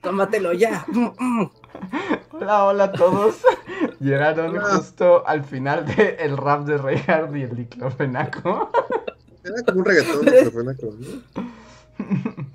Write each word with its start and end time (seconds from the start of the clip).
Tómatelo 0.00 0.52
ya. 0.52 0.84
Hola, 2.32 2.64
hola 2.64 2.84
a 2.84 2.92
todos. 2.92 3.36
Llegaron 4.00 4.58
justo 4.58 5.26
al 5.26 5.44
final 5.44 5.86
del 5.86 6.16
el 6.18 6.36
rap 6.36 6.64
de 6.64 6.78
Reinhardt 6.78 7.36
y 7.36 7.42
el 7.42 7.56
diclofenaco. 7.56 8.70
Era 9.44 9.62
como 9.64 9.80
un 9.80 9.84
reggaetón 9.84 10.24
diclofenaco, 10.24 10.94
¿no? 10.98 11.44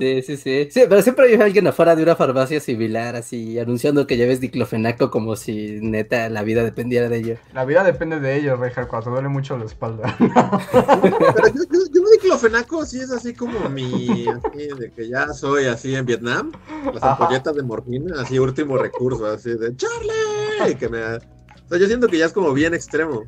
Sí, 0.00 0.22
sí, 0.22 0.36
sí. 0.38 0.68
Sí, 0.70 0.82
pero 0.88 1.02
siempre 1.02 1.26
hay 1.26 1.34
alguien 1.34 1.66
afuera 1.66 1.94
de 1.94 2.02
una 2.02 2.16
farmacia 2.16 2.58
similar, 2.58 3.16
así, 3.16 3.58
anunciando 3.58 4.06
que 4.06 4.16
lleves 4.16 4.40
diclofenaco 4.40 5.10
como 5.10 5.36
si 5.36 5.78
neta 5.82 6.30
la 6.30 6.42
vida 6.42 6.64
dependiera 6.64 7.10
de 7.10 7.18
ello. 7.18 7.36
La 7.52 7.66
vida 7.66 7.84
depende 7.84 8.18
de 8.18 8.36
ello, 8.38 8.56
Reinhardt, 8.56 8.88
cuando 8.88 9.10
duele 9.10 9.28
mucho 9.28 9.58
la 9.58 9.66
espalda. 9.66 10.16
Pero 10.72 11.48
yo, 11.48 11.64
yo, 11.70 11.80
yo 11.92 12.02
diclofenaco 12.14 12.86
sí 12.86 13.00
es 13.00 13.10
así 13.10 13.34
como 13.34 13.68
mi, 13.68 14.26
así 14.26 14.68
de 14.78 14.90
que 14.90 15.08
ya 15.08 15.28
soy 15.34 15.66
así 15.66 15.94
en 15.94 16.06
Vietnam, 16.06 16.50
las 16.94 17.02
Ajá. 17.02 17.12
ampolletas 17.12 17.54
de 17.54 17.62
morfina, 17.62 18.22
así 18.22 18.38
último 18.38 18.78
recurso, 18.78 19.26
así 19.26 19.50
de 19.50 19.76
¡Charlie! 19.76 20.76
Que 20.78 20.88
me, 20.88 21.02
o 21.02 21.20
sea, 21.68 21.78
yo 21.78 21.86
siento 21.86 22.08
que 22.08 22.18
ya 22.18 22.26
es 22.26 22.32
como 22.32 22.52
bien 22.52 22.72
extremo. 22.74 23.24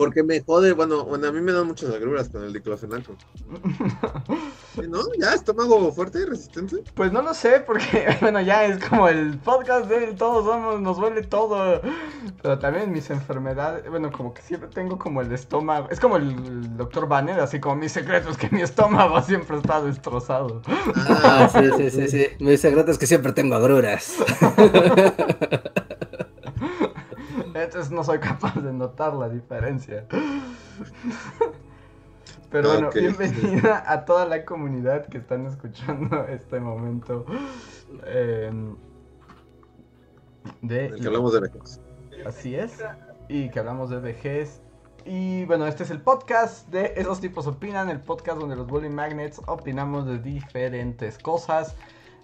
Porque 0.00 0.22
me 0.22 0.40
jode, 0.40 0.72
bueno, 0.72 1.04
bueno, 1.04 1.28
a 1.28 1.32
mí 1.32 1.42
me 1.42 1.52
dan 1.52 1.66
muchas 1.66 1.90
agruras 1.90 2.30
con 2.30 2.42
el 2.42 2.54
diclofenaco. 2.54 3.14
¿No? 4.88 5.00
¿Ya? 5.20 5.34
¿Estómago 5.34 5.92
fuerte 5.92 6.20
y 6.20 6.24
resistente? 6.24 6.76
Pues 6.94 7.12
no 7.12 7.20
lo 7.20 7.34
sé, 7.34 7.60
porque, 7.60 8.16
bueno, 8.22 8.40
ya 8.40 8.64
es 8.64 8.82
como 8.82 9.08
el 9.08 9.36
podcast 9.36 9.90
de 9.90 10.14
todos 10.14 10.46
somos, 10.46 10.80
nos 10.80 10.96
duele 10.96 11.22
todo. 11.22 11.82
Pero 12.42 12.58
también 12.58 12.90
mis 12.90 13.10
enfermedades, 13.10 13.90
bueno, 13.90 14.10
como 14.10 14.32
que 14.32 14.40
siempre 14.40 14.70
tengo 14.70 14.98
como 14.98 15.20
el 15.20 15.30
estómago. 15.32 15.88
Es 15.90 16.00
como 16.00 16.16
el 16.16 16.78
doctor 16.78 17.06
Banner, 17.06 17.38
así 17.38 17.60
como 17.60 17.76
mis 17.76 17.92
secretos, 17.92 18.38
que 18.38 18.48
mi 18.48 18.62
estómago 18.62 19.20
siempre 19.26 19.58
está 19.58 19.82
destrozado. 19.82 20.62
Ah, 20.96 21.46
sí, 21.52 21.68
sí, 21.76 21.90
sí, 21.90 22.08
sí. 22.08 22.26
Mi 22.38 22.56
secreto 22.56 22.90
es 22.90 22.96
que 22.96 23.06
siempre 23.06 23.34
tengo 23.34 23.54
agruras. 23.54 24.16
Entonces 27.54 27.90
no 27.90 28.04
soy 28.04 28.18
capaz 28.18 28.54
de 28.56 28.72
notar 28.72 29.14
la 29.14 29.28
diferencia. 29.28 30.06
Pero 32.50 32.68
bueno, 32.70 32.90
bienvenida 32.90 33.84
a 33.86 34.04
toda 34.04 34.26
la 34.26 34.44
comunidad 34.44 35.06
que 35.06 35.18
están 35.18 35.46
escuchando 35.46 36.24
este 36.28 36.58
momento. 36.58 37.24
eh, 38.06 38.50
de 40.62 40.86
el 40.86 41.00
que 41.00 41.06
hablamos 41.06 41.32
de 41.32 41.40
vejez. 41.40 41.80
Así 42.26 42.54
es. 42.54 42.82
Y 43.28 43.50
que 43.50 43.58
hablamos 43.60 43.90
de 43.90 44.00
vejez. 44.00 44.62
Y 45.04 45.44
bueno, 45.46 45.66
este 45.66 45.84
es 45.84 45.90
el 45.90 46.00
podcast 46.00 46.68
de 46.68 46.92
Esos 46.96 47.20
tipos 47.20 47.46
opinan, 47.46 47.88
el 47.88 48.00
podcast 48.00 48.38
donde 48.38 48.56
los 48.56 48.66
Bully 48.66 48.90
Magnets 48.90 49.40
opinamos 49.46 50.06
de 50.06 50.18
diferentes 50.18 51.18
cosas. 51.18 51.76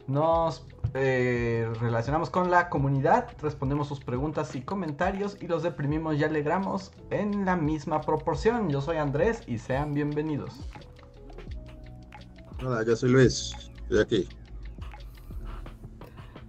Nos 0.06 0.67
eh, 0.95 1.69
relacionamos 1.81 2.31
con 2.31 2.51
la 2.51 2.69
comunidad, 2.69 3.29
respondemos 3.41 3.89
sus 3.89 4.01
preguntas 4.01 4.55
y 4.55 4.63
comentarios 4.63 5.37
y 5.41 5.47
los 5.47 5.63
deprimimos 5.63 6.17
y 6.17 6.25
alegramos 6.25 6.93
en 7.11 7.45
la 7.45 7.57
misma 7.57 8.01
proporción. 8.01 8.69
Yo 8.71 8.81
soy 8.81 8.97
Andrés 8.97 9.43
y 9.47 9.59
sean 9.59 9.95
bienvenidos. 9.95 10.55
Hola, 12.65 12.85
yo 12.85 12.97
soy 12.97 13.11
Luis, 13.11 13.55
estoy 13.83 14.01
aquí. 14.01 14.29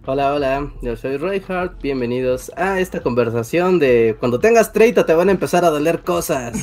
Hola, 0.06 0.34
hola, 0.34 0.72
yo 0.82 0.96
soy 0.96 1.18
Reinhardt, 1.18 1.82
bienvenidos 1.82 2.50
a 2.56 2.80
esta 2.80 3.02
conversación 3.02 3.78
de 3.78 4.16
cuando 4.18 4.40
tengas 4.40 4.72
30 4.72 5.06
te 5.06 5.14
van 5.14 5.28
a 5.28 5.32
empezar 5.32 5.66
a 5.66 5.70
doler 5.70 6.02
cosas. 6.04 6.56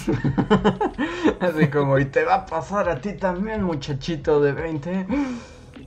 Así 1.41 1.69
como, 1.69 1.99
y 1.99 2.07
te 2.07 2.25
va 2.25 2.37
a 2.37 2.47
pasar 2.47 2.89
a 2.89 3.03
ti 3.03 3.13
también, 3.13 3.63
muchachito 3.63 4.41
de 4.41 4.53
20. 4.53 5.07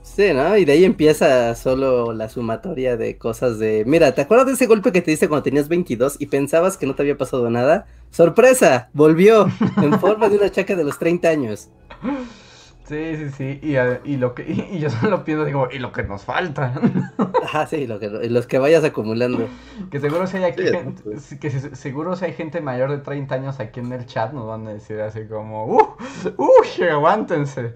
Sí, 0.02 0.32
¿no? 0.32 0.56
Y 0.56 0.64
de 0.64 0.72
ahí 0.72 0.84
empieza 0.84 1.54
solo 1.54 2.12
la 2.12 2.28
sumatoria 2.28 2.96
de 2.96 3.18
cosas 3.18 3.58
de, 3.58 3.84
mira, 3.86 4.12
¿te 4.14 4.22
acuerdas 4.22 4.46
de 4.46 4.52
ese 4.54 4.66
golpe 4.66 4.90
que 4.92 5.02
te 5.02 5.10
diste 5.10 5.28
cuando 5.28 5.42
tenías 5.44 5.68
22 5.68 6.16
y 6.18 6.26
pensabas 6.26 6.76
que 6.76 6.86
no 6.86 6.94
te 6.94 7.02
había 7.02 7.16
pasado 7.18 7.50
nada? 7.50 7.86
¡Sorpresa! 8.10 8.88
Volvió 8.94 9.46
en 9.82 9.98
forma 10.00 10.28
de 10.28 10.36
una 10.38 10.50
chaca 10.50 10.74
de 10.76 10.84
los 10.84 10.98
30 10.98 11.28
años. 11.28 11.68
Sí, 12.84 13.16
sí, 13.16 13.30
sí. 13.36 13.60
Y, 13.62 13.76
y 14.10 14.16
lo 14.16 14.34
que, 14.34 14.42
y, 14.48 14.76
y 14.76 14.78
yo 14.80 14.88
solo 14.88 15.22
pienso, 15.24 15.44
digo, 15.44 15.68
y 15.70 15.78
lo 15.78 15.92
que 15.92 16.04
nos 16.04 16.24
falta. 16.24 16.72
Ajá, 17.44 17.66
sí, 17.66 17.86
lo 17.86 17.98
que, 17.98 18.08
los 18.08 18.46
que 18.46 18.58
vayas 18.58 18.82
acumulando. 18.84 19.46
Que 19.90 20.00
seguro 20.00 20.26
si 20.26 20.38
hay 20.38 20.44
aquí 20.44 20.62
Sí, 20.62 20.68
gente, 20.68 21.20
sí, 21.20 21.38
que 21.38 21.50
se- 21.50 21.76
seguro 21.76 22.16
si 22.16 22.24
hay 22.24 22.32
gente 22.32 22.60
mayor 22.62 22.90
de 22.90 22.98
30 22.98 23.34
años 23.34 23.60
aquí 23.60 23.80
en 23.80 23.92
el 23.92 24.06
chat 24.06 24.32
nos 24.32 24.46
van 24.46 24.66
a 24.68 24.72
decir 24.72 25.00
así 25.00 25.26
como, 25.26 25.66
¡uh! 25.66 25.96
¡uh! 26.38 26.84
aguántense! 26.90 27.74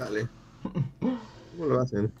Dale. 0.00 0.28
¿Cómo 1.56 1.66
lo 1.66 1.80
hacen? 1.80 2.12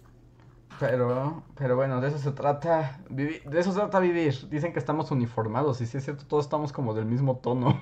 Pero, 0.78 1.42
pero 1.56 1.76
bueno, 1.76 2.00
de 2.00 2.08
eso 2.08 2.18
se 2.18 2.30
trata, 2.32 3.00
vivi- 3.10 3.42
de 3.44 3.60
eso 3.60 3.72
se 3.72 3.78
trata 3.78 3.98
vivir. 4.00 4.48
Dicen 4.48 4.72
que 4.72 4.78
estamos 4.78 5.10
uniformados 5.10 5.80
y 5.80 5.86
si 5.86 5.98
es 5.98 6.04
cierto, 6.04 6.24
todos 6.26 6.44
estamos 6.44 6.72
como 6.72 6.94
del 6.94 7.04
mismo 7.06 7.36
tono. 7.38 7.80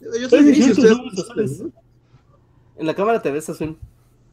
Yo, 0.00 0.10
yo 0.20 0.28
soy 0.28 0.40
Sí, 0.40 0.44
gris, 0.46 0.64
sí, 0.64 0.74
sí, 0.74 0.88
azules, 0.88 1.60
¿no? 1.62 1.70
En 2.76 2.86
la 2.86 2.94
cámara 2.94 3.22
te 3.22 3.30
ves 3.30 3.48
azul. 3.48 3.78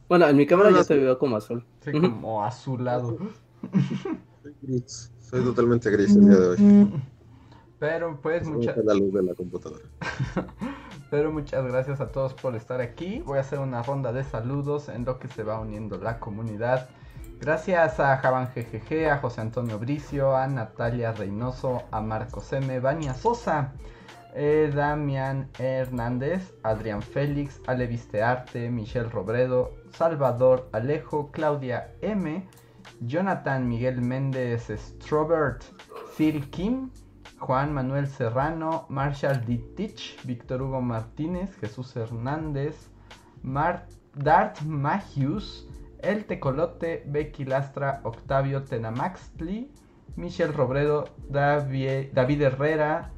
Bueno, 0.08 0.26
en 0.28 0.36
mi 0.36 0.46
cámara 0.46 0.70
No, 0.70 0.76
yo 0.76 0.82
no, 0.82 0.86
te 0.86 0.94
sí. 0.94 1.00
veo 1.00 1.18
como 1.18 1.36
azul. 1.36 1.64
Ujú. 1.86 2.00
como 2.00 2.44
azulado. 2.44 3.16
Soy 4.42 4.54
gris. 4.62 5.10
Soy 5.20 5.42
totalmente 5.44 5.90
gris 5.90 6.14
el 6.16 6.24
día 6.28 6.36
de 6.38 6.46
hoy. 6.48 7.02
Pero 7.78 8.20
pues 8.20 8.46
muchas 8.46 8.76
la 8.84 8.94
luz 8.94 9.12
de 9.14 9.22
la 9.22 9.34
computadora. 9.34 9.84
Pero 11.12 11.30
muchas 11.30 11.66
gracias 11.66 12.00
a 12.00 12.10
todos 12.10 12.32
por 12.32 12.56
estar 12.56 12.80
aquí. 12.80 13.20
Voy 13.26 13.36
a 13.36 13.42
hacer 13.42 13.58
una 13.58 13.82
ronda 13.82 14.14
de 14.14 14.24
saludos 14.24 14.88
en 14.88 15.04
lo 15.04 15.18
que 15.18 15.28
se 15.28 15.42
va 15.42 15.60
uniendo 15.60 15.98
la 15.98 16.18
comunidad. 16.18 16.88
Gracias 17.38 18.00
a 18.00 18.16
Javan 18.16 18.48
GGG, 18.54 19.10
a 19.10 19.18
José 19.18 19.42
Antonio 19.42 19.78
Bricio, 19.78 20.34
a 20.34 20.46
Natalia 20.46 21.12
Reynoso, 21.12 21.82
a 21.90 22.00
Marcos 22.00 22.50
M, 22.54 22.80
Vania 22.80 23.12
Sosa, 23.12 23.74
eh, 24.34 24.72
Damián 24.74 25.50
Hernández, 25.58 26.54
Adrián 26.62 27.02
Félix, 27.02 27.60
Ale 27.66 27.86
Vistearte, 27.88 28.70
Michelle 28.70 29.10
Robredo, 29.10 29.74
Salvador 29.90 30.70
Alejo, 30.72 31.30
Claudia 31.30 31.92
M, 32.00 32.48
Jonathan 33.00 33.68
Miguel 33.68 34.00
Méndez 34.00 34.70
Strobert, 34.70 35.62
Cyril 36.16 36.48
Kim, 36.48 36.90
Juan 37.42 37.74
Manuel 37.74 38.06
Serrano, 38.06 38.86
Marshall 38.88 39.44
Dittich, 39.44 40.16
Víctor 40.22 40.62
Hugo 40.62 40.80
Martínez, 40.80 41.56
Jesús 41.56 41.96
Hernández, 41.96 42.88
Mar 43.42 43.86
Dart 44.14 44.60
Magius, 44.62 45.68
El 45.98 46.24
Tecolote, 46.24 47.02
Becky 47.04 47.44
Lastra, 47.44 48.00
Octavio 48.04 48.62
Tenamaxtli, 48.62 49.72
Michelle 50.14 50.52
Robredo, 50.52 51.08
David, 51.28 52.12
David 52.12 52.42
Herrera, 52.42 53.10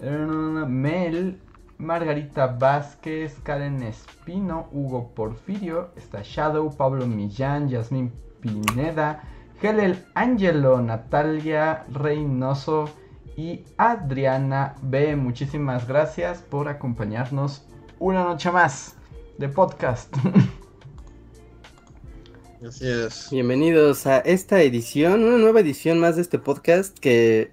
Mel, 0.00 1.38
Margarita 1.76 2.46
Vázquez, 2.46 3.38
Karen 3.40 3.82
Espino, 3.82 4.68
Hugo 4.72 5.12
Porfirio, 5.14 5.90
está 5.96 6.22
Shadow, 6.22 6.74
Pablo 6.74 7.06
Millán, 7.06 7.68
Yasmín 7.68 8.10
Pineda, 8.40 9.22
Helel 9.60 10.02
Angelo, 10.14 10.80
Natalia 10.80 11.84
Reynoso 11.92 12.88
y 13.36 13.64
Adriana 13.76 14.74
B. 14.82 15.14
Muchísimas 15.14 15.86
gracias 15.86 16.38
por 16.38 16.68
acompañarnos 16.68 17.66
una 17.98 18.24
noche 18.24 18.50
más 18.50 18.96
de 19.38 19.48
podcast. 19.48 20.12
Así 22.66 22.88
es. 22.88 23.28
Bienvenidos 23.30 24.06
a 24.06 24.18
esta 24.20 24.62
edición, 24.62 25.22
una 25.22 25.36
nueva 25.36 25.60
edición 25.60 26.00
más 26.00 26.16
de 26.16 26.22
este 26.22 26.38
podcast 26.38 26.98
que 26.98 27.52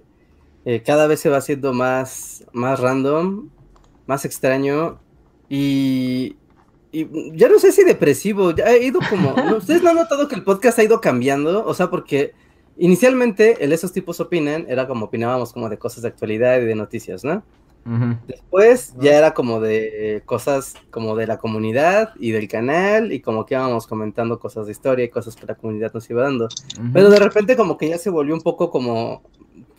eh, 0.64 0.82
cada 0.82 1.06
vez 1.06 1.20
se 1.20 1.28
va 1.28 1.36
haciendo 1.36 1.74
más, 1.74 2.44
más 2.52 2.80
random, 2.80 3.50
más 4.06 4.24
extraño 4.24 4.98
y, 5.50 6.36
y 6.90 7.36
ya 7.36 7.48
no 7.48 7.58
sé 7.58 7.72
si 7.72 7.84
depresivo, 7.84 8.52
ya 8.52 8.64
ha 8.64 8.78
ido 8.78 9.00
como, 9.10 9.34
¿no? 9.36 9.58
¿ustedes 9.58 9.82
no 9.82 9.90
han 9.90 9.96
notado 9.96 10.28
que 10.28 10.34
el 10.34 10.42
podcast 10.42 10.78
ha 10.78 10.84
ido 10.84 11.02
cambiando? 11.02 11.66
O 11.66 11.74
sea, 11.74 11.90
porque 11.90 12.32
inicialmente 12.76 13.64
el 13.64 13.72
esos 13.72 13.92
tipos 13.92 14.20
opinan 14.20 14.66
era 14.68 14.86
como 14.86 15.06
opinábamos 15.06 15.52
como 15.52 15.68
de 15.68 15.78
cosas 15.78 16.02
de 16.02 16.08
actualidad 16.08 16.60
y 16.60 16.64
de 16.64 16.74
noticias, 16.74 17.24
¿no? 17.24 17.42
Después 18.26 18.94
ya 18.98 19.18
era 19.18 19.34
como 19.34 19.60
de 19.60 20.22
cosas 20.24 20.74
como 20.90 21.16
de 21.16 21.26
la 21.26 21.36
comunidad 21.36 22.14
y 22.18 22.30
del 22.30 22.48
canal 22.48 23.12
y 23.12 23.20
como 23.20 23.44
que 23.44 23.54
íbamos 23.54 23.86
comentando 23.86 24.38
cosas 24.38 24.64
de 24.64 24.72
historia 24.72 25.04
y 25.04 25.10
cosas 25.10 25.36
que 25.36 25.44
la 25.44 25.54
comunidad 25.54 25.92
nos 25.92 26.08
iba 26.08 26.22
dando. 26.22 26.48
Pero 26.94 27.10
de 27.10 27.18
repente 27.18 27.56
como 27.56 27.76
que 27.76 27.90
ya 27.90 27.98
se 27.98 28.08
volvió 28.08 28.34
un 28.34 28.40
poco 28.40 28.70
como, 28.70 29.22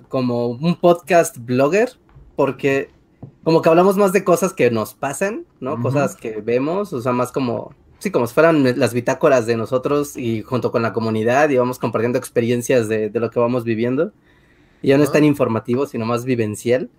como 0.08 0.50
un 0.50 0.76
podcast 0.76 1.38
blogger 1.40 1.94
porque 2.36 2.92
como 3.44 3.62
que 3.62 3.70
hablamos 3.70 3.98
más 3.98 4.14
de 4.14 4.24
cosas 4.24 4.54
que 4.54 4.70
nos 4.70 4.94
pasan, 4.94 5.46
¿no? 5.60 5.82
Cosas 5.82 6.16
que 6.16 6.42
vemos, 6.42 6.94
o 6.94 7.02
sea, 7.02 7.12
más 7.12 7.32
como, 7.32 7.74
sí, 8.06 8.12
como 8.12 8.28
si 8.28 8.36
fueran 8.36 8.80
las 8.80 8.94
bitácoras 8.94 9.48
de 9.48 9.58
nosotros 9.58 10.16
y 10.16 10.44
junto 10.44 10.72
con 10.72 10.84
la 10.84 10.94
comunidad 10.94 11.50
y 11.50 11.58
vamos 11.58 11.80
compartiendo 11.80 12.20
experiencias 12.20 12.88
de, 12.88 13.10
lo 13.12 13.32
que 13.32 13.40
vamos 13.40 13.64
viviendo. 13.64 14.12
Y 14.84 14.90
ya 14.90 14.98
no 14.98 15.04
es 15.04 15.12
tan 15.12 15.24
informativo, 15.24 15.88
sino 15.88 16.06
más 16.06 16.24
vivencial. 16.24 16.90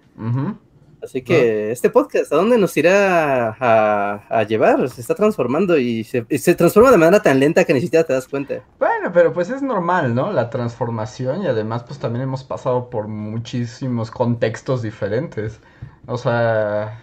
Así 1.00 1.22
que 1.22 1.70
este 1.70 1.90
podcast, 1.90 2.32
¿a 2.32 2.36
dónde 2.36 2.58
nos 2.58 2.76
irá 2.76 3.56
a, 3.60 4.42
llevar? 4.42 4.88
Se 4.90 5.00
está 5.00 5.14
transformando 5.14 5.78
y 5.78 6.02
se, 6.02 6.22
transforma 6.56 6.90
de 6.90 6.98
manera 6.98 7.22
tan 7.22 7.38
lenta 7.38 7.64
que 7.64 7.72
ni 7.72 7.80
siquiera 7.80 8.04
te 8.04 8.12
das 8.12 8.26
cuenta. 8.26 8.64
Bueno, 8.80 9.12
pero 9.14 9.32
pues 9.32 9.48
es 9.50 9.62
normal, 9.62 10.12
¿no? 10.12 10.32
La 10.32 10.50
transformación 10.50 11.44
y 11.44 11.46
además 11.46 11.84
pues 11.84 12.00
también 12.00 12.24
hemos 12.24 12.42
pasado 12.42 12.90
por 12.90 13.06
muchísimos 13.06 14.10
contextos 14.10 14.82
diferentes. 14.82 15.60
O 16.06 16.18
sea, 16.18 17.00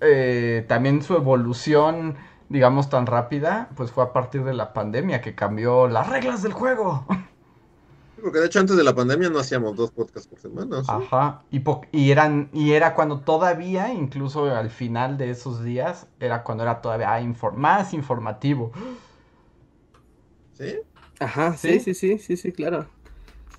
eh, 0.00 0.64
también 0.68 1.02
su 1.02 1.16
evolución, 1.16 2.14
digamos, 2.48 2.90
tan 2.90 3.06
rápida, 3.06 3.68
pues 3.76 3.90
fue 3.90 4.04
a 4.04 4.12
partir 4.12 4.44
de 4.44 4.54
la 4.54 4.72
pandemia 4.72 5.20
que 5.20 5.34
cambió 5.34 5.88
las 5.88 6.08
reglas 6.08 6.42
del 6.42 6.52
juego. 6.52 7.04
Porque 8.22 8.38
de 8.38 8.46
hecho 8.46 8.60
antes 8.60 8.76
de 8.76 8.84
la 8.84 8.94
pandemia 8.94 9.30
no 9.30 9.40
hacíamos 9.40 9.74
dos 9.76 9.90
podcasts 9.90 10.28
por 10.28 10.38
semana. 10.38 10.82
Ajá, 10.86 11.42
y, 11.50 11.62
y, 11.90 12.10
eran, 12.12 12.50
y 12.52 12.72
era 12.72 12.94
cuando 12.94 13.20
todavía, 13.20 13.92
incluso 13.92 14.44
al 14.54 14.70
final 14.70 15.18
de 15.18 15.30
esos 15.30 15.64
días, 15.64 16.06
era 16.20 16.44
cuando 16.44 16.62
era 16.62 16.80
todavía 16.80 17.18
más 17.56 17.92
informativo. 17.92 18.70
¿Sí? 20.52 20.76
Ajá, 21.18 21.56
sí, 21.56 21.80
sí, 21.80 21.94
sí, 21.94 22.18
sí, 22.18 22.36
sí, 22.36 22.52
claro. 22.52 22.86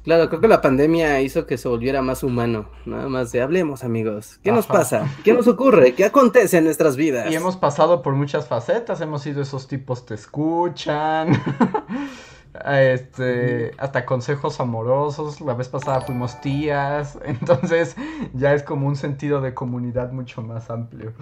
Claro, 0.03 0.27
creo 0.27 0.41
que 0.41 0.49
la 0.49 0.61
pandemia 0.61 1.21
hizo 1.21 1.45
que 1.45 1.57
se 1.57 1.69
volviera 1.69 2.01
más 2.01 2.23
humano, 2.23 2.69
nada 2.85 3.07
más 3.07 3.31
de 3.31 3.41
hablemos 3.41 3.85
amigos, 3.85 4.37
¿qué 4.43 4.51
nos 4.51 4.67
pasa? 4.67 5.07
¿Qué 5.23 5.33
nos 5.33 5.47
ocurre? 5.47 5.93
¿Qué 5.93 6.03
acontece 6.03 6.57
en 6.57 6.65
nuestras 6.65 6.97
vidas? 6.97 7.31
Y 7.31 7.35
hemos 7.35 7.55
pasado 7.55 8.01
por 8.01 8.13
muchas 8.13 8.47
facetas, 8.47 8.99
hemos 8.99 9.21
sido 9.21 9.41
esos 9.41 9.69
tipos 9.69 10.05
te 10.05 10.15
escuchan, 10.15 11.41
este, 12.65 13.71
hasta 13.77 14.05
consejos 14.05 14.59
amorosos, 14.59 15.39
la 15.39 15.53
vez 15.53 15.69
pasada 15.69 16.01
fuimos 16.01 16.41
tías, 16.41 17.17
entonces 17.25 17.95
ya 18.33 18.53
es 18.53 18.63
como 18.63 18.87
un 18.87 18.97
sentido 18.97 19.39
de 19.39 19.53
comunidad 19.53 20.11
mucho 20.11 20.41
más 20.41 20.69
amplio. 20.69 21.13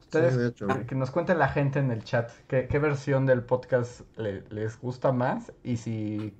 Ustedes, 0.00 0.54
que 0.86 0.94
nos 0.94 1.10
cuente 1.10 1.34
la 1.34 1.48
gente 1.48 1.80
en 1.80 1.90
el 1.90 2.02
chat 2.02 2.30
qué, 2.46 2.78
versión 2.78 3.26
del 3.26 3.42
podcast 3.42 4.02
les 4.16 4.80
gusta 4.80 5.12
más 5.12 5.52
y 5.62 5.76
si, 5.76 6.34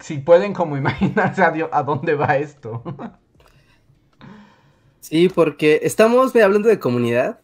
si 0.00 0.18
pueden 0.18 0.52
como 0.52 0.76
imaginarse 0.78 1.42
a, 1.42 1.82
dónde 1.82 2.14
va 2.14 2.36
esto. 2.36 2.82
Sí, 5.00 5.28
porque 5.28 5.80
estamos 5.82 6.34
hablando 6.36 6.68
de 6.68 6.78
comunidad. 6.78 7.40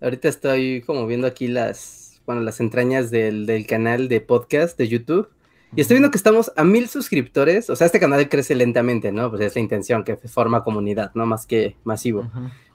Ahorita 0.00 0.28
estoy 0.28 0.82
como 0.82 1.06
viendo 1.06 1.26
aquí 1.26 1.48
las, 1.48 2.20
bueno, 2.26 2.40
las 2.40 2.60
entrañas 2.60 3.10
del, 3.10 3.66
canal 3.68 4.08
de 4.08 4.20
podcast 4.20 4.78
de 4.78 4.88
YouTube. 4.88 5.28
Y 5.76 5.82
estoy 5.82 5.96
viendo 5.96 6.10
que 6.10 6.16
estamos 6.16 6.52
a 6.56 6.64
mil 6.64 6.88
suscriptores. 6.88 7.70
O 7.70 7.76
sea, 7.76 7.86
este 7.86 8.00
canal 8.00 8.28
crece 8.28 8.54
lentamente, 8.54 9.12
¿no? 9.12 9.30
Pues 9.30 9.42
es 9.42 9.54
la 9.54 9.60
intención, 9.60 10.02
que 10.02 10.16
forma 10.16 10.64
comunidad, 10.64 11.12
¿no? 11.14 11.26
Más 11.26 11.46
que 11.46 11.76
masivo. 11.84 12.28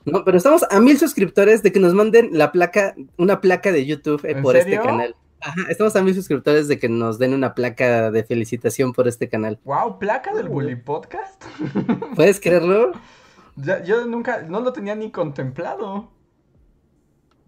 No, 0.05 0.23
pero 0.23 0.38
estamos 0.38 0.63
a 0.69 0.79
mil 0.79 0.97
suscriptores 0.97 1.63
de 1.63 1.71
que 1.71 1.79
nos 1.79 1.93
manden 1.93 2.29
la 2.31 2.51
placa, 2.51 2.95
una 3.17 3.41
placa 3.41 3.71
de 3.71 3.85
YouTube 3.85 4.23
eh, 4.23 4.35
por 4.41 4.55
este 4.55 4.77
canal. 4.77 5.15
Ajá, 5.45 5.62
estamos 5.69 5.95
a 5.95 6.01
mil 6.01 6.15
suscriptores 6.15 6.68
de 6.68 6.80
que 6.80 6.89
nos 6.89 7.19
den 7.19 7.33
una 7.33 7.53
placa 7.53 8.09
de 8.09 8.24
felicitación 8.24 8.94
por 8.94 9.07
este 9.07 9.30
canal. 9.30 9.59
Wow, 9.63 10.00
placa 10.00 10.33
del 10.33 10.50
Bully 10.50 10.75
Podcast. 10.75 11.44
¿Puedes 12.15 12.39
creerlo? 12.39 12.94
yo 13.86 14.06
nunca, 14.06 14.42
no 14.42 14.59
lo 14.59 14.74
tenía 14.74 14.95
ni 14.95 15.12
contemplado 15.12 16.09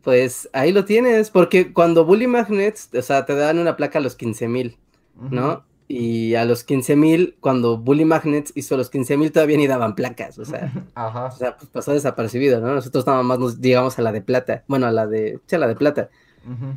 pues 0.07 0.49
ahí 0.53 0.71
lo 0.71 0.85
tienes, 0.85 1.31
porque 1.31 1.73
cuando 1.73 2.05
Bully 2.05 2.27
Magnets, 2.27 2.89
o 2.97 3.01
sea, 3.01 3.25
te 3.25 3.35
dan 3.35 3.59
una 3.59 3.75
placa 3.75 3.99
a 3.99 4.01
los 4.01 4.15
15 4.15 4.47
mil, 4.47 4.77
¿no? 5.19 5.65
Y 5.89 6.35
a 6.35 6.45
los 6.45 6.63
15 6.63 6.95
mil, 6.95 7.35
cuando 7.41 7.77
Bully 7.77 8.05
Magnets 8.05 8.53
hizo 8.55 8.77
los 8.77 8.89
15 8.89 9.17
mil, 9.17 9.33
todavía 9.33 9.57
ni 9.57 9.67
daban 9.67 9.95
placas, 9.95 10.39
o 10.39 10.45
sea, 10.45 10.71
Ajá. 10.95 11.25
o 11.25 11.31
sea, 11.31 11.57
pues 11.57 11.69
pasó 11.69 11.91
desapercibido, 11.91 12.61
¿no? 12.61 12.73
Nosotros 12.73 13.05
nada 13.05 13.21
más 13.21 13.37
nos 13.37 13.59
digamos 13.59 13.99
a 13.99 14.01
la 14.01 14.13
de 14.13 14.21
plata, 14.21 14.63
bueno, 14.69 14.87
a 14.87 14.91
la 14.91 15.07
de, 15.07 15.41
sí, 15.45 15.57
a 15.57 15.59
la 15.59 15.67
de 15.67 15.75
plata. 15.75 16.09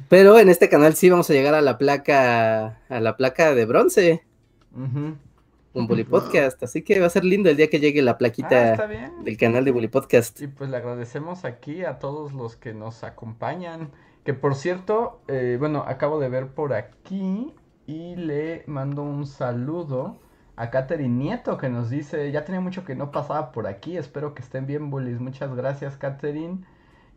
Pero 0.08 0.38
en 0.38 0.48
este 0.48 0.68
canal 0.68 0.94
sí 0.94 1.10
vamos 1.10 1.30
a 1.30 1.32
llegar 1.32 1.54
a 1.54 1.60
la 1.60 1.78
placa, 1.78 2.80
a 2.88 3.00
la 3.00 3.16
placa 3.16 3.54
de 3.54 3.66
bronce. 3.66 4.24
Ajá 4.74 5.14
un 5.72 5.86
Bully 5.86 6.04
Podcast. 6.04 6.62
Así 6.62 6.82
que 6.82 7.00
va 7.00 7.06
a 7.06 7.10
ser 7.10 7.24
lindo 7.24 7.48
el 7.50 7.56
día 7.56 7.68
que 7.68 7.80
llegue 7.80 8.02
la 8.02 8.18
plaquita 8.18 8.74
ah, 8.74 9.10
del 9.22 9.36
canal 9.36 9.64
de 9.64 9.70
Bully 9.70 9.88
Podcast. 9.88 10.40
Y 10.40 10.48
pues 10.48 10.70
le 10.70 10.76
agradecemos 10.76 11.44
aquí 11.44 11.84
a 11.84 11.98
todos 11.98 12.32
los 12.32 12.56
que 12.56 12.74
nos 12.74 13.04
acompañan. 13.04 13.90
Que 14.24 14.34
por 14.34 14.54
cierto, 14.54 15.20
eh, 15.28 15.56
bueno, 15.58 15.84
acabo 15.86 16.20
de 16.20 16.28
ver 16.28 16.48
por 16.48 16.74
aquí 16.74 17.54
y 17.86 18.16
le 18.16 18.64
mando 18.66 19.02
un 19.02 19.26
saludo 19.26 20.18
a 20.56 20.70
Katherine 20.70 21.16
Nieto 21.16 21.56
que 21.56 21.70
nos 21.70 21.88
dice, 21.88 22.30
ya 22.30 22.44
tenía 22.44 22.60
mucho 22.60 22.84
que 22.84 22.94
no 22.94 23.10
pasaba 23.10 23.50
por 23.50 23.66
aquí, 23.66 23.96
espero 23.96 24.34
que 24.34 24.42
estén 24.42 24.66
bien, 24.66 24.90
Bullies. 24.90 25.20
Muchas 25.20 25.54
gracias, 25.54 25.96
Katherine. 25.96 26.58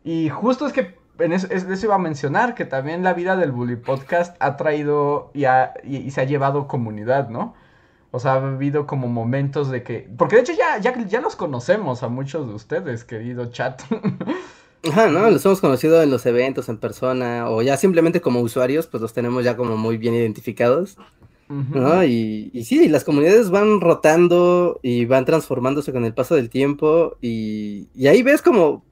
Y 0.06 0.30
justo 0.30 0.66
es 0.66 0.74
que 0.74 0.96
en 1.20 1.34
eso, 1.34 1.48
eso, 1.50 1.86
iba 1.86 1.96
a 1.96 2.00
mencionar, 2.00 2.56
que 2.56 2.66
también 2.66 3.04
la 3.04 3.14
vida 3.14 3.36
del 3.36 3.52
Bully 3.52 3.76
Podcast 3.76 4.36
ha 4.40 4.58
traído 4.58 5.32
y, 5.34 5.46
y 5.86 6.12
se 6.12 6.22
ha 6.22 6.24
llevado 6.24 6.68
comunidad, 6.68 7.30
¿no? 7.30 7.54
O 8.12 8.20
sea, 8.20 8.34
ha 8.34 8.36
habido 8.36 8.86
como 8.86 9.08
momentos 9.08 9.72
de 9.72 9.84
que... 9.84 10.08
Porque 10.18 10.36
de 10.36 10.44
hecho 10.44 10.54
ya, 10.54 10.78
ya, 10.80 10.96
ya 11.06 11.20
los 11.20 11.36
conocemos 11.36 12.04
a 12.04 12.10
muchos 12.10 12.48
de 12.48 12.54
ustedes, 12.54 13.04
querido 13.04 13.48
chat. 13.48 13.82
Ajá, 14.92 15.08
¿no? 15.08 15.30
Los 15.32 15.46
hemos 15.46 15.62
conocido 15.62 16.02
en 16.04 16.12
los 16.12 16.26
eventos, 16.26 16.70
en 16.70 16.78
persona, 16.78 17.50
o 17.50 17.62
ya 17.62 17.76
simplemente 17.78 18.22
como 18.22 18.42
usuarios, 18.42 18.86
pues 18.86 19.02
los 19.02 19.14
tenemos 19.14 19.44
ya 19.44 19.58
como 19.58 19.78
muy 19.78 19.98
bien 19.98 20.14
identificados. 20.14 20.98
¿no? 21.50 22.04
Y, 22.04 22.50
y, 22.54 22.64
sí, 22.66 22.88
las 22.88 23.04
comunidades 23.04 23.50
van 23.50 23.80
rotando 23.80 24.80
y 24.82 25.06
van 25.06 25.26
transformándose 25.26 25.92
con 25.92 26.04
el 26.06 26.14
paso 26.14 26.36
del 26.36 26.50
tiempo 26.50 27.18
y, 27.22 27.90
y 27.94 28.08
ahí 28.08 28.24
ves 28.24 28.42
como 28.42 28.84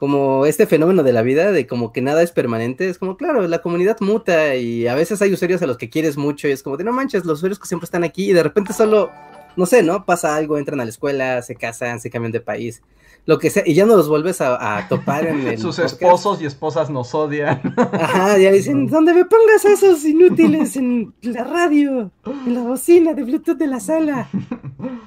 como 0.00 0.46
este 0.46 0.66
fenómeno 0.66 1.02
de 1.02 1.12
la 1.12 1.20
vida, 1.20 1.52
de 1.52 1.66
como 1.66 1.92
que 1.92 2.00
nada 2.00 2.22
es 2.22 2.32
permanente, 2.32 2.88
es 2.88 2.96
como, 2.96 3.18
claro, 3.18 3.46
la 3.46 3.60
comunidad 3.60 3.98
muta 4.00 4.56
y 4.56 4.86
a 4.86 4.94
veces 4.94 5.20
hay 5.20 5.30
usuarios 5.30 5.60
a 5.60 5.66
los 5.66 5.76
que 5.76 5.90
quieres 5.90 6.16
mucho 6.16 6.48
y 6.48 6.52
es 6.52 6.62
como 6.62 6.78
de, 6.78 6.84
no 6.84 6.92
manches, 6.92 7.26
los 7.26 7.40
usuarios 7.40 7.58
que 7.58 7.68
siempre 7.68 7.84
están 7.84 8.02
aquí 8.02 8.30
y 8.30 8.32
de 8.32 8.42
repente 8.42 8.72
solo, 8.72 9.10
no 9.56 9.66
sé, 9.66 9.82
¿no? 9.82 10.06
Pasa 10.06 10.34
algo, 10.34 10.56
entran 10.56 10.80
a 10.80 10.84
la 10.84 10.90
escuela, 10.90 11.42
se 11.42 11.54
casan, 11.54 12.00
se 12.00 12.08
cambian 12.08 12.32
de 12.32 12.40
país, 12.40 12.80
lo 13.26 13.38
que 13.38 13.50
sea, 13.50 13.62
y 13.66 13.74
ya 13.74 13.84
no 13.84 13.94
los 13.94 14.08
vuelves 14.08 14.40
a, 14.40 14.86
topar 14.88 15.26
en 15.26 15.46
el... 15.46 15.58
Sus 15.58 15.78
esposos 15.78 16.40
y 16.40 16.46
esposas 16.46 16.88
nos 16.88 17.14
odian. 17.14 17.60
Ajá, 17.76 18.38
ya 18.38 18.52
dicen, 18.52 18.86
¿dónde 18.90 19.12
me 19.12 19.26
pongas 19.26 19.66
esos 19.66 20.02
inútiles 20.06 20.76
en 20.76 21.12
la 21.20 21.44
radio, 21.44 22.10
en 22.46 22.54
la 22.54 22.62
bocina 22.62 23.12
de 23.12 23.22
Bluetooth 23.24 23.58
de 23.58 23.66
la 23.66 23.80
sala? 23.80 24.30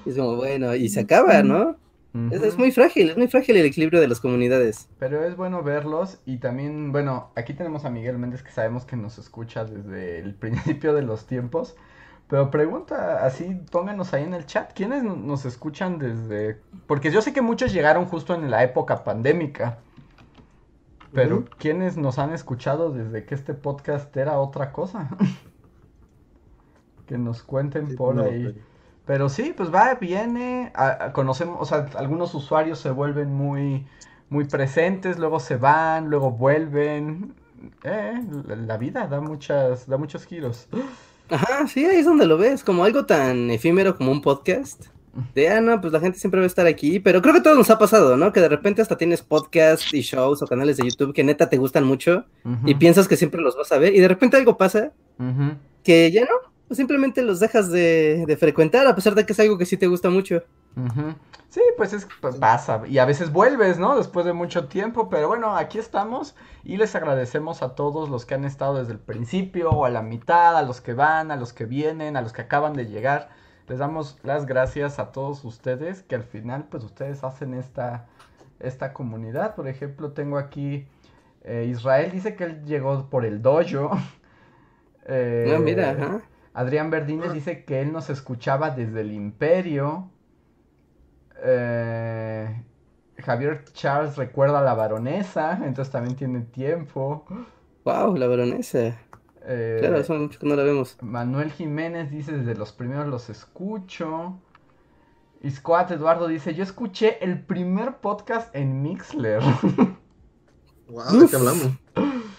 Y 0.05 0.09
es 0.12 0.17
como, 0.17 0.35
bueno, 0.35 0.75
y 0.75 0.88
se 0.88 1.00
acaba, 1.00 1.41
¿no? 1.41 1.77
Es, 2.32 2.58
muy 2.58 2.72
frágil, 2.72 3.10
es 3.10 3.17
muy 3.17 3.27
frágil 3.27 3.58
el 3.58 3.65
equilibrio 3.65 4.00
de 4.00 4.08
las 4.08 4.20
comunidades. 4.20 4.88
Pero 5.00 5.24
es 5.24 5.36
bueno 5.36 5.63
verlos 5.63 6.20
y 6.25 6.38
también, 6.38 6.91
bueno, 6.91 7.32
aquí 7.36 7.53
tenemos 7.53 7.86
a 7.86 7.89
Miguel 7.89 8.20
Méndez 8.20 8.43
que 8.43 8.51
sabemos 8.51 8.86
que 8.86 8.96
nos 8.96 9.17
escucha 9.17 9.65
desde 9.65 10.20
el 10.20 10.36
principio 10.39 10.93
de 10.93 11.01
los 11.01 11.25
tiempos. 11.25 11.75
Pero 12.27 12.51
pregunta 12.51 13.25
así, 13.25 13.60
pónganos 13.72 14.13
ahí 14.13 14.24
en 14.24 14.34
el 14.34 14.46
chat, 14.46 14.74
¿quiénes 14.74 15.03
nos 15.03 15.46
escuchan 15.46 16.00
desde...? 16.00 16.60
Porque 16.88 17.12
yo 17.12 17.22
sé 17.22 17.34
que 17.34 17.41
muchos 17.41 17.74
llegaron 17.74 18.05
justo 18.05 18.34
en 18.34 18.50
la 18.50 18.63
época 18.63 19.03
pandémica. 19.03 19.79
Pero 21.13 21.46
¿quiénes 21.60 21.98
nos 21.98 22.17
han 22.17 22.34
escuchado 22.34 22.91
desde 22.91 23.25
que 23.25 23.36
este 23.36 23.53
podcast 23.53 24.15
era 24.17 24.39
otra 24.39 24.72
cosa? 24.72 25.10
que 27.08 27.17
nos 27.17 27.43
cuenten 27.43 27.96
por 27.96 28.20
ahí. 28.20 28.55
Pero 28.55 28.72
sí, 29.29 29.53
pues 29.55 29.74
va, 29.74 29.95
viene, 29.95 30.72
conocemos, 31.13 31.57
o 31.60 31.65
sea, 31.65 31.88
algunos 31.95 32.33
usuarios 32.33 32.79
se 32.79 32.89
vuelven 32.89 33.33
muy, 33.33 33.86
muy 34.29 34.45
presentes, 34.45 35.19
luego 35.19 35.39
se 35.39 35.57
van, 35.57 36.10
luego 36.10 36.31
vuelven. 36.31 37.36
Eh, 37.83 38.22
la, 38.48 38.77
vida 38.77 39.07
da 39.07 39.22
muchas, 39.22 39.88
da 39.88 39.98
muchos 39.98 40.25
giros. 40.25 40.67
Ajá, 41.29 41.67
sí, 41.67 41.86
ahí 41.86 41.98
es 41.98 42.05
donde 42.05 42.25
lo 42.25 42.38
ves, 42.38 42.63
como 42.63 42.83
algo 42.83 43.05
tan 43.05 43.50
efímero 43.50 43.95
como 43.95 44.12
un 44.12 44.22
podcast. 44.22 44.86
De, 45.36 45.48
ah, 45.48 45.62
no, 45.62 45.79
pues 45.79 45.93
la 45.93 46.00
gente 46.00 46.17
siempre 46.17 46.39
va 46.39 46.45
a 46.45 46.48
estar 46.48 46.65
aquí, 46.65 47.00
pero 47.00 47.22
creo 47.22 47.36
que 47.36 47.41
todo 47.41 47.53
nos 47.53 47.69
ha 47.69 47.77
pasado, 47.77 48.17
¿no? 48.17 48.33
Que 48.33 48.39
de 48.39 48.50
repente 48.50 48.81
hasta 48.81 48.98
tienes 48.98 49.22
podcasts 49.22 49.93
y 49.93 50.01
shows 50.01 50.41
o 50.41 50.48
canales 50.48 50.77
de 50.77 50.86
YouTube 50.89 51.13
que 51.13 51.24
neta 51.24 51.50
te 51.50 51.57
gustan 51.57 51.83
mucho 51.83 52.25
y 52.65 52.74
piensas 52.75 53.07
que 53.07 53.15
siempre 53.15 53.39
los 53.39 53.55
vas 53.55 53.72
a 53.72 53.77
ver 53.77 53.95
y 53.95 54.00
de 54.00 54.07
repente 54.07 54.38
algo 54.38 54.57
pasa 54.57 54.91
que 55.83 56.12
ya 56.12 56.22
no, 56.22 56.52
pues 56.67 56.77
simplemente 56.77 57.22
los 57.22 57.39
dejas 57.39 57.70
de, 57.70 58.25
de 58.25 58.38
frecuentar, 58.38 58.88
a 58.88 58.96
pesar 58.96 59.15
de 59.15 59.25
que 59.25 59.34
es 59.34 59.39
algo 59.39 59.58
que 59.58 59.65
sí 59.65 59.77
te 59.77 59.88
gusta 59.88 60.10
mucho. 60.10 60.43
Sí, 61.50 61.62
pues 61.77 61.93
es 61.93 62.08
pues 62.20 62.38
pasa 62.38 62.82
y 62.88 62.98
a 62.98 63.05
veces 63.05 63.32
vuelves, 63.32 63.77
¿no? 63.77 63.96
Después 63.96 64.25
de 64.25 64.34
mucho 64.34 64.67
tiempo, 64.67 65.08
pero 65.08 65.27
bueno, 65.27 65.55
aquí 65.55 65.77
estamos 65.77 66.36
y 66.63 66.77
les 66.77 66.96
agradecemos 66.96 67.62
a 67.62 67.75
todos 67.75 68.10
los 68.10 68.25
que 68.25 68.34
han 68.34 68.43
estado 68.43 68.79
desde 68.79 68.93
el 68.93 69.00
principio 69.00 69.70
o 69.70 69.86
a 69.86 69.91
la 69.91 70.01
mitad, 70.01 70.58
a 70.58 70.63
los 70.63 70.82
que 70.82 70.96
van, 70.96 71.29
a 71.29 71.36
los 71.36 71.53
que 71.53 71.65
vienen, 71.65 72.17
a 72.17 72.22
los 72.22 72.34
que 72.34 72.41
acaban 72.41 72.74
de 72.74 72.88
llegar. 72.88 73.29
Les 73.67 73.77
damos 73.77 74.17
las 74.24 74.48
gracias 74.48 74.98
a 74.98 75.12
todos 75.12 75.46
ustedes 75.46 76.01
que 76.01 76.15
al 76.15 76.24
final 76.24 76.65
pues 76.70 76.84
ustedes 76.84 77.24
hacen 77.24 77.53
esta 77.53 78.08
esta 78.60 78.93
comunidad. 78.93 79.53
Por 79.55 79.67
ejemplo, 79.67 80.12
tengo 80.13 80.39
aquí 80.39 80.88
eh, 81.43 81.67
Israel 81.70 82.12
dice 82.12 82.36
que 82.36 82.46
él 82.46 82.65
llegó 82.65 83.10
por 83.10 83.25
el 83.25 83.41
dojo. 83.41 83.91
Eh, 85.05 85.53
Ah, 85.55 85.60
mira, 85.60 85.91
ajá. 85.91 86.22
Adrián 86.53 86.89
Verdines 86.89 87.33
dice 87.33 87.63
que 87.65 87.81
él 87.81 87.91
nos 87.91 88.10
escuchaba 88.10 88.69
desde 88.69 89.01
el 89.01 89.12
Imperio. 89.12 90.10
Eh, 91.43 92.63
Javier 93.17 93.63
Charles 93.74 94.17
recuerda 94.17 94.60
a 94.60 94.63
la 94.63 94.74
baronesa, 94.74 95.60
entonces 95.65 95.91
también 95.91 96.15
tiene 96.15 96.41
tiempo. 96.41 97.25
Wow, 97.86 98.15
la 98.17 98.27
baronesa. 98.27 98.98
Eh, 99.45 99.77
Claro, 99.79 99.98
hace 99.98 100.13
mucho 100.13 100.39
que 100.39 100.48
no 100.48 100.55
la 100.55 100.63
vemos. 100.63 100.98
Manuel 101.01 101.51
Jiménez 101.51 102.12
dice 102.12 102.31
desde 102.31 102.55
los 102.55 102.72
primeros 102.72 103.07
los 103.07 103.29
escucho. 103.29 104.39
Iscoat 105.41 105.91
Eduardo 105.91 106.27
dice, 106.27 106.53
yo 106.53 106.63
escuché 106.63 107.22
el 107.24 107.41
primer 107.43 107.98
podcast 107.98 108.55
en 108.55 108.81
Mixler. 108.81 109.41
Wow, 110.89 111.17
¿de 111.22 111.27
qué 111.27 111.36
hablamos? 111.38 111.69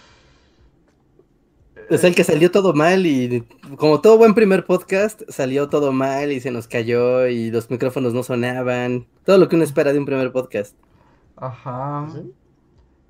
Es 1.94 2.02
el 2.04 2.14
que 2.14 2.24
salió 2.24 2.50
todo 2.50 2.74
mal 2.74 3.06
y 3.06 3.46
como 3.76 4.00
todo 4.00 4.18
buen 4.18 4.34
primer 4.34 4.64
podcast, 4.64 5.22
salió 5.28 5.68
todo 5.68 5.92
mal 5.92 6.32
y 6.32 6.40
se 6.40 6.50
nos 6.50 6.66
cayó 6.66 7.26
y 7.28 7.50
los 7.50 7.70
micrófonos 7.70 8.12
no 8.14 8.22
sonaban. 8.22 9.06
Todo 9.24 9.38
lo 9.38 9.48
que 9.48 9.54
uno 9.54 9.64
espera 9.64 9.92
de 9.92 9.98
un 10.00 10.04
primer 10.04 10.32
podcast. 10.32 10.74
Ajá. 11.36 12.06
¿Sí? 12.12 12.32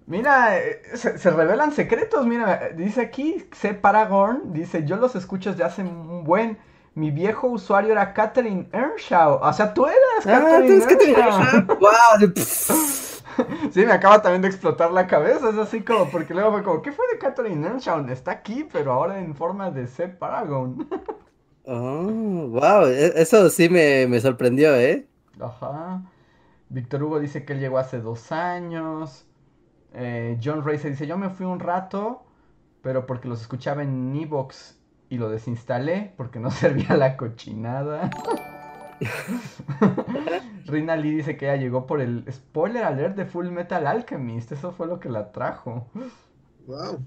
Mira, 0.07 0.59
eh, 0.59 0.83
se, 0.95 1.17
se 1.17 1.31
revelan 1.31 1.73
secretos. 1.73 2.27
Mira, 2.27 2.71
dice 2.77 3.01
aquí, 3.01 3.47
C. 3.53 3.73
Paragon, 3.73 4.53
dice, 4.53 4.85
yo 4.85 4.97
los 4.97 5.17
escucho 5.17 5.51
desde 5.51 5.65
hace 5.65 5.83
un 5.83 6.25
buen. 6.25 6.59
Mi 6.95 7.11
viejo 7.11 7.49
usuario 7.49 7.93
era 7.93 8.13
Catherine 8.13 8.69
Earnshaw. 8.73 9.41
O 9.43 9.53
sea, 9.53 9.73
tú 9.73 9.87
eras 9.87 9.99
Ah, 10.27 10.41
Catherine 10.43 10.75
entonces, 10.75 10.87
¿qué 10.87 10.97
te 10.97 11.11
Earnshaw. 11.11 11.79
¡Wow! 11.79 12.35
Sí, 13.73 13.85
me 13.87 13.93
acaba 13.93 14.23
también 14.23 14.43
de 14.43 14.49
explotar 14.49 14.93
la 14.93 15.07
cabeza. 15.07 15.51
Es 15.51 15.57
así 15.59 15.83
como, 15.83 16.11
porque 16.11 16.35
luego 16.35 16.53
fue 16.53 16.63
como, 16.63 16.83
¿qué 16.83 16.93
fue 16.93 17.05
de 17.13 17.19
Catherine 17.19 17.67
Earnshaw? 17.67 18.07
Está 18.09 18.33
aquí, 18.33 18.65
pero 18.73 18.93
ahora 18.93 19.21
en 19.21 19.35
forma 19.35 19.71
de 19.71 19.87
C. 19.87 20.09
Paragon. 20.09 20.89
Oh, 21.67 22.49
wow, 22.51 22.87
e- 22.89 23.13
eso 23.21 23.49
sí 23.51 23.69
me, 23.69 24.07
me 24.07 24.21
sorprendió, 24.21 24.75
¿eh? 24.77 25.09
Ajá. 25.41 26.03
Víctor 26.71 27.03
Hugo 27.05 27.21
dice 27.21 27.45
que 27.45 27.55
él 27.55 27.61
llegó 27.61 27.79
hace 27.79 28.01
dos 28.01 28.33
años. 28.33 29.27
Eh, 29.95 30.39
John 30.43 30.65
Racer 30.65 30.93
dice, 30.93 31.07
yo 31.07 31.19
me 31.19 31.31
fui 31.31 31.47
un 31.47 31.61
rato, 31.61 32.25
pero 32.83 33.07
porque 33.07 33.29
los 33.29 33.41
escuchaba 33.43 33.83
en 33.85 34.15
Evox 34.17 34.79
y 35.11 35.19
lo 35.19 35.31
desinstalé 35.31 36.15
porque 36.19 36.41
no 36.41 36.51
servía 36.53 36.97
la 36.97 37.17
cochinada. 37.17 38.11
Rina 40.67 40.97
Lee 40.97 41.17
dice 41.17 41.37
que 41.37 41.47
ella 41.47 41.57
llegó 41.57 41.87
por 41.87 42.01
el 42.01 42.25
spoiler 42.33 42.85
alert 42.85 43.17
de 43.17 43.27
Full 43.27 43.49
Metal 43.49 43.87
Alchemist. 43.87 44.53
Eso 44.53 44.73
fue 44.73 44.87
lo 44.87 45.01
que 45.01 45.09
la 45.09 45.33
trajo. 45.33 45.87
Wow. 46.67 47.05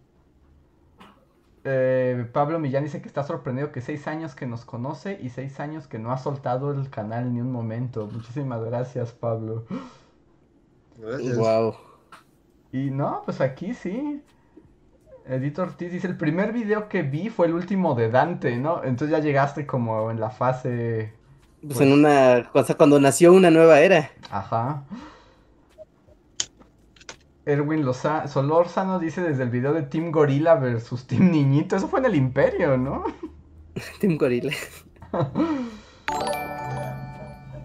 Eh, 1.64 2.26
Pablo 2.32 2.60
Millán 2.60 2.86
dice 2.86 3.02
que 3.02 3.08
está 3.10 3.24
sorprendido 3.24 3.74
que 3.74 3.82
seis 3.82 4.08
años 4.08 4.36
que 4.36 4.46
nos 4.46 4.64
conoce 4.64 5.20
y 5.22 5.30
seis 5.30 5.60
años 5.60 5.88
que 5.88 6.00
no 6.00 6.14
ha 6.14 6.18
soltado 6.18 6.72
el 6.72 6.90
canal 6.90 7.34
ni 7.34 7.42
un 7.42 7.52
momento. 7.52 8.08
Muchísimas 8.08 8.64
gracias, 8.64 9.12
Pablo. 9.12 9.66
Gracias. 10.98 11.38
Wow. 11.38 11.76
Y 12.72 12.90
no, 12.92 13.22
pues 13.26 13.42
aquí 13.42 13.74
sí. 13.74 14.24
Edith 15.26 15.60
Ortiz 15.60 15.92
dice, 15.92 16.08
el 16.08 16.16
primer 16.16 16.54
video 16.54 16.88
que 16.88 17.02
vi 17.02 17.30
fue 17.30 17.48
el 17.48 17.54
último 17.54 17.96
de 17.96 18.10
Dante, 18.10 18.56
¿no? 18.58 18.84
Entonces 18.84 19.10
ya 19.10 19.20
llegaste 19.20 19.66
como 19.66 20.10
en 20.10 20.20
la 20.22 20.30
fase... 20.30 21.17
Pues 21.68 21.82
en 21.82 21.92
una, 21.92 22.50
o 22.54 22.64
sea, 22.64 22.76
cuando 22.78 23.00
nació 23.00 23.34
una 23.34 23.52
nueva 23.52 23.80
era. 23.82 24.12
Ajá. 24.32 24.84
Erwin 27.46 27.86
Loza 27.86 28.28
Solórzano 28.28 29.00
dice 29.00 29.22
desde 29.22 29.44
el 29.44 29.50
video 29.50 29.74
de 29.74 29.84
Team 29.84 30.12
Gorila 30.12 30.56
versus 30.56 31.08
Team 31.08 31.32
Niñito. 31.32 31.76
Eso 31.76 31.88
fue 31.88 32.00
en 32.00 32.06
el 32.08 32.16
Imperio, 32.16 32.78
¿no? 32.78 33.04
Team 34.00 34.18
Gorilla. 34.18 34.52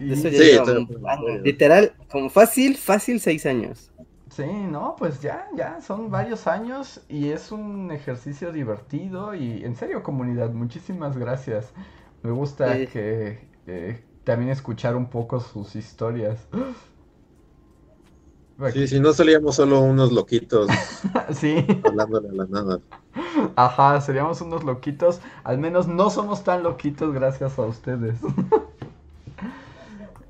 Y- 0.00 0.12
Eso 0.14 0.28
ya 0.28 0.38
Sí, 0.38 0.44
lleva 0.44 0.64
te- 0.64 0.78
un 0.78 1.08
año. 1.08 1.38
Literal, 1.44 1.92
como 2.10 2.28
fácil, 2.28 2.76
fácil 2.76 3.20
seis 3.20 3.46
años. 3.46 3.90
Sí, 4.30 4.42
no, 4.44 4.96
pues 4.98 5.20
ya, 5.20 5.46
ya, 5.54 5.80
son 5.80 6.10
varios 6.10 6.46
años 6.46 7.02
y 7.08 7.28
es 7.28 7.52
un 7.52 7.90
ejercicio 7.92 8.50
divertido 8.50 9.34
y 9.34 9.62
en 9.64 9.76
serio 9.76 10.02
comunidad, 10.02 10.50
muchísimas 10.50 11.16
gracias. 11.16 11.72
Me 12.22 12.30
gusta 12.32 12.74
Sí. 12.76 12.86
que 12.88 13.46
eh, 13.66 14.04
también 14.24 14.50
escuchar 14.50 14.96
un 14.96 15.10
poco 15.10 15.40
sus 15.40 15.76
historias. 15.76 16.46
Sí, 18.64 18.86
si 18.88 18.98
no 19.00 19.12
salíamos 19.12 19.56
solo 19.56 19.80
unos 19.80 20.12
loquitos 20.12 20.88
Sí, 21.32 21.66
hablándole 21.82 22.28
a 22.30 22.32
la 22.32 22.46
nada. 22.46 22.82
ajá, 23.56 24.00
seríamos 24.00 24.40
unos 24.40 24.64
loquitos, 24.64 25.20
al 25.44 25.58
menos 25.58 25.88
no 25.88 26.10
somos 26.10 26.44
tan 26.44 26.62
loquitos 26.62 27.12
gracias 27.14 27.58
a 27.58 27.62
ustedes. 27.62 28.20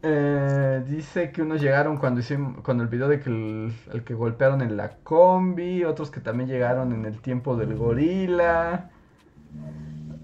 Eh, 0.05 0.83
dice 0.89 1.31
que 1.31 1.43
unos 1.43 1.61
llegaron 1.61 1.97
cuando 1.97 2.21
hicimos, 2.21 2.61
cuando 2.65 2.83
el 2.83 2.89
video 2.89 3.07
de 3.09 3.21
que 3.21 3.31
el, 3.31 3.73
el 3.93 4.05
que 4.05 4.15
golpearon 4.15 4.61
en 4.63 4.77
la 4.77 4.97
combi, 5.05 5.85
otros 5.85 6.11
que 6.11 6.21
también 6.21 6.49
llegaron 6.49 6.93
en 6.93 7.05
el 7.05 7.21
tiempo 7.21 7.57
del 7.57 7.77
gorila. 7.77 8.91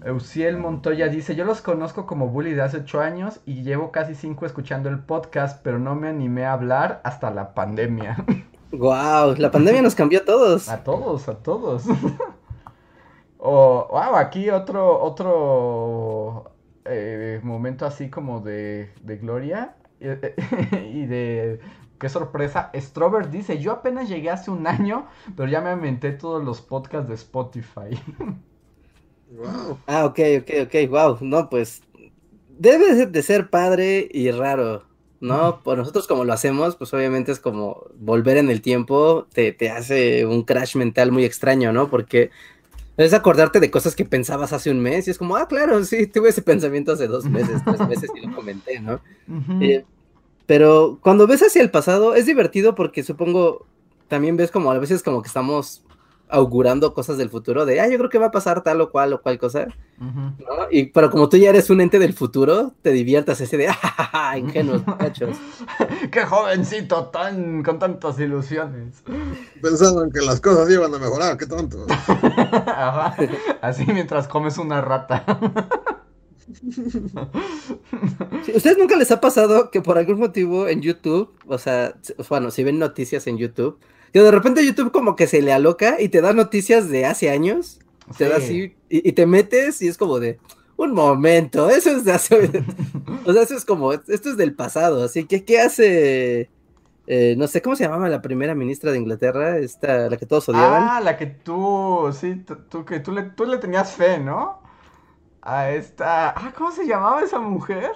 Eusiel 0.03 0.57
Montoya 0.57 1.07
dice, 1.07 1.35
yo 1.35 1.45
los 1.45 1.61
conozco 1.61 2.05
como 2.05 2.29
bully 2.29 2.53
de 2.53 2.61
hace 2.61 2.77
8 2.77 3.01
años 3.01 3.41
y 3.45 3.63
llevo 3.63 3.91
casi 3.91 4.15
5 4.15 4.45
escuchando 4.45 4.89
el 4.89 4.99
podcast, 4.99 5.61
pero 5.63 5.79
no 5.79 5.95
me 5.95 6.07
animé 6.07 6.45
a 6.45 6.53
hablar 6.53 7.01
hasta 7.03 7.31
la 7.31 7.53
pandemia. 7.53 8.17
Wow, 8.71 9.33
la 9.37 9.49
pandemia 9.49 9.81
nos 9.81 9.95
cambió 9.95 10.19
a 10.19 10.25
todos. 10.25 10.69
A 10.69 10.83
todos, 10.83 11.27
a 11.27 11.39
todos. 11.39 11.85
O, 13.41 13.87
wow, 13.89 14.17
aquí 14.17 14.49
otro, 14.49 15.01
otro 15.01 16.51
eh, 16.83 17.39
momento 17.41 17.85
así 17.85 18.09
como 18.09 18.41
de, 18.41 18.91
de 19.01 19.15
gloria 19.15 19.77
eh, 20.01 20.35
y 20.93 21.05
de 21.05 21.61
qué 21.99 22.09
sorpresa. 22.09 22.69
Strober 22.75 23.29
dice, 23.29 23.59
yo 23.59 23.71
apenas 23.71 24.09
llegué 24.09 24.29
hace 24.29 24.51
un 24.51 24.67
año, 24.67 25.07
pero 25.37 25.49
ya 25.49 25.61
me 25.61 25.71
inventé 25.71 26.11
todos 26.11 26.43
los 26.43 26.61
podcasts 26.61 27.07
de 27.07 27.15
Spotify. 27.15 27.97
Wow. 29.31 29.77
Ah, 29.87 30.05
ok, 30.05 30.19
ok, 30.41 30.49
ok, 30.63 30.89
wow. 30.89 31.17
No, 31.21 31.49
pues 31.49 31.81
debe 32.57 33.05
de- 33.05 33.23
ser 33.23 33.49
padre 33.49 34.07
y 34.11 34.31
raro, 34.31 34.83
¿no? 35.19 35.61
Por 35.63 35.77
nosotros 35.77 36.07
como 36.07 36.25
lo 36.25 36.33
hacemos, 36.33 36.75
pues 36.75 36.93
obviamente 36.93 37.31
es 37.31 37.39
como 37.39 37.85
volver 37.95 38.37
en 38.37 38.49
el 38.49 38.61
tiempo, 38.61 39.27
te, 39.33 39.51
te 39.53 39.69
hace 39.69 40.25
un 40.25 40.43
crash 40.43 40.75
mental 40.75 41.11
muy 41.11 41.25
extraño, 41.25 41.71
¿no? 41.71 41.89
Porque 41.89 42.31
es 42.97 43.13
acordarte 43.13 43.59
de 43.59 43.71
cosas 43.71 43.95
que 43.95 44.05
pensabas 44.05 44.51
hace 44.53 44.71
un 44.71 44.79
mes 44.81 45.07
y 45.07 45.11
es 45.11 45.17
como, 45.17 45.37
ah, 45.37 45.47
claro, 45.47 45.83
sí, 45.85 46.07
tuve 46.07 46.29
ese 46.29 46.41
pensamiento 46.41 46.91
hace 46.93 47.07
dos 47.07 47.29
meses, 47.29 47.61
tres 47.63 47.87
meses 47.87 48.11
y 48.13 48.21
lo 48.27 48.35
comenté, 48.35 48.79
¿no? 48.81 48.99
Eh, 49.61 49.85
pero 50.45 50.99
cuando 51.01 51.27
ves 51.27 51.43
hacia 51.43 51.61
el 51.61 51.71
pasado 51.71 52.15
es 52.15 52.25
divertido 52.25 52.75
porque 52.75 53.03
supongo 53.03 53.67
también 54.07 54.37
ves 54.37 54.51
como 54.51 54.71
a 54.71 54.79
veces 54.79 55.03
como 55.03 55.21
que 55.21 55.27
estamos 55.27 55.83
augurando 56.29 56.93
cosas 56.93 57.17
del 57.17 57.29
futuro 57.29 57.65
de, 57.65 57.81
ah, 57.81 57.87
yo 57.89 57.97
creo 57.97 58.09
que 58.09 58.19
va 58.19 58.27
a 58.27 58.31
pasar 58.31 58.63
tal 58.63 58.79
o 58.81 58.91
cual 58.91 59.13
o 59.13 59.21
cual 59.21 59.39
cosa. 59.39 59.67
¿no? 59.97 60.37
Y 60.71 60.85
pero 60.85 61.09
como 61.09 61.27
tú 61.27 61.37
ya 61.37 61.49
eres 61.49 61.69
un 61.71 61.81
ente 61.81 61.97
del 61.97 62.13
futuro, 62.13 62.73
te 62.83 62.91
diviertas 62.91 63.41
ese 63.41 63.57
de, 63.57 63.67
ah, 63.69 63.73
ja, 63.73 63.89
ja, 63.89 64.03
ja, 64.05 64.37
ingenuos 64.37 64.85
muchachos. 64.85 65.37
¡Qué 66.11 66.25
jovencito 66.25 67.07
tan 67.07 67.63
con 67.63 67.79
tantas 67.79 68.19
ilusiones! 68.19 69.03
Pensaban 69.61 70.11
que 70.11 70.21
las 70.21 70.39
cosas 70.39 70.69
iban 70.69 70.93
a 70.93 70.99
mejorar, 70.99 71.35
qué 71.37 71.47
tonto. 71.47 71.85
Ajá, 71.89 73.15
así 73.61 73.85
mientras 73.87 74.27
comes 74.27 74.57
una 74.59 74.81
rata. 74.81 75.25
Sí, 78.45 78.53
¿Ustedes 78.55 78.77
nunca 78.77 78.95
les 78.95 79.11
ha 79.11 79.21
pasado 79.21 79.69
que 79.69 79.81
por 79.81 79.97
algún 79.97 80.19
motivo 80.19 80.67
en 80.67 80.81
YouTube, 80.81 81.31
o 81.47 81.57
sea, 81.57 81.95
bueno, 82.27 82.49
si 82.49 82.63
ven 82.63 82.79
noticias 82.79 83.27
en 83.27 83.37
YouTube, 83.37 83.79
que 84.11 84.21
de 84.21 84.31
repente 84.31 84.65
YouTube 84.65 84.91
como 84.91 85.15
que 85.15 85.27
se 85.27 85.41
le 85.41 85.53
aloca 85.53 86.01
y 86.01 86.09
te 86.09 86.21
da 86.21 86.33
noticias 86.33 86.89
de 86.89 87.05
hace 87.05 87.29
años? 87.29 87.79
Te 88.17 88.27
da 88.27 88.37
Sí. 88.37 88.43
así 88.43 88.75
y, 88.89 89.09
y 89.09 89.11
te 89.13 89.25
metes 89.25 89.81
y 89.81 89.87
es 89.87 89.97
como 89.97 90.19
de 90.19 90.39
un 90.77 90.93
momento, 90.93 91.69
eso 91.69 91.91
es 91.91 92.05
de 92.05 92.13
hace, 92.13 92.35
o 93.25 93.33
sea, 93.33 93.43
eso 93.43 93.55
es 93.55 93.65
como, 93.65 93.91
esto 93.93 94.29
es 94.29 94.37
del 94.37 94.55
pasado, 94.55 95.03
así 95.03 95.25
que 95.25 95.43
¿qué 95.45 95.59
hace? 95.59 96.49
eh, 97.07 97.35
no 97.37 97.47
sé, 97.47 97.61
¿cómo 97.61 97.75
se 97.75 97.83
llamaba 97.85 98.09
la 98.09 98.21
primera 98.21 98.55
ministra 98.55 98.91
de 98.91 98.99
Inglaterra? 98.99 99.57
Esta, 99.59 100.09
la 100.09 100.17
que 100.17 100.25
todos 100.27 100.47
odiaban. 100.49 100.91
Ah, 100.91 100.99
la 101.03 101.17
que 101.17 101.27
tú, 101.27 102.11
sí, 102.13 102.35
tú, 102.45 102.55
tú- 102.69 102.85
que 102.85 102.99
tú 102.99 103.11
le, 103.11 103.23
tú 103.23 103.45
le 103.45 103.57
tenías 103.57 103.91
fe, 103.95 104.19
¿no? 104.19 104.59
a 105.41 105.71
esta... 105.71 106.31
Ah, 106.31 106.53
¿cómo 106.57 106.71
se 106.71 106.85
llamaba 106.87 107.21
esa 107.23 107.39
mujer? 107.39 107.91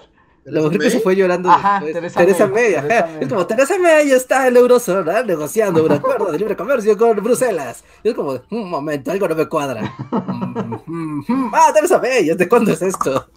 La 0.45 0.61
mujer 0.61 0.79
que 0.79 0.89
se 0.89 0.99
fue 0.99 1.15
llorando 1.15 1.49
Ajá, 1.49 1.79
después. 1.81 2.13
Teresa 2.13 2.47
May. 2.47 2.71
May, 2.71 2.75
ajá. 2.75 2.87
Teresa 2.87 3.05
May. 3.07 3.23
Es 3.23 3.29
como 3.29 3.47
Teresa 3.47 3.79
May 3.79 4.11
está 4.11 4.47
en 4.47 4.53
la 4.55 4.59
eurozona 4.59 5.23
negociando 5.23 5.85
un 5.85 5.91
acuerdo 5.91 6.31
de 6.31 6.37
libre 6.37 6.55
comercio 6.55 6.97
con 6.97 7.15
Bruselas. 7.17 7.83
Y 8.03 8.09
es 8.09 8.15
como, 8.15 8.39
un 8.51 8.69
momento, 8.69 9.11
algo 9.11 9.27
no 9.27 9.35
me 9.35 9.47
cuadra. 9.47 9.81
Mm, 10.11 10.75
mm, 10.85 11.25
mm. 11.27 11.51
ah, 11.53 11.71
Teresa 11.73 11.99
May, 11.99 12.25
¿desde 12.25 12.49
cuándo 12.49 12.71
es 12.71 12.81
esto? 12.81 13.27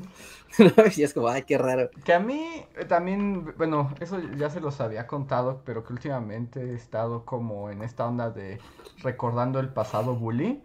y 0.97 1.03
es 1.03 1.15
como, 1.15 1.29
ay, 1.29 1.43
qué 1.43 1.59
raro. 1.59 1.91
Que 2.05 2.15
a 2.15 2.21
mí 2.21 2.65
eh, 2.77 2.85
también, 2.85 3.55
bueno, 3.57 3.93
eso 4.01 4.19
ya 4.37 4.51
se 4.51 4.61
los 4.61 4.81
había 4.81 5.07
contado, 5.07 5.63
pero 5.65 5.85
que 5.85 5.93
últimamente 5.93 6.61
he 6.61 6.75
estado 6.75 7.25
como 7.25 7.71
en 7.71 7.83
esta 7.83 8.07
onda 8.07 8.31
de 8.31 8.59
recordando 9.03 9.61
el 9.61 9.69
pasado 9.69 10.15
bully. 10.15 10.61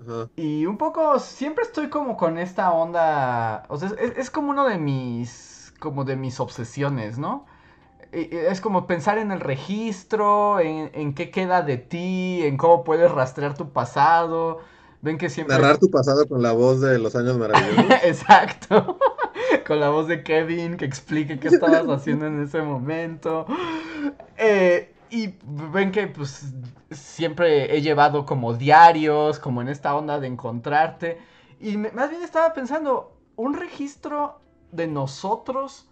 Ajá. 0.00 0.30
Y 0.36 0.66
un 0.66 0.78
poco, 0.78 1.18
siempre 1.18 1.64
estoy 1.64 1.90
como 1.90 2.16
con 2.16 2.38
esta 2.38 2.72
onda, 2.72 3.64
o 3.68 3.76
sea, 3.76 3.88
es, 3.98 4.16
es 4.16 4.30
como 4.30 4.50
uno 4.50 4.66
de 4.68 4.78
mis, 4.78 5.74
como 5.80 6.04
de 6.04 6.16
mis 6.16 6.38
obsesiones, 6.40 7.18
¿no? 7.18 7.44
Y- 8.12 8.34
y 8.34 8.38
Es 8.38 8.60
como 8.60 8.86
pensar 8.86 9.18
en 9.18 9.32
el 9.32 9.40
registro, 9.40 10.60
en, 10.60 10.90
en 10.94 11.14
qué 11.14 11.30
queda 11.30 11.62
de 11.62 11.78
ti, 11.78 12.40
en 12.44 12.56
cómo 12.58 12.84
puedes 12.84 13.10
rastrear 13.12 13.56
tu 13.56 13.70
pasado. 13.72 14.60
Ven 15.02 15.18
que 15.18 15.30
siempre... 15.30 15.56
Narrar 15.56 15.78
tu 15.78 15.90
pasado 15.90 16.26
con 16.28 16.42
la 16.42 16.52
voz 16.52 16.80
de 16.80 16.98
los 16.98 17.14
años 17.16 17.38
maravillosos. 17.38 17.98
Exacto. 18.04 18.98
Con 19.66 19.80
la 19.80 19.90
voz 19.90 20.08
de 20.08 20.22
Kevin 20.22 20.76
que 20.76 20.84
explique 20.84 21.38
qué 21.38 21.48
estabas 21.54 21.88
haciendo 21.88 22.26
en 22.26 22.42
ese 22.42 22.62
momento. 22.62 23.46
Eh, 24.36 24.92
y 25.10 25.34
ven 25.44 25.92
que 25.92 26.06
pues 26.08 26.52
siempre 26.90 27.76
he 27.76 27.82
llevado 27.82 28.26
como 28.26 28.54
diarios, 28.54 29.38
como 29.38 29.62
en 29.62 29.68
esta 29.68 29.94
onda 29.96 30.20
de 30.20 30.26
encontrarte. 30.28 31.18
Y 31.60 31.76
me- 31.76 31.92
más 31.92 32.10
bien 32.10 32.22
estaba 32.22 32.52
pensando, 32.54 33.16
un 33.36 33.54
registro 33.54 34.40
de 34.72 34.86
nosotros 34.86 35.88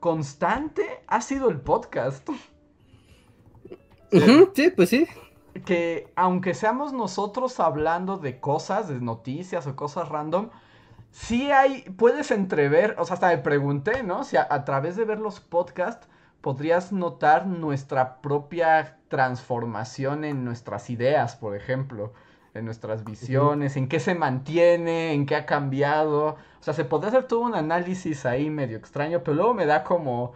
constante 0.00 1.02
ha 1.06 1.20
sido 1.20 1.50
el 1.50 1.60
podcast. 1.60 2.28
Sí, 4.54 4.70
pues 4.74 4.88
sí. 4.90 5.06
que 5.64 6.12
aunque 6.16 6.54
seamos 6.54 6.92
nosotros 6.92 7.60
hablando 7.60 8.16
de 8.18 8.40
cosas, 8.40 8.88
de 8.88 9.00
noticias 9.00 9.66
o 9.66 9.76
cosas 9.76 10.08
random, 10.08 10.50
sí 11.10 11.50
hay, 11.50 11.82
puedes 11.96 12.30
entrever, 12.30 12.96
o 12.98 13.04
sea, 13.04 13.14
hasta 13.14 13.28
me 13.28 13.38
pregunté, 13.38 14.02
¿no? 14.02 14.24
Si 14.24 14.36
a, 14.36 14.46
a 14.50 14.64
través 14.64 14.96
de 14.96 15.04
ver 15.04 15.18
los 15.20 15.40
podcasts 15.40 16.08
podrías 16.40 16.92
notar 16.92 17.46
nuestra 17.46 18.20
propia 18.20 18.98
transformación 19.08 20.24
en 20.24 20.44
nuestras 20.44 20.90
ideas, 20.90 21.36
por 21.36 21.56
ejemplo, 21.56 22.12
en 22.54 22.64
nuestras 22.64 23.04
visiones, 23.04 23.76
en 23.76 23.88
qué 23.88 24.00
se 24.00 24.14
mantiene, 24.14 25.12
en 25.12 25.26
qué 25.26 25.36
ha 25.36 25.46
cambiado. 25.46 26.36
O 26.60 26.62
sea, 26.62 26.74
se 26.74 26.84
podría 26.84 27.08
hacer 27.08 27.24
todo 27.26 27.40
un 27.40 27.54
análisis 27.54 28.26
ahí 28.26 28.50
medio 28.50 28.76
extraño, 28.76 29.22
pero 29.22 29.36
luego 29.36 29.54
me 29.54 29.66
da 29.66 29.84
como, 29.84 30.32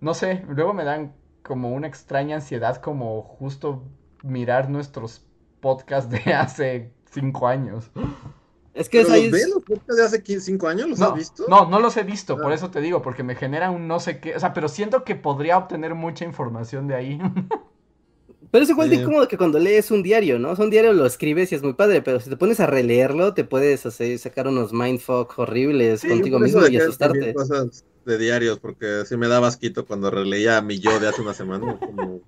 no 0.00 0.14
sé, 0.14 0.44
luego 0.48 0.74
me 0.74 0.84
dan 0.84 1.14
como 1.42 1.72
una 1.72 1.86
extraña 1.86 2.36
ansiedad 2.36 2.76
como 2.76 3.22
justo 3.22 3.84
mirar 4.22 4.68
nuestros 4.68 5.24
podcasts 5.60 6.10
de 6.10 6.34
hace 6.34 6.92
cinco 7.06 7.48
años. 7.48 7.90
Es 8.78 8.88
que 8.88 8.98
¿Pero 8.98 9.08
es 9.08 9.14
ahí. 9.14 9.22
los 9.30 9.32
ves 9.32 9.48
los 9.86 9.96
de 9.96 10.04
hace 10.04 10.22
15, 10.22 10.46
5 10.52 10.68
años? 10.68 10.88
¿Los 10.88 10.98
No, 10.98 11.06
has 11.06 11.14
visto? 11.14 11.44
no, 11.48 11.68
no 11.68 11.80
los 11.80 11.96
he 11.96 12.04
visto, 12.04 12.36
por 12.40 12.52
Ah. 12.52 12.54
eso 12.54 12.70
te 12.70 12.80
digo, 12.80 13.02
porque 13.02 13.22
me 13.24 13.34
genera 13.34 13.70
un 13.70 13.88
no 13.88 13.98
sé 14.00 14.20
qué, 14.20 14.36
o 14.36 14.40
sea, 14.40 14.52
pero 14.54 14.68
siento 14.68 15.04
que 15.04 15.16
podría 15.16 15.58
obtener 15.58 15.94
mucha 15.94 16.24
información 16.24 16.86
de 16.88 16.94
ahí. 16.94 17.18
Pero 18.50 18.64
es 18.64 18.70
igual 18.70 18.88
de 18.88 19.04
cómodo 19.04 19.28
que 19.28 19.36
cuando 19.36 19.58
lees 19.58 19.90
un 19.90 20.02
diario, 20.02 20.38
¿no? 20.38 20.52
O 20.52 20.56
sea, 20.56 20.64
un 20.64 20.70
diario 20.70 20.94
lo 20.94 21.04
escribes 21.04 21.52
y 21.52 21.54
es 21.54 21.62
muy 21.62 21.74
padre, 21.74 22.00
pero 22.00 22.18
si 22.18 22.30
te 22.30 22.36
pones 22.38 22.60
a 22.60 22.66
releerlo, 22.66 23.34
te 23.34 23.44
puedes 23.44 23.84
hacer, 23.84 24.18
sacar 24.18 24.48
unos 24.48 24.72
mindfuck 24.72 25.38
horribles 25.38 26.00
Sí, 26.00 26.08
contigo 26.08 26.38
mismo 26.38 26.66
y 26.66 26.76
asustarte. 26.78 27.34
cosas 27.34 27.84
de 28.06 28.16
diarios, 28.16 28.58
porque 28.58 29.02
sí 29.06 29.18
me 29.18 29.28
daba 29.28 29.48
asquito 29.48 29.84
cuando 29.86 30.10
releía 30.10 30.56
a 30.56 30.62
mi 30.62 30.78
yo 30.80 30.98
de 30.98 31.08
hace 31.08 31.20
una 31.20 31.34
semana. 31.34 31.78
Como, 31.78 32.22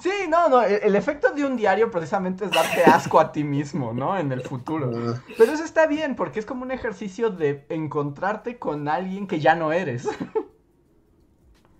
Sí, 0.00 0.10
no, 0.28 0.48
no, 0.48 0.62
el, 0.62 0.80
el 0.82 0.96
efecto 0.96 1.32
de 1.32 1.44
un 1.44 1.56
diario 1.56 1.90
precisamente 1.90 2.44
es 2.44 2.50
darte 2.50 2.84
asco 2.84 3.18
a 3.20 3.32
ti 3.32 3.44
mismo, 3.44 3.92
¿no? 3.92 4.18
En 4.18 4.32
el 4.32 4.42
futuro. 4.42 4.90
Ah, 4.94 5.22
Pero 5.38 5.52
eso 5.52 5.64
está 5.64 5.86
bien, 5.86 6.16
porque 6.16 6.40
es 6.40 6.46
como 6.46 6.62
un 6.62 6.70
ejercicio 6.70 7.30
de 7.30 7.64
encontrarte 7.68 8.58
con 8.58 8.88
alguien 8.88 9.26
que 9.26 9.40
ya 9.40 9.54
no 9.54 9.72
eres. 9.72 10.02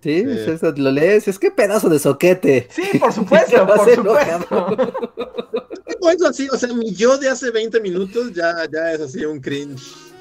Sí, 0.02 0.24
Sí. 0.24 0.30
es 0.30 0.48
eso, 0.48 0.72
lo 0.76 0.90
lees, 0.90 1.28
es 1.28 1.38
que 1.38 1.50
pedazo 1.50 1.88
de 1.88 1.98
soquete. 1.98 2.66
Sí, 2.70 2.98
por 2.98 3.12
supuesto, 3.18 3.66
por 3.66 3.88
supuesto. 3.94 4.76
Eso 6.12 6.26
así, 6.26 6.48
o 6.52 6.56
sea, 6.56 6.72
mi 6.74 6.92
yo 6.92 7.16
de 7.16 7.28
hace 7.28 7.50
20 7.52 7.80
minutos 7.80 8.32
ya, 8.32 8.66
ya 8.70 8.92
es 8.92 9.00
así 9.00 9.24
un 9.24 9.40
cringe 9.40 10.11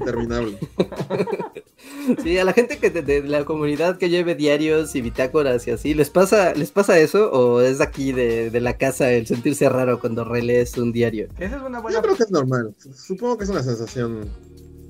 interminable. 0.00 0.58
Sí, 2.22 2.38
a 2.38 2.44
la 2.44 2.52
gente 2.54 2.78
que 2.78 2.90
de, 2.90 3.02
de 3.02 3.22
la 3.22 3.44
comunidad 3.44 3.98
que 3.98 4.08
lleve 4.08 4.34
diarios 4.34 4.94
y 4.94 5.00
bitácoras 5.02 5.66
y 5.68 5.72
así, 5.72 5.94
¿les 5.94 6.08
pasa, 6.10 6.54
les 6.54 6.70
pasa 6.70 6.98
eso? 6.98 7.30
¿O 7.30 7.60
es 7.60 7.78
de 7.78 7.84
aquí 7.84 8.12
de, 8.12 8.50
de 8.50 8.60
la 8.60 8.76
casa 8.78 9.10
el 9.12 9.26
sentirse 9.26 9.68
raro 9.68 10.00
cuando 10.00 10.24
relees 10.24 10.76
un 10.78 10.90
diario? 10.92 11.28
Esa 11.38 11.56
es 11.56 11.62
una 11.62 11.82
Yo 11.90 12.00
creo 12.02 12.16
que 12.16 12.22
es 12.22 12.30
normal. 12.30 12.74
Supongo 12.94 13.36
que 13.38 13.44
es 13.44 13.50
una 13.50 13.62
sensación. 13.62 14.22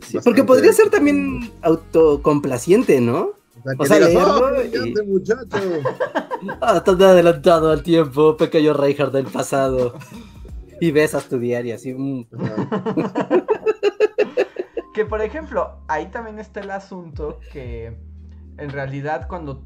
Sí, 0.07 0.17
bastante 0.17 0.23
porque 0.25 0.45
podría 0.45 0.73
ser 0.73 0.91
también 0.91 1.51
autocomplaciente, 1.63 3.01
¿no? 3.01 3.33
O 3.57 3.63
sea, 3.65 3.75
que 3.77 3.83
o 3.83 3.87
sea, 3.87 3.97
digas, 3.97 4.15
leerlo 4.15 4.47
"Oh, 4.47 5.03
y- 5.03 5.07
muchacho. 5.07 5.47
Ah, 6.61 6.83
tan 6.85 7.03
adelantado 7.03 7.71
al 7.73 7.83
tiempo, 7.83 8.37
pequeño 8.37 8.73
Reinhardt 8.75 9.13
del 9.13 9.27
pasado. 9.27 9.95
Y 10.81 10.93
besas 10.93 11.29
tu 11.29 11.39
diario 11.41 11.75
así. 11.75 11.93
mm. 11.93 12.27
Que 14.99 15.07
por 15.07 15.23
ejemplo, 15.23 15.79
ahí 15.87 16.07
también 16.07 16.41
está 16.41 16.59
el 16.59 16.73
asunto 16.73 17.39
que 17.53 17.97
en 18.57 18.71
realidad 18.71 19.29
cuando 19.29 19.63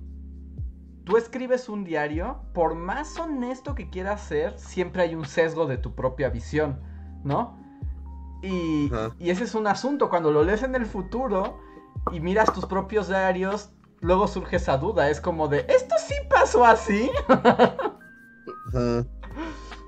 tú 1.05 1.17
escribes 1.17 1.71
un 1.71 1.85
diario, 1.85 2.43
por 2.53 2.75
más 2.75 3.19
honesto 3.19 3.75
que 3.75 3.89
quieras 3.89 4.21
ser, 4.21 4.59
siempre 4.59 5.05
hay 5.05 5.15
un 5.15 5.25
sesgo 5.25 5.65
de 5.65 5.79
tu 5.79 5.95
propia 5.95 6.29
visión, 6.29 6.83
¿no? 7.25 7.59
Y, 8.43 8.93
ese 9.21 9.45
es 9.45 9.55
un 9.55 9.67
asunto, 9.69 10.11
cuando 10.11 10.31
lo 10.31 10.45
lees 10.45 10.65
en 10.65 10.75
el 10.75 10.85
futuro 10.85 11.59
y 12.13 12.21
miras 12.21 12.53
tus 12.53 12.67
propios 12.67 13.09
diarios, 13.09 13.71
luego 14.01 14.29
surge 14.29 14.57
esa 14.57 14.77
duda, 14.77 15.09
es 15.09 15.19
como 15.19 15.49
de, 15.49 15.65
¿esto 15.67 15.95
sí 16.07 16.15
pasó 16.29 16.67
así? 16.67 17.11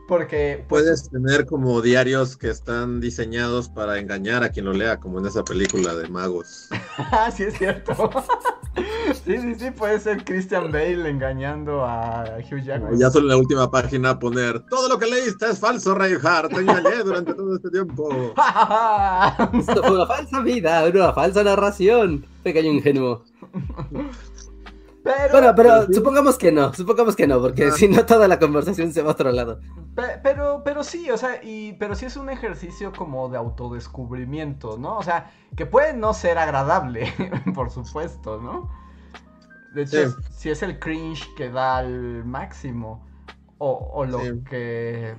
Porque 0.06 0.64
pues, 0.68 0.82
Puedes 0.82 1.08
tener 1.08 1.46
como 1.46 1.80
diarios 1.80 2.36
que 2.36 2.50
están 2.50 3.00
diseñados 3.00 3.70
para 3.70 3.98
engañar 3.98 4.42
a 4.44 4.50
quien 4.50 4.66
lo 4.66 4.72
lea, 4.72 5.00
como 5.00 5.18
en 5.18 5.26
esa 5.26 5.44
película 5.44 5.94
de 5.94 6.08
magos. 6.08 6.68
Ah, 6.96 7.28
sí 7.30 7.42
es 7.42 7.54
cierto. 7.58 7.92
sí, 9.24 9.38
sí, 9.38 9.54
sí, 9.58 9.70
puede 9.72 9.98
ser 9.98 10.24
Christian 10.24 10.70
Bale 10.70 11.08
engañando 11.08 11.84
a 11.84 12.38
Hugh 12.38 12.62
Jackman. 12.62 12.94
Y 12.94 12.98
ya 12.98 13.10
solo 13.10 13.24
en 13.24 13.30
la 13.30 13.36
última 13.36 13.68
página 13.68 14.18
poner 14.18 14.60
todo 14.66 14.88
lo 14.88 14.98
que 14.98 15.06
leíste 15.06 15.50
es 15.50 15.58
falso, 15.58 15.94
Reinhardt. 15.94 16.54
Te 16.54 16.60
engañé 16.60 17.02
durante 17.04 17.34
todo 17.34 17.56
este 17.56 17.70
tiempo. 17.70 18.32
Esto 19.58 19.82
fue 19.82 19.96
una 19.96 20.06
falsa 20.06 20.40
vida, 20.40 20.84
una 20.84 21.12
falsa 21.12 21.42
narración. 21.42 22.24
Pequeño 22.44 22.70
ingenuo. 22.70 23.24
Pero, 25.04 25.28
Bueno, 25.30 25.54
pero 25.54 25.86
supongamos 25.92 26.38
que 26.38 26.50
no, 26.52 26.72
supongamos 26.74 27.16
que 27.16 27.26
no, 27.26 27.40
porque 27.40 27.70
si 27.72 27.88
no 27.88 28.06
toda 28.06 28.28
la 28.28 28.38
conversación 28.38 28.92
se 28.92 29.02
va 29.02 29.10
a 29.10 29.12
otro 29.12 29.30
lado. 29.32 29.60
pe- 29.94 30.18
pero, 30.22 30.62
pero 30.64 30.82
sí, 30.84 31.10
o 31.10 31.16
sea, 31.16 31.42
y, 31.42 31.74
pero 31.74 31.94
sí 31.94 32.06
es 32.06 32.16
un 32.16 32.30
ejercicio 32.30 32.94
como 32.94 33.28
de 33.28 33.38
autodescubrimiento, 33.38 34.78
¿no? 34.78 34.98
O 34.98 35.02
sea, 35.02 35.30
que 35.56 35.66
puede 35.66 35.94
no 35.94 36.14
ser 36.14 36.38
agradable, 36.38 37.12
por 37.54 37.70
supuesto, 37.70 38.40
¿no? 38.40 38.70
De 39.74 39.82
hecho, 39.82 40.10
Sí. 40.10 40.16
si 40.30 40.50
es 40.50 40.62
el 40.62 40.78
cringe 40.78 41.26
que 41.36 41.50
da 41.50 41.78
al 41.78 42.24
máximo, 42.24 43.06
o, 43.58 43.90
o 43.94 44.04
lo 44.06 44.20
Sí. 44.20 44.42
que... 44.48 45.16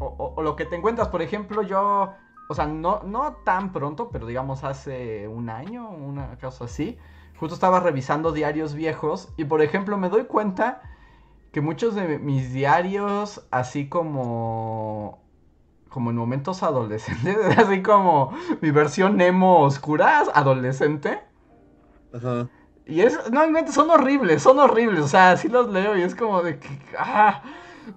O, 0.00 0.06
o- 0.06 0.34
o 0.36 0.42
lo 0.42 0.56
que 0.56 0.64
te 0.66 0.76
encuentras, 0.76 1.08
por 1.08 1.22
ejemplo, 1.22 1.62
yo... 1.62 2.14
O 2.48 2.54
sea, 2.54 2.66
no, 2.66 3.02
no 3.04 3.36
tan 3.44 3.72
pronto, 3.72 4.10
pero 4.10 4.26
digamos 4.26 4.64
hace 4.64 5.28
un 5.28 5.48
año, 5.50 5.88
una 5.90 6.36
cosa 6.38 6.64
así. 6.66 6.98
Justo 7.44 7.56
estaba 7.56 7.78
revisando 7.78 8.32
diarios 8.32 8.72
viejos 8.72 9.28
y, 9.36 9.44
por 9.44 9.60
ejemplo, 9.60 9.98
me 9.98 10.08
doy 10.08 10.24
cuenta 10.24 10.80
que 11.52 11.60
muchos 11.60 11.94
de 11.94 12.18
mis 12.18 12.54
diarios, 12.54 13.46
así 13.50 13.86
como... 13.90 15.22
Como 15.90 16.08
en 16.08 16.16
momentos 16.16 16.62
adolescentes, 16.62 17.36
así 17.58 17.82
como 17.82 18.32
mi 18.62 18.70
versión 18.70 19.20
emo 19.20 19.60
oscura, 19.60 20.22
adolescente. 20.32 21.20
Ajá. 22.14 22.48
Y 22.86 23.02
es, 23.02 23.30
no 23.30 23.42
son 23.70 23.90
horribles, 23.90 24.42
son 24.42 24.58
horribles. 24.58 25.00
O 25.00 25.08
sea, 25.08 25.36
sí 25.36 25.48
los 25.48 25.68
leo 25.68 25.98
y 25.98 26.00
es 26.00 26.14
como 26.14 26.42
de 26.42 26.58
que. 26.58 26.80
ah. 26.98 27.42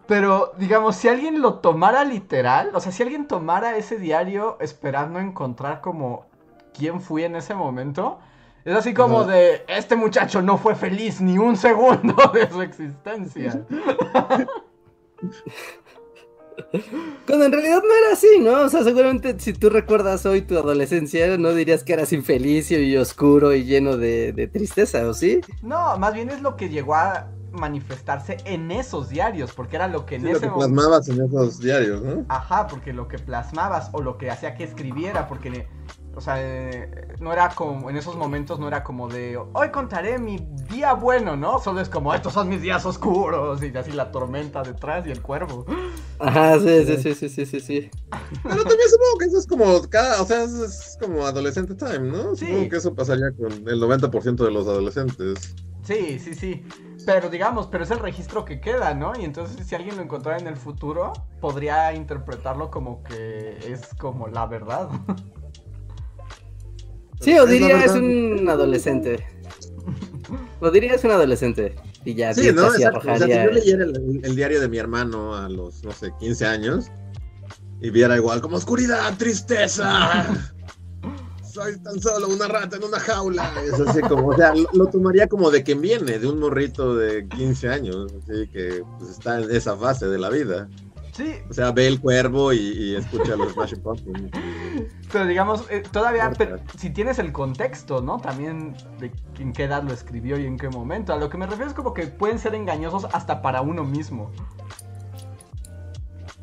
Pero, 0.07 0.51
digamos, 0.57 0.97
si 0.97 1.07
alguien 1.07 1.41
lo 1.41 1.59
tomara 1.59 2.03
literal, 2.03 2.71
o 2.73 2.81
sea, 2.81 2.91
si 2.91 3.01
alguien 3.01 3.29
tomara 3.29 3.77
ese 3.77 3.97
diario 3.97 4.57
esperando 4.59 5.19
encontrar 5.19 5.79
como 5.79 6.25
quién 6.73 6.99
fui 6.99 7.23
en 7.23 7.37
ese 7.37 7.55
momento, 7.55 8.19
es 8.67 8.75
así 8.75 8.93
como 8.93 9.23
de, 9.23 9.63
este 9.69 9.95
muchacho 9.95 10.41
no 10.41 10.57
fue 10.57 10.75
feliz 10.75 11.21
ni 11.21 11.37
un 11.37 11.55
segundo 11.55 12.13
de 12.33 12.49
su 12.49 12.61
existencia. 12.61 13.65
Cuando 17.25 17.45
en 17.45 17.51
realidad 17.53 17.81
no 17.81 17.95
era 17.95 18.11
así, 18.11 18.27
¿no? 18.41 18.63
O 18.63 18.69
sea, 18.69 18.83
seguramente 18.83 19.39
si 19.39 19.53
tú 19.53 19.69
recuerdas 19.69 20.25
hoy 20.25 20.41
tu 20.41 20.57
adolescencia, 20.57 21.37
no 21.37 21.53
dirías 21.53 21.85
que 21.85 21.93
eras 21.93 22.11
infeliz 22.11 22.69
y 22.71 22.97
oscuro 22.97 23.53
y 23.53 23.63
lleno 23.63 23.95
de, 23.95 24.33
de 24.33 24.47
tristeza, 24.47 25.07
¿o 25.07 25.13
sí? 25.13 25.39
No, 25.61 25.97
más 25.97 26.13
bien 26.13 26.29
es 26.29 26.41
lo 26.41 26.57
que 26.57 26.67
llegó 26.67 26.95
a 26.95 27.29
manifestarse 27.51 28.37
en 28.45 28.71
esos 28.71 29.09
diarios, 29.09 29.53
porque 29.53 29.77
era 29.77 29.87
lo 29.87 30.05
que 30.05 30.15
en 30.15 30.23
Sí, 30.23 30.27
ese 30.27 30.33
lo 30.33 30.39
que 30.41 30.47
momento... 30.49 30.75
plasmabas 30.75 31.07
en 31.09 31.21
esos 31.25 31.59
diarios, 31.59 32.01
¿no? 32.01 32.25
Ajá, 32.29 32.67
porque 32.67 32.91
lo 32.93 33.07
que 33.07 33.17
plasmabas 33.17 33.89
o 33.93 34.01
lo 34.01 34.17
que 34.17 34.29
hacía 34.29 34.55
que 34.55 34.63
escribiera, 34.63 35.27
porque, 35.27 35.67
o 36.17 36.21
sea, 36.21 36.35
eh, 36.39 36.89
no 37.19 37.31
era 37.31 37.49
como, 37.49 37.91
en 37.91 37.95
esos 37.95 38.15
momentos 38.15 38.59
no 38.59 38.67
era 38.67 38.83
como 38.83 39.07
de, 39.07 39.37
hoy 39.37 39.69
contaré 39.69 40.17
mi 40.17 40.37
día 40.67 40.93
bueno, 40.93 41.37
¿no? 41.37 41.59
Solo 41.59 41.79
es 41.79 41.89
como, 41.89 42.11
estos 42.11 42.33
son 42.33 42.49
mis 42.49 42.59
días 42.59 42.83
oscuros, 42.87 43.61
y 43.61 43.77
así 43.77 43.91
la 43.91 44.11
tormenta 44.11 44.63
detrás 44.63 45.05
y 45.05 45.11
el 45.11 45.21
cuervo. 45.21 45.65
Ajá, 46.17 46.59
sí, 46.59 46.85
sí, 46.85 46.97
sí, 46.97 47.13
sí, 47.13 47.29
sí, 47.29 47.45
sí, 47.45 47.59
sí. 47.59 47.91
Pero 48.41 48.63
también 48.63 48.89
supongo 48.89 49.17
que 49.19 49.25
eso 49.25 49.37
es 49.37 49.45
como 49.45 49.81
cada, 49.89 50.19
o 50.19 50.25
sea, 50.25 50.43
eso 50.43 50.65
es 50.65 50.97
como 50.99 51.23
adolescente 51.23 51.75
time, 51.75 51.99
¿no? 51.99 52.35
Sí. 52.35 52.47
Supongo 52.47 52.69
que 52.69 52.77
eso 52.77 52.95
pasaría 52.95 53.31
con 53.33 53.51
el 53.51 53.79
90% 53.79 54.43
de 54.43 54.51
los 54.51 54.67
adolescentes. 54.67 55.55
Sí, 55.83 56.17
sí, 56.17 56.33
sí. 56.33 56.65
Pero 57.05 57.29
digamos, 57.29 57.67
pero 57.67 57.83
es 57.83 57.91
el 57.91 57.99
registro 57.99 58.43
que 58.43 58.59
queda, 58.59 58.95
¿no? 58.95 59.13
Y 59.17 59.23
entonces 59.23 59.65
si 59.65 59.75
alguien 59.75 59.95
lo 59.95 60.01
encontrara 60.01 60.39
en 60.39 60.47
el 60.47 60.57
futuro, 60.57 61.13
podría 61.39 61.93
interpretarlo 61.93 62.71
como 62.71 63.03
que 63.03 63.57
es 63.71 63.93
como 63.99 64.27
la 64.27 64.47
verdad. 64.47 64.89
Sí, 67.19 67.37
o 67.37 67.45
Es 67.47 67.85
es 67.85 67.91
un 67.91 68.47
adolescente. 68.49 69.25
O 70.59 70.71
diría 70.71 70.95
es 70.95 71.03
un 71.03 71.11
adolescente. 71.11 71.75
Y 72.05 72.15
ya, 72.15 72.33
Sí, 72.33 72.51
¿no? 72.53 72.63
casi 72.69 72.83
Exacto. 72.83 73.11
O 73.11 73.17
sea, 73.17 73.27
si 73.27 73.33
yo 73.33 73.51
leyera 73.51 73.83
el, 73.83 74.21
el 74.23 74.35
diario 74.35 74.61
de 74.61 74.69
mi 74.69 74.77
hermano 74.77 75.35
a 75.35 75.49
los, 75.49 75.83
no 75.83 75.91
sé, 75.91 76.11
15 76.19 76.45
años 76.45 76.85
y 77.81 77.89
viera 77.89 78.15
igual 78.15 78.41
como 78.41 78.57
oscuridad, 78.57 79.17
tristeza. 79.17 80.25
Soy 81.51 81.77
tan 81.79 81.99
solo 81.99 82.27
una 82.27 82.47
rata 82.47 82.77
en 82.77 82.83
una 82.83 82.99
jaula. 82.99 83.51
Es 83.65 83.79
así 83.79 84.01
como, 84.01 84.27
o 84.27 84.35
sea, 84.35 84.53
lo, 84.53 84.67
lo 84.73 84.85
tomaría 84.87 85.27
como 85.27 85.49
de 85.49 85.63
quien 85.63 85.81
viene, 85.81 86.19
de 86.19 86.27
un 86.27 86.39
morrito 86.39 86.95
de 86.95 87.27
15 87.27 87.69
años, 87.69 88.13
así 88.23 88.47
que 88.47 88.83
pues, 88.99 89.11
está 89.11 89.41
en 89.41 89.49
esa 89.51 89.75
fase 89.75 90.07
de 90.07 90.19
la 90.19 90.29
vida. 90.29 90.69
Sí, 91.17 91.33
O 91.49 91.53
sea, 91.53 91.71
ve 91.71 91.87
el 91.87 91.99
cuervo 91.99 92.53
y, 92.53 92.57
y 92.59 92.95
escucha 92.95 93.35
los 93.35 93.53
Smashing 93.53 93.81
Pumpkins. 93.81 94.31
pero 95.11 95.25
digamos, 95.25 95.65
eh, 95.71 95.81
todavía, 95.91 96.31
pero 96.37 96.59
si 96.77 96.91
tienes 96.91 97.17
el 97.17 97.31
contexto, 97.31 98.01
¿no? 98.01 98.19
También 98.19 98.75
de 98.99 99.11
en 99.39 99.51
qué 99.51 99.63
edad 99.63 99.81
lo 99.81 99.93
escribió 99.93 100.37
y 100.37 100.45
en 100.45 100.57
qué 100.57 100.69
momento. 100.69 101.13
A 101.13 101.17
lo 101.17 101.27
que 101.31 101.37
me 101.39 101.47
refiero 101.47 101.69
es 101.69 101.75
como 101.75 101.95
que 101.95 102.05
pueden 102.05 102.37
ser 102.37 102.53
engañosos 102.53 103.05
hasta 103.13 103.41
para 103.41 103.61
uno 103.61 103.83
mismo. 103.83 104.29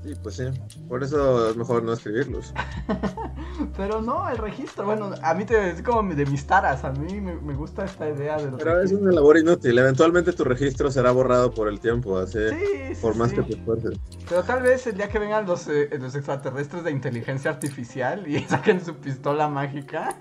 Sí, 0.04 0.14
pues 0.22 0.36
sí. 0.36 0.44
Por 0.86 1.02
eso 1.02 1.48
es 1.48 1.56
mejor 1.56 1.82
no 1.82 1.94
escribirlos. 1.94 2.52
Pero 3.76 4.02
no, 4.02 4.28
el 4.28 4.36
registro, 4.36 4.84
bueno, 4.84 5.14
a 5.22 5.32
mí 5.32 5.46
te, 5.46 5.70
es 5.70 5.80
como 5.80 6.14
de 6.14 6.26
mis 6.26 6.46
taras, 6.46 6.84
a 6.84 6.92
mí 6.92 7.20
me, 7.22 7.36
me 7.36 7.54
gusta 7.54 7.86
esta 7.86 8.10
idea 8.10 8.36
del 8.36 8.56
Pero 8.56 8.82
es 8.82 8.92
una 8.92 9.12
labor 9.12 9.38
inútil. 9.38 9.78
Eventualmente 9.78 10.34
tu 10.34 10.44
registro 10.44 10.90
será 10.90 11.10
borrado 11.10 11.54
por 11.54 11.68
el 11.68 11.80
tiempo, 11.80 12.18
así. 12.18 12.38
Sí, 12.50 12.94
sí, 12.94 13.00
por 13.00 13.16
más 13.16 13.30
sí. 13.30 13.36
que 13.36 13.42
te 13.44 13.54
esfuerces. 13.54 13.98
Pero 14.28 14.42
tal 14.42 14.62
vez 14.62 14.86
el 14.86 14.96
día 14.96 15.08
que 15.08 15.18
vengan 15.18 15.46
los, 15.46 15.68
eh, 15.68 15.88
los 15.98 16.14
extraterrestres 16.14 16.84
de 16.84 16.90
inteligencia 16.90 17.50
artificial 17.50 18.28
y 18.28 18.40
saquen 18.48 18.84
su 18.84 18.96
pistola 18.96 19.48
mágica. 19.48 20.14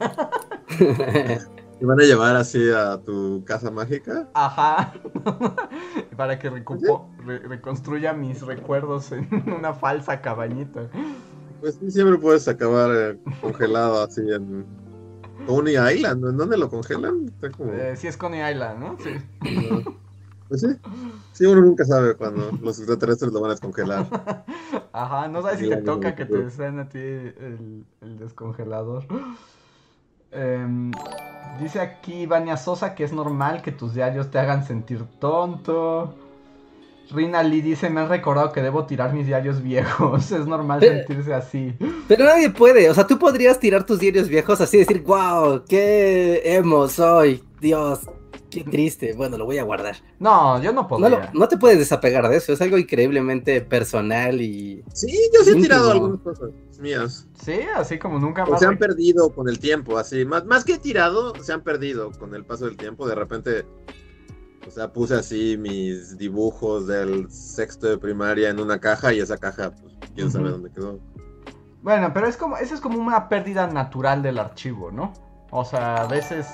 ¿Te 1.79 1.85
van 1.85 1.99
a 1.99 2.03
llevar 2.03 2.35
así 2.35 2.69
a 2.71 2.97
tu 3.03 3.43
casa 3.45 3.71
mágica? 3.71 4.29
Ajá. 4.33 4.93
Para 6.17 6.39
que 6.39 6.49
re- 6.49 7.39
reconstruya 7.39 8.13
mis 8.13 8.41
recuerdos 8.41 9.11
en 9.11 9.27
una 9.57 9.73
falsa 9.73 10.21
cabañita. 10.21 10.89
Pues 11.59 11.75
sí, 11.75 11.91
siempre 11.91 12.17
puedes 12.17 12.47
acabar 12.47 12.89
eh, 12.93 13.19
congelado 13.41 14.03
así 14.03 14.21
en 14.21 14.65
Coney 15.45 15.75
Island. 15.75 16.25
¿En 16.25 16.37
dónde 16.37 16.57
lo 16.57 16.69
congelan? 16.69 17.25
Está 17.27 17.51
como... 17.51 17.71
Eh, 17.73 17.95
sí 17.95 18.07
es 18.07 18.17
Coney 18.17 18.49
Island, 18.51 18.79
¿no? 18.79 18.97
Sí. 18.99 19.11
no. 19.43 19.81
Pues 20.49 20.61
sí. 20.61 20.67
Sí, 21.31 21.45
uno 21.45 21.61
nunca 21.61 21.83
sabe 21.83 22.15
cuando 22.15 22.51
los 22.61 22.77
extraterrestres 22.77 23.31
lo 23.31 23.41
van 23.41 23.51
a 23.51 23.53
descongelar. 23.55 24.05
Ajá, 24.91 25.27
no 25.27 25.41
sabes 25.41 25.59
si 25.59 25.69
te 25.69 25.77
toca 25.77 26.13
que 26.15 26.25
te 26.25 26.37
deseen 26.37 26.79
a 26.79 26.89
ti 26.89 26.99
el, 26.99 27.85
el 28.01 28.17
descongelador. 28.19 29.07
Em, 30.35 30.91
dice 31.59 31.79
aquí 31.79 32.25
Vania 32.25 32.57
Sosa 32.57 32.95
que 32.95 33.03
es 33.03 33.13
normal 33.13 33.61
que 33.61 33.71
tus 33.71 33.93
diarios 33.93 34.31
te 34.31 34.39
hagan 34.39 34.65
sentir 34.65 35.03
tonto. 35.19 36.15
Rina 37.11 37.43
Lee 37.43 37.61
dice, 37.61 37.89
me 37.89 37.99
han 38.01 38.09
recordado 38.09 38.51
que 38.53 38.61
debo 38.61 38.85
tirar 38.85 39.13
mis 39.13 39.27
diarios 39.27 39.61
viejos. 39.61 40.31
Es 40.31 40.45
normal 40.47 40.79
Pero- 40.79 40.97
sentirse 41.05 41.33
así. 41.33 41.73
Pero 42.07 42.25
nadie 42.25 42.49
puede, 42.49 42.89
o 42.89 42.93
sea, 42.93 43.05
tú 43.05 43.19
podrías 43.19 43.59
tirar 43.59 43.85
tus 43.85 43.99
diarios 43.99 44.29
viejos 44.29 44.59
así 44.61 44.77
y 44.77 44.79
decir, 44.79 45.03
wow, 45.03 45.63
qué 45.67 46.41
emo 46.45 46.87
soy, 46.87 47.43
Dios, 47.59 47.99
qué 48.53 48.63
triste. 48.63 49.13
Bueno, 49.13 49.37
lo 49.37 49.45
voy 49.45 49.57
a 49.57 49.63
guardar. 49.63 49.95
No, 50.19 50.61
yo 50.61 50.71
no 50.73 50.87
lo- 50.89 51.19
no 51.33 51.47
te 51.47 51.57
puedes 51.57 51.79
desapegar 51.79 52.27
de 52.29 52.37
eso, 52.37 52.53
es 52.53 52.61
algo 52.61 52.77
increíblemente 52.77 53.61
personal 53.61 54.41
y... 54.41 54.83
Sí, 54.93 55.17
yo 55.33 55.43
sí 55.43 55.51
he 55.51 55.55
tirado 55.61 55.91
algunas 55.91 56.19
cosas 56.21 56.49
mías. 56.79 57.27
Sí, 57.43 57.59
así 57.75 57.97
como 57.99 58.19
nunca 58.19 58.43
O 58.43 58.51
más. 58.51 58.59
se 58.59 58.65
han 58.65 58.77
perdido 58.77 59.29
con 59.33 59.47
el 59.49 59.59
tiempo, 59.59 59.97
así. 59.97 60.25
Más, 60.25 60.45
más 60.45 60.63
que 60.65 60.77
tirado, 60.77 61.33
se 61.41 61.53
han 61.53 61.61
perdido 61.61 62.11
con 62.11 62.35
el 62.35 62.43
paso 62.45 62.65
del 62.65 62.77
tiempo. 62.77 63.07
De 63.07 63.15
repente, 63.15 63.65
o 64.67 64.71
sea, 64.71 64.91
puse 64.91 65.15
así 65.15 65.57
mis 65.57 66.17
dibujos 66.17 66.87
del 66.87 67.29
sexto 67.31 67.87
de 67.87 67.97
primaria 67.97 68.49
en 68.49 68.59
una 68.59 68.79
caja 68.79 69.13
y 69.13 69.19
esa 69.19 69.37
caja, 69.37 69.71
pues, 69.71 69.93
quién 70.15 70.31
sabe 70.31 70.49
dónde 70.49 70.71
quedó. 70.71 70.99
Bueno, 71.81 72.11
pero 72.13 72.27
es 72.27 72.37
como, 72.37 72.55
eso 72.57 72.73
es 72.73 72.79
como 72.81 72.97
una 72.99 73.27
pérdida 73.27 73.67
natural 73.67 74.23
del 74.23 74.39
archivo, 74.39 74.89
¿no? 74.89 75.11
O 75.51 75.65
sea, 75.65 75.97
a 75.97 76.07
veces 76.07 76.47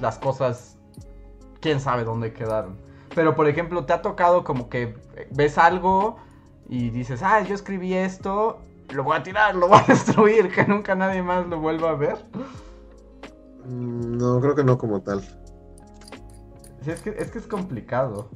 las 0.00 0.18
cosas, 0.18 0.78
quién 1.60 1.80
sabe 1.80 2.04
dónde 2.04 2.32
quedaron. 2.32 2.76
Pero, 3.14 3.34
por 3.34 3.48
ejemplo, 3.48 3.84
te 3.84 3.92
ha 3.92 4.02
tocado 4.02 4.44
como 4.44 4.68
que 4.68 4.94
ves 5.30 5.58
algo 5.58 6.16
y 6.68 6.90
dices, 6.90 7.22
ah, 7.22 7.42
yo 7.42 7.54
escribí 7.54 7.94
esto, 7.94 8.60
lo 8.90 9.02
voy 9.04 9.16
a 9.16 9.22
tirar, 9.22 9.54
lo 9.56 9.68
voy 9.68 9.78
a 9.78 9.84
destruir, 9.88 10.48
que 10.50 10.64
nunca 10.64 10.94
nadie 10.94 11.22
más 11.22 11.46
lo 11.46 11.58
vuelva 11.60 11.90
a 11.90 11.94
ver. 11.94 12.16
Mm, 13.66 14.16
No, 14.18 14.40
creo 14.40 14.54
que 14.54 14.64
no 14.64 14.78
como 14.78 15.00
tal. 15.00 15.20
Sí, 16.84 16.90
es 16.92 17.02
que 17.02 17.10
es, 17.10 17.30
que 17.30 17.38
es 17.38 17.46
complicado. 17.46 18.28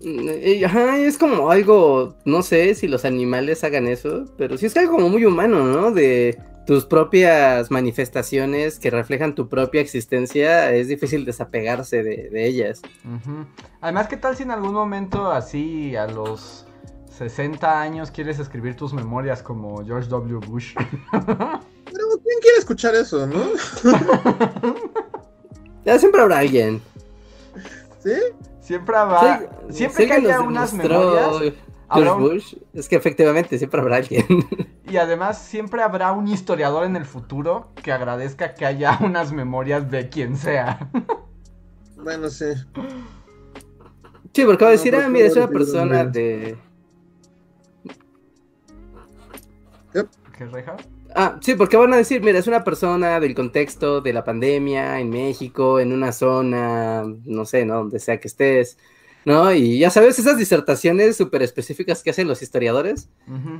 y, 0.00 0.64
Ajá, 0.64 0.98
es 0.98 1.16
como 1.16 1.50
algo, 1.50 2.16
no 2.24 2.42
sé 2.42 2.74
si 2.74 2.88
los 2.88 3.04
animales 3.04 3.62
hagan 3.64 3.86
eso, 3.86 4.24
pero 4.36 4.58
sí 4.58 4.66
es 4.66 4.76
algo 4.76 4.92
como 4.96 5.08
muy 5.08 5.24
humano, 5.24 5.64
¿no? 5.64 5.92
De 5.92 6.38
tus 6.66 6.84
propias 6.86 7.70
manifestaciones 7.70 8.78
que 8.78 8.90
reflejan 8.90 9.34
tu 9.34 9.48
propia 9.48 9.80
existencia, 9.80 10.72
es 10.72 10.88
difícil 10.88 11.24
desapegarse 11.24 12.02
de, 12.02 12.28
de 12.30 12.46
ellas. 12.46 12.82
Además, 13.80 14.08
¿qué 14.08 14.16
tal 14.16 14.36
si 14.36 14.44
en 14.44 14.50
algún 14.50 14.72
momento 14.72 15.30
así 15.30 15.96
a 15.96 16.06
los 16.06 16.66
60 17.18 17.80
años 17.80 18.10
quieres 18.10 18.38
escribir 18.38 18.76
tus 18.76 18.92
memorias 18.92 19.42
como 19.42 19.84
George 19.84 20.08
W. 20.08 20.38
Bush? 20.46 20.74
Pero, 21.10 22.06
¿quién 22.24 22.38
quiere 22.40 22.58
escuchar 22.58 22.94
eso, 22.94 23.26
no? 23.26 23.42
Ya 25.84 25.98
siempre 25.98 26.20
habrá 26.20 26.38
alguien. 26.38 26.80
¿Sí? 27.98 28.12
Siempre 28.60 28.96
habrá, 28.96 29.40
Sí, 29.68 29.74
siempre 29.74 30.02
sí 30.04 30.08
que 30.08 30.14
haya 30.14 30.38
nos 30.38 30.46
unas 30.46 30.70
demostró 30.70 31.00
memorias, 31.32 31.54
George 31.92 32.14
un- 32.14 32.20
Bush, 32.20 32.54
es 32.74 32.88
que 32.88 32.96
efectivamente 32.96 33.58
siempre 33.58 33.80
habrá 33.80 33.96
alguien. 33.96 34.24
y 34.84 34.96
además 34.96 35.38
siempre 35.42 35.82
habrá 35.82 36.12
un 36.12 36.28
historiador 36.28 36.84
en 36.84 36.96
el 36.96 37.04
futuro 37.04 37.68
que 37.82 37.92
agradezca 37.92 38.54
que 38.54 38.66
haya 38.66 38.98
unas 39.02 39.32
memorias 39.32 39.90
de 39.90 40.08
quien 40.08 40.36
sea. 40.36 40.90
Bueno, 41.96 42.28
sí. 42.30 42.46
Sí, 44.34 44.44
porque 44.44 44.64
va 44.64 44.70
a 44.70 44.72
No, 44.72 44.72
decir, 44.72 44.94
ah, 44.96 45.08
mira, 45.08 45.26
es 45.28 45.36
una 45.36 45.48
persona 45.48 46.04
de... 46.04 46.56
¿Qué 50.36 50.46
reja? 50.46 50.76
Ah, 51.14 51.38
sí, 51.42 51.54
porque 51.54 51.76
van 51.76 51.92
a 51.92 51.98
decir, 51.98 52.22
mira, 52.22 52.38
es 52.38 52.46
una 52.46 52.64
persona 52.64 53.20
del 53.20 53.34
contexto 53.34 54.00
de 54.00 54.12
la 54.14 54.24
pandemia 54.24 54.98
en 54.98 55.10
México, 55.10 55.78
en 55.78 55.92
una 55.92 56.10
zona, 56.12 57.04
no 57.26 57.44
sé, 57.44 57.66
¿no? 57.66 57.74
Donde 57.76 57.98
sea 58.00 58.18
que 58.18 58.28
estés, 58.28 58.78
¿no? 59.24 59.52
Y 59.52 59.78
ya 59.78 59.90
sabes, 59.90 60.18
esas 60.18 60.38
disertaciones 60.38 61.16
súper 61.16 61.42
específicas 61.42 62.02
que 62.02 62.10
hacen 62.10 62.28
los 62.28 62.42
historiadores. 62.42 63.08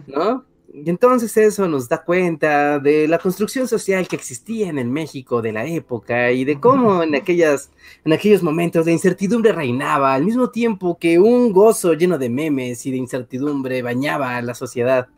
¿no? 0.07 0.45
Y 0.75 0.89
entonces 0.89 1.37
eso 1.37 1.69
nos 1.69 1.87
da 1.89 2.03
cuenta 2.03 2.79
de 2.79 3.07
la 3.07 3.19
construcción 3.19 3.69
social 3.69 4.09
que 4.09 4.17
existía 4.17 4.71
en 4.71 4.79
el 4.79 4.89
México 4.89 5.43
de 5.43 5.53
la 5.53 5.67
época 5.67 6.33
y 6.33 6.47
de 6.47 6.59
cómo 6.59 7.03
en 7.03 7.15
aquellas, 7.15 7.71
en 8.05 8.15
aquellos 8.15 8.43
momentos 8.43 8.87
de 8.87 8.93
incertidumbre 8.93 9.53
reinaba, 9.53 10.15
al 10.15 10.25
mismo 10.25 10.49
tiempo 10.49 10.97
que 10.99 11.19
un 11.19 11.53
gozo 11.53 11.93
lleno 11.93 12.17
de 12.17 12.31
memes 12.31 12.87
y 12.87 12.91
de 12.91 12.97
incertidumbre 12.97 13.83
bañaba 13.83 14.37
a 14.37 14.43
la 14.43 14.55
sociedad. 14.55 15.09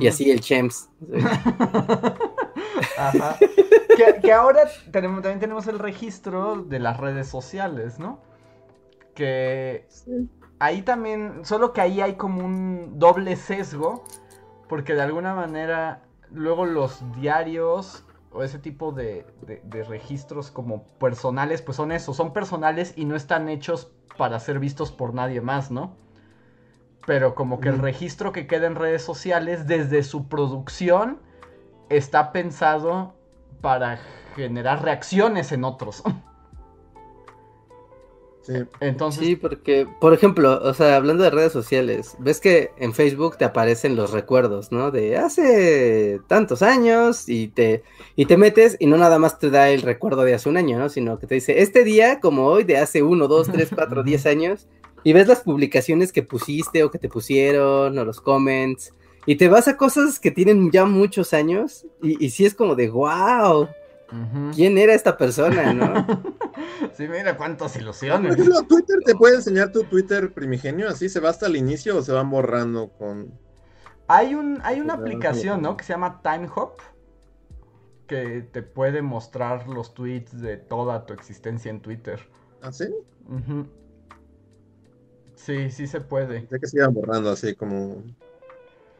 Y 0.00 0.06
así 0.06 0.30
el 0.30 0.40
Chems. 0.40 0.88
Ajá. 2.96 3.36
Que, 3.38 4.20
que 4.22 4.32
ahora 4.32 4.62
tenemos, 4.90 5.20
también 5.22 5.40
tenemos 5.40 5.66
el 5.66 5.78
registro 5.78 6.62
de 6.62 6.78
las 6.78 6.96
redes 6.96 7.28
sociales, 7.28 7.98
¿no? 7.98 8.18
Que 9.18 9.84
Sí. 9.88 10.30
ahí 10.60 10.82
también, 10.82 11.44
solo 11.44 11.72
que 11.72 11.80
ahí 11.80 12.00
hay 12.00 12.14
como 12.14 12.44
un 12.44 13.00
doble 13.00 13.34
sesgo, 13.34 14.04
porque 14.68 14.94
de 14.94 15.02
alguna 15.02 15.34
manera 15.34 16.02
luego 16.30 16.66
los 16.66 17.02
diarios 17.16 18.04
o 18.30 18.44
ese 18.44 18.60
tipo 18.60 18.92
de, 18.92 19.26
de, 19.42 19.60
de 19.64 19.82
registros 19.82 20.52
como 20.52 20.84
personales, 21.00 21.62
pues 21.62 21.76
son 21.76 21.90
eso, 21.90 22.14
son 22.14 22.32
personales 22.32 22.92
y 22.94 23.06
no 23.06 23.16
están 23.16 23.48
hechos 23.48 23.90
para 24.16 24.38
ser 24.38 24.60
vistos 24.60 24.92
por 24.92 25.14
nadie 25.14 25.40
más, 25.40 25.72
¿no? 25.72 25.96
Pero 27.04 27.34
como 27.34 27.58
que 27.58 27.70
el 27.70 27.78
registro 27.78 28.30
que 28.30 28.46
queda 28.46 28.68
en 28.68 28.76
redes 28.76 29.02
sociales 29.02 29.66
desde 29.66 30.04
su 30.04 30.28
producción 30.28 31.18
está 31.88 32.30
pensado 32.30 33.14
para 33.62 33.98
generar 34.36 34.84
reacciones 34.84 35.50
en 35.50 35.64
otros. 35.64 36.04
Sí. 38.48 38.54
Entonces, 38.80 39.26
Sí, 39.26 39.36
porque, 39.36 39.86
por 40.00 40.14
ejemplo, 40.14 40.58
o 40.62 40.72
sea, 40.72 40.96
hablando 40.96 41.22
de 41.22 41.28
redes 41.28 41.52
sociales, 41.52 42.16
ves 42.18 42.40
que 42.40 42.70
en 42.78 42.94
Facebook 42.94 43.36
te 43.36 43.44
aparecen 43.44 43.94
los 43.94 44.10
recuerdos, 44.12 44.72
¿no? 44.72 44.90
De 44.90 45.18
hace 45.18 46.18
tantos 46.28 46.62
años 46.62 47.28
y 47.28 47.48
te, 47.48 47.82
y 48.16 48.24
te 48.24 48.38
metes 48.38 48.78
y 48.80 48.86
no 48.86 48.96
nada 48.96 49.18
más 49.18 49.38
te 49.38 49.50
da 49.50 49.68
el 49.68 49.82
recuerdo 49.82 50.22
de 50.22 50.32
hace 50.32 50.48
un 50.48 50.56
año, 50.56 50.78
¿no? 50.78 50.88
Sino 50.88 51.18
que 51.18 51.26
te 51.26 51.34
dice, 51.34 51.60
este 51.60 51.84
día, 51.84 52.20
como 52.20 52.46
hoy, 52.46 52.64
de 52.64 52.78
hace 52.78 53.02
uno, 53.02 53.28
dos, 53.28 53.48
tres, 53.52 53.68
cuatro, 53.74 54.02
diez 54.02 54.24
años, 54.26 54.66
y 55.04 55.12
ves 55.12 55.28
las 55.28 55.40
publicaciones 55.40 56.10
que 56.10 56.22
pusiste 56.22 56.84
o 56.84 56.90
que 56.90 56.98
te 56.98 57.10
pusieron 57.10 57.98
o 57.98 58.04
los 58.06 58.22
comments, 58.22 58.94
y 59.26 59.36
te 59.36 59.48
vas 59.48 59.68
a 59.68 59.76
cosas 59.76 60.18
que 60.18 60.30
tienen 60.30 60.70
ya 60.70 60.86
muchos 60.86 61.34
años 61.34 61.84
y, 62.02 62.24
y 62.24 62.30
sí 62.30 62.46
es 62.46 62.54
como 62.54 62.74
de, 62.74 62.88
wow, 62.88 63.68
¿quién 64.54 64.78
era 64.78 64.94
esta 64.94 65.16
persona, 65.16 65.72
no? 65.72 66.06
sí, 66.94 67.08
mira 67.08 67.36
cuántas 67.36 67.72
Por 67.72 67.82
ilusiones. 67.82 68.32
ejemplo, 68.32 68.62
Twitter 68.62 68.98
te 69.04 69.14
puede 69.14 69.36
enseñar 69.36 69.72
tu 69.72 69.84
Twitter 69.84 70.32
primigenio, 70.32 70.88
así 70.88 71.08
se 71.08 71.20
va 71.20 71.30
hasta 71.30 71.46
el 71.46 71.56
inicio 71.56 71.96
o 71.96 72.02
se 72.02 72.12
van 72.12 72.30
borrando 72.30 72.88
con. 72.90 73.32
Hay, 74.06 74.34
un, 74.34 74.60
hay 74.64 74.80
una 74.80 74.94
aplicación, 74.94 75.60
no. 75.62 75.76
Que 75.76 75.84
se 75.84 75.92
llama 75.92 76.22
TimeHop. 76.22 76.80
Que 78.06 78.40
te 78.40 78.62
puede 78.62 79.02
mostrar 79.02 79.68
los 79.68 79.92
tweets 79.92 80.40
de 80.40 80.56
toda 80.56 81.04
tu 81.04 81.12
existencia 81.12 81.70
en 81.70 81.80
Twitter. 81.80 82.18
¿Así? 82.62 82.86
Ujú. 83.28 83.66
Sí, 85.34 85.70
sí 85.70 85.86
se 85.86 86.00
puede. 86.00 86.46
Ya 86.50 86.58
que 86.58 86.66
se 86.66 86.78
iban 86.78 86.94
borrando 86.94 87.30
así 87.30 87.54
como 87.54 88.02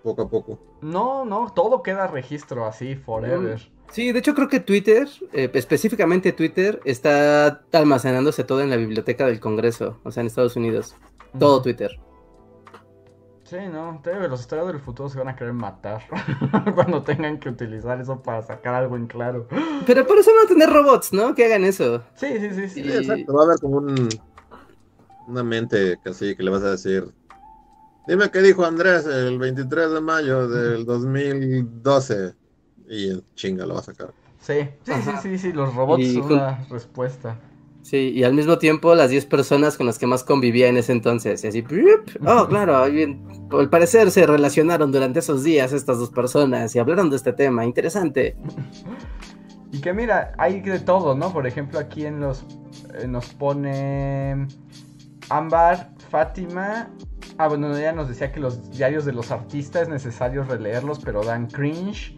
poco 0.03 0.23
a 0.23 0.29
poco. 0.29 0.59
No, 0.83 1.25
no, 1.25 1.53
todo 1.55 1.83
queda 1.83 2.07
registro 2.07 2.67
así, 2.67 2.95
forever. 2.95 3.61
Sí, 3.91 4.13
de 4.13 4.19
hecho 4.19 4.35
creo 4.35 4.49
que 4.49 4.61
Twitter, 4.61 5.09
eh, 5.33 5.51
específicamente 5.55 6.33
Twitter, 6.33 6.81
está 6.85 7.63
almacenándose 7.73 8.45
todo 8.45 8.61
en 8.61 8.71
la 8.71 8.77
biblioteca 8.77 9.27
del 9.27 9.41
Congreso, 9.41 9.99
o 10.05 10.11
sea, 10.11 10.21
en 10.21 10.27
Estados 10.27 10.57
Unidos. 10.57 10.95
Todo. 11.39 11.63
Twitter. 11.63 11.99
Sí, 13.45 13.57
no, 13.73 13.99
te 14.03 14.11
digo 14.11 14.23
que 14.23 14.29
los 14.29 14.41
historiadores 14.41 14.79
del 14.79 14.85
futuro 14.85 15.09
se 15.09 15.19
van 15.19 15.29
a 15.29 15.37
querer 15.37 15.55
matar 15.55 16.03
cuando 16.75 17.03
tengan 17.03 17.39
que 17.39 17.49
utilizar 17.49 17.99
eso 17.99 18.23
para 18.23 18.43
sacar 18.43 18.75
algo 18.75 18.95
en 18.95 19.07
claro. 19.07 19.49
Pero 19.87 20.07
por 20.07 20.19
eso 20.19 20.31
no 20.35 20.47
tener 20.47 20.69
robots, 20.69 21.15
¿no? 21.15 21.35
Que 21.35 21.47
hagan 21.47 21.65
eso. 21.65 22.03
Sí, 22.15 22.27
sí, 22.39 22.51
sí, 22.51 22.69
sí. 22.69 22.83
Sí, 22.83 22.93
exacto. 22.93 23.33
Va 23.33 23.43
a 23.43 23.45
haber 23.47 23.59
como 23.59 23.79
un, 23.79 24.09
una 25.29 25.43
mente 25.43 25.99
así 26.05 26.37
que 26.37 26.43
le 26.43 26.51
vas 26.51 26.63
a 26.63 26.73
decir. 26.73 27.11
Dime 28.07 28.31
qué 28.31 28.41
dijo 28.41 28.67
Andrés 28.67 29.07
el 29.07 29.39
23 29.39 29.93
de 29.93 30.01
mayo 30.03 30.47
del 30.49 30.85
2012. 30.85 32.35
Y 32.89 33.11
en 33.11 33.23
chinga 33.35 33.67
lo 33.67 33.75
va 33.75 33.81
a 33.81 33.85
sacar. 33.85 34.13
Sí, 34.41 34.61
sí, 34.85 34.93
sí, 35.03 35.11
Ajá. 35.11 35.21
sí, 35.21 35.39
sí, 35.39 35.53
los 35.53 35.75
robots 35.75 36.03
Y 36.03 36.15
son 36.15 36.37
la 36.37 36.65
respuesta. 36.71 37.39
Sí, 37.83 38.13
y 38.15 38.25
al 38.25 38.35
mismo 38.35 38.59
tiempo 38.59 38.95
las 38.95 39.11
10 39.11 39.27
personas 39.27 39.77
con 39.77 39.87
las 39.87 39.99
que 39.99 40.07
más 40.07 40.25
convivía 40.25 40.69
en 40.69 40.77
ese 40.77 40.93
entonces. 40.93 41.43
Y 41.45 41.47
así, 41.49 41.65
oh, 42.27 42.47
claro, 42.49 42.91
bien, 42.91 43.27
al 43.51 43.71
parecer 43.71 44.11
se 44.11 44.27
relacionaron 44.27 44.93
durante 44.93 45.21
esos 45.21 45.43
días 45.43 45.73
estas 45.73 45.99
dos 45.99 46.11
personas 46.11 46.75
y 46.75 46.79
hablaron 46.79 47.09
de 47.11 47.17
este 47.17 47.33
tema, 47.33 47.65
interesante. 47.65 48.37
Y 49.71 49.83
que 49.83 49.93
mira, 49.93 50.33
hay 50.39 50.63
de 50.63 50.81
todo, 50.81 51.15
¿no? 51.15 51.31
Por 51.31 51.47
ejemplo, 51.47 51.79
aquí 51.79 52.07
en 52.07 52.21
los 52.21 52.43
eh, 52.95 53.07
nos 53.07 53.27
pone 53.35 54.49
Ámbar, 55.29 55.91
Fátima. 56.11 56.89
Ah, 57.37 57.49
bueno, 57.49 57.77
ella 57.77 57.93
nos 57.93 58.09
decía 58.09 58.33
que 58.33 58.41
los 58.41 58.71
diarios 58.71 59.05
de 59.05 59.13
los 59.13 59.31
artistas 59.31 59.83
es 59.83 59.89
necesario 59.89 60.43
releerlos, 60.45 61.01
pero 61.01 61.23
dan 61.23 61.49
cringe. 61.49 62.18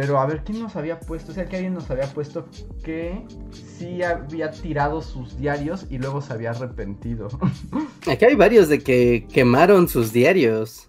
Pero 0.00 0.20
a 0.20 0.26
ver, 0.26 0.44
¿quién 0.44 0.60
nos 0.60 0.76
había 0.76 1.00
puesto? 1.00 1.32
O 1.32 1.34
sea, 1.34 1.46
que 1.46 1.56
alguien 1.56 1.74
nos 1.74 1.90
había 1.90 2.06
puesto 2.06 2.46
que 2.84 3.20
sí 3.50 4.00
había 4.00 4.52
tirado 4.52 5.02
sus 5.02 5.36
diarios 5.36 5.86
y 5.90 5.98
luego 5.98 6.22
se 6.22 6.32
había 6.32 6.52
arrepentido. 6.52 7.26
Aquí 8.08 8.24
hay 8.24 8.36
varios 8.36 8.68
de 8.68 8.78
que 8.78 9.26
quemaron 9.28 9.88
sus 9.88 10.12
diarios. 10.12 10.88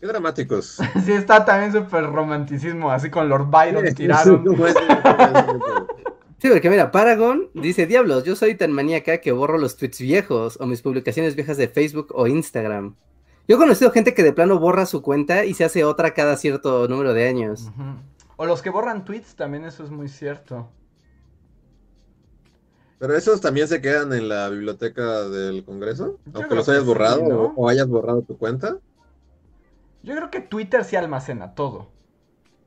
Qué 0.00 0.08
dramáticos. 0.08 0.80
sí, 1.04 1.12
está 1.12 1.44
también 1.44 1.70
súper 1.70 2.02
romanticismo, 2.06 2.90
así 2.90 3.10
con 3.10 3.28
Lord 3.28 3.48
Byron 3.48 3.86
Sí, 3.86 3.94
tiraron. 3.94 4.44
Sí, 6.38 6.48
porque 6.48 6.68
mira, 6.68 6.90
Paragon 6.90 7.48
dice, 7.54 7.86
diablos, 7.86 8.24
yo 8.24 8.34
soy 8.34 8.56
tan 8.56 8.72
maníaca 8.72 9.18
que 9.18 9.30
borro 9.30 9.56
los 9.56 9.76
tweets 9.76 10.00
viejos 10.00 10.58
o 10.60 10.66
mis 10.66 10.82
publicaciones 10.82 11.36
viejas 11.36 11.58
de 11.58 11.68
Facebook 11.68 12.08
o 12.12 12.26
Instagram. 12.26 12.96
Yo 13.46 13.54
he 13.54 13.58
conocido 13.60 13.92
gente 13.92 14.14
que 14.14 14.24
de 14.24 14.32
plano 14.32 14.58
borra 14.58 14.84
su 14.86 15.00
cuenta 15.00 15.44
y 15.44 15.54
se 15.54 15.62
hace 15.62 15.84
otra 15.84 16.14
cada 16.14 16.36
cierto 16.36 16.88
número 16.88 17.14
de 17.14 17.28
años. 17.28 17.70
Ujú. 17.74 18.11
O 18.36 18.46
los 18.46 18.62
que 18.62 18.70
borran 18.70 19.04
tweets, 19.04 19.36
también 19.36 19.64
eso 19.64 19.84
es 19.84 19.90
muy 19.90 20.08
cierto. 20.08 20.68
Pero 22.98 23.16
esos 23.16 23.40
también 23.40 23.66
se 23.68 23.80
quedan 23.80 24.12
en 24.12 24.28
la 24.28 24.48
biblioteca 24.48 25.28
del 25.28 25.64
Congreso, 25.64 26.20
Yo 26.26 26.38
aunque 26.38 26.54
los 26.54 26.68
hayas 26.68 26.84
sí, 26.84 26.86
borrado 26.86 27.52
o 27.56 27.68
hayas 27.68 27.88
borrado 27.88 28.22
tu 28.22 28.38
cuenta. 28.38 28.78
Yo 30.02 30.14
creo 30.16 30.30
que 30.30 30.40
Twitter 30.40 30.84
sí 30.84 30.96
almacena 30.96 31.54
todo. 31.54 31.88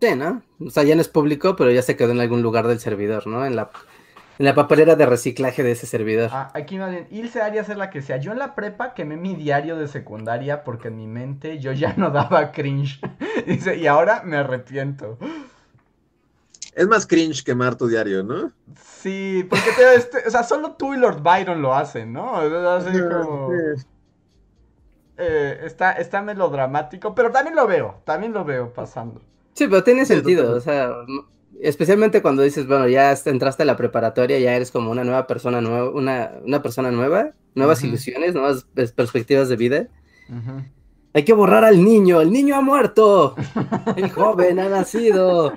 Sí, 0.01 0.15
¿no? 0.15 0.43
O 0.60 0.69
sea, 0.69 0.84
ya 0.84 0.95
no 0.95 1.01
es 1.01 1.08
público, 1.08 1.56
pero 1.56 1.71
ya 1.71 1.82
se 1.82 1.95
quedó 1.95 2.12
en 2.12 2.19
algún 2.19 2.41
lugar 2.41 2.67
del 2.67 2.80
servidor, 2.80 3.28
¿no? 3.28 3.45
En 3.45 3.56
la, 3.56 3.71
en 4.38 4.45
la 4.45 4.54
papelera 4.56 4.95
de 4.95 5.06
reciclaje 5.06 5.63
de 5.63 5.71
ese 5.71 5.88
servidor. 5.88 6.30
Ah, 6.34 6.51
aquí 6.54 6.78
más 6.78 6.91
bien, 6.91 7.08
Ilse 7.12 7.41
Arias 7.41 7.69
es 7.69 7.78
la 7.78 7.89
que 7.89 8.01
sea. 8.01 8.17
Yo 8.17 8.32
en 8.34 8.39
la 8.39 8.56
prepa 8.56 8.93
quemé 8.93 9.15
mi 9.17 9.36
diario 9.36 9.78
de 9.78 9.88
secundaria 9.88 10.63
porque 10.63 10.89
en 10.89 10.97
mi 10.97 11.08
mente 11.08 11.60
yo 11.60 11.71
ya 11.71 11.93
no 11.97 12.12
daba 12.12 12.51
cringe. 12.51 12.99
Dice, 13.47 13.78
y 13.78 13.88
ahora 13.88 14.21
me 14.23 14.38
arrepiento. 14.38 15.17
Es 16.75 16.88
más 16.88 17.07
cringe 17.07 17.43
quemar 17.43 17.75
tu 17.75 17.88
diario, 17.88 18.21
¿no? 18.23 18.51
Sí, 19.01 19.47
porque 19.49 19.71
te, 19.77 19.95
este, 19.95 20.27
o 20.27 20.29
sea, 20.29 20.43
solo 20.43 20.73
tú 20.73 20.93
y 20.93 20.97
Lord 20.97 21.21
Byron 21.23 21.61
lo 21.61 21.73
hacen, 21.73 22.11
¿no? 22.13 22.35
Así 22.35 22.91
como... 22.99 23.51
Eh, 25.17 25.59
está, 25.63 25.93
está 25.93 26.21
melodramático, 26.21 27.15
pero 27.15 27.31
también 27.31 27.55
lo 27.55 27.65
veo, 27.65 28.01
también 28.03 28.33
lo 28.33 28.43
veo 28.43 28.73
pasando. 28.73 29.21
Sí, 29.53 29.67
pero 29.67 29.81
tiene 29.85 30.05
sentido, 30.05 30.53
o 30.53 30.59
sea, 30.59 30.91
especialmente 31.61 32.21
cuando 32.21 32.43
dices, 32.43 32.67
bueno, 32.67 32.89
ya 32.89 33.15
entraste 33.23 33.63
a 33.63 33.65
la 33.65 33.77
preparatoria, 33.77 34.38
ya 34.39 34.53
eres 34.53 34.71
como 34.71 34.91
una 34.91 35.05
nueva 35.05 35.25
persona 35.25 35.61
nueva, 35.61 35.89
una, 35.89 36.31
una 36.43 36.61
persona 36.61 36.91
nueva, 36.91 37.31
nuevas 37.53 37.81
ilusiones, 37.85 38.33
nuevas 38.33 38.67
pers- 38.75 38.93
perspectivas 38.93 39.47
de 39.47 39.55
vida. 39.55 39.88
Ujú. 40.27 40.65
Hay 41.15 41.23
que 41.23 41.32
borrar 41.34 41.63
al 41.63 41.82
niño, 41.82 42.19
el 42.19 42.30
niño 42.30 42.56
ha 42.58 42.62
muerto, 42.62 43.36
el 43.95 44.12
joven 44.12 44.60
ha 44.60 44.67
nacido. 44.67 45.54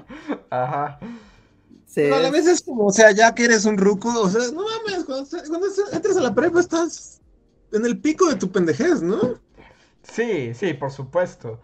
Ajá. 0.51 1.01
Sí, 1.85 2.03
Pero 2.03 2.15
a 2.17 2.21
la 2.21 2.31
vez 2.31 2.47
es 2.47 2.63
como, 2.63 2.87
o 2.87 2.93
sea, 2.93 3.11
ya 3.11 3.35
que 3.35 3.45
eres 3.45 3.65
un 3.65 3.77
ruco, 3.77 4.09
o 4.21 4.29
sea, 4.31 4.41
no 4.53 4.63
mames, 4.63 5.05
cuando, 5.05 5.29
cuando 5.49 5.67
entras 5.93 6.17
a 6.17 6.21
la 6.21 6.33
prepa 6.33 6.61
estás 6.61 7.21
en 7.73 7.85
el 7.85 7.99
pico 7.99 8.29
de 8.29 8.37
tu 8.37 8.53
pendejez, 8.53 9.03
¿no? 9.03 9.19
Sí, 10.03 10.55
sí, 10.55 10.75
por 10.75 10.93
supuesto. 10.93 11.61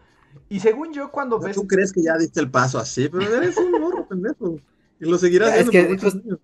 Y 0.48 0.58
según 0.58 0.92
yo, 0.92 1.12
cuando 1.12 1.38
ves... 1.38 1.54
Tú 1.54 1.68
crees 1.68 1.92
que 1.92 2.02
ya 2.02 2.18
diste 2.18 2.40
el 2.40 2.50
paso 2.50 2.80
así, 2.80 3.08
pero 3.08 3.32
eres 3.36 3.56
un 3.58 3.70
morro 3.80 4.08
pendejo. 4.08 4.58
Y 4.98 5.04
lo 5.04 5.18
seguirás 5.18 5.56
Es 5.56 5.70
que 5.70 5.82
por 5.82 5.90
muchos 5.90 6.14
just- 6.14 6.24
años. 6.26 6.38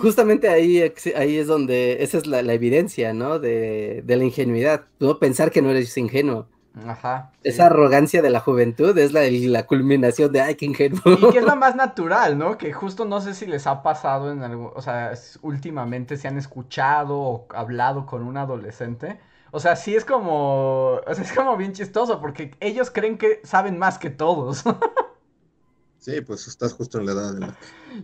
Justamente 0.00 0.48
ahí, 0.48 0.80
ahí 1.16 1.36
es 1.36 1.46
donde, 1.48 2.02
esa 2.04 2.18
es 2.18 2.26
la, 2.28 2.42
la 2.42 2.54
evidencia, 2.54 3.12
¿no? 3.12 3.38
De, 3.40 4.02
de 4.06 4.16
la 4.16 4.24
ingenuidad, 4.24 4.84
no 5.00 5.18
pensar 5.18 5.50
que 5.50 5.62
no 5.62 5.70
eres 5.70 5.96
ingenuo. 5.98 6.46
Ajá. 6.86 7.32
sí. 7.42 7.48
Esa 7.48 7.66
arrogancia 7.66 8.22
de 8.22 8.30
la 8.30 8.40
juventud 8.40 8.96
es 8.98 9.12
la, 9.12 9.22
la 9.30 9.66
culminación 9.66 10.32
de, 10.32 10.40
ay, 10.40 10.54
qué 10.56 10.66
ingenuo. 10.66 11.00
Y 11.16 11.28
que 11.28 11.38
es 11.38 11.44
lo 11.44 11.56
más 11.56 11.74
natural, 11.76 12.38
¿no? 12.38 12.58
Que 12.58 12.72
justo 12.72 13.04
no 13.04 13.20
sé 13.20 13.34
si 13.34 13.46
les 13.46 13.66
ha 13.66 13.82
pasado 13.82 14.30
en 14.32 14.42
algo, 14.42 14.72
o 14.76 14.82
sea, 14.82 15.12
últimamente 15.42 16.16
se 16.16 16.28
han 16.28 16.38
escuchado 16.38 17.18
o 17.18 17.46
hablado 17.50 18.06
con 18.06 18.22
un 18.22 18.36
adolescente. 18.36 19.20
O 19.52 19.58
sea, 19.60 19.76
sí 19.76 19.96
es 19.96 20.04
como, 20.04 20.94
o 21.06 21.14
sea, 21.14 21.24
es 21.24 21.32
como 21.32 21.56
bien 21.56 21.72
chistoso 21.72 22.20
porque 22.20 22.56
ellos 22.60 22.90
creen 22.90 23.18
que 23.18 23.40
saben 23.44 23.78
más 23.78 23.98
que 23.98 24.10
todos. 24.10 24.64
Sí, 25.98 26.22
pues 26.22 26.46
estás 26.46 26.72
justo 26.72 26.98
en 26.98 27.04
la 27.04 27.12
edad 27.12 27.34
de 27.34 27.40
la... 27.40 27.54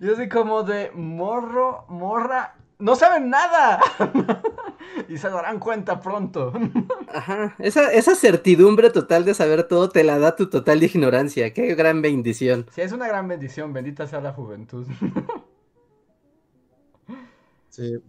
Yo 0.03 0.15
soy 0.17 0.29
como 0.29 0.65
de 0.65 0.91
morro, 0.93 1.87
morra, 1.89 2.55
no 2.79 2.97
saben 2.97 3.31
nada. 3.31 3.81
y 5.09 5.17
se 5.17 5.29
darán 5.31 5.59
cuenta 5.59 6.01
pronto. 6.01 6.53
Ajá, 7.13 7.55
esa, 7.59 7.93
esa 7.93 8.15
certidumbre 8.15 8.91
total 8.91 9.25
de 9.25 9.35
saber 9.35 9.65
todo 9.65 9.89
te 9.89 10.05
la 10.05 10.19
da 10.19 10.37
tu 10.37 10.49
total 10.49 10.83
ignorancia. 10.83 11.53
Qué 11.53 11.75
gran 11.75 12.03
bendición. 12.03 12.67
Sí, 12.73 12.81
es 12.83 12.93
una 12.93 13.09
gran 13.09 13.29
bendición, 13.29 13.73
bendita 13.73 14.07
sea 14.07 14.21
la 14.21 14.33
juventud. 14.33 14.87
Sí. 17.69 18.03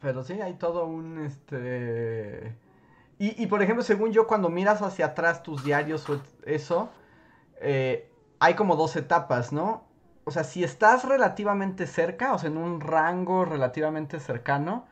Pero 0.00 0.24
sí, 0.24 0.32
hay 0.40 0.54
todo 0.54 0.84
un, 0.86 1.24
este... 1.24 2.52
Y, 3.16 3.40
y, 3.40 3.46
por 3.46 3.62
ejemplo, 3.62 3.84
según 3.84 4.10
yo, 4.10 4.26
cuando 4.26 4.48
miras 4.48 4.82
hacia 4.82 5.06
atrás 5.06 5.44
tus 5.44 5.62
diarios 5.62 6.08
o 6.10 6.20
eso, 6.44 6.90
eh, 7.60 8.10
hay 8.40 8.54
como 8.54 8.74
dos 8.74 8.96
etapas, 8.96 9.52
¿no? 9.52 9.84
O 10.30 10.32
sea, 10.32 10.44
si 10.44 10.62
estás 10.62 11.02
relativamente 11.02 11.88
cerca, 11.88 12.32
o 12.32 12.38
sea, 12.38 12.50
en 12.50 12.56
un 12.56 12.80
rango 12.80 13.44
relativamente 13.44 14.20
cercano, 14.20 14.86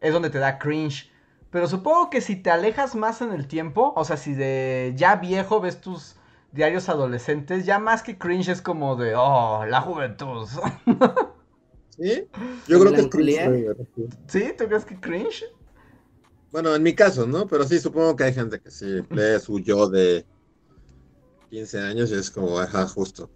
es 0.00 0.12
donde 0.12 0.28
te 0.28 0.40
da 0.40 0.58
cringe. 0.58 1.08
Pero 1.50 1.68
supongo 1.68 2.10
que 2.10 2.20
si 2.20 2.34
te 2.34 2.50
alejas 2.50 2.96
más 2.96 3.22
en 3.22 3.30
el 3.30 3.46
tiempo, 3.46 3.92
o 3.94 4.04
sea, 4.04 4.16
si 4.16 4.34
de 4.34 4.92
ya 4.96 5.14
viejo 5.14 5.60
ves 5.60 5.80
tus 5.80 6.16
diarios 6.50 6.88
adolescentes, 6.88 7.64
ya 7.64 7.78
más 7.78 8.02
que 8.02 8.18
cringe 8.18 8.48
es 8.48 8.60
como 8.60 8.96
de, 8.96 9.14
oh, 9.14 9.64
la 9.66 9.82
juventud. 9.82 10.48
¿Sí? 11.90 12.26
Yo 12.66 12.80
creo 12.80 12.92
que 12.92 13.02
es 13.02 13.06
cringe. 13.06 13.76
¿Sí? 14.26 14.52
¿Tú 14.58 14.64
crees 14.66 14.84
que 14.84 14.98
cringe? 14.98 15.44
Bueno, 16.50 16.74
en 16.74 16.82
mi 16.82 16.92
caso, 16.92 17.24
¿no? 17.24 17.46
Pero 17.46 17.62
sí, 17.62 17.78
supongo 17.78 18.16
que 18.16 18.24
hay 18.24 18.34
gente 18.34 18.58
que 18.58 18.72
sí 18.72 19.00
lee 19.10 19.38
su 19.40 19.60
yo 19.60 19.88
de 19.88 20.26
15 21.50 21.78
años 21.82 22.10
y 22.10 22.14
es 22.14 22.32
como, 22.32 22.58
ajá, 22.58 22.84
justo. 22.88 23.30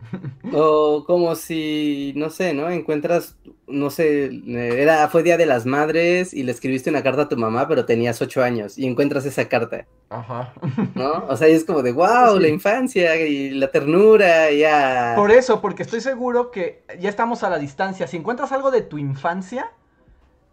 O 0.52 1.04
como 1.06 1.34
si, 1.36 2.12
no 2.16 2.30
sé, 2.30 2.54
¿no? 2.54 2.70
Encuentras, 2.70 3.36
no 3.66 3.90
sé, 3.90 4.30
era, 4.46 5.08
fue 5.08 5.22
Día 5.22 5.36
de 5.36 5.46
las 5.46 5.66
Madres 5.66 6.34
y 6.34 6.42
le 6.42 6.52
escribiste 6.52 6.90
una 6.90 7.02
carta 7.02 7.22
a 7.22 7.28
tu 7.28 7.36
mamá, 7.36 7.68
pero 7.68 7.84
tenías 7.84 8.20
ocho 8.20 8.42
años 8.42 8.76
y 8.76 8.86
encuentras 8.86 9.24
esa 9.26 9.48
carta. 9.48 9.86
Ajá. 10.08 10.52
¿No? 10.94 11.24
O 11.28 11.36
sea, 11.36 11.48
es 11.48 11.64
como 11.64 11.82
de, 11.82 11.92
wow, 11.92 12.38
la 12.38 12.48
infancia 12.48 13.16
y 13.16 13.50
la 13.50 13.70
ternura, 13.70 14.50
ya. 14.50 15.12
Por 15.16 15.30
eso, 15.30 15.60
porque 15.60 15.82
estoy 15.82 16.00
seguro 16.00 16.50
que 16.50 16.82
ya 16.98 17.08
estamos 17.08 17.42
a 17.42 17.50
la 17.50 17.58
distancia. 17.58 18.06
Si 18.06 18.16
encuentras 18.16 18.50
algo 18.52 18.70
de 18.70 18.82
tu 18.82 18.98
infancia, 18.98 19.70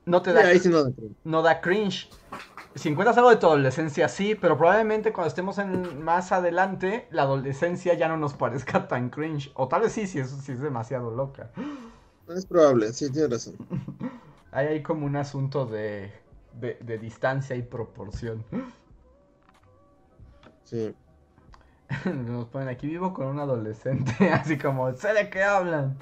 no 0.05 0.21
te 0.21 0.33
da, 0.33 0.43
no, 0.53 0.93
no 1.23 1.41
da 1.41 1.59
cringe 1.61 2.09
si 2.77 2.89
encuentras 2.89 3.17
algo 3.17 3.29
de 3.29 3.37
tu 3.37 3.47
adolescencia, 3.47 4.07
sí, 4.07 4.35
pero 4.35 4.57
probablemente 4.57 5.11
cuando 5.11 5.27
estemos 5.27 5.57
en 5.57 6.03
más 6.03 6.31
adelante, 6.31 7.07
la 7.11 7.23
adolescencia 7.23 7.93
ya 7.95 8.07
no 8.07 8.17
nos 8.17 8.33
parezca 8.33 8.87
tan 8.87 9.09
cringe. 9.09 9.51
O 9.55 9.67
tal 9.67 9.81
vez 9.81 9.93
sí, 9.93 10.07
si 10.07 10.19
es, 10.19 10.29
si 10.29 10.51
es 10.51 10.59
demasiado 10.59 11.11
loca. 11.11 11.49
Es 12.27 12.45
probable, 12.45 12.93
sí, 12.93 13.11
tienes 13.11 13.31
razón. 13.31 13.55
Hay 14.51 14.67
ahí 14.67 14.83
como 14.83 15.05
un 15.05 15.15
asunto 15.15 15.65
de, 15.65 16.11
de, 16.53 16.97
distancia 16.97 17.55
y 17.55 17.61
proporción. 17.61 18.43
Sí. 20.63 20.93
Nos 22.05 22.45
ponen 22.47 22.69
aquí 22.69 22.87
vivo 22.87 23.13
con 23.13 23.27
un 23.27 23.39
adolescente, 23.39 24.29
así 24.33 24.57
como, 24.57 24.91
sé 24.93 25.13
de 25.13 25.29
qué 25.29 25.43
hablan. 25.43 25.97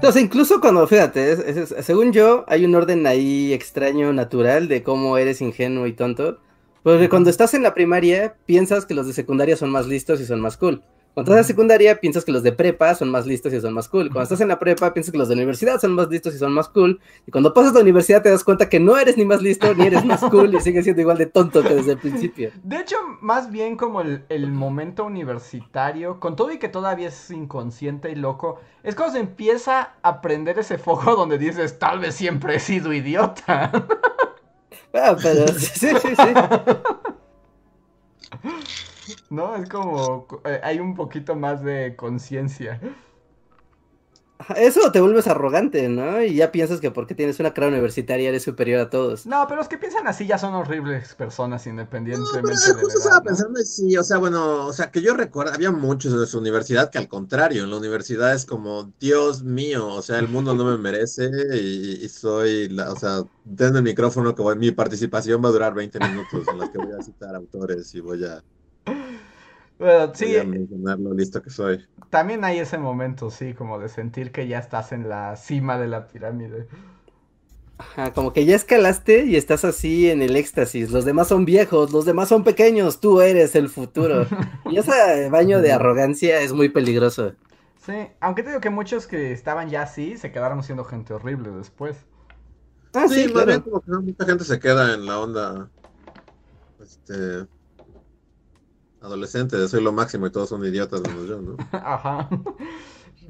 Entonces, 0.00 0.22
incluso 0.22 0.62
cuando, 0.62 0.86
fíjate, 0.86 1.66
según 1.82 2.10
yo, 2.14 2.46
hay 2.48 2.64
un 2.64 2.74
orden 2.74 3.06
ahí 3.06 3.52
extraño, 3.52 4.14
natural, 4.14 4.66
de 4.66 4.82
cómo 4.82 5.18
eres 5.18 5.42
ingenuo 5.42 5.86
y 5.86 5.92
tonto. 5.92 6.38
Porque 6.82 7.10
cuando 7.10 7.28
estás 7.28 7.52
en 7.52 7.62
la 7.62 7.74
primaria, 7.74 8.34
piensas 8.46 8.86
que 8.86 8.94
los 8.94 9.06
de 9.06 9.12
secundaria 9.12 9.58
son 9.58 9.68
más 9.68 9.86
listos 9.86 10.18
y 10.22 10.24
son 10.24 10.40
más 10.40 10.56
cool. 10.56 10.82
Cuando 11.14 11.32
estás 11.32 11.46
en 11.46 11.54
secundaria, 11.54 12.00
piensas 12.00 12.24
que 12.24 12.30
los 12.30 12.44
de 12.44 12.52
prepa 12.52 12.94
son 12.94 13.10
más 13.10 13.26
listos 13.26 13.52
y 13.52 13.60
son 13.60 13.74
más 13.74 13.88
cool. 13.88 14.10
Cuando 14.10 14.22
estás 14.22 14.40
en 14.40 14.48
la 14.48 14.60
prepa, 14.60 14.94
piensas 14.94 15.10
que 15.10 15.18
los 15.18 15.28
de 15.28 15.34
la 15.34 15.40
universidad 15.40 15.80
son 15.80 15.92
más 15.94 16.08
listos 16.08 16.34
y 16.34 16.38
son 16.38 16.52
más 16.52 16.68
cool. 16.68 17.00
Y 17.26 17.32
cuando 17.32 17.52
pasas 17.52 17.72
a 17.72 17.74
la 17.76 17.80
universidad, 17.80 18.22
te 18.22 18.30
das 18.30 18.44
cuenta 18.44 18.68
que 18.68 18.78
no 18.78 18.96
eres 18.96 19.16
ni 19.16 19.24
más 19.24 19.42
listo 19.42 19.74
ni 19.74 19.86
eres 19.86 20.04
más 20.04 20.20
cool 20.20 20.54
y 20.54 20.60
sigues 20.60 20.84
siendo 20.84 21.02
igual 21.02 21.18
de 21.18 21.26
tonto 21.26 21.62
que 21.62 21.74
desde 21.74 21.92
el 21.92 21.98
principio. 21.98 22.52
De 22.62 22.78
hecho, 22.78 22.96
más 23.20 23.50
bien 23.50 23.76
como 23.76 24.02
el, 24.02 24.24
el 24.28 24.52
momento 24.52 25.04
universitario, 25.04 26.20
con 26.20 26.36
todo 26.36 26.52
y 26.52 26.58
que 26.58 26.68
todavía 26.68 27.08
es 27.08 27.30
inconsciente 27.32 28.12
y 28.12 28.14
loco, 28.14 28.60
es 28.84 28.94
cuando 28.94 29.14
se 29.14 29.20
empieza 29.20 29.94
a 30.02 30.20
prender 30.20 30.60
ese 30.60 30.78
foco 30.78 31.16
donde 31.16 31.38
dices, 31.38 31.78
tal 31.80 31.98
vez 31.98 32.14
siempre 32.14 32.54
he 32.54 32.60
sido 32.60 32.92
idiota. 32.92 33.72
Ah, 34.92 35.16
pero 35.22 35.46
sí, 35.48 35.88
sí, 36.00 36.16
sí. 36.16 36.34
¿no? 39.30 39.56
Es 39.56 39.68
como, 39.68 40.26
eh, 40.44 40.60
hay 40.62 40.80
un 40.80 40.94
poquito 40.94 41.34
más 41.36 41.62
de 41.62 41.94
conciencia. 41.96 42.80
Eso 44.56 44.90
te 44.90 45.00
vuelves 45.00 45.26
arrogante, 45.26 45.88
¿no? 45.88 46.22
Y 46.22 46.34
ya 46.34 46.50
piensas 46.50 46.80
que 46.80 46.90
porque 46.90 47.14
tienes 47.14 47.38
una 47.40 47.52
carrera 47.52 47.72
universitaria 47.72 48.28
eres 48.28 48.42
superior 48.42 48.80
a 48.80 48.90
todos. 48.90 49.26
No, 49.26 49.44
pero 49.46 49.58
los 49.58 49.68
que 49.68 49.76
piensan 49.76 50.06
así 50.06 50.26
ya 50.26 50.38
son 50.38 50.54
horribles 50.54 51.14
personas 51.14 51.66
independientemente 51.66 52.40
no, 52.40 52.42
pero 52.42 52.56
de 52.58 52.82
justo 52.82 52.98
estaba 52.98 53.20
pensando, 53.22 53.60
sí, 53.60 53.96
o 53.96 54.02
sea, 54.02 54.18
bueno, 54.18 54.66
o 54.66 54.72
sea, 54.72 54.90
que 54.90 55.02
yo 55.02 55.14
recuerdo, 55.14 55.52
había 55.52 55.70
muchos 55.70 56.18
de 56.18 56.26
su 56.26 56.38
universidad 56.38 56.90
que 56.90 56.98
al 56.98 57.08
contrario, 57.08 57.64
en 57.64 57.70
la 57.70 57.76
universidad 57.76 58.34
es 58.34 58.46
como, 58.46 58.92
Dios 58.98 59.42
mío, 59.42 59.86
o 59.88 60.02
sea, 60.02 60.18
el 60.18 60.28
mundo 60.28 60.54
no 60.54 60.64
me 60.64 60.78
merece 60.78 61.30
y, 61.54 62.08
soy, 62.08 62.68
la, 62.68 62.92
o 62.92 62.96
sea, 62.96 63.22
tengo 63.56 63.78
el 63.78 63.84
micrófono 63.84 64.34
que 64.34 64.42
mi 64.56 64.70
participación 64.70 65.44
va 65.44 65.48
a 65.48 65.52
durar 65.52 65.74
20 65.74 65.98
minutos 66.00 66.46
en 66.48 66.58
los 66.58 66.70
que 66.70 66.78
voy 66.78 66.92
a 66.98 67.02
citar 67.02 67.34
autores 67.34 67.94
y 67.94 68.00
voy 68.00 68.24
a 68.24 68.42
bueno, 69.78 70.12
sí. 70.14 70.36
lo 70.98 71.14
listo 71.14 71.42
que 71.42 71.50
soy. 71.50 71.86
También 72.10 72.44
hay 72.44 72.58
ese 72.58 72.78
momento, 72.78 73.30
sí, 73.30 73.54
como 73.54 73.78
de 73.78 73.88
sentir 73.88 74.32
que 74.32 74.48
ya 74.48 74.58
estás 74.58 74.92
en 74.92 75.08
la 75.08 75.36
cima 75.36 75.78
de 75.78 75.86
la 75.86 76.08
pirámide. 76.08 76.66
Ajá, 77.78 78.12
como 78.12 78.32
que 78.34 78.44
ya 78.44 78.56
escalaste 78.56 79.24
y 79.24 79.36
estás 79.36 79.64
así 79.64 80.10
en 80.10 80.20
el 80.20 80.36
éxtasis. 80.36 80.90
Los 80.90 81.06
demás 81.06 81.28
son 81.28 81.46
viejos, 81.46 81.92
los 81.92 82.04
demás 82.04 82.28
son 82.28 82.44
pequeños, 82.44 83.00
tú 83.00 83.22
eres 83.22 83.54
el 83.54 83.70
futuro. 83.70 84.26
y 84.70 84.76
ese 84.76 84.90
baño 85.30 85.60
de 85.60 85.72
arrogancia 85.72 86.40
es 86.40 86.52
muy 86.52 86.68
peligroso. 86.68 87.32
Sí, 87.78 88.08
aunque 88.20 88.42
te 88.42 88.50
digo 88.50 88.60
que 88.60 88.68
muchos 88.68 89.06
que 89.06 89.32
estaban 89.32 89.70
ya 89.70 89.82
así 89.82 90.18
se 90.18 90.30
quedaron 90.30 90.62
siendo 90.62 90.84
gente 90.84 91.14
horrible 91.14 91.50
después. 91.50 91.96
Ah, 92.92 93.06
sí, 93.08 93.24
sí 93.24 93.32
claro. 93.32 93.62
como 93.64 93.80
que 93.80 93.90
mucha 93.92 94.26
gente 94.26 94.44
se 94.44 94.60
queda 94.60 94.92
en 94.94 95.06
la 95.06 95.20
onda. 95.20 95.70
Este 96.82 97.46
adolescente 99.00 99.68
soy 99.68 99.82
lo 99.82 99.92
máximo 99.92 100.26
y 100.26 100.30
todos 100.30 100.48
son 100.48 100.64
idiotas 100.64 101.00
menos 101.02 101.28
yo, 101.28 101.40
¿no? 101.40 101.56
Ajá. 101.72 102.28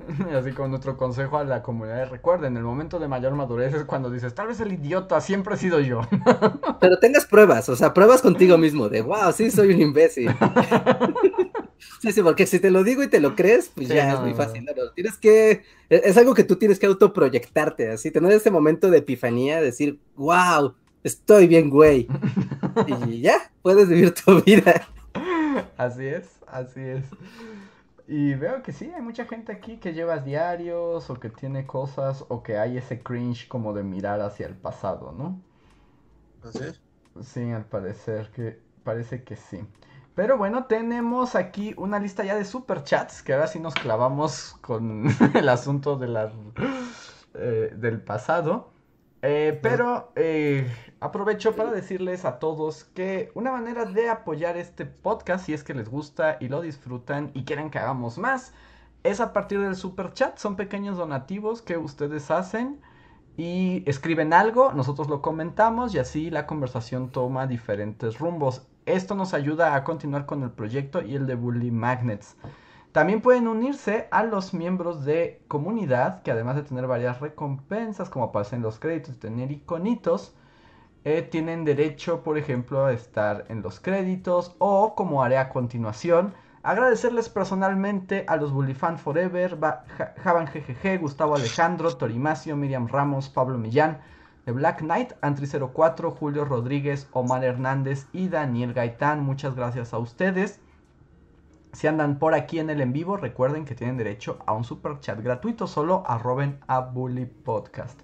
Así 0.34 0.52
como 0.52 0.68
nuestro 0.68 0.96
consejo 0.96 1.38
a 1.38 1.44
la 1.44 1.62
comunidad, 1.62 2.10
recuerden, 2.10 2.56
el 2.56 2.62
momento 2.62 2.98
de 2.98 3.08
mayor 3.08 3.34
madurez 3.34 3.74
es 3.74 3.84
cuando 3.84 4.10
dices, 4.10 4.34
tal 4.34 4.48
vez 4.48 4.60
el 4.60 4.72
idiota 4.72 5.20
siempre 5.20 5.54
he 5.54 5.58
sido 5.58 5.80
yo. 5.80 6.02
Pero 6.80 6.98
tengas 6.98 7.26
pruebas, 7.26 7.68
o 7.68 7.76
sea, 7.76 7.94
pruebas 7.94 8.22
contigo 8.22 8.58
mismo 8.58 8.88
de, 8.88 9.02
wow, 9.02 9.32
sí, 9.34 9.50
soy 9.50 9.74
un 9.74 9.80
imbécil. 9.80 10.30
Sí, 12.00 12.12
sí, 12.12 12.22
porque 12.22 12.46
si 12.46 12.60
te 12.60 12.70
lo 12.70 12.82
digo 12.82 13.02
y 13.02 13.08
te 13.08 13.20
lo 13.20 13.34
crees, 13.34 13.70
pues 13.74 13.88
ya 13.88 14.14
es 14.14 14.20
muy 14.20 14.34
fácil. 14.34 14.66
tienes 14.94 15.18
que, 15.18 15.62
e, 15.90 16.02
es 16.04 16.16
algo 16.16 16.34
que 16.34 16.44
tú 16.44 16.56
tienes 16.56 16.78
que 16.78 16.86
autoproyectarte, 16.86 17.90
así, 17.90 18.10
tener 18.10 18.32
ese 18.32 18.50
momento 18.50 18.90
de 18.90 18.98
epifanía, 18.98 19.60
decir, 19.60 19.98
wow, 20.16 20.74
estoy 21.04 21.46
bien, 21.46 21.68
güey. 21.68 22.06
Y 22.86 23.20
ya, 23.20 23.50
puedes 23.62 23.88
vivir 23.88 24.14
tu 24.14 24.40
vida. 24.42 24.88
Así 25.76 26.06
es, 26.06 26.40
así 26.46 26.80
es. 26.80 27.16
Y 28.06 28.34
veo 28.34 28.62
que 28.62 28.72
sí, 28.72 28.92
hay 28.94 29.02
mucha 29.02 29.24
gente 29.26 29.52
aquí 29.52 29.78
que 29.78 29.94
llevas 29.94 30.24
diarios 30.24 31.10
o 31.10 31.20
que 31.20 31.30
tiene 31.30 31.66
cosas 31.66 32.24
o 32.28 32.42
que 32.42 32.58
hay 32.58 32.76
ese 32.78 33.02
cringe 33.02 33.48
como 33.48 33.72
de 33.72 33.84
mirar 33.84 34.20
hacia 34.20 34.46
el 34.46 34.56
pasado, 34.56 35.12
¿no? 35.12 35.40
¿Así? 36.42 36.64
Sí, 37.22 37.50
al 37.50 37.66
parecer 37.66 38.30
que 38.30 38.62
parece 38.84 39.24
que 39.24 39.36
sí. 39.36 39.60
Pero 40.14 40.38
bueno, 40.38 40.66
tenemos 40.66 41.34
aquí 41.34 41.74
una 41.76 41.98
lista 41.98 42.24
ya 42.24 42.34
de 42.36 42.44
superchats 42.44 43.22
que 43.22 43.32
ahora 43.32 43.46
sí 43.46 43.60
nos 43.60 43.76
clavamos 43.76 44.56
con 44.60 45.06
el 45.34 45.48
asunto 45.48 45.96
de 45.96 46.08
la, 46.08 46.32
eh, 47.34 47.72
del 47.76 48.02
pasado. 48.02 48.72
Eh, 49.22 49.58
pero 49.62 50.12
eh, 50.16 50.66
aprovecho 51.00 51.54
para 51.54 51.70
decirles 51.70 52.24
a 52.24 52.38
todos 52.38 52.84
que 52.84 53.30
una 53.34 53.52
manera 53.52 53.84
de 53.84 54.08
apoyar 54.08 54.56
este 54.56 54.86
podcast, 54.86 55.44
si 55.46 55.52
es 55.52 55.62
que 55.62 55.74
les 55.74 55.88
gusta 55.90 56.38
y 56.40 56.48
lo 56.48 56.62
disfrutan 56.62 57.30
y 57.34 57.44
quieren 57.44 57.70
que 57.70 57.78
hagamos 57.78 58.16
más, 58.16 58.54
es 59.02 59.20
a 59.20 59.32
partir 59.32 59.60
del 59.60 59.76
super 59.76 60.12
chat. 60.14 60.38
Son 60.38 60.56
pequeños 60.56 60.96
donativos 60.96 61.62
que 61.62 61.76
ustedes 61.76 62.30
hacen 62.30 62.80
y 63.36 63.82
escriben 63.86 64.32
algo, 64.32 64.72
nosotros 64.72 65.08
lo 65.08 65.22
comentamos 65.22 65.94
y 65.94 65.98
así 65.98 66.30
la 66.30 66.46
conversación 66.46 67.10
toma 67.10 67.46
diferentes 67.46 68.18
rumbos. 68.18 68.66
Esto 68.86 69.14
nos 69.14 69.34
ayuda 69.34 69.74
a 69.74 69.84
continuar 69.84 70.26
con 70.26 70.42
el 70.42 70.50
proyecto 70.50 71.02
y 71.02 71.14
el 71.14 71.26
de 71.26 71.34
Bully 71.36 71.70
Magnets. 71.70 72.36
También 72.92 73.20
pueden 73.20 73.46
unirse 73.46 74.08
a 74.10 74.24
los 74.24 74.52
miembros 74.52 75.04
de 75.04 75.42
comunidad, 75.46 76.22
que 76.22 76.32
además 76.32 76.56
de 76.56 76.64
tener 76.64 76.88
varias 76.88 77.20
recompensas, 77.20 78.10
como 78.10 78.24
aparecen 78.24 78.58
en 78.58 78.62
los 78.64 78.80
créditos 78.80 79.14
y 79.14 79.18
tener 79.18 79.52
iconitos, 79.52 80.34
eh, 81.04 81.22
tienen 81.22 81.64
derecho, 81.64 82.22
por 82.24 82.36
ejemplo, 82.36 82.84
a 82.84 82.92
estar 82.92 83.44
en 83.48 83.62
los 83.62 83.78
créditos 83.78 84.56
o, 84.58 84.96
como 84.96 85.22
haré 85.22 85.38
a 85.38 85.50
continuación, 85.50 86.34
agradecerles 86.64 87.28
personalmente 87.28 88.24
a 88.26 88.36
los 88.36 88.52
Bullifan 88.52 88.98
Forever, 88.98 89.56
Javan 90.22 90.46
GGG, 90.46 91.00
Gustavo 91.00 91.36
Alejandro, 91.36 91.96
Torimacio, 91.96 92.56
Miriam 92.56 92.88
Ramos, 92.88 93.28
Pablo 93.28 93.56
Millán, 93.56 94.00
The 94.46 94.52
Black 94.52 94.80
Knight, 94.80 95.12
Antri04, 95.22 96.12
Julio 96.12 96.44
Rodríguez, 96.44 97.08
Omar 97.12 97.44
Hernández 97.44 98.08
y 98.12 98.28
Daniel 98.28 98.74
Gaitán. 98.74 99.22
Muchas 99.22 99.54
gracias 99.54 99.94
a 99.94 99.98
ustedes. 99.98 100.60
Si 101.72 101.86
andan 101.86 102.18
por 102.18 102.34
aquí 102.34 102.58
en 102.58 102.68
el 102.68 102.80
en 102.80 102.92
vivo, 102.92 103.16
recuerden 103.16 103.64
que 103.64 103.74
tienen 103.74 103.96
derecho 103.96 104.38
a 104.46 104.52
un 104.52 104.64
super 104.64 104.98
chat 105.00 105.20
gratuito. 105.22 105.66
Solo 105.66 106.02
arroben 106.06 106.58
a 106.66 106.80
Bully 106.80 107.26
Podcast. 107.26 108.00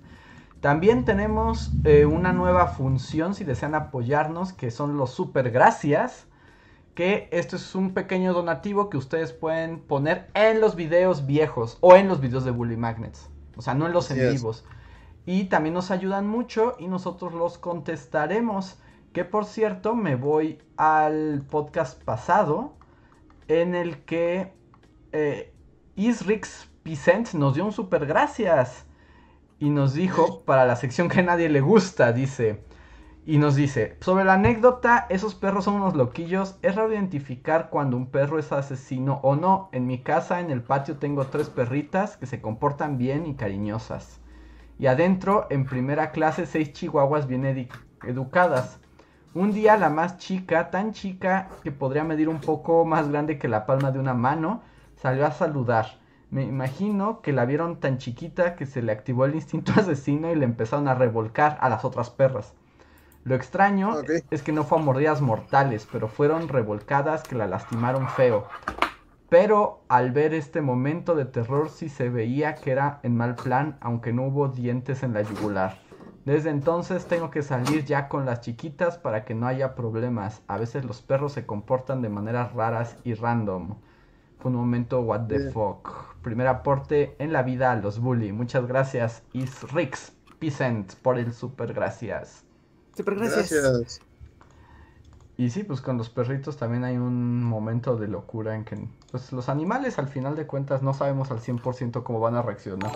También 0.61 1.05
tenemos 1.05 1.73
eh, 1.85 2.07
una 2.07 2.33
nueva 2.33 2.69
función 2.69 3.35
si 3.35 3.45
desean 3.45 3.75
apoyarnos, 3.75 4.53
que 4.53 4.71
son 4.71 4.97
los 4.97 5.11
super 5.11 5.51
gracias. 5.51 6.27
Que 6.95 7.29
esto 7.33 7.57
es 7.57 7.75
un 7.75 7.93
pequeño 7.93 8.33
donativo 8.33 8.89
que 8.89 8.97
ustedes 8.97 9.33
pueden 9.33 9.81
poner 9.81 10.31
en 10.35 10.61
los 10.61 10.77
videos 10.77 11.27
viejos 11.27 11.77
o 11.81 11.95
en 11.95 12.09
los 12.09 12.21
videos 12.21 12.45
de 12.45 12.53
Bully 12.53 12.77
Magnets. 12.77 13.29
O 13.57 13.63
sea, 13.63 13.75
no 13.75 13.87
en 13.87 13.93
los 13.93 14.11
Así 14.11 14.21
en 14.21 14.27
es. 14.27 14.33
vivos. 14.35 14.65
Y 15.27 15.45
también 15.45 15.75
nos 15.75 15.91
ayudan 15.91 16.27
mucho 16.27 16.77
y 16.79 16.87
nosotros 16.87 17.35
los 17.35 17.59
contestaremos. 17.59 18.79
Que 19.13 19.25
por 19.25 19.45
cierto, 19.45 19.95
me 19.95 20.15
voy 20.15 20.63
al 20.77 21.43
podcast 21.51 22.03
pasado 22.03 22.76
en 23.49 23.75
el 23.75 24.05
que 24.05 24.53
eh, 25.13 25.53
Isrix 25.97 26.69
Vicent 26.85 27.35
nos 27.35 27.55
dio 27.55 27.65
un 27.65 27.73
super 27.73 28.07
gracias 28.07 28.87
y 29.59 29.71
nos 29.71 29.95
dijo 29.95 30.43
para 30.45 30.67
la 30.67 30.77
sección 30.77 31.09
que 31.09 31.21
a 31.21 31.23
nadie 31.25 31.49
le 31.49 31.61
gusta, 31.61 32.13
dice. 32.13 32.65
Y 33.27 33.39
nos 33.39 33.57
dice, 33.57 33.97
sobre 34.01 34.25
la 34.25 34.35
anécdota, 34.35 35.07
esos 35.11 35.35
perros 35.35 35.65
son 35.65 35.75
unos 35.77 35.97
loquillos, 35.97 36.59
es 36.63 36.77
raro 36.77 36.93
identificar 36.93 37.71
cuando 37.71 37.97
un 37.97 38.07
perro 38.11 38.39
es 38.39 38.53
asesino 38.53 39.21
o 39.23 39.37
no. 39.37 39.69
En 39.73 39.87
mi 39.87 40.03
casa, 40.03 40.41
en 40.41 40.51
el 40.51 40.63
patio, 40.63 40.99
tengo 40.99 41.27
tres 41.27 41.51
perritas 41.51 42.17
que 42.17 42.27
se 42.27 42.41
comportan 42.41 42.99
bien 42.99 43.27
y 43.27 43.35
cariñosas. 43.35 44.21
Y 44.79 44.87
adentro, 44.87 45.47
en 45.51 45.67
primera 45.67 46.13
clase, 46.13 46.47
seis 46.47 46.73
chihuahuas 46.73 47.27
bien 47.27 47.45
edu- 47.45 47.69
educadas. 48.05 48.81
Un 49.37 49.53
día 49.53 49.77
la 49.77 49.91
más 49.91 50.17
chica, 50.17 50.71
tan 50.71 50.95
chica 50.95 51.51
que 51.63 51.71
podría 51.71 52.05
medir 52.05 52.31
un 52.31 52.41
poco 52.41 52.87
más 52.87 53.11
grande 53.11 53.39
que 53.39 53.49
la 53.49 53.67
palma 53.67 53.93
de 53.93 53.99
una 53.99 54.15
mano, 54.15 54.63
salió 54.97 55.27
a 55.27 55.31
saludar. 55.31 55.99
Me 56.31 56.45
imagino 56.45 57.21
que 57.21 57.35
la 57.35 57.45
vieron 57.45 57.79
tan 57.79 57.99
chiquita 57.99 58.57
que 58.57 58.65
se 58.65 58.81
le 58.81 58.93
activó 58.93 59.27
el 59.27 59.35
instinto 59.35 59.73
asesino 59.77 60.33
y 60.33 60.37
le 60.37 60.47
empezaron 60.47 60.89
a 60.89 60.95
revolcar 60.95 61.59
a 61.61 61.69
las 61.69 61.85
otras 61.85 62.09
perras. 62.09 62.55
Lo 63.25 63.35
extraño 63.35 63.97
es 64.31 64.43
que 64.43 64.53
no 64.53 64.65
fue 64.65 64.79
a 64.79 64.83
mordidas 64.83 65.21
mortales, 65.21 65.87
pero 65.93 66.09
fueron 66.09 66.49
revolcadas 66.49 67.23
que 67.23 67.35
la 67.35 67.47
lastimaron 67.47 68.09
feo. 68.09 68.47
Pero 69.29 69.83
al 69.89 70.13
ver 70.13 70.33
este 70.33 70.63
momento 70.63 71.15
de 71.15 71.27
terror 71.27 71.69
sí 71.69 71.91
se 71.91 72.09
veía 72.09 72.55
que 72.55 72.71
era 72.71 73.01
en 73.03 73.15
mal 73.15 73.35
plan, 73.35 73.77
aunque 73.83 74.15
no 74.15 74.29
hubo 74.29 74.49
dientes 74.49 75.03
en 75.03 75.13
la 75.13 75.21
yugular. 75.21 75.86
Desde 76.27 76.51
entonces 76.51 77.07
tengo 77.07 77.31
que 77.31 77.43
salir 77.43 77.85
ya 77.85 78.09
con 78.09 78.27
las 78.27 78.41
chiquitas 78.41 78.99
para 78.99 79.25
que 79.25 79.37
no 79.37 79.47
haya 79.47 79.77
problemas. 79.77 80.43
A 80.49 80.59
veces 80.59 80.85
los 80.85 81.01
perros 81.01 81.33
se 81.33 81.47
comportan 81.47 82.03
de 82.03 82.09
maneras 82.09 82.53
raras 82.53 82.97
y 83.05 83.15
random. 83.15 83.77
Fue 84.41 84.51
un 84.51 84.57
momento 84.57 85.01
what 85.03 85.29
the 85.29 85.53
fuck. 85.53 86.17
Primer 86.23 86.49
aporte 86.49 87.15
en 87.21 87.33
la 87.33 87.45
vida 87.45 87.71
a 87.71 87.77
los 87.77 88.01
bully. 88.01 88.33
Muchas 88.33 88.67
gracias 88.67 89.23
Isrix 89.35 90.13
Picent 90.41 90.95
por 90.97 91.17
el 91.17 91.33
super 91.33 91.73
gracias. 91.73 92.43
Super 92.97 93.15
gracias. 93.15 93.53
Gracias. 93.53 94.01
Y 95.37 95.51
sí, 95.51 95.63
pues 95.63 95.81
con 95.81 95.97
los 95.97 96.11
perritos 96.11 96.57
también 96.57 96.83
hay 96.83 96.97
un 96.97 97.45
momento 97.45 97.97
de 97.97 98.09
locura 98.09 98.57
en 98.57 98.65
que 98.65 98.89
pues 99.13 99.31
los 99.31 99.49
animales 99.49 100.01
al 100.01 100.09
final 100.09 100.35
de 100.35 100.49
cuentas 100.49 100.83
no 100.83 100.93
sabemos 100.93 101.31
al 101.31 101.39
100% 101.39 102.03
cómo 102.03 102.19
van 102.19 102.35
a 102.35 102.43
reaccionar. 102.43 102.91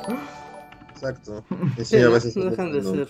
Exacto. 0.90 1.44
Y 1.76 1.84
Sí, 1.84 1.96
sí, 1.96 1.96
a 1.98 2.04
no, 2.04 2.10
veces. 2.12 2.36
no 2.36 2.44
dejan 2.50 2.72
de 2.72 2.82
no. 2.82 2.90
ser 2.94 3.08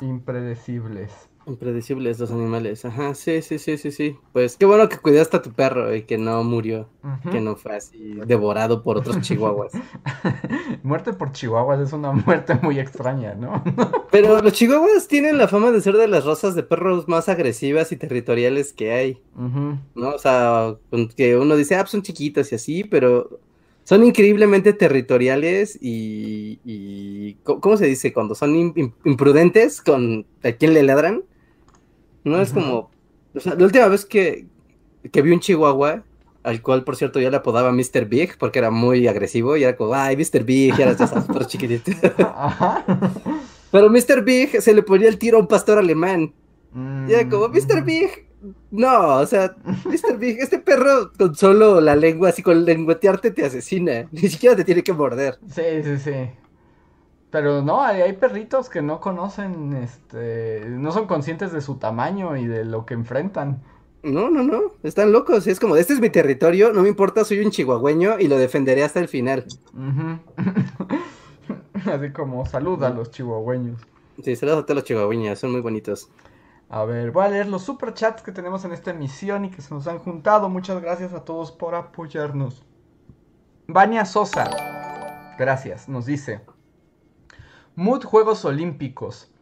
Impredecibles. 0.00 1.10
impredecibles 1.46 2.18
los 2.18 2.30
animales. 2.32 2.84
Ajá, 2.84 3.14
sí, 3.14 3.40
sí, 3.42 3.58
sí, 3.58 3.78
sí, 3.78 3.92
sí. 3.92 4.16
Pues 4.32 4.56
qué 4.56 4.66
bueno 4.66 4.88
que 4.88 4.98
cuidaste 4.98 5.36
a 5.36 5.42
tu 5.42 5.52
perro 5.52 5.94
y 5.94 6.02
que 6.02 6.18
no 6.18 6.42
murió, 6.42 6.88
que 7.30 7.40
no 7.40 7.54
fue 7.56 7.76
así 7.76 8.14
devorado 8.26 8.82
por 8.82 8.98
otros 8.98 9.20
chihuahuas. 9.22 9.72
muerte 10.82 11.12
por 11.12 11.32
chihuahuas 11.32 11.80
es 11.80 11.92
una 11.92 12.12
muerte 12.12 12.58
muy 12.62 12.78
extraña, 12.80 13.34
¿no? 13.34 13.62
Pero 14.10 14.42
los 14.42 14.52
chihuahuas 14.52 15.06
tienen 15.06 15.38
la 15.38 15.46
fama 15.48 15.70
de 15.70 15.80
ser 15.80 15.96
de 15.96 16.08
las 16.08 16.24
razas 16.24 16.54
de 16.54 16.64
perros 16.64 17.06
más 17.08 17.28
agresivas 17.28 17.92
y 17.92 17.96
territoriales 17.96 18.72
que 18.72 18.92
hay, 18.92 19.22
Ujú. 19.36 19.78
¿no? 19.94 20.08
O 20.10 20.18
sea, 20.18 20.76
que 21.16 21.36
uno 21.36 21.56
dice, 21.56 21.76
ah, 21.76 21.80
pues 21.82 21.90
son 21.92 22.02
chiquitos 22.02 22.50
y 22.52 22.54
así, 22.56 22.84
pero 22.84 23.38
son 23.84 24.02
increíblemente 24.04 24.72
territoriales 24.72 25.78
y, 25.80 26.58
y 26.64 27.34
¿cómo 27.44 27.76
se 27.76 27.86
dice? 27.86 28.12
Cuando 28.12 28.34
son 28.34 28.54
im- 28.54 28.74
im- 28.74 28.92
imprudentes 29.04 29.80
con 29.82 30.26
a 30.42 30.52
quién 30.52 30.74
le 30.74 30.82
ladran. 30.82 31.22
No 32.24 32.40
es 32.40 32.52
como, 32.52 32.90
o 33.34 33.40
sea, 33.40 33.54
la 33.54 33.64
última 33.64 33.86
vez 33.88 34.04
que, 34.06 34.46
que 35.12 35.20
vi 35.22 35.30
un 35.32 35.40
chihuahua, 35.40 36.02
al 36.42 36.62
cual 36.62 36.82
por 36.84 36.96
cierto 36.96 37.20
yo 37.20 37.30
le 37.30 37.36
apodaba 37.36 37.70
Mr. 37.72 38.06
Big 38.06 38.38
porque 38.38 38.58
era 38.58 38.70
muy 38.70 39.06
agresivo 39.06 39.56
y 39.56 39.64
era 39.64 39.76
como, 39.76 39.94
ay, 39.94 40.16
Mr. 40.16 40.42
Big, 40.44 40.74
y 40.78 40.82
era 40.82 40.96
pero 41.28 41.44
chiquitito. 41.44 41.92
Pero 43.70 43.90
Mr. 43.90 44.22
Big 44.24 44.60
se 44.62 44.72
le 44.74 44.82
ponía 44.82 45.08
el 45.08 45.18
tiro 45.18 45.38
a 45.38 45.40
un 45.40 45.48
pastor 45.48 45.78
alemán. 45.78 46.32
Mm, 46.72 47.08
Y 47.08 47.12
era 47.12 47.28
como, 47.28 47.48
Mr. 47.48 47.82
Big, 47.84 48.26
no, 48.70 49.18
o 49.18 49.26
sea, 49.26 49.54
Mr. 49.84 50.18
Big, 50.18 50.38
este 50.40 50.58
perro 50.58 51.12
con 51.18 51.34
solo 51.34 51.80
la 51.80 51.96
lengua, 51.96 52.30
así 52.30 52.42
con 52.42 52.64
lengüetearte 52.64 53.30
te 53.30 53.44
asesina. 53.44 54.06
Ni 54.12 54.28
siquiera 54.28 54.56
te 54.56 54.64
tiene 54.64 54.82
que 54.82 54.92
morder. 54.92 55.38
Sí, 55.48 55.82
sí, 55.82 55.98
sí. 55.98 56.30
Pero 57.30 57.62
no, 57.62 57.82
hay, 57.82 58.02
hay 58.02 58.12
perritos 58.12 58.68
que 58.68 58.80
no 58.80 59.00
conocen, 59.00 59.74
este, 59.74 60.64
no 60.68 60.92
son 60.92 61.06
conscientes 61.06 61.52
de 61.52 61.60
su 61.60 61.76
tamaño 61.76 62.36
y 62.36 62.46
de 62.46 62.64
lo 62.64 62.86
que 62.86 62.94
enfrentan. 62.94 63.60
No, 64.04 64.30
no, 64.30 64.42
no, 64.42 64.72
están 64.82 65.12
locos. 65.12 65.46
Es 65.46 65.58
como, 65.58 65.76
este 65.76 65.94
es 65.94 66.00
mi 66.00 66.10
territorio, 66.10 66.72
no 66.72 66.82
me 66.82 66.88
importa, 66.88 67.24
soy 67.24 67.40
un 67.40 67.50
chihuahueño 67.50 68.20
y 68.20 68.28
lo 68.28 68.36
defenderé 68.36 68.84
hasta 68.84 69.00
el 69.00 69.08
final. 69.08 69.46
Así 71.86 72.12
como 72.12 72.46
saluda 72.46 72.88
a 72.88 72.90
los 72.90 73.10
chihuahueños. 73.10 73.80
Sí, 74.22 74.36
saludos 74.36 74.60
a 74.60 74.66
todos 74.66 74.76
los 74.76 74.84
chihuahueños, 74.84 75.38
son 75.38 75.52
muy 75.52 75.60
bonitos. 75.60 76.08
A 76.74 76.84
ver, 76.84 77.12
voy 77.12 77.24
a 77.24 77.28
leer 77.28 77.46
los 77.46 77.62
superchats 77.62 78.20
que 78.20 78.32
tenemos 78.32 78.64
en 78.64 78.72
esta 78.72 78.90
emisión 78.90 79.44
y 79.44 79.50
que 79.52 79.62
se 79.62 79.72
nos 79.72 79.86
han 79.86 80.00
juntado. 80.00 80.48
Muchas 80.48 80.82
gracias 80.82 81.12
a 81.12 81.24
todos 81.24 81.52
por 81.52 81.76
apoyarnos. 81.76 82.64
Vania 83.68 84.04
Sosa, 84.04 84.50
gracias, 85.38 85.88
nos 85.88 86.04
dice. 86.04 86.40
Mood 87.76 88.02
Juegos 88.02 88.44
Olímpicos. 88.44 89.32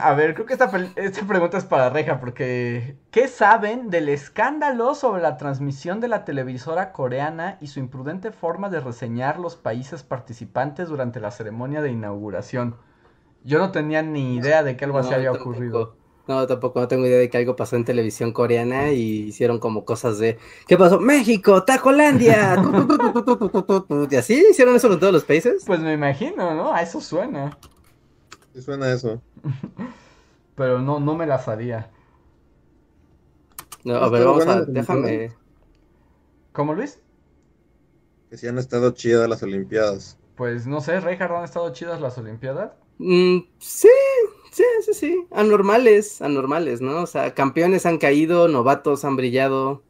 A 0.00 0.14
ver, 0.14 0.32
creo 0.32 0.46
que 0.46 0.54
esta 0.54 0.70
pregunta 1.28 1.58
es 1.58 1.66
para 1.66 1.90
Reja, 1.90 2.18
porque 2.18 2.96
¿qué 3.10 3.28
saben 3.28 3.90
del 3.90 4.08
escándalo 4.08 4.94
sobre 4.94 5.20
la 5.20 5.36
transmisión 5.36 6.00
de 6.00 6.08
la 6.08 6.24
televisora 6.24 6.92
coreana 6.92 7.58
y 7.60 7.66
su 7.66 7.78
imprudente 7.78 8.32
forma 8.32 8.70
de 8.70 8.80
reseñar 8.80 9.38
los 9.38 9.56
países 9.56 10.02
participantes 10.02 10.88
durante 10.88 11.20
la 11.20 11.30
ceremonia 11.30 11.82
de 11.82 11.90
inauguración? 11.90 12.87
Yo 13.44 13.58
no 13.58 13.70
tenía 13.72 14.02
ni 14.02 14.36
idea 14.36 14.62
de 14.62 14.76
que 14.76 14.84
algo 14.84 14.98
así 14.98 15.10
No, 15.10 15.16
había 15.16 15.30
tampoco. 15.32 15.50
ocurrido. 15.50 15.96
No, 16.26 16.46
tampoco, 16.46 16.80
no 16.80 16.88
tengo 16.88 17.06
idea 17.06 17.18
de 17.18 17.30
que 17.30 17.38
algo 17.38 17.56
pasó 17.56 17.76
en 17.76 17.86
televisión 17.86 18.32
coreana 18.32 18.92
y 18.92 19.28
hicieron 19.28 19.58
como 19.58 19.86
cosas 19.86 20.18
de 20.18 20.38
¿qué 20.66 20.76
pasó? 20.76 21.00
¡México! 21.00 21.64
¡Tacolandia! 21.64 22.56
¿Y 24.10 24.14
así 24.16 24.44
hicieron 24.50 24.76
eso 24.76 24.88
con 24.90 25.00
todos 25.00 25.12
los 25.14 25.24
países? 25.24 25.64
Pues 25.66 25.80
me 25.80 25.94
imagino, 25.94 26.54
¿no? 26.54 26.72
A 26.74 26.82
eso 26.82 27.00
suena. 27.00 27.56
Sí 28.54 28.60
suena 28.60 28.92
eso. 28.92 29.22
Pero 30.54 30.80
no, 30.82 31.00
no 31.00 31.14
me 31.14 31.26
la 31.26 31.38
sabía. 31.38 31.90
No, 33.84 33.94
a 33.94 34.10
ver, 34.10 34.24
vamos 34.24 34.46
a, 34.46 34.62
déjame. 34.62 35.32
¿Cómo 36.52 36.74
Luis? 36.74 36.98
Que 38.28 38.36
sí 38.36 38.46
han 38.48 38.58
estado 38.58 38.90
chidas 38.90 39.28
las 39.30 39.42
Olimpiadas. 39.42 40.18
Pues 40.36 40.66
no 40.66 40.80
sé, 40.82 41.00
Reinhardt, 41.00 41.32
¿han 41.36 41.44
estado 41.44 41.72
chidas 41.72 42.00
las 42.00 42.18
Olimpiadas? 42.18 42.72
Mm, 42.98 43.38
sí, 43.58 43.88
sí, 44.50 44.64
sí, 44.84 44.94
sí. 44.94 45.26
Anormales, 45.30 46.20
anormales, 46.22 46.80
¿no? 46.80 47.02
O 47.02 47.06
sea, 47.06 47.34
campeones 47.34 47.86
han 47.86 47.98
caído, 47.98 48.48
novatos 48.48 49.04
han 49.04 49.16
brillado, 49.16 49.82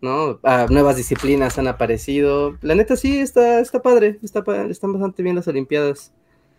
¿no? 0.00 0.40
Ah, 0.44 0.66
nuevas 0.70 0.96
disciplinas 0.96 1.58
han 1.58 1.68
aparecido. 1.68 2.58
La 2.62 2.74
neta 2.74 2.96
sí, 2.96 3.18
está, 3.20 3.60
está 3.60 3.82
padre, 3.82 4.18
está 4.22 4.44
están 4.70 4.92
bastante 4.92 5.22
bien 5.22 5.36
las 5.36 5.48
Olimpiadas 5.48 6.12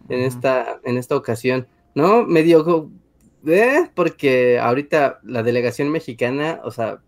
en 0.09 0.21
esta, 0.21 0.79
en 0.83 0.97
esta 0.97 1.15
ocasión, 1.15 1.67
¿no? 1.95 2.25
Medio, 2.25 2.91
eh, 3.47 3.89
porque 3.95 4.59
ahorita 4.59 5.19
la 5.23 5.43
delegación 5.43 5.89
mexicana, 5.91 6.61
o 6.63 6.71
sea, 6.71 7.01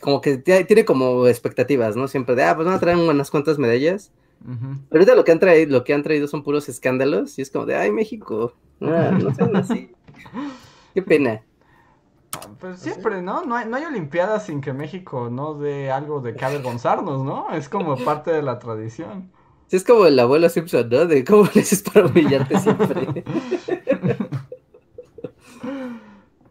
como 0.00 0.20
que 0.20 0.36
ti- 0.38 0.64
tiene 0.66 0.84
como 0.84 1.26
expectativas, 1.28 1.96
¿no? 1.96 2.08
Siempre 2.08 2.34
de, 2.34 2.44
ah, 2.44 2.54
pues 2.54 2.66
van 2.66 2.76
a 2.76 2.80
traer 2.80 2.96
unas 2.98 3.30
cuantas 3.30 3.58
medallas. 3.58 4.12
Ujú. 4.44 4.78
Ahorita 4.90 5.14
lo 5.14 5.24
que 5.24 5.32
han 5.32 5.40
traído, 5.40 5.72
lo 5.72 5.84
que 5.84 5.94
han 5.94 6.02
traído 6.02 6.28
son 6.28 6.42
puros 6.42 6.68
escándalos 6.68 7.38
y 7.38 7.42
es 7.42 7.50
como 7.50 7.66
de, 7.66 7.76
ay, 7.76 7.90
México, 7.90 8.52
ah, 8.82 9.16
no 9.20 9.34
sean 9.34 9.56
así. 9.56 9.90
Qué 10.94 11.02
pena. 11.02 11.42
Pues 12.60 12.80
siempre, 12.80 13.22
¿no? 13.22 13.44
No 13.44 13.56
hay, 13.56 13.66
no 13.66 13.76
hay 13.76 13.84
Olimpiadas 13.84 14.46
sin 14.46 14.60
que 14.60 14.72
México 14.72 15.30
no 15.30 15.54
dé 15.54 15.90
algo 15.90 16.20
de 16.20 16.34
que 16.34 16.44
avergonzarnos, 16.44 17.24
¿no? 17.24 17.50
Es 17.50 17.68
como 17.68 17.96
parte 18.04 18.32
de 18.32 18.42
la 18.42 18.58
tradición. 18.58 19.30
Sí, 19.68 19.76
es 19.76 19.84
como 19.84 20.06
el 20.06 20.18
abuelo 20.18 20.48
Simpson, 20.48 20.88
¿no? 20.90 21.06
De 21.06 21.24
cómo 21.24 21.48
le 21.54 21.62
haces 21.62 21.82
para 21.82 22.06
humillarte 22.06 22.58
siempre. 22.58 23.24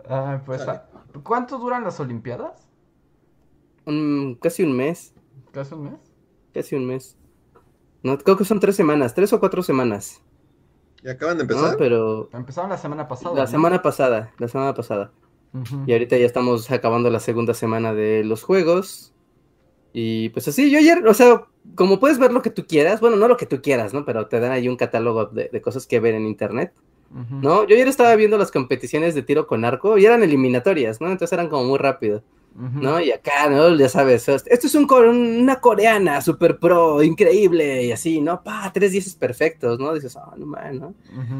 Ay, 0.10 0.40
pues, 0.46 0.62
ah, 0.68 0.86
¿cuánto 1.24 1.58
duran 1.58 1.84
las 1.84 2.00
Olimpiadas? 2.00 2.68
Casi 4.42 4.64
un 4.64 4.76
mes, 4.76 5.14
¿Casi 5.52 5.74
un 5.76 5.84
mes? 5.84 6.00
casi 6.54 6.76
un 6.76 6.86
mes. 6.88 7.18
No, 8.04 8.18
creo 8.18 8.38
que 8.38 8.46
son 8.46 8.60
tres 8.60 8.76
semanas, 8.76 9.14
tres 9.16 9.34
o 9.34 9.40
cuatro 9.40 9.64
semanas. 9.64 10.22
¿Y 11.04 11.10
acaban 11.10 11.38
de 11.38 11.46
¿no? 11.46 11.54
empezar? 11.54 11.78
Pero 11.78 12.30
Empezaron 12.34 12.70
la 12.70 12.78
semana 12.78 13.08
pasada. 13.08 13.36
la 13.36 13.42
¿no? 13.42 13.48
semana 13.48 13.82
pasada, 13.82 14.32
la 14.38 14.48
semana 14.48 14.74
pasada. 14.74 15.12
Y 15.86 15.92
ahorita 15.94 16.18
ya 16.18 16.26
estamos 16.26 16.70
acabando 16.72 17.12
la 17.12 17.20
segunda 17.20 17.54
semana 17.54 17.94
de 17.94 18.24
los 18.24 18.42
juegos. 18.44 19.14
Y 19.94 20.30
pues 20.30 20.48
así, 20.48 20.72
yo 20.72 20.80
ayer, 20.80 21.08
o 21.08 21.14
sea, 21.14 21.44
como 21.76 22.00
puedes 22.00 22.18
ver 22.18 22.34
lo 22.34 22.42
que 22.42 22.50
tú 22.50 22.66
quieras, 22.66 23.00
bueno, 23.00 23.18
no 23.18 23.28
lo 23.28 23.38
que 23.38 23.46
tú 23.46 23.62
quieras, 23.62 23.94
¿no? 23.94 24.04
Pero 24.04 24.26
te 24.28 24.40
dan 24.40 24.52
ahí 24.52 24.68
un 24.68 24.78
catálogo 24.78 25.28
de, 25.28 25.50
de 25.54 25.62
cosas 25.62 25.86
que 25.86 26.00
ver 26.00 26.16
en 26.16 26.26
internet. 26.26 26.74
¿no? 27.14 27.68
Yo 27.68 27.76
ayer 27.76 27.88
estaba 27.88 28.16
viendo 28.16 28.40
las 28.40 28.50
competiciones 28.52 29.14
de 29.14 29.22
tiro 29.22 29.46
con 29.46 29.66
arco 29.66 30.00
y 30.00 30.06
eran 30.06 30.24
eliminatorias, 30.24 31.00
¿no? 31.00 31.12
Entonces 31.12 31.32
eran 31.34 31.48
como 31.48 31.64
muy 31.66 31.78
rápido, 31.78 32.24
¿no? 32.56 33.00
Y 33.00 33.12
acá, 33.12 33.50
¿no? 33.50 33.76
Ya 33.76 33.90
sabes, 33.90 34.28
esto 34.28 34.68
es 34.68 34.76
un, 34.76 34.88
una 34.92 35.60
coreana 35.60 36.22
super 36.22 36.60
pro, 36.60 37.02
increíble, 37.02 37.84
y 37.86 37.92
así, 37.92 38.22
¿no? 38.22 38.44
Pa, 38.44 38.72
tres 38.74 38.92
diez 38.92 39.16
perfectos, 39.16 39.80
¿no? 39.80 39.94
Dices, 39.94 40.16
ah, 40.16 40.34
no 40.38 40.46
man, 40.46 40.80
¿no? 40.80 40.94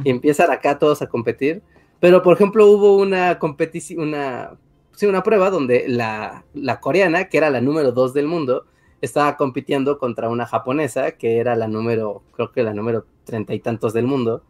Y 0.04 0.10
empiezan 0.10 0.52
acá 0.52 0.80
todos 0.80 1.02
a 1.02 1.08
competir. 1.08 1.62
Pero, 2.00 2.22
por 2.22 2.36
ejemplo, 2.36 2.68
hubo 2.68 2.98
una 2.98 3.40
competición, 3.40 4.08
una, 4.08 4.58
sí, 4.94 5.06
una 5.06 5.24
prueba 5.24 5.50
donde 5.50 5.86
la, 5.88 6.44
la 6.54 6.80
coreana, 6.80 7.30
que 7.30 7.38
era 7.38 7.50
la 7.50 7.62
número 7.62 7.92
dos 7.92 8.14
del 8.14 8.28
mundo, 8.28 8.66
estaba 9.02 9.38
compitiendo 9.38 9.98
contra 9.98 10.30
una 10.30 10.46
japonesa, 10.46 11.12
que 11.12 11.38
era 11.38 11.56
la 11.56 11.68
número, 11.68 12.24
creo 12.34 12.52
que 12.52 12.64
la 12.64 12.74
número 12.74 13.06
treinta 13.24 13.54
y 13.54 13.60
tantos 13.60 13.94
del 13.94 14.06
mundo. 14.06 14.44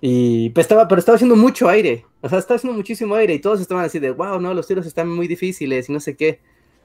Y 0.00 0.50
pues 0.50 0.64
estaba, 0.64 0.86
pero 0.88 0.98
estaba 0.98 1.16
haciendo 1.16 1.36
mucho 1.36 1.68
aire, 1.68 2.04
o 2.20 2.28
sea, 2.28 2.38
estaba 2.38 2.56
haciendo 2.56 2.76
muchísimo 2.76 3.14
aire 3.14 3.34
y 3.34 3.38
todos 3.38 3.60
estaban 3.60 3.84
así 3.84 3.98
de, 3.98 4.10
wow, 4.10 4.38
no, 4.40 4.52
los 4.52 4.66
tiros 4.66 4.84
están 4.86 5.08
muy 5.08 5.26
difíciles 5.26 5.88
y 5.88 5.92
no 5.92 6.00
sé 6.00 6.16
qué. 6.16 6.40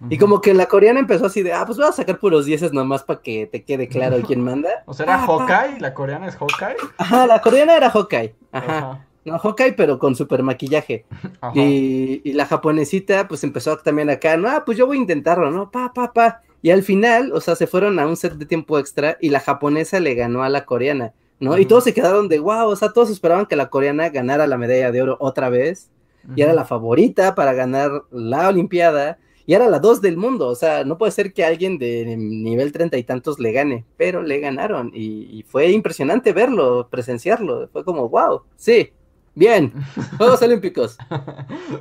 Y 0.09 0.17
como 0.17 0.39
que 0.39 0.53
la 0.53 0.67
coreana 0.67 1.01
empezó 1.01 1.25
así 1.25 1.43
de, 1.43 1.51
ah, 1.51 1.65
pues 1.65 1.77
voy 1.77 1.87
a 1.87 1.91
sacar 1.91 2.19
puros 2.19 2.45
dieces 2.45 2.71
nomás 2.71 3.03
para 3.03 3.21
que 3.21 3.47
te 3.47 3.63
quede 3.65 3.89
claro 3.89 4.17
quién 4.25 4.41
manda. 4.41 4.69
O 4.85 4.93
sea, 4.93 5.03
era 5.03 5.15
Ah. 5.15 5.25
Hawkeye, 5.27 5.81
la 5.81 5.93
coreana 5.93 6.27
es 6.27 6.37
Hawkeye. 6.37 6.77
Ajá, 6.97 7.27
la 7.27 7.41
coreana 7.41 7.75
era 7.75 7.89
Hawkeye. 7.89 8.33
Ajá. 8.53 9.05
No, 9.25 9.37
Hawkeye, 9.37 9.73
pero 9.73 9.99
con 9.99 10.15
super 10.15 10.41
maquillaje. 10.41 11.03
Y, 11.53 12.21
y 12.23 12.31
la 12.31 12.45
japonesita, 12.45 13.27
pues 13.27 13.43
empezó 13.43 13.75
también 13.79 14.09
acá, 14.09 14.37
no, 14.37 14.47
ah, 14.49 14.63
pues 14.65 14.77
yo 14.77 14.85
voy 14.87 14.97
a 14.97 15.01
intentarlo, 15.01 15.51
¿no? 15.51 15.69
Pa, 15.69 15.91
pa, 15.93 16.13
pa. 16.13 16.41
Y 16.61 16.71
al 16.71 16.83
final, 16.83 17.31
o 17.33 17.41
sea, 17.41 17.55
se 17.57 17.67
fueron 17.67 17.99
a 17.99 18.07
un 18.07 18.15
set 18.15 18.33
de 18.35 18.45
tiempo 18.45 18.79
extra 18.79 19.17
y 19.19 19.29
la 19.29 19.41
japonesa 19.41 19.99
le 19.99 20.15
ganó 20.15 20.43
a 20.43 20.49
la 20.49 20.63
coreana, 20.63 21.11
¿no? 21.39 21.57
Y 21.57 21.65
todos 21.65 21.83
se 21.83 21.93
quedaron 21.93 22.27
de, 22.29 22.39
wow, 22.39 22.67
o 22.67 22.75
sea, 22.75 22.89
todos 22.91 23.09
esperaban 23.09 23.45
que 23.45 23.55
la 23.55 23.69
coreana 23.69 24.09
ganara 24.09 24.47
la 24.47 24.57
medalla 24.57 24.91
de 24.91 25.01
oro 25.01 25.17
otra 25.19 25.49
vez. 25.49 25.89
Y 26.35 26.41
era 26.41 26.53
la 26.53 26.65
favorita 26.65 27.33
para 27.35 27.53
ganar 27.53 28.03
la 28.11 28.49
Olimpiada. 28.49 29.17
Y 29.45 29.55
era 29.55 29.67
la 29.67 29.79
dos 29.79 29.99
del 30.01 30.15
mundo, 30.15 30.47
o 30.47 30.55
sea, 30.55 30.83
no 30.83 30.99
puede 30.99 31.11
ser 31.11 31.33
que 31.33 31.43
alguien 31.43 31.79
de 31.79 32.15
nivel 32.17 32.71
treinta 32.71 32.97
y 32.99 33.03
tantos 33.03 33.39
le 33.39 33.51
gane, 33.51 33.83
pero 33.97 34.21
le 34.21 34.39
ganaron 34.39 34.91
y, 34.93 35.39
y 35.39 35.41
fue 35.43 35.71
impresionante 35.71 36.33
verlo, 36.33 36.87
presenciarlo, 36.91 37.67
fue 37.69 37.83
como, 37.83 38.07
wow, 38.09 38.43
sí, 38.55 38.93
bien, 39.33 39.73
Juegos 40.17 40.43
Olímpicos, 40.43 41.01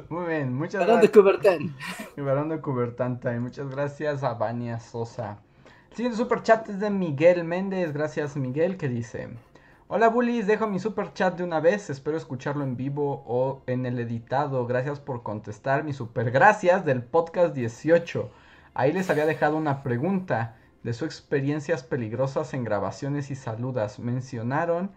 Muy 0.09 0.27
bien, 0.27 0.55
muchas 0.55 0.87
Barón 0.87 1.01
de 1.01 1.09
gracias. 1.09 1.13
Coubertin. 1.13 1.77
Mi 2.17 2.23
varón 2.23 2.49
de 2.49 2.61
Cubertanta. 2.61 3.35
Y 3.35 3.41
muchas 3.41 3.69
gracias 3.71 4.23
a 4.23 4.35
Vania 4.35 4.81
Sosa. 4.81 5.43
El 5.91 5.97
siguiente 5.97 6.19
super 6.19 6.43
chat 6.43 6.69
es 6.69 6.81
de 6.81 6.91
Miguel 6.91 7.45
Méndez. 7.45 7.93
Gracias, 7.93 8.37
Miguel, 8.37 8.77
que 8.77 8.89
dice: 8.89 9.29
Hola, 9.91 10.11
bullies. 10.11 10.47
Dejo 10.47 10.66
mi 10.66 10.78
super 10.78 11.14
chat 11.14 11.39
de 11.39 11.45
una 11.45 11.61
vez. 11.61 11.89
Espero 11.89 12.18
escucharlo 12.18 12.62
en 12.62 12.76
vivo 12.76 13.24
o 13.26 13.62
en 13.66 13.86
el 13.86 13.99
editado. 13.99 14.66
Gracias 14.66 15.01
por 15.01 15.22
contestar 15.22 15.82
mi 15.82 15.95
super 15.95 16.30
gracias 16.30 16.84
del 16.84 17.03
podcast 17.03 17.55
18. 17.55 18.30
Ahí 18.74 18.93
les 18.93 19.09
había 19.09 19.24
dejado 19.24 19.57
una 19.57 19.82
pregunta 19.82 20.59
de 20.82 20.93
sus 20.93 21.07
experiencias 21.07 21.84
peligrosas 21.84 22.53
en 22.53 22.64
grabaciones 22.64 23.30
y 23.30 23.34
saludas. 23.34 23.99
Mencionaron 23.99 24.91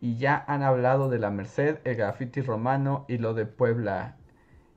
y 0.00 0.16
ya 0.16 0.42
han 0.48 0.62
hablado 0.62 1.10
de 1.10 1.18
la 1.18 1.30
Merced, 1.30 1.76
el 1.84 1.96
graffiti 1.96 2.40
romano 2.40 3.04
y 3.08 3.18
lo 3.18 3.34
de 3.34 3.44
Puebla. 3.44 4.16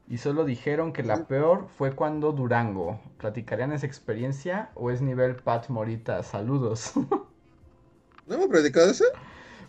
Y 0.10 0.18
solo 0.18 0.44
dijeron 0.44 0.92
que 0.92 1.04
la 1.04 1.26
peor 1.26 1.70
fue 1.78 1.96
cuando 1.96 2.34
Durango. 2.34 3.00
¿Platicarían 3.18 3.72
esa 3.72 3.86
experiencia 3.86 4.72
o 4.76 4.92
es 4.92 5.02
nivel 5.02 5.38
Pat 5.38 5.70
Morita? 5.70 6.22
Saludos. 6.22 6.92
¿No 8.28 8.36
hemos 8.36 8.48
predicado 8.48 8.92
eso? 8.92 9.06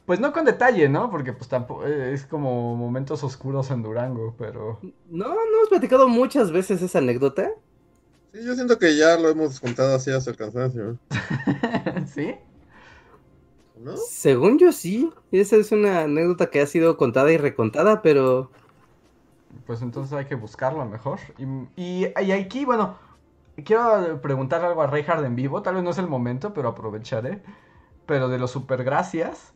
Pues 0.07 0.21
no 0.21 0.33
con 0.33 0.45
detalle, 0.45 0.89
¿no? 0.89 1.11
Porque 1.11 1.33
pues 1.33 1.49
tampoco 1.49 1.87
es 1.87 2.27
como 2.27 2.77
momentos 2.77 3.25
oscuros 3.25 3.71
en 3.71 3.83
Durango, 3.83 4.35
pero 4.39 4.85
No, 5.09 5.29
no 5.29 5.35
hemos 5.35 5.69
platicado 5.71 6.09
muchas 6.09 6.51
veces 6.53 6.83
esa 6.83 6.99
anécdota. 6.99 7.51
Sí, 8.33 8.45
yo 8.45 8.55
siento 8.55 8.79
que 8.79 8.97
ya 8.97 9.17
lo 9.19 9.29
hemos 9.31 9.61
contado 9.61 9.95
así 9.95 10.11
hasta 10.11 10.31
el 10.31 10.37
cansancio, 10.37 10.99
¿sí? 12.05 12.35
¿no? 13.75 14.09
Según 14.11 14.59
yo 14.59 14.73
sí, 14.73 15.11
esa 15.31 15.57
es 15.57 15.73
una 15.73 16.03
anécdota 16.03 16.51
que 16.51 16.61
ha 16.61 16.67
sido 16.67 16.97
contada 16.97 17.33
y 17.33 17.39
recontada, 17.39 18.03
pero 18.03 18.51
Pues 19.67 19.83
entonces 19.83 20.13
hay 20.13 20.27
que 20.27 20.35
buscarla 20.35 20.85
mejor. 20.85 21.21
Y, 21.39 21.45
y, 21.77 22.07
y 22.23 22.33
aquí, 22.33 22.65
bueno, 22.65 22.99
quiero 23.65 24.21
preguntar 24.23 24.65
algo 24.65 24.83
a 24.83 24.87
Reinhard 24.89 25.25
en 25.25 25.37
vivo. 25.37 25.63
Tal 25.63 25.75
vez 25.77 25.85
no 25.85 25.91
es 25.91 25.99
el 25.99 26.09
momento, 26.09 26.55
pero 26.55 26.69
aprovecharé. 26.71 27.43
Pero 28.07 28.29
de 28.31 28.39
los 28.39 28.53
supergracias. 28.53 29.54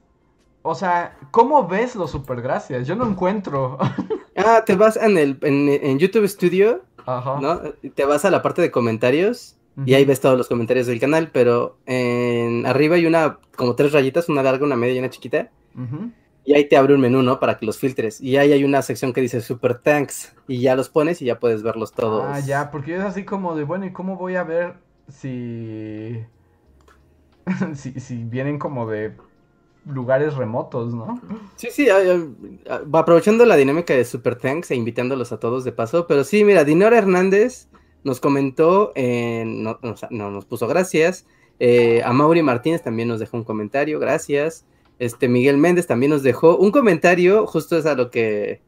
O 0.69 0.75
sea, 0.75 1.17
¿cómo 1.31 1.67
ves 1.67 1.97
los 1.97 2.11
supergracias? 2.11 2.87
Yo 2.87 2.95
no 2.95 3.09
encuentro. 3.09 3.79
ah, 4.37 4.63
te 4.67 4.77
vas 4.77 4.97
en 4.99 5.17
el 5.17 5.39
en, 5.41 5.69
en 5.71 5.99
YouTube 5.99 6.29
Studio, 6.29 6.83
Ajá. 7.07 7.41
¿no? 7.41 7.61
Te 7.95 8.05
vas 8.05 8.27
a 8.27 8.31
la 8.31 8.43
parte 8.43 8.61
de 8.61 8.71
comentarios 8.71 9.57
y 9.87 9.95
ahí 9.95 10.05
ves 10.05 10.21
todos 10.21 10.37
los 10.37 10.47
comentarios 10.47 10.87
del 10.87 11.01
canal, 11.01 11.31
pero 11.33 11.79
en 11.87 12.67
arriba 12.67 12.97
hay 12.97 13.07
una 13.07 13.39
como 13.57 13.77
tres 13.77 13.93
rayitas, 13.93 14.29
una 14.29 14.43
larga, 14.43 14.67
una 14.67 14.77
media 14.77 14.97
y 14.97 14.99
una 14.99 15.09
chiquita. 15.09 15.51
Ujú. 15.75 16.11
Y 16.45 16.55
ahí 16.55 16.69
te 16.69 16.77
abre 16.77 16.95
un 16.95 17.01
menú, 17.01 17.23
¿no? 17.23 17.41
Para 17.41 17.57
que 17.57 17.65
los 17.65 17.79
filtres. 17.79 18.21
Y 18.21 18.37
ahí 18.37 18.53
hay 18.53 18.63
una 18.63 18.83
sección 18.83 19.15
que 19.15 19.23
dice 19.23 19.41
Super 19.41 19.79
Thanks. 19.79 20.35
Y 20.49 20.61
ya 20.61 20.77
los 20.77 20.91
pones 20.91 21.23
y 21.23 21.27
ya 21.27 21.39
puedes 21.39 21.63
verlos 21.63 21.93
todos. 21.93 22.25
Ah, 22.27 22.41
ya, 22.41 22.71
porque 22.71 22.97
es 22.97 23.03
así 23.03 23.25
como 23.25 23.55
de, 23.55 23.65
bueno, 23.65 23.87
¿y 23.87 23.93
cómo 23.93 24.17
voy 24.17 24.37
a 24.37 24.45
ver 24.45 24.75
si... 25.09 26.19
si, 27.75 28.01
si 28.01 28.25
vienen 28.25 28.59
como 28.59 28.87
de 28.87 29.15
lugares 29.87 30.35
remotos, 30.35 30.93
¿no? 30.95 31.21
Sí, 31.57 31.69
sí, 31.71 31.89
aprovechando 32.93 33.45
la 33.47 33.57
dinámica 33.57 33.95
de 33.95 34.05
Super 34.05 34.37
Thanks 34.37 34.71
e 34.71 34.77
invitándolos 34.77 35.33
a 35.33 35.39
todos 35.41 35.65
de 35.65 35.73
paso. 35.73 36.07
Pero 36.07 36.25
sí, 36.25 36.45
mira, 36.45 36.65
Dinora 36.65 36.99
Hernández 36.99 37.69
nos 38.05 38.21
comentó, 38.21 38.93
en- 38.95 39.63
no, 39.63 39.79
no, 40.11 40.31
nos 40.31 40.45
puso 40.45 40.67
gracias. 40.67 41.27
Eh, 41.61 42.03
a 42.05 42.13
Mauri 42.13 42.43
Martínez 42.43 42.83
también 42.83 43.09
nos 43.09 43.19
dejó 43.21 43.37
un 43.37 43.45
comentario, 43.45 43.99
gracias. 43.99 44.65
Este 44.99 45.29
Miguel 45.29 45.59
Méndez 45.59 45.87
también 45.87 46.11
nos 46.11 46.23
dejó 46.23 46.57
un 46.57 46.71
comentario, 46.71 47.47
justo 47.47 47.77
es 47.77 47.87
a 47.87 47.95
lo 47.95 48.11
que 48.11 48.61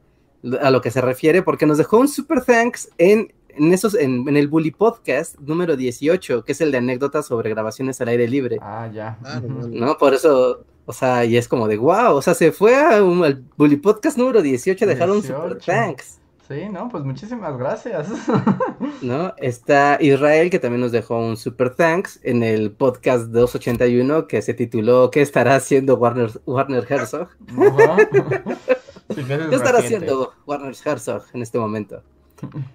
a 0.62 0.70
lo 0.70 0.80
que 0.80 0.90
se 0.90 1.02
refiere, 1.02 1.42
porque 1.42 1.66
nos 1.66 1.76
dejó 1.76 1.98
un 1.98 2.08
super 2.08 2.42
thanks 2.42 2.88
en, 2.96 3.30
en 3.50 3.74
esos, 3.74 3.94
en, 3.94 4.26
en 4.26 4.36
el 4.38 4.48
Bully 4.48 4.70
Podcast 4.70 5.38
número 5.38 5.76
18, 5.76 6.44
que 6.44 6.52
es 6.52 6.61
el 6.62 6.72
de 6.72 6.78
anécdotas 6.78 7.26
sobre 7.26 7.50
grabaciones 7.50 8.00
al 8.00 8.08
aire 8.08 8.26
libre. 8.26 8.56
Ah, 8.62 8.88
ya. 8.90 9.18
Ah. 9.22 9.42
¿No? 9.44 9.98
Por 9.98 10.14
eso, 10.14 10.64
o 10.87 10.93
sea, 10.93 11.24
y 11.24 11.37
es 11.37 11.47
como 11.49 11.68
de 11.68 11.76
wow, 11.76 12.14
o 12.14 12.22
sea, 12.22 12.35
se 12.35 12.53
fue 12.53 12.74
a 12.76 13.03
un- 13.03 13.24
al 13.24 13.45
Bully 13.57 13.76
Podcast 13.76 14.16
número 14.18 14.43
18 14.43 14.85
a 14.85 14.89
dejar 14.89 15.11
un 15.11 15.22
super 15.22 15.55
18. 15.59 15.64
thanks. 15.66 16.16
Sí, 16.49 16.68
no, 16.68 16.89
pues 16.89 17.05
muchísimas 17.05 17.57
gracias. 17.57 18.09
¿no? 19.03 19.33
Está 19.37 19.99
Israel, 20.01 20.51
que 20.51 20.59
también 20.59 20.81
nos 20.81 20.91
dejó 20.91 21.16
un 21.18 21.37
super 21.37 21.70
thanks 21.76 22.18
en 22.24 22.43
el 22.43 22.72
podcast 22.72 23.26
281 23.26 24.26
que 24.26 24.43
se 24.43 24.53
tituló 24.55 25.12
¿Qué 25.12 25.22
estará 25.22 25.55
haciendo 25.55 25.95
Warner, 25.97 26.31
Warner 26.47 26.85
Herzog? 26.89 27.28
Sí, 29.14 29.24
¿Qué 29.26 29.35
estará 29.57 29.81
reciente. 29.81 30.07
haciendo 30.07 30.33
Warner 30.47 30.74
Herzog 30.85 31.22
en 31.35 31.43
este 31.43 31.59
momento? 31.59 32.03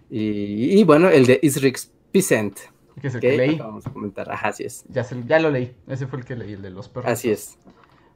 Y, 0.10 0.80
y 0.80 0.84
bueno, 0.84 1.10
el 1.10 1.26
de 1.26 1.40
Isrix 1.42 1.92
Picent, 2.12 2.58
Que 3.02 3.08
es 3.08 3.16
el 3.16 3.22
que 3.22 3.32
que 3.32 3.38
leí. 3.38 3.56
vamos 3.56 3.88
a 3.88 3.90
comentar. 3.92 4.30
Ajá, 4.32 4.50
así 4.50 4.64
es. 4.64 4.84
Ya, 4.90 5.04
se- 5.06 5.24
ya 5.26 5.40
lo 5.40 5.50
leí. 5.50 5.74
Ese 5.88 6.08
fue 6.08 6.20
el 6.20 6.26
que 6.26 6.36
leí, 6.36 6.54
el 6.54 6.62
de 6.62 6.70
los 6.72 6.90
perros. 6.90 7.10
Así 7.12 7.32
es. 7.32 7.58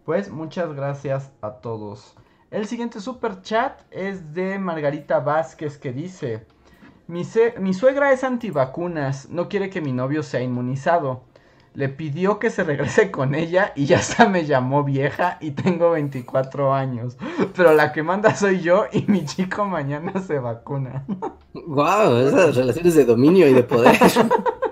Pues 0.09 0.31
muchas 0.31 0.73
gracias 0.73 1.31
a 1.39 1.51
todos. 1.61 2.15
El 2.49 2.65
siguiente 2.65 2.99
super 2.99 3.43
chat 3.43 3.79
es 3.91 4.33
de 4.33 4.57
Margarita 4.57 5.19
Vázquez 5.19 5.77
que 5.77 5.93
dice: 5.93 6.47
mi, 7.05 7.21
mi 7.59 7.75
suegra 7.75 8.11
es 8.11 8.23
antivacunas, 8.23 9.29
no 9.29 9.47
quiere 9.49 9.69
que 9.69 9.81
mi 9.81 9.91
novio 9.93 10.23
sea 10.23 10.41
inmunizado. 10.41 11.25
Le 11.75 11.89
pidió 11.89 12.39
que 12.39 12.49
se 12.49 12.63
regrese 12.63 13.11
con 13.11 13.35
ella 13.35 13.71
y 13.75 13.85
ya 13.85 13.99
hasta 13.99 14.27
me 14.27 14.47
llamó 14.47 14.83
vieja 14.83 15.37
y 15.41 15.51
tengo 15.51 15.91
24 15.91 16.73
años. 16.73 17.15
Pero 17.55 17.73
la 17.75 17.91
que 17.91 18.01
manda 18.01 18.33
soy 18.33 18.61
yo 18.61 18.85
y 18.91 19.05
mi 19.07 19.25
chico 19.25 19.65
mañana 19.65 20.19
se 20.21 20.39
vacuna. 20.39 21.05
Wow, 21.53 22.15
esas 22.15 22.55
relaciones 22.55 22.95
de 22.95 23.05
dominio 23.05 23.47
y 23.47 23.53
de 23.53 23.61
poder. 23.61 23.95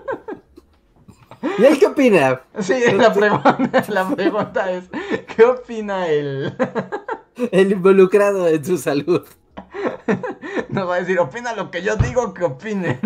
¿Y 1.59 1.65
él 1.65 1.77
qué 1.79 1.85
opina? 1.88 2.41
Sí, 2.59 2.75
la 2.95 3.13
pregunta, 3.13 3.85
la 3.89 4.09
pregunta 4.15 4.71
es: 4.71 4.85
¿qué 5.35 5.43
opina 5.43 6.07
él? 6.07 6.55
El 7.51 7.71
involucrado 7.71 8.47
en 8.47 8.63
su 8.65 8.77
salud. 8.77 9.25
Nos 10.69 10.88
va 10.89 10.95
a 10.95 10.99
decir: 10.99 11.19
opina 11.19 11.53
lo 11.53 11.69
que 11.71 11.81
yo 11.83 11.95
digo 11.97 12.33
que 12.33 12.43
opine. 12.45 12.99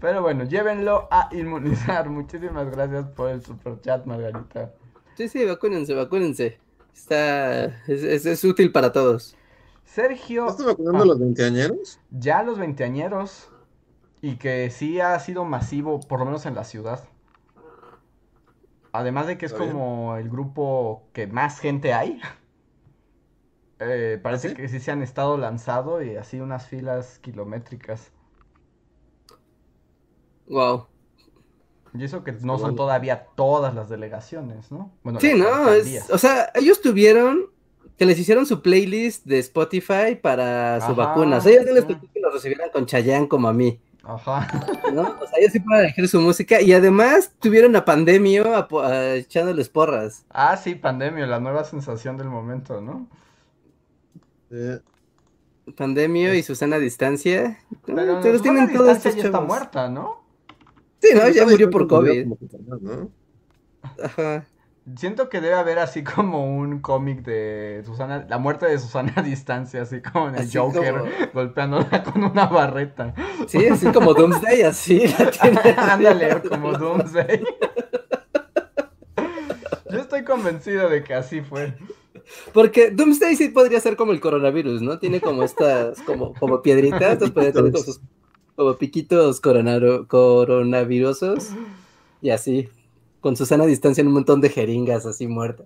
Pero 0.00 0.22
bueno, 0.22 0.44
llévenlo 0.44 1.08
a 1.10 1.28
inmunizar. 1.32 2.08
Muchísimas 2.08 2.70
gracias 2.70 3.06
por 3.08 3.30
el 3.30 3.42
super 3.44 3.80
chat, 3.80 4.04
Margarita. 4.06 4.72
Sí, 5.16 5.28
sí, 5.28 5.44
vacúnense, 5.44 5.94
vacúnense. 5.94 6.58
Está, 6.94 7.64
es, 7.86 8.02
es- 8.02 8.26
es 8.26 8.44
útil 8.44 8.72
para 8.72 8.92
todos. 8.92 9.36
Sergio. 9.96 10.44
¿No 10.44 10.50
estás 10.50 10.66
vacunando 10.66 11.02
a 11.04 11.06
los 11.06 11.18
veinteañeros? 11.18 11.98
ya 12.10 12.42
los 12.42 12.58
veinteañeros 12.58 13.50
y 14.20 14.36
que 14.36 14.70
sí 14.70 15.00
ha 15.00 15.18
sido 15.20 15.44
masivo, 15.46 16.00
por 16.00 16.18
lo 16.18 16.26
menos 16.26 16.44
en 16.44 16.54
la 16.54 16.64
ciudad. 16.64 17.08
Además 18.92 19.26
de 19.26 19.38
que 19.38 19.46
es 19.46 19.52
Está 19.52 19.64
bien. 19.64 19.76
como 19.76 20.16
el 20.16 20.28
grupo 20.28 21.08
que 21.14 21.26
más 21.26 21.60
gente 21.60 21.94
hay. 21.94 22.20
Eh, 23.78 24.18
parece 24.22 24.48
¿Ah, 24.48 24.50
sí? 24.52 24.56
que 24.56 24.68
sí 24.68 24.80
se 24.80 24.90
han 24.90 25.02
estado 25.02 25.36
lanzado 25.36 26.02
y 26.02 26.16
así 26.16 26.40
unas 26.40 26.66
filas 26.66 27.18
kilométricas. 27.18 28.10
Wow. 30.48 30.86
Y 31.92 32.04
eso 32.04 32.24
que 32.24 32.32
no 32.32 32.54
son 32.58 32.74
bueno. 32.74 32.76
todavía 32.76 33.26
todas 33.36 33.74
las 33.74 33.90
delegaciones, 33.90 34.72
¿no? 34.72 34.92
Bueno, 35.02 35.20
Sí, 35.20 35.34
no, 35.34 35.70
es, 35.72 36.08
o 36.10 36.18
sea, 36.18 36.50
ellos 36.54 36.80
tuvieron 36.80 37.50
que 37.98 38.04
les 38.06 38.18
hicieron 38.18 38.44
su 38.46 38.60
playlist 38.62 39.24
de 39.24 39.38
Spotify 39.38 40.14
para 40.20 40.80
su 40.80 40.92
Ajá, 40.92 41.06
vacuna. 41.06 41.38
O 41.38 41.40
sea, 41.40 41.52
ellos 41.52 41.66
no 41.66 41.72
les 41.72 41.86
tocó 41.86 42.06
que 42.12 42.20
lo 42.20 42.30
recibieran 42.30 42.70
con 42.70 42.84
Chayanne 42.86 43.26
como 43.28 43.48
a 43.48 43.52
mí, 43.54 43.80
Ajá. 44.02 44.46
¿no? 44.92 45.02
O 45.02 45.26
sea, 45.26 45.38
ellos 45.38 45.52
sí 45.52 45.60
pueden 45.60 45.84
elegir 45.84 46.06
su 46.08 46.20
música 46.20 46.60
y 46.60 46.72
además 46.72 47.32
tuvieron 47.40 47.74
a 47.76 47.84
Pandemio 47.84 48.54
apo- 48.54 48.82
a- 48.82 49.14
echándoles 49.14 49.68
porras. 49.68 50.24
Ah, 50.30 50.56
sí, 50.56 50.74
pandemia, 50.74 51.26
la 51.26 51.40
nueva 51.40 51.64
sensación 51.64 52.16
del 52.18 52.28
momento, 52.28 52.80
¿no? 52.80 53.08
Eh, 54.50 54.78
Pandemio 55.76 56.34
y 56.34 56.42
Susana 56.42 56.76
a 56.76 56.78
Distancia. 56.78 57.58
¿no? 57.86 57.94
Pero 57.96 58.20
Susana 58.38 58.42
tienen 58.42 58.72
todos 58.72 58.86
Distancia 58.94 59.08
estos 59.10 59.14
ya 59.16 59.24
está 59.24 59.40
muerta, 59.40 59.88
¿no? 59.88 60.22
Sí, 61.00 61.08
¿no? 61.14 61.28
Ya 61.28 61.44
murió 61.44 61.70
por 61.70 61.82
murió 61.82 61.88
COVID. 61.98 62.22
como 62.24 62.36
Superman, 62.38 62.78
¿no? 62.82 63.10
Ajá. 64.04 64.46
Siento 64.94 65.28
que 65.28 65.40
debe 65.40 65.54
haber 65.56 65.80
así 65.80 66.04
como 66.04 66.46
un 66.56 66.78
cómic 66.78 67.22
de 67.24 67.82
Susana, 67.84 68.24
la 68.28 68.38
muerte 68.38 68.66
de 68.66 68.78
Susana 68.78 69.12
a 69.16 69.22
distancia, 69.22 69.82
así 69.82 70.00
como 70.00 70.28
en 70.28 70.36
el 70.36 70.42
Así 70.42 70.56
Joker, 70.58 70.98
como- 70.98 71.10
golpeándola 71.34 72.04
con 72.04 72.22
una 72.22 72.46
barreta. 72.46 73.12
Sí, 73.48 73.66
así 73.66 73.88
como 73.90 74.14
Doomsday, 74.14 74.62
así 74.62 75.08
la 75.08 75.30
tiene. 75.32 75.60
Ándale, 75.76 76.40
como 76.48 76.72
Doomsday. 76.72 77.42
Yo 79.90 79.98
estoy 79.98 80.24
convencido 80.24 80.88
de 80.88 81.02
que 81.02 81.14
así 81.14 81.40
fue. 81.40 81.74
Porque 82.52 82.90
Doomsday 82.90 83.34
sí 83.36 83.48
podría 83.48 83.80
ser 83.80 83.96
como 83.96 84.12
el 84.12 84.20
coronavirus, 84.20 84.82
¿no? 84.82 84.98
Tiene 84.98 85.20
como 85.20 85.42
estas, 85.42 86.00
como, 86.02 86.32
como 86.34 86.62
piedritas, 86.62 87.02
entonces 87.14 87.30
podría 87.32 87.52
tener 87.52 87.72
como, 87.72 87.84
sus- 87.84 88.00
como 88.54 88.74
piquitos 88.76 89.40
coronaro- 89.42 90.06
coronavirusosos 90.06 91.50
y 92.22 92.30
así, 92.30 92.68
con 93.26 93.34
Susana 93.34 93.64
a 93.64 93.66
distancia 93.66 94.02
en 94.02 94.06
un 94.06 94.12
montón 94.12 94.40
de 94.40 94.50
jeringas 94.50 95.04
así 95.04 95.26
muerta. 95.26 95.64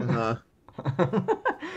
Ajá. 0.00 0.46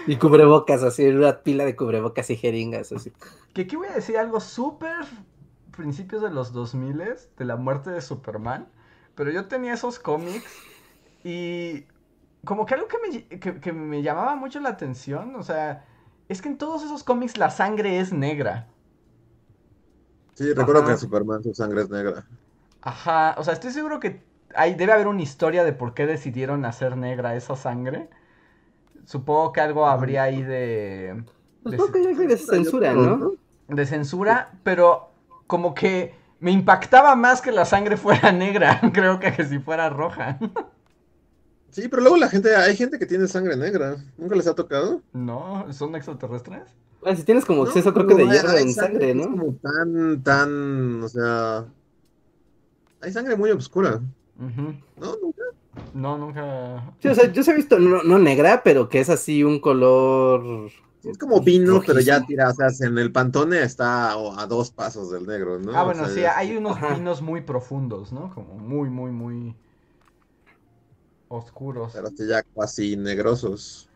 Y 0.08 0.16
cubrebocas, 0.16 0.82
así, 0.82 1.06
una 1.10 1.44
pila 1.44 1.66
de 1.66 1.76
cubrebocas 1.76 2.30
y 2.30 2.38
jeringas, 2.38 2.94
así. 2.94 3.12
Que 3.54 3.64
aquí 3.64 3.76
voy 3.76 3.90
a 3.90 3.96
decir 3.96 4.18
algo 4.18 4.40
súper 4.40 4.96
principios 5.76 6.22
de 6.22 6.30
los 6.30 6.54
2000 6.54 7.04
de 7.38 7.44
la 7.46 7.58
muerte 7.58 7.90
de 7.90 8.00
Superman, 8.00 8.70
pero 9.16 9.30
yo 9.30 9.50
tenía 9.50 9.74
esos 9.74 10.00
cómics 10.00 10.54
y 11.26 11.84
como 12.46 12.66
que 12.66 12.76
algo 12.76 12.88
que 12.88 12.98
me, 13.06 13.40
que, 13.40 13.60
que 13.60 13.74
me 13.74 14.02
llamaba 14.02 14.38
mucho 14.38 14.62
la 14.62 14.70
atención, 14.70 15.36
o 15.36 15.44
sea, 15.44 15.86
es 16.30 16.42
que 16.42 16.48
en 16.48 16.58
todos 16.58 16.82
esos 16.86 17.04
cómics 17.04 17.38
la 17.38 17.50
sangre 17.50 18.00
es 18.00 18.14
negra. 18.14 18.70
Sí, 20.36 20.54
recuerdo 20.54 20.80
Ajá. 20.80 20.86
que 20.86 20.92
en 20.94 21.00
Superman 21.00 21.44
su 21.44 21.54
sangre 21.54 21.82
es 21.82 21.90
negra. 21.90 22.26
Ajá, 22.82 23.36
o 23.38 23.44
sea, 23.44 23.54
estoy 23.54 23.72
seguro 23.72 24.00
que 24.00 24.29
hay, 24.56 24.76
debe 24.76 24.94
haber 24.94 25.08
una 25.08 25.22
historia 25.22 25.64
de 25.64 25.74
por 25.74 25.94
qué 25.94 26.06
decidieron 26.06 26.66
hacer 26.66 26.98
negra 26.98 27.36
esa 27.36 27.56
sangre. 27.56 28.10
Supongo 29.06 29.52
que 29.54 29.62
algo 29.62 29.88
habría 29.88 30.24
ahí 30.24 30.44
de... 30.44 31.24
de 31.64 31.78
Supongo 31.78 31.92
que 31.92 32.00
hay 32.00 32.08
algo 32.08 32.24
de 32.24 32.38
censura, 32.38 32.94
¿no? 32.94 33.34
de 33.68 33.86
censura, 33.86 34.52
pero 34.64 35.12
como 35.48 35.74
que 35.74 36.16
me 36.40 36.52
impactaba 36.52 37.16
más 37.16 37.42
que 37.42 37.52
la 37.52 37.66
sangre 37.66 37.98
fuera 37.98 38.32
negra, 38.34 38.82
creo 38.94 39.20
que 39.20 39.34
que 39.34 39.46
si 39.46 39.60
fuera 39.60 39.90
roja. 39.90 40.40
Sí, 41.72 41.88
pero 41.88 42.02
luego 42.02 42.18
la 42.18 42.30
gente, 42.30 42.56
hay 42.56 42.76
gente 42.76 42.98
que 42.98 43.06
tiene 43.06 43.28
sangre 43.28 43.56
negra. 43.56 43.98
¿Nunca 44.18 44.36
les 44.36 44.48
ha 44.48 44.56
tocado? 44.56 45.04
No, 45.14 45.72
son 45.72 45.96
extraterrestres. 45.96 46.76
Ah, 47.06 47.16
si 47.16 47.24
tienes 47.24 47.46
como 47.46 47.64
No, 47.64 47.66
exceso, 47.66 47.94
creo 47.94 48.08
que 48.08 48.16
de 48.16 48.28
hierro 48.28 48.58
en 48.58 48.74
sangre, 48.74 49.14
es 49.14 49.16
¿no? 49.16 49.30
como 49.30 49.56
tan, 49.56 50.24
tan, 50.24 51.04
o 51.04 51.08
sea, 51.08 51.66
hay 53.02 53.12
sangre 53.12 53.36
muy 53.36 53.52
oscura, 53.52 54.02
¿no? 54.40 55.16
Nunca. 55.22 55.44
No, 55.94 56.18
nunca. 56.18 56.94
Sí, 57.02 57.08
o 57.08 57.16
sea, 57.16 57.32
yo 57.32 57.44
se 57.44 57.52
he 57.52 57.56
visto, 57.56 57.80
no, 57.80 58.04
no 58.04 58.20
negra, 58.20 58.62
pero 58.64 58.90
que 58.90 59.00
es 59.00 59.10
así 59.10 59.44
un 59.44 59.60
color... 59.60 60.72
Es 61.04 61.18
como 61.18 61.40
vino, 61.40 61.82
pero 61.86 62.02
ya 62.02 62.26
tira, 62.26 62.50
o 62.50 62.54
sea, 62.54 62.68
en 62.88 62.98
el 62.98 63.12
pantone 63.12 63.62
está 63.62 64.12
a 64.12 64.46
dos 64.48 64.72
pasos 64.72 65.10
del 65.12 65.26
negro, 65.26 65.58
¿no? 65.58 65.74
Ah, 65.74 65.84
O 65.84 65.86
bueno, 65.86 66.06
sea, 66.06 66.14
sí, 66.14 66.22
hay 66.26 66.58
unos 66.58 66.76
Ajá. 66.76 66.96
vinos 66.96 67.22
muy 67.22 67.42
profundos, 67.42 68.12
¿no? 68.12 68.34
Como 68.34 68.56
muy, 68.56 68.90
muy, 68.90 69.12
muy 69.12 69.56
oscuros. 71.30 71.94
Pero 71.94 72.10
sí 72.10 72.28
ya 72.28 72.44
casi 72.44 72.98
negrosos. 72.98 73.89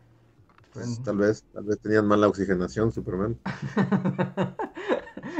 Pues, 0.73 1.01
tal 1.03 1.17
vez, 1.17 1.43
tal 1.51 1.63
vez 1.65 1.79
tenían 1.79 2.07
mala 2.07 2.27
oxigenación, 2.27 2.91
Superman. 2.91 3.39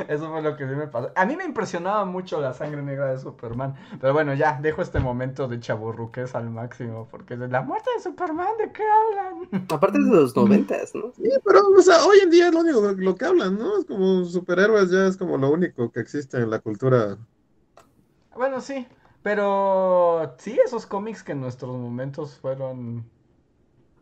Eso 0.08 0.30
fue 0.32 0.42
lo 0.42 0.56
que 0.56 0.68
sí 0.68 0.76
me 0.76 0.88
pasó. 0.88 1.12
A 1.16 1.26
mí 1.26 1.36
me 1.36 1.46
impresionaba 1.46 2.06
mucho 2.06 2.42
la 2.42 2.54
sangre 2.54 2.82
negra 2.82 3.12
de 3.12 3.20
Superman. 3.20 3.76
Pero 4.00 4.14
bueno, 4.14 4.34
ya, 4.34 4.60
dejo 4.62 4.82
este 4.82 5.00
momento 5.00 5.48
de 5.48 5.60
chaburruques 5.60 6.36
al 6.36 6.50
máximo. 6.50 7.08
Porque 7.10 7.38
de 7.38 7.48
la 7.48 7.62
muerte 7.62 7.90
de 7.96 8.02
Superman, 8.04 8.48
¿de 8.58 8.72
qué 8.72 8.84
hablan? 8.84 9.50
Aparte 9.70 10.00
de 10.00 10.10
los 10.10 10.36
noventas, 10.36 10.94
¿no? 10.96 11.12
Sí, 11.14 11.24
pero, 11.46 11.60
o 11.78 11.82
sea, 11.82 12.04
hoy 12.06 12.20
en 12.24 12.30
día 12.30 12.48
es 12.48 12.54
lo 12.54 12.62
único 12.62 12.96
que- 12.96 13.02
lo 13.04 13.16
que 13.16 13.26
hablan, 13.26 13.58
¿no? 13.58 13.78
Es 13.78 13.86
como 13.86 14.26
superhéroes, 14.26 14.90
ya 14.90 15.08
es 15.08 15.18
como 15.18 15.38
lo 15.38 15.52
único 15.52 15.92
que 15.92 16.00
existe 16.00 16.38
en 16.38 16.50
la 16.50 16.60
cultura. 16.60 17.18
Bueno, 18.36 18.62
sí. 18.62 18.88
Pero 19.22 20.36
sí, 20.38 20.60
esos 20.66 20.86
cómics 20.86 21.24
que 21.24 21.32
en 21.32 21.42
nuestros 21.42 21.78
momentos 21.78 22.38
fueron. 22.40 23.06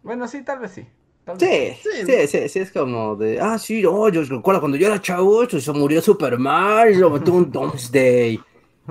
Bueno, 0.04 0.28
sí, 0.28 0.44
tal 0.44 0.60
vez 0.60 0.72
sí. 0.72 0.88
Sí, 1.38 1.74
Sí, 1.82 1.90
sí, 2.06 2.28
sí, 2.28 2.50
sí, 2.50 2.60
es 2.60 2.72
como 2.72 3.16
de, 3.16 3.40
ah, 3.40 3.58
sí, 3.58 3.82
no, 3.82 4.10
yo 4.10 4.24
recuerdo 4.24 4.60
cuando 4.60 4.78
yo 4.78 4.88
era 4.88 5.00
chavo, 5.02 5.48
se 5.48 5.72
murió 5.72 6.02
Superman, 6.02 7.00
lo 7.00 7.10
mató 7.12 7.34
un 7.34 7.52
Doomsday. 7.52 8.40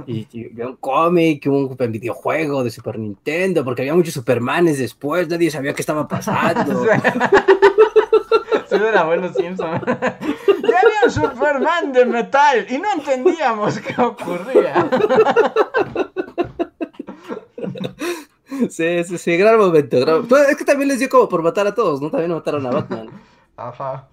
Y, 0.06 0.26
y 0.32 0.46
había 0.46 0.68
un 0.68 0.76
cómic, 0.76 1.44
un 1.46 1.76
videojuego 1.76 2.62
de 2.62 2.70
Super 2.70 2.98
Nintendo, 2.98 3.64
porque 3.64 3.82
había 3.82 3.94
muchos 3.94 4.14
Supermanes 4.14 4.78
después, 4.78 5.28
nadie 5.28 5.50
sabía 5.50 5.74
qué 5.74 5.82
estaba 5.82 6.06
pasando. 6.06 6.86
Soy 8.68 8.78
del 8.78 8.96
abuelo 8.96 9.34
Simpson. 9.34 9.82
ya 9.86 10.78
había 10.78 11.00
un 11.04 11.10
Superman 11.10 11.92
de 11.92 12.06
metal 12.06 12.66
y 12.70 12.78
no 12.78 12.92
entendíamos 12.92 13.78
qué 13.80 14.00
ocurría. 14.00 14.88
Sí, 18.68 19.04
sí, 19.04 19.18
sí, 19.18 19.36
gran 19.36 19.58
momento. 19.58 19.98
gran- 20.00 20.26
Pues, 20.28 20.48
es 20.48 20.56
que 20.56 20.64
también 20.64 20.88
les 20.88 20.98
dio 20.98 21.08
como 21.08 21.28
por 21.28 21.42
matar 21.42 21.66
a 21.66 21.74
todos, 21.74 22.00
¿no? 22.00 22.10
También 22.10 22.32
mataron 22.32 22.66
a 22.66 22.70
Batman. 22.70 23.08
Ajá. 23.56 24.08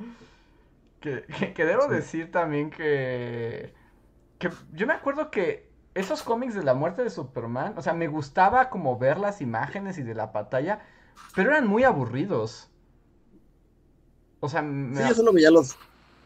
Que, 0.99 1.23
que- 1.39 1.53
que 1.53 1.65
debo 1.65 1.87
decir 1.87 2.31
también 2.31 2.69
que, 2.69 3.73
que 4.39 4.49
yo 4.73 4.87
me 4.87 4.93
acuerdo 4.93 5.29
que 5.31 5.69
esos 5.93 6.21
cómics 6.23 6.53
de 6.55 6.63
la 6.63 6.73
muerte 6.73 7.03
de 7.03 7.09
Superman, 7.09 7.73
o 7.77 7.81
sea, 7.81 7.93
me 7.93 8.07
gustaba 8.07 8.69
como 8.69 8.97
ver 8.99 9.17
las 9.17 9.41
imágenes 9.41 9.97
y 9.97 10.03
de 10.03 10.13
la 10.15 10.27
batalla, 10.27 10.81
pero 11.35 11.49
eran 11.51 11.67
muy 11.67 11.83
aburridos. 11.83 12.69
O 14.39 14.49
sea, 14.49 14.61
me- 14.61 14.95
Sí, 15.01 15.07
yo 15.09 15.15
solo 15.15 15.33
veía 15.33 15.49
los 15.51 15.75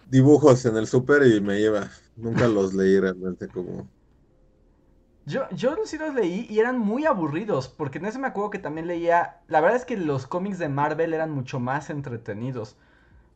dibujos 0.09 0.65
en 0.65 0.76
el 0.78 0.88
súper 0.88 1.24
y 1.24 1.39
me 1.41 1.59
iba. 1.61 1.89
Nunca 2.17 2.47
los 2.47 2.74
leí 2.74 2.99
realmente 2.99 3.47
como... 3.47 3.88
Yo, 5.26 5.47
yo 5.51 5.76
sí 5.86 5.97
los 5.97 6.15
leí 6.15 6.47
y 6.49 6.59
eran 6.59 6.80
muy 6.80 7.05
aburridos, 7.05 7.69
porque 7.69 7.99
en 7.99 8.05
ese 8.05 8.17
me 8.17 8.28
acuerdo 8.28 8.49
que 8.49 8.59
también 8.59 8.88
leía, 8.88 9.38
la 9.47 9.61
verdad 9.61 9.78
es 9.78 9.86
que 9.86 9.95
los 9.95 10.26
cómics 10.26 10.57
de 10.57 10.67
Marvel 10.67 11.13
eran 11.13 11.32
mucho 11.32 11.59
más 11.59 11.91
entretenidos, 11.91 12.76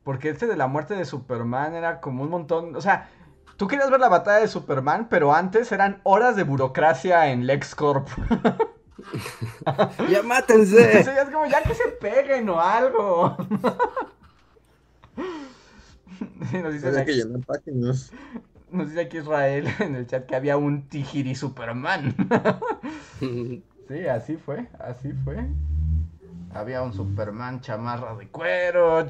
porque 0.03 0.29
este 0.29 0.47
de 0.47 0.57
la 0.57 0.67
muerte 0.67 0.95
de 0.95 1.05
Superman 1.05 1.75
era 1.75 2.01
como 2.01 2.23
un 2.23 2.29
montón, 2.29 2.75
o 2.75 2.81
sea, 2.81 3.09
tú 3.57 3.67
querías 3.67 3.91
ver 3.91 3.99
la 3.99 4.09
batalla 4.09 4.39
de 4.39 4.47
Superman, 4.47 5.07
pero 5.09 5.33
antes 5.33 5.71
eran 5.71 6.01
horas 6.03 6.36
de 6.36 6.43
burocracia 6.43 7.31
en 7.31 7.45
LexCorp. 7.45 8.07
¡Ya 10.09 10.23
mátense! 10.23 10.99
es 10.99 11.29
como 11.31 11.45
ya 11.45 11.61
que 11.61 11.75
se 11.75 11.89
peguen 11.89 12.49
o 12.49 12.59
algo. 12.59 13.38
Sí, 16.51 16.57
nos 16.59 16.73
dicen 16.73 16.89
Había 16.89 17.05
que 17.05 17.25
páginas. 17.45 18.11
Nos 18.72 18.89
dice 18.89 19.01
aquí 19.01 19.18
Israel 19.18 19.68
en 19.80 19.95
el 19.95 20.07
chat 20.07 20.26
que 20.26 20.36
había 20.36 20.57
un 20.57 20.88
Tijiri 20.88 21.36
Superman. 21.36 22.16
Sí, 23.88 24.07
así 24.07 24.36
fue, 24.38 24.68
así 24.80 25.13
fue. 25.24 25.38
Había 26.53 26.82
un 26.82 26.93
Superman 26.93 27.59
chamarra 27.61 28.16
de 28.16 28.28
cuero, 28.30 28.99
Ajá, 28.99 29.09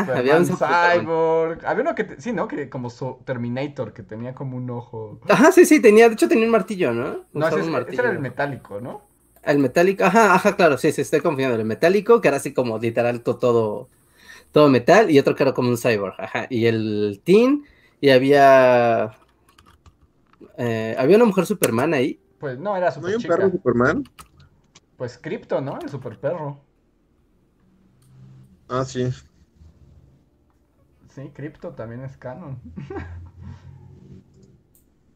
Superman 0.00 0.18
había 0.18 0.36
un 0.36 0.44
cyborg. 0.46 1.66
Había 1.66 1.82
uno 1.82 1.94
que, 1.94 2.04
te- 2.04 2.20
sí, 2.20 2.32
¿no? 2.32 2.46
Que 2.48 2.70
como 2.70 2.88
Terminator, 3.24 3.92
que 3.92 4.02
tenía 4.02 4.34
como 4.34 4.56
un 4.56 4.70
ojo. 4.70 5.18
Ajá, 5.28 5.50
sí, 5.52 5.66
sí, 5.66 5.80
tenía, 5.82 6.08
de 6.08 6.14
hecho 6.14 6.28
tenía 6.28 6.44
un 6.46 6.52
martillo, 6.52 6.92
¿no? 6.92 7.24
No, 7.32 7.48
ese, 7.48 7.56
es- 7.56 7.62
ese 7.62 7.70
martillo. 7.72 8.02
era 8.04 8.12
el 8.12 8.20
metálico, 8.20 8.80
¿no? 8.80 9.02
El 9.42 9.58
metálico, 9.58 10.04
ajá, 10.04 10.34
ajá, 10.34 10.56
claro, 10.56 10.78
sí, 10.78 10.92
sí, 10.92 11.00
estoy 11.02 11.20
confiando. 11.20 11.56
El 11.56 11.64
metálico, 11.64 12.20
que 12.20 12.28
era 12.28 12.36
así 12.36 12.52
como 12.52 12.78
literal 12.78 13.22
to- 13.22 13.36
todo, 13.38 13.88
todo 14.52 14.68
metal, 14.68 15.10
y 15.10 15.18
otro 15.18 15.34
que 15.34 15.42
era 15.44 15.54
como 15.54 15.70
un 15.70 15.78
cyborg, 15.78 16.14
ajá. 16.20 16.46
Y 16.50 16.66
el 16.66 17.20
teen, 17.24 17.64
y 18.00 18.10
había. 18.10 19.12
eh, 20.56 20.94
había 20.98 21.16
una 21.16 21.24
mujer 21.26 21.46
Superman 21.46 21.94
ahí. 21.94 22.20
Pues 22.38 22.58
no, 22.58 22.76
era 22.76 22.90
¿No 22.98 23.06
super 23.06 23.08
hay 23.08 23.16
un 23.16 23.22
chica. 23.22 23.26
perro 23.26 23.50
Superman? 23.50 24.04
Pues 24.98 25.16
Crypto, 25.16 25.62
¿no? 25.62 25.78
El 25.80 25.88
super 25.88 26.20
perro. 26.20 26.60
Ah, 28.68 28.84
sí. 28.84 29.10
Sí, 31.08 31.30
Crypto 31.34 31.74
también 31.74 32.04
es 32.04 32.16
canon. 32.16 32.60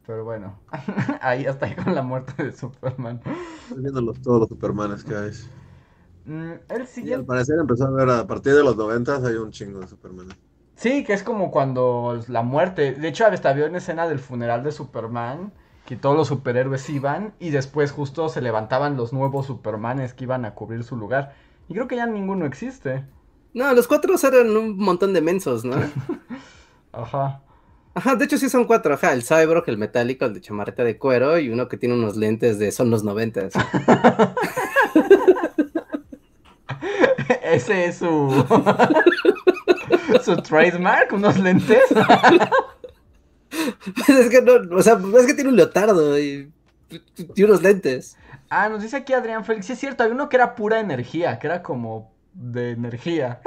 Pero 0.05 0.25
bueno, 0.25 0.59
ahí 1.21 1.45
hasta 1.45 1.65
ahí 1.65 1.75
con 1.75 1.95
la 1.95 2.01
muerte 2.03 2.43
de 2.43 2.51
Superman. 2.51 3.21
Estoy 3.67 3.81
viendo 3.81 3.99
los- 4.01 4.21
todos 4.21 4.39
los 4.39 4.47
Supermanes 4.49 5.03
que 5.03 5.15
hay. 5.15 5.31
Mm, 6.25 6.53
el 6.69 6.87
Y 7.01 7.13
al 7.13 7.23
siguiente. 7.23 7.25
parecer 7.25 7.59
empezó 7.59 7.85
a 7.85 7.91
ver 7.91 8.09
a 8.09 8.25
partir 8.25 8.55
de 8.55 8.63
los 8.63 8.75
90 8.75 9.17
hay 9.17 9.35
un 9.35 9.51
chingo 9.51 9.79
de 9.79 9.87
Superman. 9.87 10.29
Sí, 10.75 11.03
que 11.03 11.13
es 11.13 11.23
como 11.23 11.51
cuando 11.51 12.19
la 12.27 12.41
muerte. 12.41 12.93
De 12.93 13.07
hecho, 13.07 13.25
hasta 13.25 13.49
había 13.49 13.65
una 13.65 13.77
escena 13.77 14.07
del 14.07 14.19
funeral 14.19 14.63
de 14.63 14.71
Superman. 14.71 15.53
Que 15.85 15.95
todos 15.97 16.15
los 16.15 16.27
superhéroes 16.29 16.89
iban. 16.89 17.33
Y 17.39 17.49
después 17.49 17.91
justo 17.91 18.29
se 18.29 18.41
levantaban 18.41 18.97
los 18.97 19.13
nuevos 19.13 19.47
Supermanes 19.47 20.13
que 20.13 20.23
iban 20.23 20.45
a 20.45 20.55
cubrir 20.55 20.83
su 20.83 20.95
lugar. 20.95 21.35
Y 21.67 21.73
creo 21.73 21.87
que 21.87 21.97
ya 21.97 22.05
ninguno 22.05 22.45
existe. 22.45 23.03
No, 23.53 23.73
los 23.73 23.87
cuatro 23.87 24.15
eran 24.23 24.55
un 24.55 24.77
montón 24.77 25.13
de 25.13 25.21
mensos, 25.21 25.63
¿no? 25.63 25.75
Ajá. 26.91 27.41
Ajá, 27.95 28.15
de 28.15 28.25
hecho 28.25 28.39
sí 28.39 28.49
son 28.49 28.65
cuatro, 28.65 28.95
ajá, 28.95 29.13
el 29.13 29.21
cyborg, 29.21 29.65
el 29.67 29.77
metálico, 29.77 30.25
el 30.25 30.33
de 30.33 30.41
chamarreta 30.41 30.83
de 30.83 30.97
cuero, 30.97 31.37
y 31.37 31.49
uno 31.49 31.67
que 31.67 31.77
tiene 31.77 31.93
unos 31.93 32.15
lentes 32.17 32.57
de 32.57 32.71
son 32.71 32.89
los 32.89 33.03
noventas. 33.03 33.53
Ese 37.43 37.85
es 37.85 37.97
su. 37.97 38.45
su 40.23 40.35
trademark, 40.37 41.11
unos 41.13 41.39
lentes. 41.39 41.83
es 44.07 44.29
que 44.29 44.41
no, 44.41 44.75
o 44.77 44.81
sea, 44.81 44.99
es 45.19 45.25
que 45.25 45.33
tiene 45.33 45.49
un 45.49 45.55
leotardo 45.55 46.17
y, 46.19 46.51
y 47.35 47.43
unos 47.43 47.61
lentes. 47.61 48.17
Ah, 48.49 48.69
nos 48.69 48.81
dice 48.83 48.97
aquí 48.97 49.13
Adrián 49.13 49.45
Félix. 49.45 49.65
Sí, 49.67 49.73
es 49.73 49.79
cierto, 49.79 50.03
había 50.03 50.15
uno 50.15 50.29
que 50.29 50.37
era 50.37 50.55
pura 50.55 50.79
energía, 50.79 51.39
que 51.39 51.47
era 51.47 51.63
como 51.63 52.11
de 52.33 52.71
energía. 52.71 53.41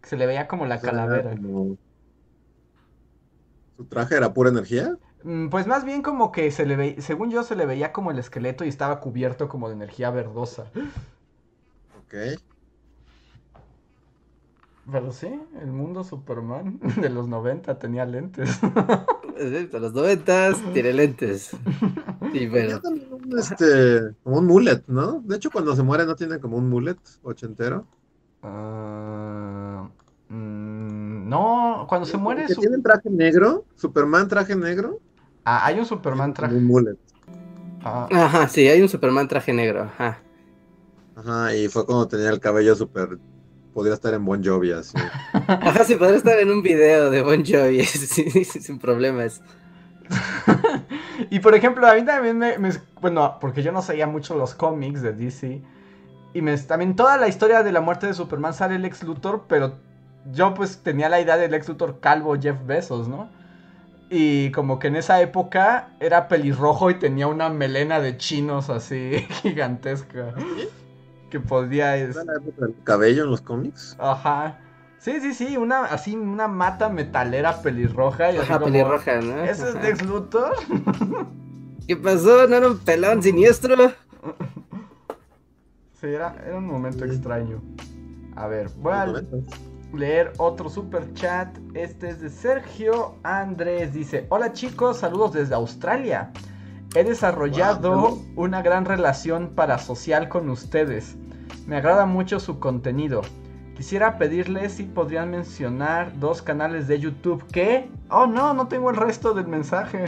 Que 0.00 0.08
se 0.08 0.16
le 0.16 0.26
veía 0.26 0.48
como 0.48 0.66
la 0.66 0.76
O 0.76 0.80
sea, 0.80 0.90
calavera. 0.90 1.30
como- 1.36 1.76
¿Su 3.76 3.84
traje 3.86 4.16
era 4.16 4.32
pura 4.34 4.50
energía? 4.50 4.96
Mm, 5.22 5.48
Pues 5.48 5.66
más 5.66 5.84
bien 5.84 6.02
como 6.02 6.32
que 6.32 6.50
se 6.50 6.66
le 6.66 6.76
veía, 6.76 7.00
según 7.02 7.30
yo 7.30 7.42
se 7.44 7.56
le 7.56 7.66
veía 7.66 7.92
como 7.92 8.10
el 8.10 8.18
esqueleto 8.18 8.64
y 8.64 8.68
estaba 8.68 9.00
cubierto 9.00 9.48
como 9.48 9.68
de 9.68 9.74
energía 9.74 10.10
verdosa. 10.10 10.72
Ok. 11.98 12.14
Pero 14.90 15.12
sí, 15.12 15.28
el 15.60 15.70
mundo 15.70 16.02
Superman 16.02 16.80
de 17.00 17.10
los 17.10 17.28
90 17.28 17.78
tenía 17.78 18.06
lentes. 18.06 18.58
De 19.38 19.68
los 19.78 19.92
noventas, 19.92 20.56
tiene 20.72 20.92
lentes. 20.92 21.50
Y 22.32 22.48
Tenía 22.48 22.50
bueno, 22.50 22.80
también 22.80 23.12
un, 23.12 23.38
este, 23.38 24.14
como 24.24 24.38
un 24.38 24.46
mullet, 24.46 24.82
¿no? 24.88 25.20
De 25.20 25.36
hecho, 25.36 25.50
cuando 25.50 25.76
se 25.76 25.82
muere 25.82 26.06
no 26.06 26.16
tiene 26.16 26.40
como 26.40 26.56
un 26.56 26.68
mullet 26.68 26.98
ochentero. 27.22 27.86
Ah, 28.42 29.88
mm, 30.28 31.28
no, 31.28 31.86
cuando 31.88 32.04
se 32.06 32.16
muere 32.16 32.48
su... 32.48 32.60
tiene 32.60 32.78
traje 32.78 33.10
negro, 33.10 33.64
Superman 33.76 34.26
traje 34.26 34.56
negro. 34.56 34.98
Ah, 35.44 35.66
hay 35.66 35.78
un 35.78 35.86
Superman 35.86 36.34
traje... 36.34 36.56
Un 36.56 36.64
mullet. 36.66 36.98
ah, 37.84 38.08
ajá, 38.10 38.48
sí, 38.48 38.66
hay 38.66 38.82
un 38.82 38.88
Superman 38.88 39.28
traje 39.28 39.52
negro, 39.52 39.82
ajá. 39.82 40.20
Ajá, 41.14 41.54
y 41.54 41.68
fue 41.68 41.86
cuando 41.86 42.08
tenía 42.08 42.30
el 42.30 42.40
cabello 42.40 42.74
súper. 42.74 43.18
Podría 43.72 43.94
estar 43.94 44.14
en 44.14 44.24
Bon 44.24 44.42
Jovi 44.42 44.72
así. 44.72 44.96
Ajá, 45.32 45.84
sí, 45.84 45.94
podría 45.94 46.16
estar 46.16 46.38
en 46.38 46.50
un 46.50 46.62
video 46.62 47.10
de 47.10 47.22
Bon 47.22 47.44
Jovi, 47.44 47.84
sí, 47.84 48.30
sí, 48.30 48.44
sin 48.44 48.78
problemas. 48.78 49.40
y 51.30 51.40
por 51.40 51.54
ejemplo, 51.54 51.86
a 51.86 51.94
mí 51.94 52.04
también 52.04 52.38
me, 52.38 52.58
me- 52.58 52.72
Bueno, 53.00 53.36
porque 53.40 53.62
yo 53.62 53.72
no 53.72 53.82
seguía 53.82 54.06
mucho 54.06 54.36
los 54.36 54.54
cómics 54.54 55.02
de 55.02 55.12
DC. 55.12 55.62
Y 56.34 56.42
me, 56.42 56.56
también 56.58 56.96
toda 56.96 57.16
la 57.18 57.28
historia 57.28 57.62
de 57.62 57.72
la 57.72 57.80
muerte 57.80 58.06
de 58.06 58.14
Superman 58.14 58.54
sale 58.54 58.76
el 58.76 58.84
ex 58.84 59.02
Luthor, 59.02 59.44
pero 59.48 59.74
yo 60.32 60.54
pues 60.54 60.78
tenía 60.82 61.08
la 61.08 61.20
idea 61.20 61.36
del 61.36 61.54
ex 61.54 61.68
Luthor 61.68 62.00
calvo 62.00 62.36
Jeff 62.40 62.56
Bezos, 62.66 63.08
¿no? 63.08 63.28
Y 64.10 64.50
como 64.52 64.78
que 64.78 64.88
en 64.88 64.96
esa 64.96 65.20
época 65.20 65.90
era 66.00 66.28
pelirrojo 66.28 66.90
y 66.90 66.94
tenía 66.98 67.26
una 67.26 67.50
melena 67.50 68.00
de 68.00 68.16
chinos 68.16 68.70
así 68.70 69.26
gigantesca. 69.42 70.34
Que 71.30 71.40
podía... 71.40 71.96
es- 71.96 72.16
¿Era 72.16 72.24
la 72.24 72.34
época 72.36 72.66
del 72.66 72.74
cabello 72.84 73.24
en 73.24 73.30
los 73.30 73.40
cómics? 73.40 73.96
Ajá. 73.98 74.58
Sí, 74.98 75.20
sí, 75.20 75.32
sí, 75.34 75.56
una 75.56 75.84
así, 75.84 76.16
una 76.16 76.48
mata 76.48 76.88
metalera 76.88 77.62
pelirroja. 77.62 78.32
Y 78.32 78.38
Ajá, 78.38 78.54
como, 78.54 78.66
pelirroja, 78.66 79.20
¿no? 79.20 79.44
¿Ese 79.44 79.68
es. 79.68 79.74
Lex 79.76 80.04
Luthor? 80.04 80.52
¿Qué 81.86 81.96
pasó? 81.96 82.46
¿No 82.48 82.56
era 82.56 82.66
un 82.68 82.78
pelón 82.78 83.22
siniestro? 83.22 83.76
Sí, 86.00 86.06
era, 86.06 86.34
era 86.46 86.56
un 86.58 86.66
momento 86.66 87.04
extraño. 87.04 87.62
A 88.36 88.46
ver, 88.46 88.68
voy 88.78 88.92
a 88.92 89.06
Los 89.06 89.22
90. 89.24 89.56
leer 89.94 90.32
otro 90.38 90.68
super 90.68 91.12
chat. 91.14 91.56
Este 91.74 92.08
es 92.10 92.20
de 92.20 92.30
Sergio 92.30 93.16
Andrés. 93.22 93.92
Dice: 93.92 94.26
Hola 94.28 94.52
chicos, 94.52 94.98
saludos 94.98 95.32
desde 95.32 95.54
Australia. 95.54 96.30
He 96.94 97.04
desarrollado 97.04 98.00
Wow. 98.00 98.24
una 98.36 98.62
gran 98.62 98.84
relación 98.84 99.50
parasocial 99.54 100.28
con 100.28 100.48
ustedes. 100.50 101.16
Me 101.66 101.76
agrada 101.76 102.06
mucho 102.06 102.40
su 102.40 102.58
contenido. 102.58 103.22
Quisiera 103.76 104.18
pedirles 104.18 104.72
si 104.72 104.84
podrían 104.84 105.30
mencionar 105.30 106.18
dos 106.18 106.42
canales 106.42 106.88
de 106.88 106.98
YouTube 106.98 107.44
que... 107.52 107.88
Oh 108.10 108.26
no, 108.26 108.54
no 108.54 108.66
tengo 108.68 108.90
el 108.90 108.96
resto 108.96 109.34
del 109.34 109.46
mensaje. 109.46 110.06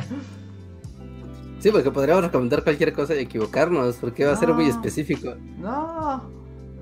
Sí, 1.60 1.70
porque 1.70 1.90
podríamos 1.90 2.24
recomendar 2.24 2.64
cualquier 2.64 2.92
cosa 2.94 3.14
y 3.14 3.18
equivocarnos, 3.20 3.96
porque 3.96 4.24
va 4.24 4.32
a 4.32 4.36
ser 4.36 4.52
muy 4.54 4.64
específico. 4.66 5.34
No. 5.58 6.22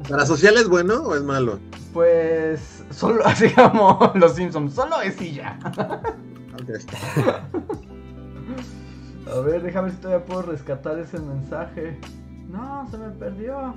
¿Para 0.08 0.24
social 0.24 0.56
es 0.56 0.68
bueno 0.68 1.02
o 1.02 1.16
es 1.16 1.22
malo? 1.24 1.58
Pues 1.92 2.84
solo 2.90 3.22
así 3.26 3.50
como 3.50 4.12
los 4.14 4.36
Simpsons, 4.36 4.72
solo 4.74 5.00
es 5.02 5.20
y 5.20 5.32
ya. 5.34 5.58
Ok. 6.54 6.70
A 9.34 9.40
ver, 9.40 9.62
déjame 9.62 9.88
ver 9.88 9.96
si 9.96 10.02
todavía 10.02 10.26
puedo 10.26 10.42
rescatar 10.42 10.98
ese 10.98 11.18
mensaje. 11.18 11.98
No, 12.48 12.86
se 12.90 12.96
me 12.98 13.10
perdió. 13.10 13.74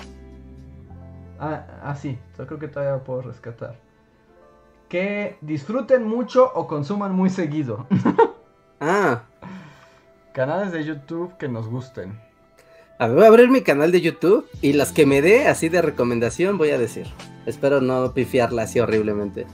Ah, 1.40 1.66
ah, 1.84 1.96
sí, 1.96 2.18
yo 2.38 2.46
creo 2.48 2.60
que 2.60 2.68
todavía 2.68 2.96
lo 2.98 3.04
puedo 3.04 3.24
rescatar. 3.24 3.76
Que 4.88 5.38
disfruten 5.42 6.04
mucho 6.08 6.52
o 6.54 6.68
consuman 6.68 7.14
muy 7.16 7.30
seguido. 7.30 7.86
Ah, 8.84 9.26
Canales 10.34 10.72
de 10.72 10.84
YouTube 10.84 11.38
que 11.38 11.48
nos 11.48 11.68
gusten. 11.68 12.20
a 12.98 13.06
ver, 13.06 13.16
voy 13.16 13.26
a 13.26 13.28
abrir 13.28 13.48
mi 13.52 13.62
canal 13.62 13.92
de 13.92 14.02
YouTube 14.02 14.48
y 14.60 14.74
las 14.74 14.92
que 14.92 15.06
me 15.06 15.22
dé 15.22 15.48
así 15.48 15.70
de 15.70 15.84
recomendación 15.84 16.58
voy 16.58 16.72
a 16.72 16.80
decir. 16.80 17.06
Espero 17.46 17.80
no 17.80 18.12
pifiarla 18.16 18.64
así 18.64 18.80
horriblemente. 18.80 19.46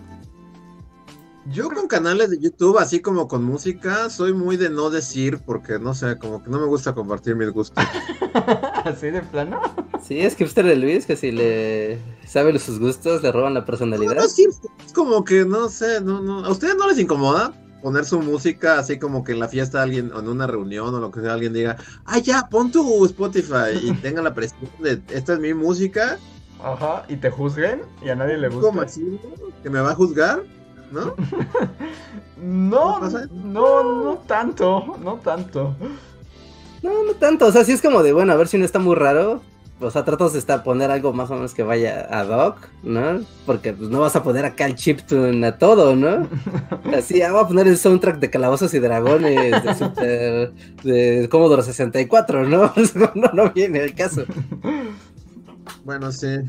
Yo 1.49 1.69
con 1.69 1.87
canales 1.87 2.29
de 2.29 2.39
YouTube, 2.39 2.77
así 2.77 2.99
como 2.99 3.27
con 3.27 3.43
música, 3.45 4.09
soy 4.09 4.33
muy 4.33 4.57
de 4.57 4.69
no 4.69 4.89
decir 4.89 5.39
porque 5.45 5.79
no 5.79 5.93
sé, 5.93 6.17
como 6.17 6.43
que 6.43 6.49
no 6.49 6.59
me 6.59 6.65
gusta 6.65 6.93
compartir 6.93 7.35
mis 7.35 7.51
gustos. 7.51 7.85
Así 8.83 9.11
de 9.11 9.21
plano. 9.21 9.61
Sí, 10.03 10.19
es 10.19 10.35
hipster 10.35 10.65
de 10.65 10.75
Luis, 10.75 11.05
que 11.05 11.15
si 11.15 11.31
le 11.31 11.99
sabe 12.25 12.57
sus 12.59 12.79
gustos, 12.79 13.23
le 13.23 13.31
roban 13.31 13.53
la 13.53 13.61
No, 13.61 13.65
personalidad. 13.65 14.15
no, 14.15 14.27
sí, 14.27 14.45
es 14.85 14.93
como 14.93 15.23
que 15.23 15.45
no 15.45 15.69
sé, 15.69 16.01
no, 16.01 16.21
no. 16.21 16.43
¿A 16.45 16.49
ustedes 16.51 16.75
no 16.75 16.87
les 16.87 16.99
incomoda 16.99 17.53
poner 17.81 18.03
su 18.05 18.19
música 18.21 18.79
así 18.79 18.99
como 18.99 19.23
que 19.23 19.31
en 19.33 19.39
la 19.39 19.47
fiesta 19.47 19.81
alguien, 19.83 20.11
o 20.13 20.19
en 20.19 20.27
una 20.27 20.47
reunión 20.47 20.93
o 20.93 20.99
lo 20.99 21.11
que 21.11 21.21
sea, 21.21 21.33
alguien 21.33 21.53
diga, 21.53 21.77
ah, 22.05 22.19
ya, 22.19 22.47
pon 22.49 22.71
tu 22.71 23.05
Spotify 23.05 23.77
y 23.81 23.93
tenga 24.01 24.21
la 24.21 24.33
presión 24.33 24.69
de 24.79 25.01
esta 25.09 25.33
es 25.33 25.39
mi 25.39 25.53
música, 25.53 26.19
Ajá, 26.59 27.05
y 27.07 27.17
te 27.17 27.29
juzguen 27.29 27.81
y 28.01 28.09
a 28.09 28.15
nadie 28.15 28.37
le 28.37 28.49
como 28.49 28.81
gusta. 28.81 28.81
así, 28.81 29.19
que 29.63 29.69
me 29.69 29.79
va 29.79 29.91
a 29.91 29.95
juzgar, 29.95 30.43
¿no? 30.91 31.15
No, 32.37 32.99
¿No 32.99 33.83
no 33.83 34.17
tanto, 34.27 34.95
no 35.03 35.15
tanto. 35.15 35.75
No, 36.83 37.03
no 37.03 37.13
tanto. 37.13 37.47
O 37.47 37.51
sea, 37.51 37.63
sí 37.63 37.71
es 37.71 37.81
como 37.81 38.03
de, 38.03 38.13
bueno, 38.13 38.33
a 38.33 38.35
ver 38.35 38.47
si 38.47 38.57
no 38.57 38.65
está 38.65 38.79
muy 38.79 38.95
raro. 38.95 39.41
O 39.79 39.91
sea, 39.91 40.03
tratas 40.03 40.33
de 40.33 40.39
estar, 40.39 40.63
poner 40.63 40.89
algo 40.89 41.13
más 41.13 41.29
o 41.29 41.35
menos 41.35 41.53
que 41.53 41.61
vaya 41.61 42.07
ad 42.09 42.29
hoc, 42.29 42.67
¿no? 42.81 43.21
Porque 43.45 43.73
pues, 43.73 43.89
no 43.91 43.99
vas 43.99 44.15
a 44.15 44.23
poner 44.23 44.43
acá 44.43 44.65
el 44.65 44.73
chiptune 44.73 45.45
a 45.45 45.59
todo, 45.59 45.95
¿no? 45.95 46.27
Así, 46.97 47.21
ah, 47.21 47.31
voy 47.31 47.43
a 47.43 47.47
poner 47.47 47.67
el 47.67 47.77
soundtrack 47.77 48.17
de 48.17 48.31
Calabozos 48.31 48.73
y 48.73 48.79
Dragones 48.79 49.63
de, 49.63 49.75
Super, 49.75 50.51
de 50.83 51.29
Commodore 51.29 51.61
64, 51.61 52.43
¿no? 52.49 52.73
no, 53.13 53.31
no 53.33 53.51
viene 53.51 53.83
el 53.83 53.93
caso. 53.93 54.23
Bueno, 55.85 56.11
sí. 56.11 56.39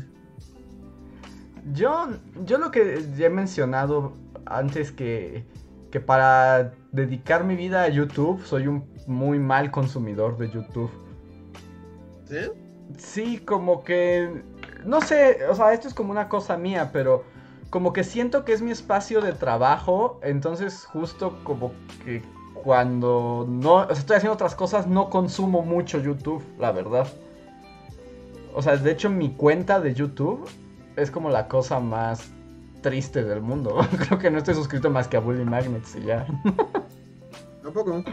Yo, 1.71 2.07
yo 2.45 2.57
lo 2.57 2.71
que 2.71 3.05
ya 3.15 3.27
he 3.27 3.29
mencionado 3.29 4.13
antes 4.49 4.91
que, 4.91 5.45
que 5.91 5.99
para 5.99 6.73
dedicar 6.91 7.43
mi 7.43 7.55
vida 7.55 7.83
a 7.83 7.89
YouTube 7.89 8.43
soy 8.45 8.67
un 8.67 8.85
muy 9.07 9.39
mal 9.39 9.71
consumidor 9.71 10.37
de 10.37 10.49
YouTube. 10.49 10.91
¿Sí? 12.25 12.37
Sí, 12.97 13.37
como 13.39 13.83
que... 13.83 14.43
No 14.85 15.01
sé, 15.01 15.45
o 15.49 15.55
sea, 15.55 15.73
esto 15.73 15.87
es 15.87 15.93
como 15.93 16.11
una 16.11 16.29
cosa 16.29 16.57
mía, 16.57 16.89
pero 16.93 17.23
como 17.69 17.93
que 17.93 18.03
siento 18.03 18.45
que 18.45 18.53
es 18.53 18.61
mi 18.61 18.71
espacio 18.71 19.21
de 19.21 19.33
trabajo, 19.33 20.19
entonces 20.23 20.85
justo 20.85 21.39
como 21.43 21.73
que 22.05 22.23
cuando 22.63 23.45
no, 23.47 23.75
o 23.75 23.85
sea, 23.87 23.97
estoy 23.97 24.17
haciendo 24.17 24.33
otras 24.33 24.55
cosas, 24.55 24.87
no 24.87 25.09
consumo 25.09 25.61
mucho 25.61 25.99
YouTube, 25.99 26.43
la 26.57 26.71
verdad. 26.71 27.07
O 28.53 28.61
sea, 28.61 28.77
de 28.77 28.91
hecho 28.91 29.09
mi 29.09 29.31
cuenta 29.31 29.79
de 29.79 29.93
YouTube 29.93 30.47
es 30.95 31.11
como 31.11 31.29
la 31.29 31.47
cosa 31.47 31.79
más 31.79 32.31
triste 32.81 33.23
del 33.23 33.41
mundo. 33.41 33.77
Creo 34.07 34.19
que 34.19 34.29
no 34.31 34.37
estoy 34.39 34.55
suscrito 34.55 34.89
más 34.89 35.07
que 35.07 35.17
a 35.17 35.19
Bully 35.19 35.45
Magnets 35.45 35.95
y 35.95 36.03
ya. 36.03 36.25
Tampoco. 37.63 38.03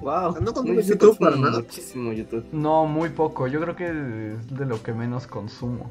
Wow. 0.00 0.40
No 0.40 0.52
sí 0.82 0.90
YouTube 0.90 0.98
consumo 0.98 1.18
para 1.18 1.36
nada. 1.36 1.60
Muchísimo 1.60 2.12
YouTube. 2.12 2.46
No, 2.52 2.86
muy 2.86 3.10
poco. 3.10 3.46
Yo 3.46 3.60
creo 3.60 3.76
que 3.76 3.86
es 4.34 4.48
de 4.54 4.66
lo 4.66 4.82
que 4.82 4.92
menos 4.92 5.26
consumo. 5.26 5.90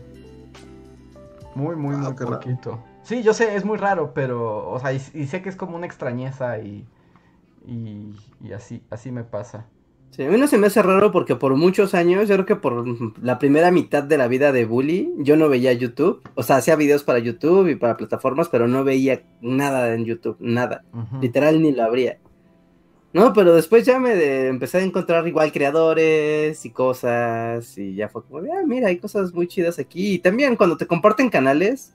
Muy, 1.56 1.76
muy, 1.76 1.96
Wow, 1.96 2.00
muy 2.08 2.16
qué 2.16 2.26
raro. 2.26 2.40
poquito. 2.40 2.84
Sí, 3.04 3.22
yo 3.24 3.34
sé, 3.34 3.56
es 3.56 3.66
muy 3.66 3.78
raro, 3.78 4.14
pero, 4.14 4.70
o 4.70 4.80
sea, 4.80 4.94
y, 4.94 5.02
y 5.14 5.28
sé 5.28 5.42
que 5.42 5.50
es 5.50 5.56
como 5.56 5.76
una 5.76 5.86
extrañeza 5.86 6.60
y, 6.60 6.88
y, 7.66 8.16
y 8.42 8.54
así, 8.54 8.84
así 8.90 9.12
me 9.12 9.24
pasa. 9.24 9.66
Sí, 10.16 10.22
a 10.22 10.30
mí 10.30 10.38
no 10.38 10.46
se 10.48 10.60
me 10.60 10.68
hace 10.68 10.84
raro 10.84 11.12
porque 11.12 11.36
por 11.36 11.56
muchos 11.56 11.96
años, 11.96 12.30
yo 12.30 12.36
creo 12.36 12.46
que 12.46 12.56
por 12.56 12.86
la 13.20 13.40
primera 13.40 13.72
mitad 13.72 14.04
de 14.04 14.18
la 14.20 14.28
vida 14.28 14.52
de 14.52 14.66
Bully, 14.66 15.12
yo 15.18 15.36
no 15.38 15.50
veía 15.50 15.74
YouTube. 15.74 16.22
O 16.36 16.44
sea, 16.44 16.58
hacía 16.58 16.76
videos 16.76 17.04
para 17.04 17.18
YouTube 17.18 17.68
y 17.70 17.76
para 17.76 17.98
plataformas, 17.98 18.48
pero 18.48 18.68
no 18.68 18.84
veía 18.84 19.24
nada 19.42 19.92
en 19.96 20.06
YouTube, 20.06 20.38
nada. 20.40 20.84
Literal 21.20 21.60
ni 21.64 21.72
lo 21.72 21.84
abría. 21.84 22.20
No, 23.12 23.34
pero 23.34 23.56
después 23.56 23.86
ya 23.88 24.00
me 24.00 24.16
de- 24.16 24.50
empecé 24.50 24.78
a 24.80 24.84
encontrar 24.84 25.28
igual 25.28 25.52
creadores 25.52 26.64
y 26.64 26.70
cosas 26.70 27.76
y 27.80 27.96
ya 27.96 28.08
fue 28.08 28.24
como, 28.24 28.38
ah, 28.54 28.62
mira, 28.68 28.90
hay 28.90 28.98
cosas 28.98 29.34
muy 29.34 29.48
chidas 29.48 29.80
aquí. 29.80 30.14
Y 30.16 30.20
también 30.20 30.56
cuando 30.56 30.78
te 30.78 30.86
comparten 30.86 31.30
canales, 31.30 31.92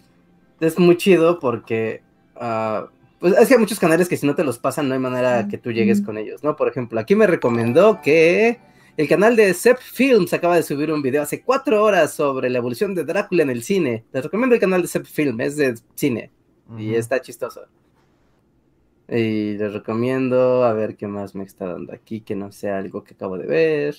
es 0.61 0.77
muy 0.79 0.97
chido 0.97 1.39
porque, 1.39 2.03
ah, 2.35 2.89
pues 3.19 3.37
es 3.37 3.49
que 3.49 3.55
hay 3.55 3.61
muchos 3.61 3.79
canales 3.79 4.09
que 4.09 4.17
si 4.17 4.27
no 4.27 4.35
te 4.35 4.45
los 4.45 4.59
pasan 4.59 4.89
no 4.89 4.95
hay 4.95 5.01
manera 5.01 5.49
que 5.49 5.59
tú 5.59 5.73
llegues 5.73 6.01
con 6.01 6.19
ellos, 6.19 6.43
¿no? 6.43 6.57
Por 6.57 6.69
ejemplo, 6.69 7.01
aquí 7.01 7.15
me 7.15 7.27
recomendó 7.27 8.01
que 8.01 8.61
el 8.97 9.09
canal 9.09 9.37
de 9.37 9.55
Zep 9.55 9.79
Films 9.79 10.33
acaba 10.33 10.57
de 10.57 10.63
subir 10.63 10.93
un 10.93 11.03
video 11.03 11.23
hace 11.23 11.43
cuatro 11.43 11.83
horas 11.85 12.13
sobre 12.13 12.51
la 12.51 12.59
evolución 12.59 12.95
de 12.95 13.05
Drácula 13.05 13.43
en 13.45 13.51
el 13.51 13.63
cine. 13.63 14.05
Les 14.13 14.25
recomiendo 14.25 14.55
el 14.55 14.61
canal 14.61 14.83
de 14.83 14.89
Zep 14.89 15.07
Film, 15.07 15.41
es 15.41 15.57
de 15.57 15.75
cine 15.95 16.33
y 16.77 16.95
está 16.95 17.21
chistoso. 17.21 17.63
Y 19.09 19.57
les 19.57 19.73
recomiendo 19.73 20.65
a 20.65 20.73
ver 20.75 20.97
qué 20.97 21.07
más 21.07 21.35
me 21.35 21.45
está 21.45 21.67
dando 21.67 21.95
aquí, 21.95 22.21
que 22.21 22.37
no 22.37 22.53
sea 22.53 22.79
algo 22.79 23.05
que 23.05 23.15
acabo 23.15 23.39
de 23.39 23.47
ver. 23.47 23.97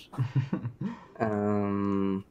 Am, 1.20 2.24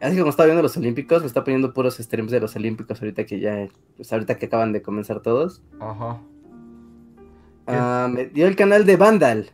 así 0.00 0.14
que 0.14 0.20
como 0.20 0.30
estaba 0.30 0.46
viendo 0.46 0.62
los 0.62 0.76
Olímpicos, 0.76 1.20
me 1.20 1.26
está 1.26 1.44
poniendo 1.44 1.72
puros 1.72 1.96
streams 1.96 2.30
de 2.30 2.40
los 2.40 2.56
Olímpicos 2.56 3.00
ahorita 3.00 3.24
que 3.24 3.40
ya, 3.40 3.68
pues 3.96 4.12
ahorita 4.12 4.36
que 4.36 4.46
acaban 4.46 4.72
de 4.72 4.82
comenzar 4.82 5.20
todos. 5.20 5.62
Ajá. 5.78 6.20
Ah, 7.66 8.08
me 8.10 8.26
dio 8.26 8.46
el 8.46 8.56
canal 8.56 8.84
de 8.84 8.96
Vandal. 8.96 9.50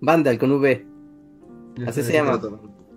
Vandal 0.00 0.38
con 0.38 0.52
V. 0.52 0.86
Así 1.86 2.02
se 2.02 2.12
llama. 2.12 2.40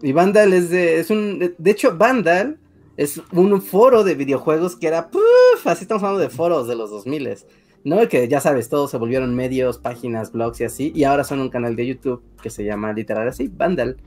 Y 0.02 0.14
Vandal 0.14 0.54
es 0.54 0.70
de, 0.70 1.00
es 1.00 1.10
un, 1.10 1.40
de, 1.40 1.56
de 1.58 1.72
hecho 1.72 1.98
Vandal 1.98 2.58
es 2.96 3.22
un 3.32 3.62
foro 3.62 4.04
de 4.04 4.16
videojuegos 4.16 4.76
que 4.76 4.88
era, 4.88 5.10
puff, 5.10 5.66
así 5.66 5.84
estamos 5.84 6.04
hablando 6.04 6.22
de 6.22 6.30
foros 6.30 6.68
de 6.68 6.76
los 6.76 6.90
2000 6.90 7.38
¿no? 7.84 8.08
Que 8.10 8.28
ya 8.28 8.42
sabes, 8.42 8.68
todos 8.70 8.92
se 8.92 8.98
volvieron 8.98 9.36
medios, 9.36 9.78
páginas, 9.78 10.32
blogs 10.32 10.60
y 10.62 10.64
así, 10.66 10.92
y 10.94 11.06
ahora 11.06 11.24
son 11.24 11.40
un 11.40 11.50
canal 11.50 11.76
de 11.76 11.88
YouTube 11.88 12.22
que 12.42 12.50
se 12.50 12.66
llama 12.66 12.92
literal 12.94 13.28
así, 13.28 13.48
Vandal, 13.48 13.98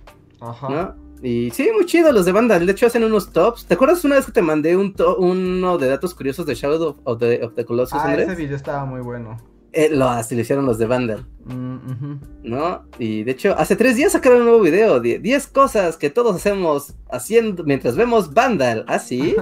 Ajá. 0.41 0.69
¿no? 0.69 0.95
Y 1.23 1.51
sí, 1.53 1.69
muy 1.73 1.87
chido 1.87 2.11
los 2.13 2.25
de 2.25 2.33
Vandal, 2.33 2.67
de 2.67 2.73
hecho 2.73 2.87
hacen 2.87 3.05
unos 3.05 3.33
tops. 3.33 3.65
¿Te 3.67 3.75
acuerdas 3.75 4.05
una 4.05 4.17
vez 4.17 4.27
que 4.27 4.33
te 4.33 4.43
mandé 4.43 4.77
un 4.77 4.93
to- 4.95 5.17
uno 5.19 5.79
de 5.79 5.89
datos 5.89 6.15
curiosos 6.15 6.47
de 6.47 6.55
Shadow 6.57 6.97
of, 7.05 7.19
the, 7.21 7.45
of 7.45 7.55
the 7.55 7.65
Colossus, 7.65 7.95
Ah, 7.99 8.07
Andrés? 8.09 8.27
ese 8.29 8.37
video 8.37 8.57
estaba 8.57 8.85
muy 8.85 9.01
bueno. 9.01 9.37
Eh, 9.75 9.89
lo, 9.91 10.07
así 10.09 10.35
lo 10.35 10.41
hicieron 10.43 10.67
los 10.67 10.79
de 10.79 10.87
Vandal. 10.87 11.25
Mm. 11.47 12.17
¿no? 12.43 12.85
Y 12.99 13.23
de 13.23 13.31
hecho, 13.33 13.55
hace 13.57 13.75
tres 13.77 13.97
días 13.97 14.13
sacaron 14.13 14.41
un 14.41 14.45
nuevo 14.47 14.61
video 14.61 15.01
de 15.01 15.19
10 15.19 15.47
cosas 15.47 15.97
que 15.97 16.11
todos 16.11 16.35
hacemos 16.37 16.95
haciendo 17.11 17.63
mientras 17.65 17.97
vemos 17.97 18.35
Vandal. 18.35 18.85
¿Ah, 18.89 18.99
sí? 18.99 19.35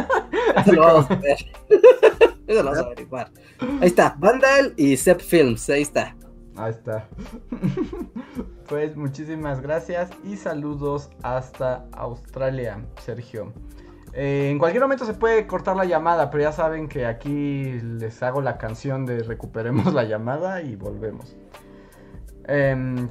Eso 0.64 0.72
lo 0.72 0.80
vamos 0.82 1.10
a 1.10 1.16
ver. 1.16 1.36
Eso 2.46 2.62
lo 2.62 2.70
vamos 2.70 2.78
a 2.78 2.86
averiguar. 2.86 3.30
Ahí 3.80 3.88
está, 3.88 4.14
Vandal 4.18 4.72
y 4.76 4.96
Zep 4.96 5.20
Films, 5.20 5.68
ahí 5.68 5.82
está. 5.82 6.16
Ahí 6.56 6.70
está. 6.70 7.06
pues 8.68 8.96
muchísimas 8.96 9.60
gracias 9.60 10.10
y 10.24 10.36
saludos 10.36 11.10
hasta 11.22 11.86
Australia, 11.92 12.84
Sergio. 13.02 13.52
Eh, 14.14 14.48
en 14.50 14.58
cualquier 14.58 14.82
momento 14.82 15.04
se 15.04 15.12
puede 15.12 15.46
cortar 15.46 15.76
la 15.76 15.84
llamada, 15.84 16.30
pero 16.30 16.44
ya 16.44 16.52
saben 16.52 16.88
que 16.88 17.04
aquí 17.04 17.78
les 17.80 18.22
hago 18.22 18.40
la 18.40 18.56
canción 18.56 19.04
de 19.04 19.22
recuperemos 19.22 19.92
la 19.92 20.04
llamada 20.04 20.62
y 20.62 20.76
volvemos. 20.76 21.36
Em, 22.44 23.10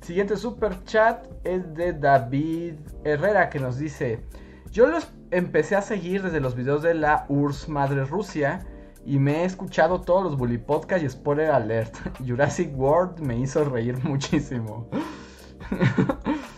siguiente 0.00 0.36
super 0.36 0.82
chat 0.84 1.26
es 1.44 1.74
de 1.74 1.92
David 1.92 2.76
Herrera 3.04 3.50
que 3.50 3.58
nos 3.58 3.76
dice: 3.76 4.24
Yo 4.70 4.86
los 4.86 5.12
empecé 5.30 5.76
a 5.76 5.82
seguir 5.82 6.22
desde 6.22 6.40
los 6.40 6.54
videos 6.54 6.82
de 6.82 6.94
la 6.94 7.26
URSS 7.28 7.68
Madre 7.68 8.04
Rusia 8.06 8.66
y 9.08 9.18
me 9.18 9.40
he 9.40 9.44
escuchado 9.46 10.02
todos 10.02 10.22
los 10.22 10.36
Bully 10.36 10.58
Podcast 10.58 11.02
y 11.02 11.08
spoiler 11.08 11.50
alert. 11.50 11.96
Jurassic 12.26 12.70
World 12.78 13.20
me 13.20 13.38
hizo 13.38 13.64
reír 13.64 13.96
muchísimo. 14.04 14.86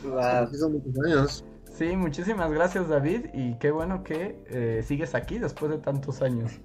Wow. 0.02 1.28
Sí, 1.72 1.96
muchísimas 1.96 2.50
gracias 2.50 2.88
David 2.88 3.26
y 3.32 3.54
qué 3.58 3.70
bueno 3.70 4.02
que 4.02 4.36
eh, 4.48 4.82
sigues 4.84 5.14
aquí 5.14 5.38
después 5.38 5.70
de 5.70 5.78
tantos 5.78 6.22
años. 6.22 6.60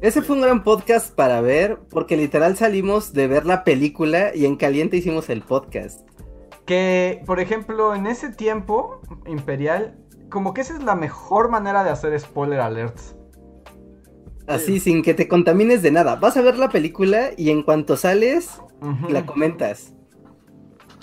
Ese 0.00 0.22
fue 0.22 0.36
un 0.36 0.42
gran 0.42 0.64
podcast 0.64 1.14
para 1.14 1.42
ver, 1.42 1.80
porque 1.90 2.16
literal 2.16 2.56
salimos 2.56 3.12
de 3.12 3.26
ver 3.26 3.44
la 3.44 3.64
película 3.64 4.34
y 4.34 4.46
en 4.46 4.56
caliente 4.56 4.96
hicimos 4.96 5.28
el 5.28 5.42
podcast. 5.42 6.08
Que, 6.64 7.22
por 7.26 7.40
ejemplo, 7.40 7.94
en 7.94 8.06
ese 8.06 8.30
tiempo, 8.30 9.00
Imperial, 9.26 9.98
como 10.30 10.54
que 10.54 10.62
esa 10.62 10.74
es 10.74 10.82
la 10.82 10.94
mejor 10.94 11.50
manera 11.50 11.84
de 11.84 11.90
hacer 11.90 12.18
spoiler 12.18 12.60
alerts. 12.60 13.17
Así, 14.48 14.80
sin 14.80 15.02
que 15.02 15.14
te 15.14 15.28
contamines 15.28 15.82
de 15.82 15.90
nada. 15.90 16.16
Vas 16.16 16.36
a 16.36 16.42
ver 16.42 16.58
la 16.58 16.70
película 16.70 17.30
y 17.36 17.50
en 17.50 17.62
cuanto 17.62 17.96
sales, 17.96 18.60
la 19.08 19.26
comentas. 19.26 19.92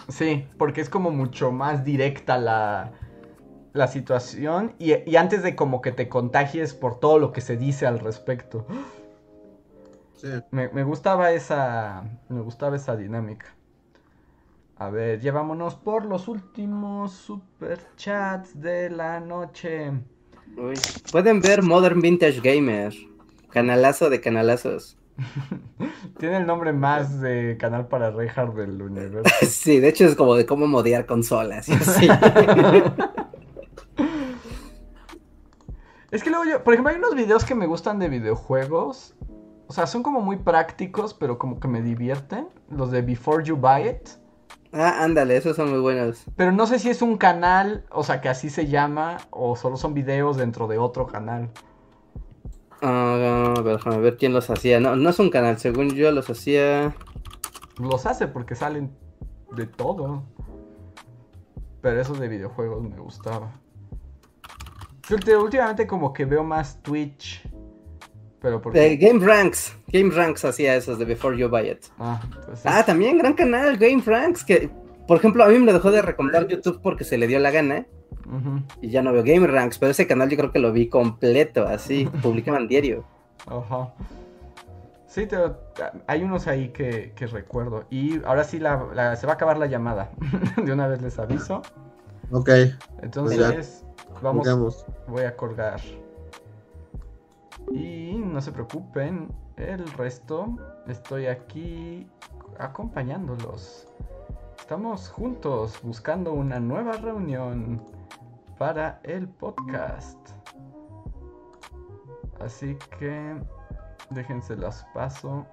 Sí, 0.09 0.45
porque 0.57 0.81
es 0.81 0.89
como 0.89 1.11
mucho 1.11 1.51
más 1.51 1.83
directa 1.85 2.37
la, 2.37 2.91
la 3.73 3.87
situación 3.87 4.73
y, 4.79 4.93
y 5.09 5.15
antes 5.15 5.43
de 5.43 5.55
como 5.55 5.81
que 5.81 5.91
te 5.91 6.09
contagies 6.09 6.73
por 6.73 6.99
todo 6.99 7.19
lo 7.19 7.31
que 7.31 7.41
se 7.41 7.55
dice 7.55 7.85
al 7.85 7.99
respecto. 7.99 8.65
Sí. 10.15 10.27
Me, 10.51 10.69
me 10.69 10.83
gustaba 10.83 11.31
esa. 11.31 12.03
Me 12.29 12.41
gustaba 12.41 12.75
esa 12.75 12.95
dinámica. 12.95 13.55
A 14.77 14.89
ver, 14.89 15.21
llevámonos 15.21 15.75
por 15.75 16.05
los 16.05 16.27
últimos 16.27 17.13
super 17.13 17.79
chats 17.95 18.59
de 18.59 18.89
la 18.89 19.19
noche. 19.19 19.91
Uy. 20.57 20.73
Pueden 21.11 21.41
ver 21.41 21.63
Modern 21.63 22.01
Vintage 22.01 22.41
Gamer. 22.41 22.93
Canalazo 23.55 24.09
de 24.09 24.19
canalazos. 24.19 24.97
Tiene 26.19 26.35
el 26.39 26.45
nombre 26.45 26.73
más 26.73 27.21
de 27.21 27.55
canal 27.57 27.87
para 27.87 28.11
Reinhardt 28.11 28.53
del 28.53 28.81
universo. 28.81 29.33
Sí, 29.47 29.79
de 29.79 29.87
hecho 29.87 30.03
es 30.03 30.17
como 30.17 30.35
de 30.35 30.45
cómo 30.45 30.67
modear 30.67 31.05
consolas 31.05 31.69
es 36.11 36.21
que 36.21 36.29
luego 36.29 36.43
yo, 36.43 36.61
por 36.65 36.73
ejemplo, 36.73 36.91
hay 36.91 36.97
unos 36.97 37.15
videos 37.15 37.45
que 37.45 37.55
me 37.55 37.65
gustan 37.65 37.97
de 37.97 38.09
videojuegos. 38.09 39.15
O 39.67 39.73
sea, 39.73 39.87
son 39.87 40.03
como 40.03 40.19
muy 40.19 40.35
prácticos, 40.35 41.13
pero 41.13 41.37
como 41.37 41.61
que 41.61 41.69
me 41.69 41.81
divierten. 41.81 42.49
Los 42.69 42.91
de 42.91 43.03
Before 43.03 43.41
You 43.41 43.55
Buy 43.55 43.87
It. 43.87 44.09
ah, 44.73 45.01
ándale, 45.01 45.37
esos 45.37 45.55
son 45.55 45.69
muy 45.69 45.79
buenos. 45.79 46.25
Pero 46.35 46.51
no 46.51 46.67
sé 46.67 46.77
si 46.77 46.89
es 46.89 47.01
un 47.01 47.15
canal, 47.15 47.85
o 47.89 48.03
sea, 48.03 48.19
que 48.19 48.27
así 48.27 48.49
se 48.49 48.67
llama, 48.67 49.15
o 49.29 49.55
solo 49.55 49.77
son 49.77 49.93
videos 49.93 50.35
dentro 50.35 50.67
de 50.67 50.77
otro 50.77 51.07
canal. 51.07 51.51
A 52.81 53.53
ver, 53.63 53.75
déjame 53.75 53.97
ver 53.99 54.17
quién 54.17 54.33
los 54.33 54.49
hacía. 54.49 54.79
No, 54.79 54.95
no 54.95 55.09
es 55.09 55.19
un 55.19 55.29
canal, 55.29 55.57
según 55.57 55.89
yo 55.91 56.11
los 56.11 56.29
hacía. 56.29 56.95
Los 57.77 58.05
hace 58.05 58.27
porque 58.27 58.55
salen 58.55 58.95
de 59.55 59.65
todo. 59.65 60.23
Pero 61.81 62.01
esos 62.01 62.19
de 62.19 62.27
videojuegos 62.27 62.83
me 62.83 62.97
gustaba. 62.97 63.51
Yo 65.07 65.17
últimamente 65.41 65.85
como 65.85 66.13
que 66.13 66.25
veo 66.25 66.43
más 66.43 66.81
Twitch. 66.81 67.47
Pero 68.41 68.61
porque... 68.61 68.93
Eh, 68.93 68.97
Game 68.97 69.25
Ranks. 69.25 69.75
Game 69.87 70.13
Ranks 70.13 70.45
hacía 70.45 70.75
esos 70.75 70.97
de 70.97 71.05
Before 71.05 71.37
You 71.37 71.47
Buy 71.47 71.69
It. 71.69 71.85
Ah, 71.99 72.21
pues. 72.45 72.65
Ah, 72.65 72.83
también 72.83 73.17
gran 73.17 73.33
canal, 73.33 73.77
Game 73.77 74.01
Ranks. 74.05 74.43
Que, 74.43 74.69
por 75.07 75.17
ejemplo, 75.17 75.43
a 75.43 75.47
mí 75.47 75.59
me 75.59 75.65
lo 75.67 75.73
dejó 75.73 75.91
de 75.91 76.01
recomendar 76.01 76.47
YouTube 76.47 76.79
porque 76.81 77.03
se 77.03 77.17
le 77.17 77.27
dio 77.27 77.39
la 77.39 77.51
gana. 77.51 77.85
Ujú. 78.25 78.63
y 78.81 78.89
ya 78.89 79.03
no 79.03 79.13
veo 79.13 79.21
Game 79.23 79.45
Ranks, 79.45 79.77
pero 79.77 79.91
ese 79.91 80.07
canal 80.07 80.27
yo 80.29 80.35
creo 80.37 80.51
que 80.51 80.57
lo 80.57 80.71
vi 80.73 80.89
completo, 80.89 81.67
así, 81.67 82.05
publicaban 82.23 82.67
diario. 82.67 83.03
Ajá. 83.45 83.93
Sí, 85.05 85.27
te- 85.27 85.37
hay 86.07 86.23
unos 86.23 86.47
ahí 86.47 86.69
que, 86.69 87.13
que 87.15 87.27
recuerdo. 87.27 87.85
Y 87.91 88.23
ahora 88.25 88.43
sí 88.43 88.57
la, 88.59 88.83
la- 88.95 89.15
se 89.15 89.27
va 89.27 89.33
a 89.33 89.35
acabar 89.35 89.57
la 89.59 89.67
llamada. 89.67 90.09
De 90.65 90.73
una 90.73 90.87
vez 90.87 91.01
les 91.03 91.19
aviso. 91.19 91.61
Ok, 92.31 92.49
Entonces, 93.03 93.85
vamos, 94.23 94.43
digamos. 94.43 94.85
voy 95.07 95.21
a 95.23 95.35
colgar. 95.35 95.79
Y 97.71 98.15
no 98.15 98.41
se 98.41 98.51
preocupen, 98.51 99.29
el 99.57 99.85
resto 99.93 100.55
estoy 100.87 101.27
aquí 101.27 102.07
acompañándolos. 102.57 103.87
Estamos 104.65 105.09
juntos 105.09 105.79
buscando 105.83 106.33
una 106.33 106.59
nueva 106.59 106.93
reunión 106.93 107.79
para 108.57 108.99
el 109.03 109.27
podcast. 109.27 110.17
Así 112.39 112.75
que 112.97 113.35
déjense 114.09 114.55
las 114.55 114.83
paso 114.91 115.45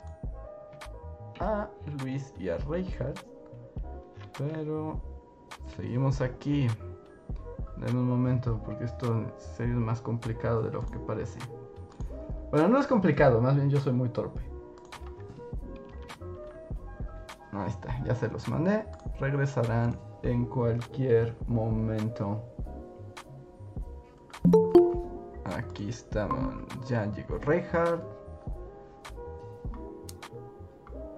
a 1.41 1.69
Luis 2.01 2.33
y 2.39 2.49
a 2.49 2.57
Reinhardt. 2.57 3.19
Pero 4.39 4.99
seguimos 5.77 6.23
aquí. 6.23 6.69
Denme 7.77 8.01
un 8.01 8.09
momento, 8.09 8.63
porque 8.65 8.85
esto 8.85 9.13
en 9.13 9.33
serio 9.37 9.75
más 9.75 10.01
complicado 10.01 10.63
de 10.63 10.71
lo 10.71 10.87
que 10.87 10.99
parece. 11.01 11.39
Bueno, 12.51 12.67
no 12.67 12.79
es 12.79 12.87
complicado, 12.87 13.43
más 13.43 13.57
bien 13.57 13.69
yo 13.69 13.79
soy 13.79 13.93
muy 13.93 14.09
torpe. 14.09 14.52
Ahí 17.53 17.69
está, 17.69 18.03
ya 18.05 18.15
se 18.15 18.29
los 18.29 18.49
mandé. 18.49 18.85
Regresarán 19.21 19.99
en 20.23 20.47
cualquier 20.47 21.37
momento. 21.47 22.43
Aquí 25.45 25.91
estamos. 25.91 26.55
Ya 26.89 27.07
llegó 27.07 27.39
Reinhardt. 27.39 28.03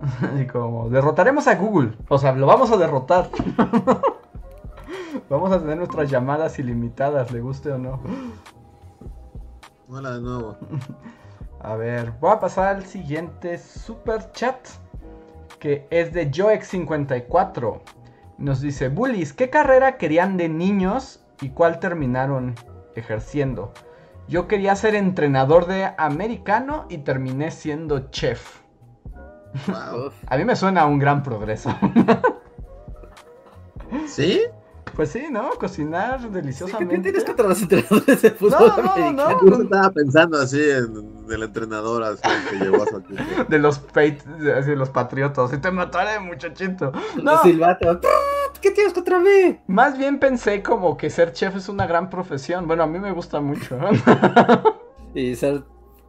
Y 0.41 0.47
como, 0.47 0.91
derrotaremos 0.91 1.47
a 1.47 1.55
Google. 1.55 1.97
O 2.09 2.19
sea, 2.19 2.33
lo 2.33 2.47
vamos 2.47 2.71
a 2.71 2.77
derrotar. 2.77 3.31
vamos 5.31 5.53
a 5.53 5.61
tener 5.61 5.79
nuestras 5.79 6.11
llamadas 6.11 6.59
ilimitadas, 6.59 7.31
le 7.31 7.41
guste 7.41 7.73
o 7.73 7.79
no. 7.79 8.01
Hola 9.89 10.13
de 10.13 10.21
nuevo. 10.21 10.57
A 11.61 11.77
ver, 11.77 12.13
voy 12.21 12.31
a 12.31 12.41
pasar 12.41 12.77
al 12.77 12.85
siguiente 12.85 13.57
super 13.57 14.31
chat. 14.33 14.59
Que 15.59 15.87
es 15.91 16.13
de 16.13 16.31
Joex54. 16.31 17.81
Nos 18.39 18.61
dice, 18.61 18.89
Bullies, 18.89 19.33
¿qué 19.33 19.51
carrera 19.51 19.97
querían 19.97 20.37
de 20.37 20.49
niños 20.49 21.25
y 21.41 21.51
cuál 21.51 21.81
terminaron 21.81 22.55
ejerciendo? 22.95 23.73
Yo 24.29 24.49
quería 24.49 24.75
ser 24.77 24.95
entrenador 24.95 25.67
de 25.67 25.93
americano 25.99 26.87
y 26.89 26.99
terminé 26.99 27.51
siendo 27.51 28.11
chef. 28.11 28.61
Wow. 29.69 30.13
A 30.27 30.37
mí 30.37 30.45
me 30.45 30.57
suena 30.57 30.83
a 30.83 30.87
un 30.87 30.99
gran 30.99 31.23
progreso. 31.23 31.71
¿Sí? 34.07 34.43
Pues 34.95 35.11
sí, 35.11 35.25
¿no? 35.31 35.51
Cocinar 35.59 36.31
deliciosamente. 36.31 36.97
¿Qué 36.97 37.03
tienes 37.03 37.25
contra 37.25 37.49
los 37.49 37.61
entrenadores 37.63 38.23
de 38.23 38.31
fútbol 38.31 38.51
No, 38.61 38.67
no, 38.83 38.93
americano? 38.93 39.31
no. 39.31 39.39
Justo 39.39 39.63
estaba 39.63 39.91
pensando 39.91 40.39
así 40.39 40.61
en 40.61 41.25
el 41.31 41.43
entrenador 41.43 42.03
así 42.05 42.23
que 42.51 42.57
llevó 42.65 42.83
a 42.83 42.87
su 42.87 42.99
equipo. 42.99 43.23
De 43.49 43.59
los, 43.59 43.81
peit- 43.93 44.23
así, 44.57 44.75
los 44.75 44.91
patriotas. 44.91 45.53
Y 45.53 45.59
te 45.59 45.71
mataré, 45.71 46.21
muchachito. 46.21 46.93
Los 47.17 47.25
No, 47.25 47.43
silbatos. 47.43 47.99
¿Qué 48.61 48.71
tienes 48.71 48.93
contra 48.95 49.19
mí? 49.19 49.59
más 49.67 49.99
bien 49.99 50.19
pensé 50.19 50.63
como 50.63 50.97
que 50.97 51.11
ser 51.11 51.33
chef 51.33 51.57
es 51.57 51.69
una 51.69 51.87
gran 51.87 52.09
profesión. 52.09 52.67
Bueno, 52.67 52.85
a 52.85 52.87
mí 52.87 52.99
me 52.99 53.13
gusta 53.13 53.41
mucho. 53.41 53.79
Y 55.15 55.37
ser 55.37 55.63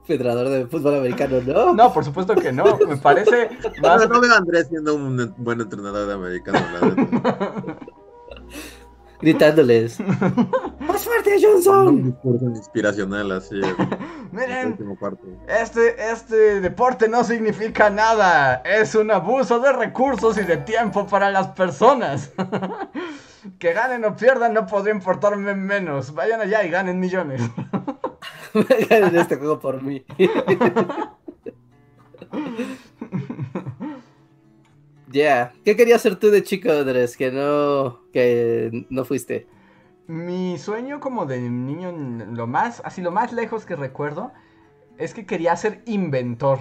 federador 0.05 0.49
de 0.49 0.65
fútbol 0.67 0.95
americano, 0.95 1.37
¿no? 1.45 1.73
No, 1.73 1.93
por 1.93 2.03
supuesto 2.05 2.33
que 2.35 2.51
no. 2.51 2.77
Me 2.87 2.97
parece 2.97 3.49
más... 3.81 4.01
No, 4.01 4.07
no 4.07 4.21
veo 4.21 4.33
a 4.33 4.37
Andrés 4.37 4.67
siendo 4.67 4.95
un 4.95 5.33
buen 5.37 5.61
entrenador 5.61 6.07
de 6.07 6.13
americano, 6.13 6.59
la 6.73 6.87
neta. 6.87 7.37
Gritándoles. 9.21 9.99
¡Más 10.79 11.03
fuerte, 11.05 11.35
Un 11.35 11.41
Johnson! 11.41 12.03
discurso 12.03 12.45
inspiracional 12.45 13.31
así. 13.31 13.61
Miren, 14.31 14.77
este, 15.47 16.11
este 16.11 16.61
deporte 16.61 17.07
no 17.07 17.23
significa 17.23 17.89
nada. 17.89 18.61
Es 18.65 18.95
un 18.95 19.11
abuso 19.11 19.59
de 19.59 19.71
recursos 19.71 20.37
y 20.37 20.43
de 20.43 20.57
tiempo 20.57 21.07
para 21.07 21.31
las 21.31 21.47
personas. 21.49 22.31
Que 23.59 23.73
ganen 23.73 24.03
o 24.05 24.15
pierdan 24.15 24.55
no 24.55 24.65
podría 24.65 24.95
importarme 24.95 25.53
menos. 25.53 26.15
Vayan 26.15 26.41
allá 26.41 26.63
y 26.63 26.69
ganen 26.71 26.99
millones. 26.99 27.41
Ganen 28.89 29.15
este 29.15 29.35
juego 29.35 29.59
por 29.59 29.83
mí. 29.83 30.03
Ya. 35.15 35.53
¿Qué 35.63 35.75
querías 35.77 36.01
hacer 36.01 36.17
tú 36.17 36.29
de 36.29 36.43
chico, 36.43 36.69
Andrés? 36.71 37.15
Que 37.15 37.31
no. 37.31 38.01
Que 38.11 38.85
no 38.89 39.05
fuiste. 39.05 39.47
Mi 40.07 40.57
sueño 40.57 40.99
como 40.99 41.25
de 41.25 41.39
niño, 41.39 41.91
lo 42.31 42.45
más, 42.47 42.81
así 42.85 43.01
lo 43.01 43.11
más 43.11 43.31
lejos 43.33 43.65
que 43.65 43.75
recuerdo, 43.75 44.31
es 44.97 45.13
que 45.13 45.25
quería 45.25 45.55
ser 45.55 45.81
inventor. 45.85 46.59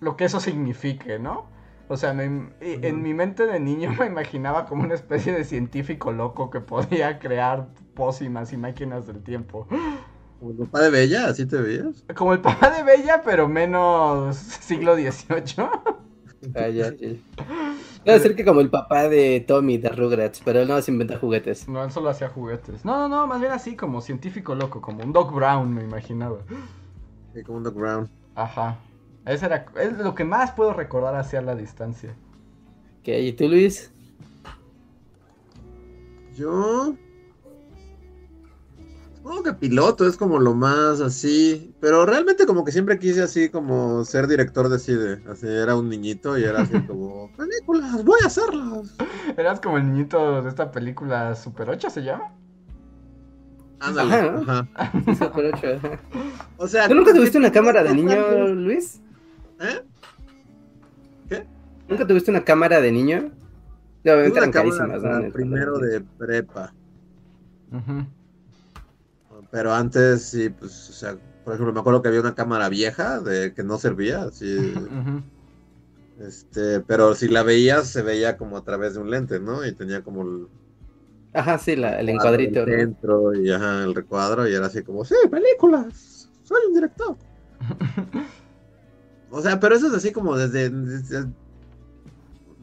Lo 0.00 0.16
que 0.16 0.24
eso 0.24 0.40
signifique, 0.40 1.18
¿no? 1.18 1.46
O 1.88 1.96
sea, 1.96 2.12
me- 2.14 2.48
en 2.60 3.02
mi 3.02 3.14
mente 3.14 3.46
de 3.46 3.60
niño 3.60 3.90
me 4.00 4.06
imaginaba 4.06 4.66
como 4.66 4.82
una 4.82 4.94
especie 4.94 5.32
de 5.32 5.44
científico 5.44 6.12
loco 6.12 6.50
que 6.50 6.60
podía 6.60 7.18
crear 7.18 7.68
pócimas 7.94 8.52
y 8.52 8.56
máquinas 8.56 9.06
del 9.06 9.22
tiempo. 9.22 9.68
Como 10.40 10.50
el 10.50 10.56
papá 10.56 10.80
de 10.82 10.90
Bella, 10.90 11.26
¿así 11.28 11.46
te 11.46 11.56
veías? 11.58 12.04
Como 12.16 12.32
el 12.32 12.40
papá 12.40 12.70
de 12.70 12.82
Bella, 12.82 13.22
pero 13.22 13.48
menos 13.48 14.36
siglo 14.36 14.96
XVIII. 14.96 15.68
Ah, 16.54 16.68
ya, 16.68 16.92
ya. 16.94 17.08
Debe 18.06 18.20
ser 18.20 18.36
que 18.36 18.44
como 18.44 18.60
el 18.60 18.70
papá 18.70 19.08
de 19.08 19.40
Tommy 19.40 19.78
de 19.78 19.88
Rugrats, 19.88 20.40
pero 20.44 20.60
él 20.60 20.68
no 20.68 20.80
se 20.80 20.92
inventa 20.92 21.18
juguetes. 21.18 21.68
No, 21.68 21.82
él 21.82 21.90
solo 21.90 22.08
hacía 22.08 22.28
juguetes. 22.28 22.84
No, 22.84 22.96
no, 23.00 23.08
no, 23.08 23.26
más 23.26 23.40
bien 23.40 23.50
así, 23.50 23.74
como 23.74 24.00
científico 24.00 24.54
loco, 24.54 24.80
como 24.80 25.02
un 25.02 25.12
Doc 25.12 25.34
Brown, 25.34 25.74
me 25.74 25.82
imaginaba. 25.82 26.38
Sí, 27.34 27.42
como 27.42 27.58
un 27.58 27.64
Doc 27.64 27.74
Brown. 27.74 28.08
Ajá. 28.36 28.78
Ese 29.24 29.46
era, 29.46 29.66
es 29.80 29.98
lo 29.98 30.14
que 30.14 30.22
más 30.22 30.52
puedo 30.52 30.72
recordar 30.72 31.16
hacia 31.16 31.42
la 31.42 31.56
distancia. 31.56 32.14
¿Qué? 33.02 33.20
¿Y 33.22 33.32
tú, 33.32 33.48
Luis? 33.48 33.92
Yo. 36.36 36.94
Supongo 39.26 39.42
que 39.42 39.54
piloto 39.54 40.06
es 40.06 40.16
como 40.16 40.38
lo 40.38 40.54
más 40.54 41.00
así. 41.00 41.74
Pero 41.80 42.06
realmente, 42.06 42.46
como 42.46 42.64
que 42.64 42.70
siempre 42.70 42.96
quise 42.96 43.22
así, 43.22 43.48
como 43.48 44.04
ser 44.04 44.28
director 44.28 44.68
de 44.68 44.78
cine. 44.78 45.20
Así 45.28 45.48
era 45.48 45.74
un 45.74 45.88
niñito 45.88 46.38
y 46.38 46.44
era 46.44 46.60
así 46.60 46.74
como: 46.86 47.32
películas, 47.36 48.04
voy 48.04 48.20
a 48.22 48.28
hacerlas. 48.28 48.94
Eras 49.36 49.58
como 49.58 49.78
el 49.78 49.86
niñito 49.90 50.42
de 50.42 50.48
esta 50.48 50.70
película 50.70 51.34
Super 51.34 51.70
8, 51.70 51.90
¿se 51.90 52.04
llama? 52.04 52.32
Ándale, 53.80 54.14
Ajá. 54.14 54.68
ajá. 54.76 55.14
Super 55.18 55.52
ocho, 55.52 55.66
ajá. 55.74 56.00
O 56.56 56.68
sea, 56.68 56.86
¿Tú 56.86 56.94
nunca 56.94 57.12
tuviste 57.12 57.36
una 57.36 57.50
cámara 57.50 57.82
de 57.82 57.94
niño, 57.94 58.46
Luis? 58.54 59.00
¿Eh? 59.58 61.44
¿Nunca 61.88 62.06
tuviste 62.06 62.30
una 62.30 62.44
cámara 62.44 62.80
de 62.80 62.92
niño? 62.92 63.32
Obviamente 64.04 64.38
eran 64.38 64.52
carísimas, 64.52 65.02
¿no? 65.02 65.32
primero 65.32 65.80
de 65.80 66.00
prepa. 66.16 66.72
Ujú. 67.72 68.06
Pero 69.56 69.72
antes 69.74 70.28
sí, 70.30 70.50
pues, 70.50 70.90
o 70.90 70.92
sea, 70.92 71.18
por 71.42 71.54
ejemplo, 71.54 71.72
me 71.72 71.80
acuerdo 71.80 72.02
que 72.02 72.08
había 72.08 72.20
una 72.20 72.34
cámara 72.34 72.68
vieja 72.68 73.20
de 73.20 73.54
que 73.54 73.62
no 73.64 73.78
servía, 73.78 74.24
así, 74.24 74.46
este, 76.16 76.80
pero 76.80 77.14
si 77.14 77.28
la 77.28 77.42
veías 77.42 77.88
se 77.90 78.02
veía 78.02 78.36
como 78.36 78.56
a 78.56 78.64
través 78.64 78.94
de 78.94 79.00
un 79.00 79.10
lente, 79.10 79.40
¿no? 79.40 79.64
Y 79.66 79.74
tenía 79.74 80.02
como 80.02 80.22
el, 80.22 80.48
Ajá, 81.32 81.58
sí, 81.58 81.76
la- 81.76 82.00
el 82.00 82.08
encuadrito. 82.08 82.66
¿no? 82.66 82.72
centro 82.74 83.34
y 83.34 83.50
ajá, 83.50 83.84
el 83.84 83.94
recuadro 83.94 84.48
y 84.48 84.54
era 84.54 84.66
así 84.66 84.82
como, 84.82 85.04
sí, 85.04 85.14
películas, 85.30 86.30
soy 86.42 86.58
un 86.68 86.74
director. 86.74 87.18
O 89.30 89.40
sea, 89.42 89.60
pero 89.60 89.74
eso 89.76 89.86
es 89.88 89.94
así 89.94 90.12
como 90.12 90.36
desde, 90.36 90.70
desde- 90.70 91.32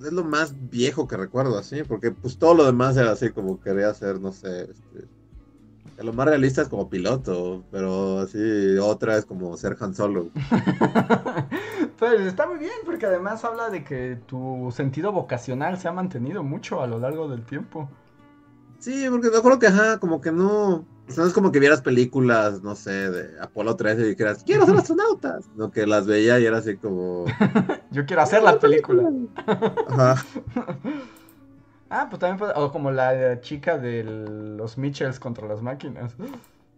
es 0.04 0.12
lo 0.12 0.24
más 0.24 0.54
viejo 0.70 1.08
que 1.08 1.18
recuerdo 1.18 1.58
así, 1.58 1.84
porque 1.84 2.12
pues 2.12 2.38
todo 2.38 2.54
lo 2.56 2.66
demás 2.66 2.98
era 2.98 3.12
así 3.12 3.32
como 3.32 3.60
quería 3.60 3.94
ser, 3.94 4.20
no 4.20 4.32
sé, 4.32 4.64
este, 4.72 5.10
lo 5.98 6.14
más 6.14 6.28
realista 6.28 6.62
es 6.62 6.70
como 6.70 6.90
piloto, 6.90 7.64
pero 7.72 8.20
así 8.20 8.78
otra 8.82 9.18
es 9.18 9.26
como 9.26 9.56
ser 9.58 9.78
Han 9.80 9.96
Solo. 9.96 10.30
Pues 12.00 12.20
está 12.22 12.48
muy 12.48 12.58
bien, 12.58 12.74
porque 12.86 13.06
además 13.06 13.46
habla 13.46 13.70
de 13.70 13.86
que 13.86 14.18
tu 14.26 14.74
sentido 14.76 15.14
vocacional 15.14 15.78
se 15.78 15.88
ha 15.88 15.94
mantenido 15.94 16.44
mucho 16.44 16.82
a 16.82 16.88
lo 16.88 17.00
largo 17.00 17.30
del 17.30 17.46
tiempo. 17.46 17.88
Sí, 18.80 19.06
porque 19.10 19.30
me 19.30 19.38
acuerdo 19.38 19.60
que 19.60 19.68
ajá, 19.68 20.00
como 20.00 20.20
que 20.20 20.32
no, 20.32 20.70
o 20.70 20.86
sea, 21.08 21.24
no 21.24 21.28
es 21.30 21.34
como 21.34 21.52
que 21.52 21.60
vieras 21.60 21.82
películas, 21.82 22.62
no 22.62 22.76
sé, 22.76 23.10
de 23.10 23.40
Apolo 23.40 23.78
13 23.78 24.02
y 24.02 24.10
dijeras, 24.10 24.44
quiero 24.44 24.66
ser 24.66 24.76
astronauta, 24.76 25.40
no 25.56 25.72
que 25.72 25.88
las 25.88 26.06
veía 26.06 26.40
y 26.40 26.46
era 26.46 26.58
así 26.58 26.76
como 26.76 27.26
Yo 27.92 28.06
quiero 28.06 28.22
hacer 28.24 28.44
la 28.44 28.60
película. 28.60 29.10
Ajá. 29.88 30.26
Ah, 31.96 32.08
pues 32.10 32.20
también 32.20 32.40
puede- 32.40 32.54
o 32.56 32.72
como 32.72 32.90
la 32.90 33.40
chica 33.42 33.78
de 33.78 34.04
los 34.04 34.80
Mitchells 34.80 35.20
contra 35.20 35.48
las 35.48 35.62
máquinas. 35.62 36.16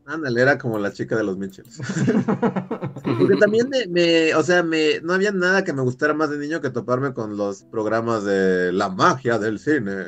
Ándale, 0.05 0.41
era 0.41 0.57
como 0.57 0.77
la 0.77 0.91
chica 0.91 1.15
de 1.15 1.23
los 1.23 1.37
Mitchells. 1.37 1.79
Porque 3.01 3.37
también 3.37 3.69
me, 3.69 3.87
me- 3.87 4.35
o 4.35 4.43
sea, 4.43 4.61
me, 4.61 4.99
no 5.01 5.13
había 5.13 5.31
nada 5.31 5.63
que 5.63 5.71
me 5.71 5.81
gustara 5.83 6.13
más 6.13 6.29
de 6.29 6.37
niño 6.37 6.59
que 6.59 6.69
toparme 6.69 7.13
con 7.13 7.37
los 7.37 7.63
programas 7.63 8.25
de 8.25 8.73
la 8.73 8.89
magia 8.89 9.39
del 9.39 9.57
cine. 9.57 10.03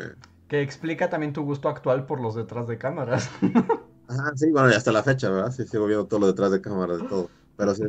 Que 0.50 0.62
explica 0.62 1.10
también 1.10 1.32
tu 1.32 1.44
gusto 1.44 1.70
actual 1.70 2.06
por 2.06 2.20
los 2.20 2.36
detrás 2.36 2.68
de 2.68 2.78
cámaras. 2.78 3.30
Ajá, 4.10 4.34
sí, 4.36 4.52
bueno, 4.52 4.70
y 4.70 4.74
hasta 4.74 4.92
la 4.92 5.04
fecha, 5.04 5.30
¿verdad? 5.30 5.52
Sí, 5.52 5.66
sigo 5.66 5.86
viendo 5.86 6.06
todo 6.06 6.20
lo 6.20 6.28
detrás 6.28 6.52
de 6.52 6.60
cámaras 6.60 7.00
y 7.02 7.08
todo. 7.08 7.30
Pero 7.56 7.74
sí. 7.76 7.84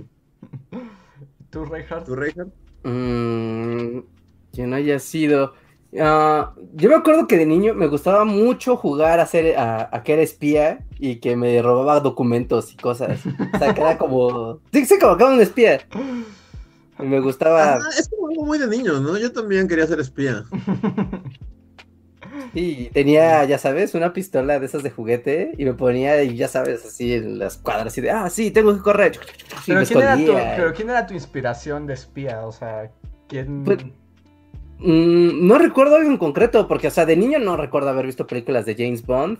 ¿Tú, 1.50 1.64
Reinhardt? 1.64 2.06
¿Tú, 2.06 2.14
Reinhardt? 2.14 2.52
Mm, 2.84 4.00
que 4.52 4.66
no 4.66 4.76
haya 4.76 4.98
sido. 5.00 5.54
Ah, 5.98 6.52
yo 6.74 6.90
me 6.90 6.96
acuerdo 6.96 7.26
que 7.26 7.38
de 7.38 7.46
niño 7.46 7.72
me 7.72 7.86
gustaba 7.86 8.24
mucho 8.26 8.76
jugar 8.76 9.20
a 9.20 9.26
ser 9.26 9.56
a, 9.56 9.88
a 9.90 10.02
que 10.02 10.12
era 10.12 10.22
espía 10.22 10.80
y 10.98 11.16
que 11.16 11.34
me 11.34 11.62
robaba 11.62 12.00
documentos 12.00 12.72
y 12.74 12.76
cosas. 12.76 13.20
O 13.54 13.58
sea, 13.58 13.72
que 13.74 13.80
era 13.80 13.96
como. 13.96 14.60
Sí, 14.72 14.84
sí, 14.84 14.98
como 14.98 15.16
que 15.16 15.24
era 15.24 15.32
un 15.32 15.40
espía. 15.40 15.80
Y 16.98 17.02
me 17.04 17.20
gustaba. 17.20 17.76
Ajá, 17.76 17.88
es 17.98 18.08
como 18.08 18.28
algo 18.28 18.44
muy 18.44 18.58
de 18.58 18.66
niños, 18.66 19.00
¿no? 19.00 19.16
Yo 19.16 19.32
también 19.32 19.66
quería 19.66 19.86
ser 19.86 20.00
espía. 20.00 20.44
Y 22.54 22.86
tenía, 22.90 23.44
ya 23.44 23.58
sabes, 23.58 23.94
una 23.94 24.12
pistola 24.12 24.58
de 24.58 24.66
esas 24.66 24.82
de 24.82 24.90
juguete 24.90 25.52
y 25.58 25.64
me 25.64 25.74
ponía, 25.74 26.22
y 26.22 26.36
ya 26.36 26.48
sabes, 26.48 26.84
así 26.84 27.14
en 27.14 27.38
las 27.38 27.56
cuadras, 27.58 27.88
así 27.88 28.00
de, 28.00 28.10
ah, 28.10 28.28
sí, 28.30 28.50
tengo 28.50 28.74
que 28.74 28.80
correr. 28.82 29.12
Y 29.16 29.66
¿Pero 29.66 29.80
me 29.80 29.86
quién, 29.86 30.00
era 30.00 30.14
tu, 30.14 30.20
escondía. 30.22 30.54
pero 30.56 30.72
quién 30.74 30.90
era 30.90 31.06
tu 31.06 31.14
inspiración 31.14 31.86
de 31.86 31.94
espía? 31.94 32.46
O 32.46 32.52
sea, 32.52 32.90
¿quién...? 33.28 33.64
Pues- 33.64 33.78
Mm, 34.80 35.46
no 35.46 35.58
recuerdo 35.58 35.96
algo 35.96 36.10
en 36.10 36.18
concreto, 36.18 36.68
porque, 36.68 36.88
o 36.88 36.90
sea, 36.90 37.06
de 37.06 37.16
niño 37.16 37.38
no 37.38 37.56
recuerdo 37.56 37.88
haber 37.88 38.06
visto 38.06 38.26
películas 38.26 38.64
de 38.66 38.74
James 38.76 39.04
Bond, 39.04 39.38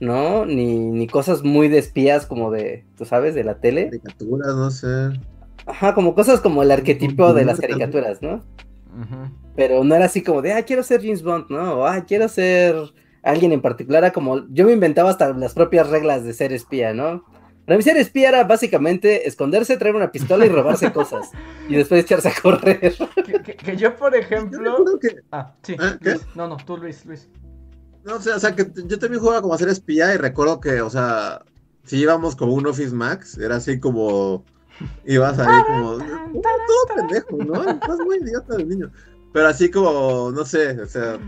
¿no? 0.00 0.46
Ni, 0.46 0.76
ni 0.76 1.06
cosas 1.06 1.42
muy 1.42 1.68
de 1.68 1.78
espías 1.78 2.26
como 2.26 2.50
de, 2.50 2.84
tú 2.96 3.04
sabes, 3.04 3.34
de 3.34 3.44
la 3.44 3.60
tele. 3.60 3.86
Caricaturas, 3.86 4.54
no 4.54 4.70
sé. 4.70 5.20
Ajá, 5.66 5.94
como 5.94 6.14
cosas 6.14 6.40
como 6.40 6.62
el 6.62 6.70
arquetipo 6.70 7.34
de 7.34 7.44
las 7.44 7.60
caricaturas, 7.60 8.22
¿no? 8.22 8.42
Pero 9.54 9.84
no 9.84 9.94
era 9.94 10.06
así 10.06 10.22
como 10.22 10.42
de, 10.42 10.54
ah, 10.54 10.62
quiero 10.62 10.82
ser 10.82 11.02
James 11.02 11.22
Bond, 11.22 11.46
¿no? 11.50 11.80
O, 11.80 11.86
ah, 11.86 12.04
quiero 12.06 12.26
ser 12.28 12.74
alguien 13.22 13.52
en 13.52 13.60
particular. 13.60 14.02
Era 14.02 14.12
como, 14.12 14.46
yo 14.48 14.64
me 14.64 14.72
inventaba 14.72 15.10
hasta 15.10 15.32
las 15.34 15.54
propias 15.54 15.90
reglas 15.90 16.24
de 16.24 16.32
ser 16.32 16.52
espía, 16.52 16.94
¿no? 16.94 17.24
Para 17.68 17.76
mí 17.76 17.82
ser 17.82 17.98
espía 17.98 18.30
era 18.30 18.44
básicamente 18.44 19.28
esconderse, 19.28 19.76
traer 19.76 19.94
una 19.94 20.10
pistola 20.10 20.46
y 20.46 20.48
robarse 20.48 20.90
cosas. 20.94 21.30
Y 21.68 21.74
después 21.76 22.02
echarse 22.02 22.28
a 22.28 22.32
correr. 22.42 22.94
Que, 23.26 23.42
que- 23.42 23.56
que 23.56 23.76
yo, 23.76 23.94
por 23.94 24.12
Yo 24.14 24.18
ejemplo... 24.20 24.58
recuerdo 24.58 24.98
que, 24.98 25.16
Ah, 25.30 25.52
sí. 25.62 25.74
¿Eh? 25.74 25.98
¿Qué? 26.02 26.12
Luis. 26.12 26.26
No, 26.34 26.48
no, 26.48 26.56
tú, 26.56 26.78
Luis, 26.78 27.04
Luis. 27.04 27.28
no, 28.04 28.16
o 28.16 28.20
sea, 28.20 28.36
o 28.36 28.40
sea, 28.40 28.56
que 28.56 28.66
yo 28.86 28.98
también 28.98 29.20
jugaba 29.20 29.42
como 29.42 29.52
a 29.52 29.58
ser 29.58 29.68
espía 29.68 30.14
y 30.14 30.16
recuerdo 30.16 30.60
que, 30.60 30.80
o 30.80 30.88
sea, 30.88 31.42
si 31.84 31.98
íbamos 31.98 32.34
como 32.36 32.54
un 32.54 32.66
Office 32.66 32.94
Max, 32.94 33.36
era 33.36 33.56
así 33.56 33.78
como, 33.78 34.44
ibas 35.04 35.38
ahí 35.38 35.62
como, 35.66 35.98
todo 35.98 36.96
pendejo, 36.96 37.36
¿no? 37.44 37.70
Estás 37.70 37.98
muy 37.98 38.16
idiota 38.16 38.56
de 38.56 38.64
niño. 38.64 38.90
Pero 39.34 39.46
así 39.46 39.70
como, 39.70 40.30
no 40.32 40.44
sé, 40.46 40.80
o 40.80 40.86
sea, 40.86 41.18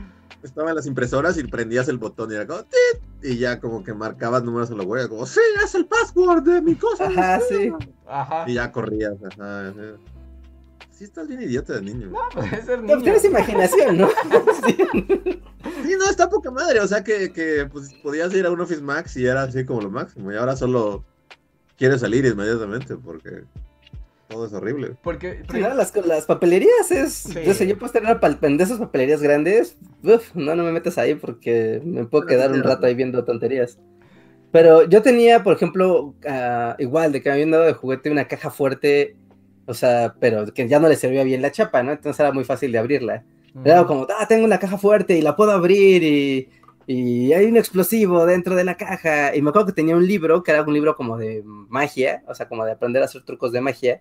estaban 0.42 0.74
las 0.74 0.86
impresoras 0.86 1.36
y 1.38 1.44
prendías 1.44 1.88
el 1.88 1.98
botón 1.98 2.30
y 2.32 2.34
era 2.34 2.46
como, 2.46 2.62
tit, 2.64 3.02
y 3.22 3.38
ya 3.38 3.60
como 3.60 3.84
que 3.84 3.92
marcabas 3.94 4.42
números 4.42 4.70
en 4.70 4.78
la 4.78 4.84
huella, 4.84 5.08
como, 5.08 5.26
sí, 5.26 5.40
es 5.64 5.74
el 5.74 5.86
password 5.86 6.42
de 6.42 6.62
mi 6.62 6.74
cosa. 6.74 7.06
Ajá, 7.06 7.40
sí. 7.48 7.72
Ajá. 8.06 8.44
Y 8.48 8.54
ya 8.54 8.72
corrías, 8.72 9.14
ajá. 9.22 9.68
ajá. 9.68 9.82
Sí, 10.90 11.04
estás 11.04 11.28
bien 11.28 11.40
idiota 11.40 11.74
de 11.74 11.82
niño. 11.82 12.08
No, 12.08 12.18
pues 12.34 12.52
es 12.52 12.66
Pero 12.66 12.82
niño. 12.82 13.00
tienes 13.02 13.24
imaginación, 13.24 13.98
¿no? 13.98 14.08
Sí. 14.66 14.76
Sí, 15.82 15.96
no, 15.98 16.04
está 16.10 16.28
poca 16.28 16.50
madre. 16.50 16.80
O 16.80 16.86
sea 16.86 17.02
que, 17.02 17.32
que 17.32 17.66
pues, 17.72 17.94
podías 18.02 18.34
ir 18.34 18.44
a 18.44 18.50
un 18.50 18.60
Office 18.60 18.82
Max 18.82 19.16
y 19.16 19.26
era 19.26 19.44
así 19.44 19.64
como 19.64 19.80
lo 19.80 19.90
máximo. 19.90 20.30
Y 20.30 20.36
ahora 20.36 20.56
solo 20.56 21.04
quieres 21.78 22.02
salir 22.02 22.26
inmediatamente 22.26 22.96
porque 22.96 23.44
todo 24.30 24.46
es 24.46 24.52
horrible. 24.52 24.96
Porque... 25.02 25.42
Sí, 25.50 25.60
¿no? 25.60 25.74
las, 25.74 25.94
las 26.06 26.24
papelerías 26.24 26.90
es. 26.90 27.12
Sí. 27.12 27.40
Yo 27.44 27.52
sé, 27.52 27.66
yo 27.66 27.76
puedo 27.76 27.92
tener 27.92 28.18
de 28.18 28.64
esas 28.64 28.78
papelerías 28.78 29.20
grandes. 29.20 29.76
Uf, 30.02 30.34
no, 30.34 30.54
no 30.54 30.62
me 30.62 30.72
metas 30.72 30.96
ahí 30.96 31.14
porque 31.14 31.82
me 31.84 32.04
puedo 32.04 32.26
quedar 32.26 32.52
un 32.52 32.62
rato 32.62 32.86
ahí 32.86 32.94
viendo 32.94 33.24
tonterías. 33.24 33.78
Pero 34.52 34.84
yo 34.88 35.02
tenía, 35.02 35.42
por 35.42 35.54
ejemplo, 35.54 36.14
ah, 36.26 36.76
igual 36.78 37.12
de 37.12 37.22
que 37.22 37.28
me 37.28 37.34
habían 37.34 37.50
dado 37.50 37.64
de 37.64 37.74
juguete 37.74 38.10
una 38.10 38.26
caja 38.26 38.50
fuerte. 38.50 39.16
O 39.66 39.74
sea, 39.74 40.14
pero 40.18 40.46
que 40.46 40.66
ya 40.68 40.80
no 40.80 40.88
le 40.88 40.96
servía 40.96 41.24
bien 41.24 41.42
la 41.42 41.52
chapa, 41.52 41.82
¿no? 41.82 41.92
Entonces 41.92 42.18
era 42.18 42.32
muy 42.32 42.44
fácil 42.44 42.72
de 42.72 42.78
abrirla. 42.78 43.24
Era 43.64 43.84
como, 43.84 44.06
ah, 44.16 44.26
tengo 44.28 44.44
una 44.44 44.60
caja 44.60 44.78
fuerte 44.78 45.18
y 45.18 45.22
la 45.22 45.34
puedo 45.34 45.50
abrir 45.50 46.04
y, 46.04 46.48
y 46.92 47.32
hay 47.34 47.46
un 47.46 47.56
explosivo 47.56 48.26
dentro 48.26 48.56
de 48.56 48.64
la 48.64 48.74
caja. 48.74 49.36
Y 49.36 49.42
me 49.42 49.50
acuerdo 49.50 49.68
que 49.68 49.74
tenía 49.74 49.94
un 49.94 50.04
libro, 50.04 50.42
que 50.42 50.50
era 50.50 50.62
un 50.62 50.74
libro 50.74 50.96
como 50.96 51.16
de 51.16 51.40
magia, 51.44 52.24
o 52.26 52.34
sea, 52.34 52.48
como 52.48 52.64
de 52.64 52.72
aprender 52.72 53.00
a 53.00 53.04
hacer 53.04 53.22
trucos 53.22 53.52
de 53.52 53.60
magia. 53.60 54.00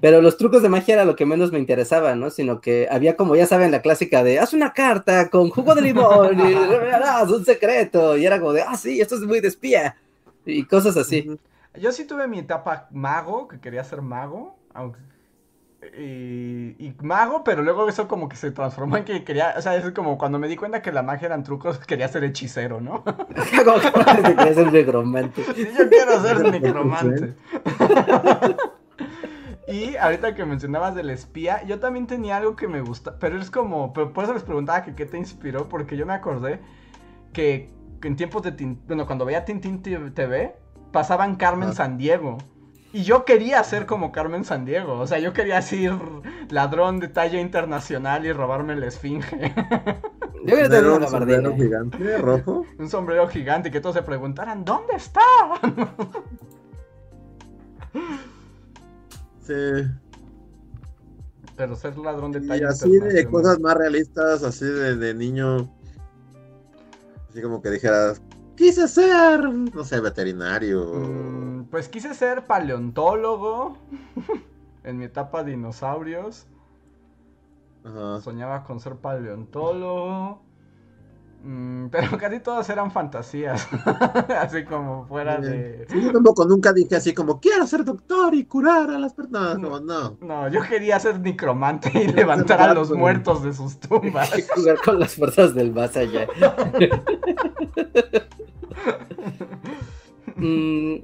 Pero 0.00 0.20
los 0.20 0.36
trucos 0.36 0.60
de 0.60 0.68
magia 0.68 0.94
era 0.94 1.04
lo 1.04 1.14
que 1.14 1.26
menos 1.26 1.52
me 1.52 1.60
interesaba, 1.60 2.16
¿no? 2.16 2.30
Sino 2.30 2.60
que 2.60 2.88
había 2.90 3.16
como, 3.16 3.36
ya 3.36 3.46
saben, 3.46 3.70
la 3.70 3.82
clásica 3.82 4.24
de, 4.24 4.40
haz 4.40 4.52
una 4.52 4.72
carta 4.72 5.30
con 5.30 5.48
jugo 5.50 5.76
de 5.76 5.82
limón 5.82 6.40
y 6.40 6.54
revelarás 6.54 7.30
un 7.30 7.44
secreto. 7.44 8.16
Y 8.16 8.26
era 8.26 8.40
como 8.40 8.52
de, 8.52 8.62
ah, 8.62 8.76
sí, 8.76 9.00
esto 9.00 9.14
es 9.14 9.20
muy 9.20 9.38
de 9.38 9.46
espía. 9.46 9.94
Y 10.44 10.64
cosas 10.64 10.96
así. 10.96 11.38
Yo 11.80 11.92
sí 11.92 12.04
tuve 12.04 12.26
mi 12.26 12.40
etapa 12.40 12.88
mago, 12.90 13.46
que 13.46 13.60
quería 13.60 13.84
ser 13.84 14.02
mago, 14.02 14.56
aunque... 14.72 14.98
Y, 15.98 16.76
y 16.78 16.94
mago, 17.02 17.44
pero 17.44 17.62
luego 17.62 17.88
eso 17.88 18.08
como 18.08 18.28
que 18.28 18.36
se 18.36 18.50
transformó 18.50 18.96
en 18.96 19.04
que 19.04 19.24
quería, 19.24 19.54
o 19.56 19.62
sea, 19.62 19.76
es 19.76 19.90
como 19.92 20.16
cuando 20.18 20.38
me 20.38 20.48
di 20.48 20.56
cuenta 20.56 20.82
que 20.82 20.92
la 20.92 21.02
magia 21.02 21.26
eran 21.26 21.42
trucos, 21.42 21.78
quería 21.86 22.08
ser 22.08 22.24
hechicero, 22.24 22.80
¿no? 22.80 23.04
como 23.04 23.78
que 23.80 24.22
te 24.22 24.36
querías 24.36 24.54
ser 24.54 24.72
negromante. 24.72 25.44
Sí, 25.54 25.68
yo 25.76 25.88
quiero 25.88 26.20
ser 26.22 26.50
necromante. 26.50 27.34
Y 29.66 29.96
ahorita 29.96 30.34
que 30.34 30.44
mencionabas 30.44 30.94
del 30.94 31.08
espía, 31.08 31.64
yo 31.64 31.80
también 31.80 32.06
tenía 32.06 32.36
algo 32.36 32.54
que 32.54 32.68
me 32.68 32.82
gusta, 32.82 33.18
pero 33.18 33.38
es 33.38 33.50
como, 33.50 33.94
pero 33.94 34.12
por 34.12 34.24
eso 34.24 34.34
les 34.34 34.42
preguntaba 34.42 34.82
que 34.82 34.94
qué 34.94 35.06
te 35.06 35.16
inspiró, 35.16 35.68
porque 35.70 35.96
yo 35.96 36.04
me 36.04 36.12
acordé 36.12 36.60
que, 37.32 37.72
en 38.02 38.16
tiempos 38.16 38.42
de, 38.42 38.52
Tin- 38.52 38.78
bueno, 38.86 39.06
cuando 39.06 39.24
veía 39.24 39.46
Tintín 39.46 39.80
TV, 39.82 40.54
pasaban 40.92 41.36
Carmen. 41.36 41.72
San 41.72 41.96
Diego. 41.96 42.36
Y 42.94 43.02
yo 43.02 43.24
quería 43.24 43.62
ser 43.64 43.86
como 43.86 44.12
Carmen 44.12 44.44
San 44.44 44.64
Diego, 44.64 45.00
o 45.00 45.06
sea, 45.08 45.18
yo 45.18 45.32
quería 45.32 45.60
ser 45.60 45.98
ladrón 46.48 47.00
de 47.00 47.08
talla 47.08 47.40
internacional 47.40 48.24
y 48.24 48.32
robarme 48.32 48.76
la 48.76 48.86
esfinge. 48.86 49.52
Yo 50.46 50.54
quería 50.54 50.68
tener 50.68 50.86
una 50.86 51.08
sombrero 51.08 51.56
gigante 51.56 52.18
rojo. 52.18 52.64
Un 52.78 52.88
sombrero 52.88 53.26
gigante 53.26 53.70
y 53.70 53.72
que 53.72 53.80
todos 53.80 53.96
se 53.96 54.02
preguntaran, 54.02 54.64
¿dónde 54.64 54.94
está? 54.94 55.20
Sí. 59.40 59.52
Pero 61.56 61.74
ser 61.74 61.98
ladrón 61.98 62.30
de 62.30 62.38
Y 62.38 62.46
talla 62.46 62.68
así 62.68 62.90
de 62.90 63.26
cosas 63.26 63.58
más 63.58 63.74
realistas, 63.74 64.44
así 64.44 64.66
de, 64.66 64.94
de 64.96 65.14
niño. 65.14 65.68
Así 67.28 67.42
como 67.42 67.60
que 67.60 67.70
dijeras, 67.70 68.22
quise 68.56 68.88
ser, 68.88 69.40
no 69.42 69.84
sé, 69.84 70.00
veterinario. 70.00 70.84
Mm, 70.94 71.64
pues 71.70 71.88
quise 71.88 72.14
ser 72.14 72.46
paleontólogo 72.46 73.78
en 74.84 74.98
mi 74.98 75.04
etapa 75.04 75.44
de 75.44 75.52
dinosaurios. 75.52 76.46
Soñaba 78.22 78.64
con 78.64 78.80
ser 78.80 78.96
paleontólogo. 78.96 80.42
Mm, 81.44 81.88
pero 81.90 82.16
casi 82.18 82.40
todas 82.40 82.68
eran 82.70 82.90
fantasías. 82.90 83.68
así 84.40 84.64
como 84.64 85.06
fuera 85.06 85.36
de. 85.36 85.86
Sí, 85.88 86.00
yo 86.00 86.10
tampoco 86.10 86.46
nunca 86.46 86.72
dije 86.72 86.96
así 86.96 87.12
como, 87.12 87.38
quiero 87.38 87.66
ser 87.66 87.84
doctor 87.84 88.34
y 88.34 88.44
curar 88.44 88.90
a 88.90 88.98
las 88.98 89.12
personas. 89.12 89.58
No, 89.58 89.78
no. 89.78 90.16
No, 90.20 90.48
yo 90.48 90.62
quería 90.62 90.98
ser 90.98 91.20
necromante 91.20 91.90
y 91.94 92.08
levantar 92.08 92.62
a 92.62 92.74
los 92.74 92.90
muertos 92.90 93.42
de 93.42 93.52
sus 93.52 93.78
tumbas. 93.78 94.30
Jugar 94.54 94.78
con 94.82 94.98
las 94.98 95.14
fuerzas 95.14 95.54
del 95.54 95.72
más 95.72 95.96
allá. 95.96 96.26
Mm, 100.36 100.96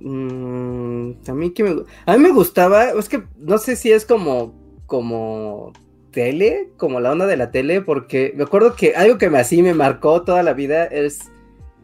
mm, 0.00 1.12
a 1.28 1.34
mí 1.34 1.50
que 1.50 1.64
me, 1.64 1.82
a 2.06 2.16
mí 2.16 2.18
me 2.18 2.30
gustaba, 2.30 2.90
es 2.90 3.08
que 3.08 3.24
no 3.36 3.58
sé 3.58 3.76
si 3.76 3.90
es 3.92 4.06
como 4.06 4.54
como 4.86 5.72
tele, 6.14 6.70
como 6.76 7.00
la 7.00 7.12
onda 7.12 7.26
de 7.26 7.36
la 7.36 7.50
tele, 7.50 7.82
porque 7.82 8.32
me 8.36 8.44
acuerdo 8.44 8.74
que 8.74 8.94
algo 8.94 9.18
que 9.18 9.28
me 9.28 9.38
así 9.38 9.62
me 9.62 9.74
marcó 9.74 10.22
toda 10.22 10.42
la 10.42 10.54
vida 10.54 10.84
es 10.84 11.30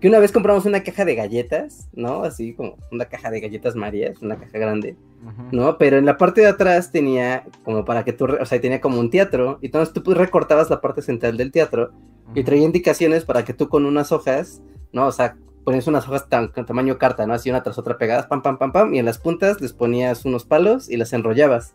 que 0.00 0.08
una 0.08 0.18
vez 0.18 0.32
compramos 0.32 0.64
una 0.64 0.82
caja 0.82 1.04
de 1.04 1.14
galletas, 1.14 1.88
¿no? 1.92 2.22
Así 2.22 2.54
como 2.54 2.78
una 2.90 3.04
caja 3.04 3.30
de 3.30 3.40
galletas 3.40 3.76
Marías, 3.76 4.22
una 4.22 4.38
caja 4.38 4.58
grande. 4.58 4.96
Ujú. 5.22 5.48
¿no? 5.52 5.76
Pero 5.76 5.98
en 5.98 6.06
la 6.06 6.16
parte 6.16 6.40
de 6.40 6.46
atrás 6.46 6.90
tenía 6.90 7.44
como 7.62 7.84
para 7.84 8.04
que 8.04 8.14
tú, 8.14 8.24
o 8.24 8.46
sea, 8.46 8.60
tenía 8.60 8.80
como 8.80 8.98
un 8.98 9.10
teatro, 9.10 9.58
y 9.60 9.66
entonces 9.66 9.92
tú 9.92 10.02
pues, 10.02 10.16
recortabas 10.16 10.70
la 10.70 10.80
parte 10.80 11.02
central 11.02 11.36
del 11.36 11.52
teatro 11.52 11.92
y 12.34 12.40
Ujú. 12.40 12.46
traía 12.46 12.64
indicaciones 12.64 13.24
para 13.26 13.44
que 13.44 13.52
tú 13.52 13.68
con 13.68 13.84
unas 13.84 14.12
hojas, 14.12 14.62
¿no? 14.92 15.06
O 15.06 15.12
sea, 15.12 15.36
ponías 15.64 15.86
unas 15.86 16.08
hojas 16.08 16.28
tan, 16.28 16.48
con 16.48 16.64
tamaño 16.64 16.96
carta, 16.96 17.26
¿no? 17.26 17.34
Así 17.34 17.50
una 17.50 17.62
tras 17.62 17.78
otra 17.78 17.98
pegadas, 17.98 18.26
pam, 18.26 18.40
pam, 18.40 18.56
pam, 18.56 18.72
pam, 18.72 18.94
y 18.94 18.98
en 18.98 19.04
las 19.04 19.18
puntas 19.18 19.60
les 19.60 19.74
ponías 19.74 20.24
unos 20.24 20.44
palos 20.44 20.88
y 20.88 20.96
las 20.96 21.12
enrollabas. 21.12 21.74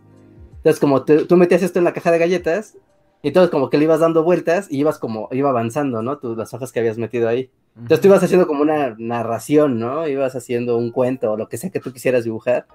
Entonces, 0.66 0.80
como 0.80 1.06
tú, 1.06 1.28
tú 1.28 1.38
metías 1.38 1.62
esto 1.62 1.78
en 1.78 1.86
la 1.86 1.94
caja 1.94 2.12
de 2.12 2.18
galletas, 2.18 2.76
Y 3.22 3.28
entonces 3.28 3.52
como 3.52 3.70
que 3.70 3.78
le 3.78 3.84
ibas 3.84 4.00
dando 4.00 4.24
vueltas 4.24 4.68
y 4.72 4.80
ibas 4.80 4.98
como, 4.98 5.30
iba 5.32 5.50
avanzando, 5.52 6.02
¿no? 6.02 6.18
Tú, 6.18 6.36
las 6.36 6.56
hojas 6.56 6.72
que 6.72 6.80
habías 6.80 6.98
metido 6.98 7.30
ahí. 7.30 7.52
Entonces 7.76 8.02
tú 8.02 8.08
ibas 8.08 8.24
haciendo 8.24 8.48
como 8.48 8.64
una 8.64 8.96
narración, 8.98 9.78
¿no? 9.78 10.08
Ibas 10.08 10.36
haciendo 10.36 10.76
un 10.78 10.92
cuento 10.92 11.32
o 11.32 11.38
lo 11.38 11.48
que 11.50 11.58
sea 11.58 11.70
que 11.70 11.80
tú 11.80 11.94
quisieras 11.94 12.24
dibujar. 12.24 12.66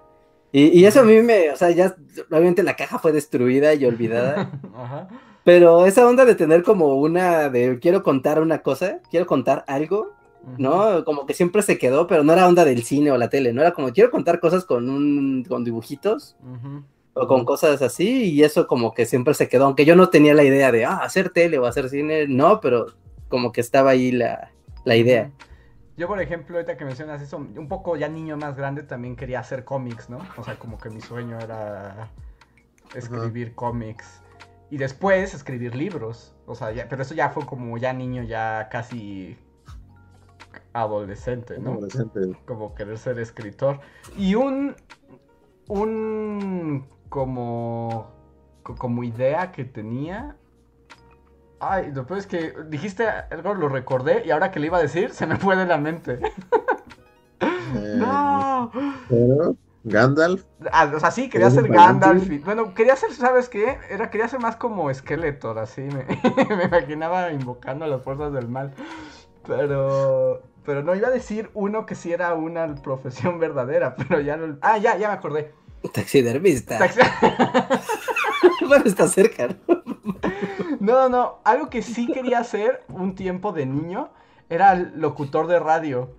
Y, 0.53 0.67
y 0.79 0.85
eso 0.85 1.01
a 1.01 1.05
mí 1.05 1.21
me, 1.21 1.51
o 1.51 1.57
sea, 1.57 1.71
ya, 1.71 1.97
obviamente 2.31 2.63
la 2.63 2.77
caja 2.77 3.01
fue 3.01 3.11
destruida 3.11 3.75
y 3.75 3.85
olvidada. 3.85 4.53
Ajá. 4.75 5.09
Pero 5.43 5.85
esa 5.85 6.07
onda 6.07 6.25
de 6.25 6.37
tener 6.37 6.63
como 6.63 6.95
una, 6.95 7.49
de 7.49 7.81
quiero 7.81 8.05
contar 8.05 8.41
una 8.41 8.63
cosa, 8.63 9.01
quiero 9.11 9.27
contar 9.27 9.65
algo, 9.67 10.13
¿no? 10.59 11.05
Como 11.05 11.27
que 11.27 11.35
siempre 11.35 11.63
se 11.63 11.77
quedó, 11.77 12.07
pero 12.07 12.23
no 12.23 12.33
era 12.35 12.47
onda 12.47 12.65
del 12.65 12.85
cine 12.85 13.11
o 13.11 13.19
la 13.19 13.31
tele, 13.31 13.53
no 13.53 13.63
era 13.63 13.73
como 13.73 13.91
quiero 13.91 14.13
contar 14.13 14.39
cosas 14.39 14.65
con 14.65 14.89
un, 14.89 15.45
con 15.49 15.65
dibujitos 15.65 16.37
Ujú. 16.41 16.85
O 17.15 17.27
con 17.27 17.45
cosas 17.45 17.83
así, 17.83 18.31
y 18.33 18.43
eso 18.45 18.67
como 18.67 18.95
que 18.95 19.05
siempre 19.07 19.35
se 19.35 19.49
quedó, 19.49 19.65
aunque 19.67 19.85
yo 19.85 19.97
no 19.97 20.11
tenía 20.11 20.35
la 20.35 20.45
idea 20.45 20.71
de, 20.73 20.85
ah, 20.85 20.99
hacer 21.03 21.31
tele 21.31 21.59
o 21.59 21.67
hacer 21.67 21.89
cine, 21.89 22.27
no, 22.29 22.61
pero 22.61 22.87
como 23.29 23.53
que 23.53 23.61
estaba 23.61 23.91
ahí 23.91 24.13
la, 24.13 24.51
la 24.85 24.97
idea. 24.97 25.31
Yo, 25.97 26.09
por 26.09 26.21
ejemplo, 26.21 26.57
ahorita 26.57 26.77
que 26.77 26.85
mencionas 26.85 27.21
eso, 27.21 27.37
un 27.37 27.69
poco 27.69 27.97
ya 27.97 28.09
niño 28.09 28.37
más 28.37 28.57
grande 28.57 28.83
también 28.83 29.17
quería 29.17 29.41
hacer 29.41 29.65
cómics, 29.65 30.09
¿no? 30.09 30.19
O 30.39 30.43
sea, 30.45 30.59
como 30.59 30.79
que 30.79 30.89
mi 30.89 31.01
sueño 31.01 31.39
era 31.39 32.11
escribir 32.95 33.55
cómics. 33.55 34.23
Y 34.71 34.79
después 34.79 35.35
escribir 35.35 35.75
libros. 35.75 36.33
O 36.47 36.55
sea, 36.55 36.71
ya- 36.73 36.89
pero 36.89 37.03
eso 37.03 37.13
ya 37.15 37.29
fue 37.31 37.45
como 37.45 37.77
ya 37.77 37.93
niño, 37.93 38.23
ya 38.23 38.69
casi 38.71 39.37
adolescente, 40.73 41.59
¿no? 41.59 41.73
Adolescente. 41.73 42.21
como 42.47 42.75
querer 42.75 42.97
ser 42.97 43.19
escritor. 43.19 43.81
Y 44.17 44.37
un. 44.37 44.75
Un. 45.69 46.87
Como. 47.11 48.11
co- 48.63 48.77
Como 48.77 49.05
idea 49.05 49.53
que 49.53 49.65
tenía. 49.65 50.37
Ay, 51.63 51.93
lo 51.93 52.07
peor 52.07 52.19
es 52.21 52.27
que 52.27 52.55
dijiste 52.69 53.07
algo, 53.07 53.53
lo 53.53 53.69
recordé 53.69 54.23
y 54.25 54.31
ahora 54.31 54.51
que 54.51 54.61
le 54.61 54.67
iba 54.69 54.79
a 54.79 54.83
decir, 54.83 55.11
se 55.13 55.27
me 55.27 55.37
fue 55.37 55.57
de 55.57 55.67
la 55.67 55.77
mente. 55.77 56.19
Eh, 57.43 57.97
¡No! 57.99 58.71
Pero, 59.09 59.57
Gandalf. 59.85 60.45
Ah, 60.73 60.91
o 60.95 61.01
sea, 61.01 61.11
sí, 61.11 61.29
quería 61.29 61.49
¿Eres 61.49 61.59
un 61.59 61.65
ser 61.65 61.73
Gandalf. 61.73 62.31
y- 62.31 62.39
bueno, 62.39 62.75
quería 62.75 62.97
ser, 62.97 63.13
¿sabes 63.13 63.49
qué? 63.51 63.79
Era, 63.91 64.09
quería 64.11 64.29
ser 64.29 64.41
más 64.41 64.57
como 64.57 64.93
Skeletor, 64.93 65.59
así. 65.59 65.83
Me, 65.83 66.05
me 66.57 66.65
imaginaba 66.65 67.31
invocando 67.33 67.85
a 67.85 67.89
las 67.89 68.03
fuerzas 68.03 68.33
del 68.33 68.49
mal. 68.49 68.73
Pero. 69.47 70.43
Pero 70.65 70.83
no 70.83 70.95
iba 70.95 71.09
a 71.09 71.11
decir 71.11 71.51
uno 71.55 71.87
que 71.87 71.95
sí 71.95 72.13
era 72.13 72.35
una 72.35 72.75
profesión 72.77 73.39
verdadera, 73.41 73.97
pero 73.97 74.21
ya 74.21 74.37
no. 74.37 74.57
Ah, 74.63 74.79
ya, 74.79 74.97
ya 74.99 75.09
me 75.09 75.15
acordé. 75.15 75.53
Taxidermista. 75.93 76.79
Taxi- 76.79 77.01
bueno, 78.69 78.85
está 78.85 79.09
cerca, 79.09 79.49
¿no? 79.49 79.83
No, 80.81 81.09
no, 81.09 81.39
algo 81.45 81.69
que 81.71 81.83
sí 81.83 82.07
quería 82.07 82.39
hacer 82.41 82.83
un 82.89 83.15
tiempo 83.15 83.53
de 83.53 83.67
niño 83.67 84.11
era 84.49 84.75
locutor 84.75 85.47
de 85.47 85.59
radio. 85.59 86.15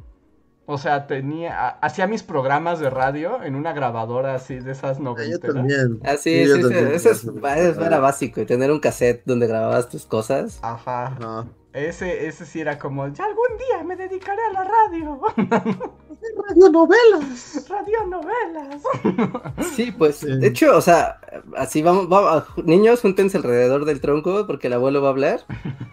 O 0.67 0.77
sea, 0.77 1.07
tenía, 1.07 1.59
ha- 1.59 1.69
hacía 1.81 2.07
mis 2.07 2.23
programas 2.23 2.79
de 2.79 2.89
radio 2.89 3.43
en 3.43 3.55
una 3.55 3.73
grabadora 3.73 4.35
así 4.35 4.59
de 4.59 4.71
esas 4.71 4.97
Ah, 4.97 4.99
yo 4.99 5.03
noventeras. 5.03 5.55
también. 5.55 5.99
Ah, 6.03 6.15
sí, 6.17 6.45
yo 6.45 6.55
sí, 6.55 6.61
sí, 6.63 6.69
también 6.69 6.87
eso 6.93 7.11
es, 7.11 7.23
eso 7.23 7.85
era 7.85 7.99
básico, 7.99 8.39
y 8.41 8.45
tener 8.45 8.71
un 8.71 8.79
cassette 8.79 9.23
donde 9.25 9.47
grababas 9.47 9.89
tus 9.89 10.05
cosas. 10.05 10.59
Ajá. 10.61 11.07
Ajá. 11.07 11.45
Ese, 11.73 12.27
ese 12.27 12.45
sí 12.45 12.61
era 12.61 12.77
como, 12.77 13.07
ya 13.07 13.25
algún 13.25 13.57
día 13.57 13.83
me 13.83 13.95
dedicaré 13.95 14.41
a 14.49 14.53
la 14.53 14.63
radio. 14.63 15.21
Radionovelas. 16.47 17.65
Radionovelas. 17.69 18.81
Sí, 19.75 19.91
pues, 19.91 20.17
Sí. 20.17 20.27
de 20.37 20.47
hecho, 20.47 20.75
o 20.75 20.81
sea, 20.81 21.19
así 21.55 21.81
vamos, 21.81 22.09
vamos, 22.09 22.43
niños, 22.65 23.01
júntense 23.01 23.37
alrededor 23.37 23.85
del 23.85 24.01
tronco 24.01 24.45
porque 24.45 24.67
el 24.67 24.73
abuelo 24.73 25.01
va 25.01 25.09
a 25.09 25.11
hablar. 25.11 25.39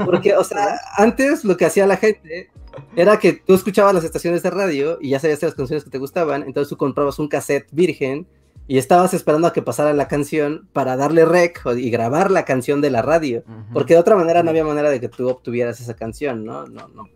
Porque, 0.05 0.37
o 0.37 0.45
sea, 0.45 0.81
antes 0.97 1.45
lo 1.45 1.57
que 1.57 1.65
hacía 1.67 1.87
la 1.87 1.97
gente 1.97 2.51
era 2.97 3.19
que 3.19 3.33
tú 3.33 3.55
escuchabas 3.55 3.95
las 3.95 4.05
estaciones 4.05 4.43
de 4.43 4.51
radio 4.51 4.99
y 5.01 5.11
ya 5.11 5.21
sabías 5.21 5.43
las 5.43 5.55
canciones 5.55 5.85
que 5.85 5.91
te 5.91 5.99
gustaban, 5.99 6.43
entonces 6.43 6.69
tú 6.69 6.77
comprabas 6.77 7.19
un 7.19 7.29
cassette 7.29 7.67
virgen 7.73 8.27
y 8.67 8.77
estabas 8.79 9.15
esperando 9.15 9.47
a 9.49 9.53
que 9.53 9.63
pasara 9.63 9.95
la 9.95 10.09
canción 10.09 10.69
para 10.75 10.97
darle 10.97 11.25
rec 11.25 11.63
y 11.77 11.91
grabar 11.91 12.31
la 12.31 12.45
canción 12.45 12.81
de 12.83 12.91
la 12.91 13.01
radio. 13.03 13.43
Porque 13.73 13.95
de 13.95 14.01
otra 14.01 14.15
manera 14.15 14.43
no 14.43 14.51
había 14.51 14.65
manera 14.65 14.91
de 14.91 15.01
que 15.01 15.09
tú 15.09 15.29
obtuvieras 15.29 15.81
esa 15.81 15.95
canción, 15.95 16.45
¿no? 16.45 16.67
No, 16.67 16.89
no. 16.89 17.09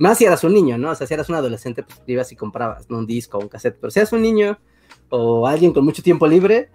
Más 0.00 0.16
si 0.16 0.24
eras 0.24 0.42
un 0.44 0.54
niño, 0.54 0.78
¿no? 0.78 0.92
O 0.92 0.94
sea, 0.94 1.06
si 1.06 1.12
eras 1.12 1.28
un 1.28 1.34
adolescente, 1.34 1.82
pues 1.82 2.00
ibas 2.06 2.32
y 2.32 2.36
comprabas, 2.36 2.88
¿no? 2.88 2.96
Un 2.96 3.06
disco 3.06 3.36
o 3.36 3.42
un 3.42 3.48
cassette. 3.48 3.76
Pero 3.78 3.90
si 3.90 3.98
eras 3.98 4.14
un 4.14 4.22
niño 4.22 4.58
o 5.10 5.46
alguien 5.46 5.74
con 5.74 5.84
mucho 5.84 6.02
tiempo 6.02 6.26
libre, 6.26 6.70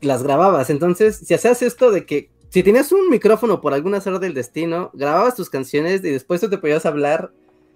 las 0.00 0.22
grababas. 0.22 0.70
Entonces, 0.70 1.16
si 1.16 1.34
hacías 1.34 1.62
esto 1.62 1.90
de 1.90 2.06
que, 2.06 2.30
si 2.48 2.62
tenías 2.62 2.92
un 2.92 3.10
micrófono 3.10 3.60
por 3.60 3.74
alguna 3.74 3.96
azar 3.96 4.20
del 4.20 4.34
destino, 4.34 4.92
grababas 4.94 5.34
tus 5.34 5.50
canciones 5.50 6.04
y 6.04 6.10
después 6.10 6.40
tú 6.40 6.48
te 6.48 6.58
podías 6.58 6.86
hablar 6.86 7.32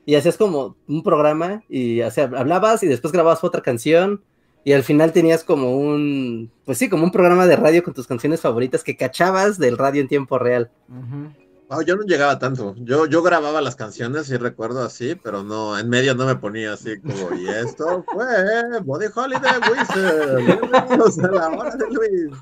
y 0.07 0.15
hacías 0.15 0.37
como 0.37 0.77
un 0.87 1.03
programa 1.03 1.65
y 1.69 2.01
o 2.01 2.09
hablabas 2.37 2.85
y 2.85 2.87
después 2.87 3.13
grababas 3.13 3.43
otra 3.43 3.63
canción 3.63 4.23
y 4.63 4.75
al 4.75 4.85
final 4.85 5.13
tenías 5.13 5.43
como 5.43 5.77
un, 5.77 6.53
pues 6.65 6.79
sí, 6.79 6.89
como 6.89 7.03
un 7.03 7.11
programa 7.11 7.49
de 7.49 7.57
radio 7.57 7.83
con 7.83 7.95
tus 7.95 8.07
canciones 8.07 8.41
favoritas 8.41 8.85
que 8.85 8.97
cachabas 8.97 9.59
del 9.59 9.77
radio 9.77 10.03
en 10.03 10.09
tiempo 10.09 10.39
real. 10.39 10.71
Ujú. 10.89 11.42
Ah, 11.69 11.81
yo 11.87 11.97
no 11.97 12.03
llegaba 12.03 12.39
tanto. 12.39 12.75
Yo, 12.79 13.07
yo 13.07 13.23
grababa 13.23 13.63
las 13.63 13.77
canciones, 13.77 14.27
sí 14.27 14.37
recuerdo 14.37 14.83
así, 14.83 15.15
pero 15.15 15.43
no, 15.43 15.79
en 15.79 15.89
medio 15.89 16.15
no 16.15 16.27
me 16.27 16.37
ponía 16.37 16.75
así 16.75 17.01
como, 17.01 17.35
y 17.35 17.49
esto 17.49 18.05
fue 18.13 18.81
Body 18.83 19.07
Holiday 19.15 19.61
Wizard. 19.71 20.37
Bienvenidos 20.61 21.19
a 21.21 21.29
la 21.31 21.49
hora 21.49 21.75
de 21.77 21.87
Luis. 21.91 22.37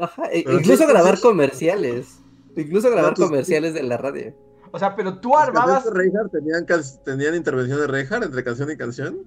Ajá, 0.00 0.22
e- 0.30 0.38
incluso 0.40 0.84
sí, 0.84 0.86
grabar 0.86 1.16
sí. 1.16 1.22
comerciales. 1.22 2.18
Incluso 2.54 2.90
grabar 2.90 3.14
tus- 3.14 3.26
comerciales 3.26 3.74
de 3.74 3.82
la 3.82 3.96
radio. 3.96 4.32
O 4.70 4.78
sea, 4.78 4.94
pero 4.94 5.18
tú 5.18 5.30
¿Los 5.30 5.40
armabas. 5.40 5.86
Reinhardt 5.92 6.30
tenían, 6.30 6.64
can- 6.64 6.82
tenían 7.04 7.34
intervención 7.34 7.80
de 7.80 7.86
Reinhardt 7.88 8.24
entre 8.24 8.44
canción 8.44 8.70
y 8.70 8.76
canción? 8.76 9.18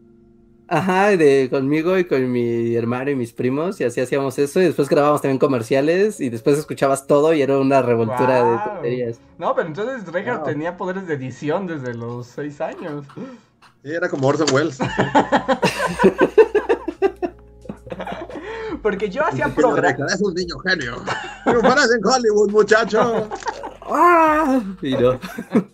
Ajá, 0.72 1.08
de 1.18 1.48
conmigo 1.50 1.98
y 1.98 2.06
con 2.06 2.32
mi 2.32 2.76
hermano 2.76 3.10
y 3.10 3.16
mis 3.16 3.34
primos, 3.34 3.82
y 3.82 3.86
así 3.86 4.02
hacíamos 4.02 4.38
eso, 4.38 4.62
y 4.62 4.66
después 4.66 4.88
grabábamos 4.88 5.22
también 5.22 5.40
comerciales, 5.40 6.20
y 6.20 6.30
después 6.30 6.60
escuchabas 6.60 7.08
todo 7.08 7.34
y 7.34 7.41
era 7.41 7.58
una 7.58 7.82
revoltura 7.82 8.44
de 8.44 8.58
tonterías. 8.64 9.20
No, 9.40 9.56
pero 9.56 9.68
entonces 9.68 10.06
Reinhardt 10.12 10.41
Wow. 10.41 10.48
tenía 10.48 10.78
poderes 10.78 11.08
de 11.08 11.16
edición 11.16 11.66
desde 11.66 11.96
los 11.96 12.28
seis 12.28 12.62
años. 12.62 13.06
Sí, 13.84 13.91
era 13.91 14.10
como 14.10 14.28
Orson 14.28 14.48
Welles. 14.54 14.78
Porque 18.82 19.10
yo 19.10 19.26
hacía 19.26 19.48
programas. 19.56 20.14
Es 20.14 20.22
un 20.22 20.34
niño 20.34 20.58
genio. 20.60 20.98
Triunfarás 21.46 21.90
en 21.91 22.06
Hollywood, 22.06 22.52
muchacho. 22.52 23.28
¡Ah! 23.82 24.62
Y 24.82 24.94
no. 24.96 25.20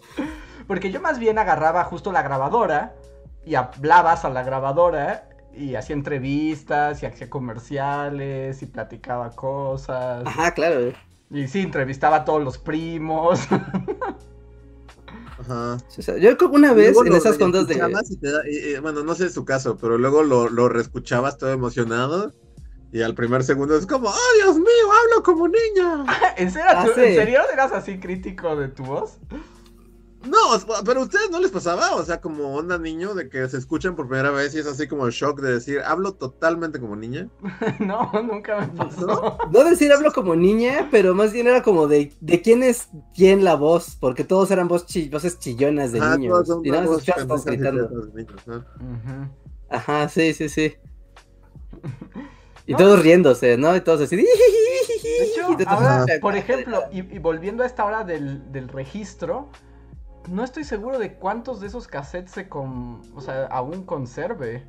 Porque 0.68 0.92
yo 0.92 1.00
más 1.02 1.20
bien 1.20 1.38
agarraba 1.38 1.84
justo 1.84 2.12
la 2.12 2.24
grabadora 2.24 2.96
y 3.46 3.56
hablabas 3.56 4.26
a 4.26 4.30
la 4.30 4.44
grabadora 4.44 5.30
y 5.54 5.76
hacía 5.76 5.96
entrevistas 5.96 7.02
y 7.02 7.06
hacía 7.06 7.30
comerciales 7.30 8.62
y 8.62 8.66
platicaba 8.66 9.30
cosas. 9.32 10.24
Ajá, 10.26 10.52
claro. 10.54 10.92
Y 11.32 11.48
sí, 11.48 11.62
entrevistaba 11.62 12.18
a 12.18 12.26
todos 12.26 12.44
los 12.44 12.58
primos. 12.58 13.40
Ajá. 15.40 15.78
O 15.98 16.02
sea, 16.02 16.18
yo 16.18 16.36
creo 16.38 16.50
que 16.52 16.56
una 16.58 16.74
vez 16.74 16.96
en 16.98 17.10
lo 17.10 17.18
esas 17.18 17.40
ondas 17.42 17.68
de... 17.68 17.74
reescuchabas 17.76 18.12
y 18.12 18.18
te 18.18 18.32
da- 18.32 18.44
y- 18.50 18.76
y, 18.76 18.80
bueno, 18.80 19.04
no 19.04 19.16
sé 19.16 19.30
su 19.30 19.44
caso, 19.46 19.78
pero 19.78 19.98
luego 19.98 20.24
lo, 20.24 20.50
lo 20.50 20.70
reescuchabas 20.70 21.38
todo 21.38 21.52
emocionado 21.52 22.34
y 22.92 23.02
al 23.02 23.16
primer 23.16 23.44
segundo 23.44 23.78
es 23.78 23.86
como, 23.86 24.10
¡oh, 24.10 24.34
Dios 24.42 24.56
mío, 24.58 24.66
hablo 25.04 25.24
como 25.24 25.48
niña! 25.48 26.06
¿En 26.38 26.52
serio, 26.52 26.70
Ah, 26.74 26.86
tú- 26.86 26.94
sí. 26.96 27.02
¿En 27.02 27.16
serio 27.16 27.42
eras 27.52 27.72
así 27.74 28.00
crítico 28.00 28.56
de 28.56 28.70
tu 28.70 28.84
voz? 28.86 29.18
No, 30.28 30.38
pero 30.86 31.02
a 31.02 31.04
ustedes 31.04 31.30
no 31.30 31.40
les 31.40 31.52
pasaba, 31.52 31.96
o 31.96 32.04
sea, 32.04 32.20
como 32.22 32.56
onda 32.56 32.78
niño, 32.78 33.14
de 33.14 33.30
que 33.30 33.48
se 33.48 33.58
escuchan 33.58 33.96
por 33.96 34.08
primera 34.08 34.32
vez 34.32 34.56
y 34.56 34.60
es 34.60 34.68
así 34.68 34.88
como 34.88 35.06
el 35.06 35.12
shock 35.12 35.40
de 35.42 35.54
decir, 35.54 35.80
hablo 35.86 36.14
totalmente 36.14 36.80
como 36.80 36.96
niña. 36.96 37.28
no, 37.80 38.12
nunca 38.24 38.60
me 38.62 38.68
pasó. 38.68 39.06
¿No? 39.06 39.38
No 39.52 39.64
decir 39.70 39.92
hablo 39.94 40.12
como 40.12 40.36
niña, 40.36 40.88
pero 40.92 41.14
más 41.14 41.32
bien 41.34 41.48
era 41.48 41.62
como 41.64 41.88
de, 41.88 42.12
de 42.22 42.42
quién 42.42 42.64
es 42.64 42.90
quién 43.16 43.44
la 43.44 43.56
voz, 43.56 43.98
porque 44.00 44.24
todos 44.24 44.50
eran 44.52 44.68
voz 44.68 44.86
chi- 44.86 45.10
voces 45.10 45.38
chillonas 45.40 45.92
de 45.92 46.00
Ajá, 46.00 46.18
niños. 46.18 46.48
Y 46.64 46.72
nada 46.72 46.86
todos 46.86 47.04
gritando. 47.46 47.88
tetas 47.88 48.14
de 48.14 48.24
niños, 48.24 48.48
¿no? 48.48 48.56
Ujú. 48.58 49.30
Ajá, 49.70 50.10
sí, 50.10 50.34
sí, 50.34 50.50
sí. 50.50 50.76
Y 52.68 52.72
No. 52.72 52.78
todos 52.80 53.02
riéndose, 53.04 53.58
¿no? 53.58 53.76
Y 53.76 53.82
todos 53.82 54.02
así. 54.02 54.16
De 54.16 54.24
hecho, 54.24 55.52
y 55.52 55.58
tú- 55.58 55.64
ahora, 55.68 56.06
por 56.22 56.36
ejemplo, 56.36 56.84
y, 56.92 57.00
y 57.00 57.20
volviendo 57.20 57.64
a 57.64 57.66
esta 57.68 57.86
hora 57.86 58.04
del, 58.04 58.52
del 58.52 58.68
registro, 58.70 59.50
no 60.30 60.44
estoy 60.44 60.64
seguro 60.64 61.00
de 61.00 61.16
cuántos 61.16 61.60
de 61.62 61.68
esos 61.68 61.88
cassettes 61.88 62.32
se 62.32 62.50
con, 62.50 63.02
o 63.16 63.22
sea, 63.22 63.46
aún 63.48 63.86
conserve. 63.86 64.64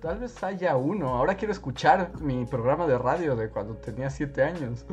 Tal 0.00 0.18
vez 0.18 0.42
haya 0.42 0.76
uno. 0.76 1.08
Ahora 1.16 1.36
quiero 1.36 1.52
escuchar 1.52 2.12
mi 2.20 2.46
programa 2.46 2.86
de 2.86 2.98
radio 2.98 3.36
de 3.36 3.50
cuando 3.50 3.74
tenía 3.76 4.08
siete 4.10 4.42
años. 4.42 4.84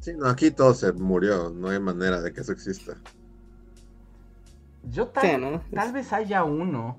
Sí, 0.00 0.12
no, 0.16 0.26
aquí 0.28 0.50
todo 0.50 0.74
se 0.74 0.92
murió, 0.92 1.50
no 1.50 1.68
hay 1.68 1.78
manera 1.80 2.20
de 2.20 2.32
que 2.32 2.40
eso 2.40 2.52
exista. 2.52 2.96
Yo 4.82 5.08
tal, 5.08 5.22
Sí, 5.22 5.36
¿no? 5.36 5.62
tal 5.72 5.92
vez 5.92 6.12
haya 6.12 6.44
uno. 6.44 6.98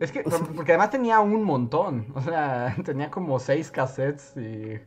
Es 0.00 0.12
que, 0.12 0.22
por- 0.24 0.54
porque 0.54 0.72
además 0.72 0.90
tenía 0.90 1.20
un 1.20 1.44
montón. 1.44 2.06
O 2.14 2.20
sea, 2.20 2.74
tenía 2.84 3.10
como 3.10 3.38
seis 3.38 3.70
cassettes 3.70 4.36
y 4.36 4.80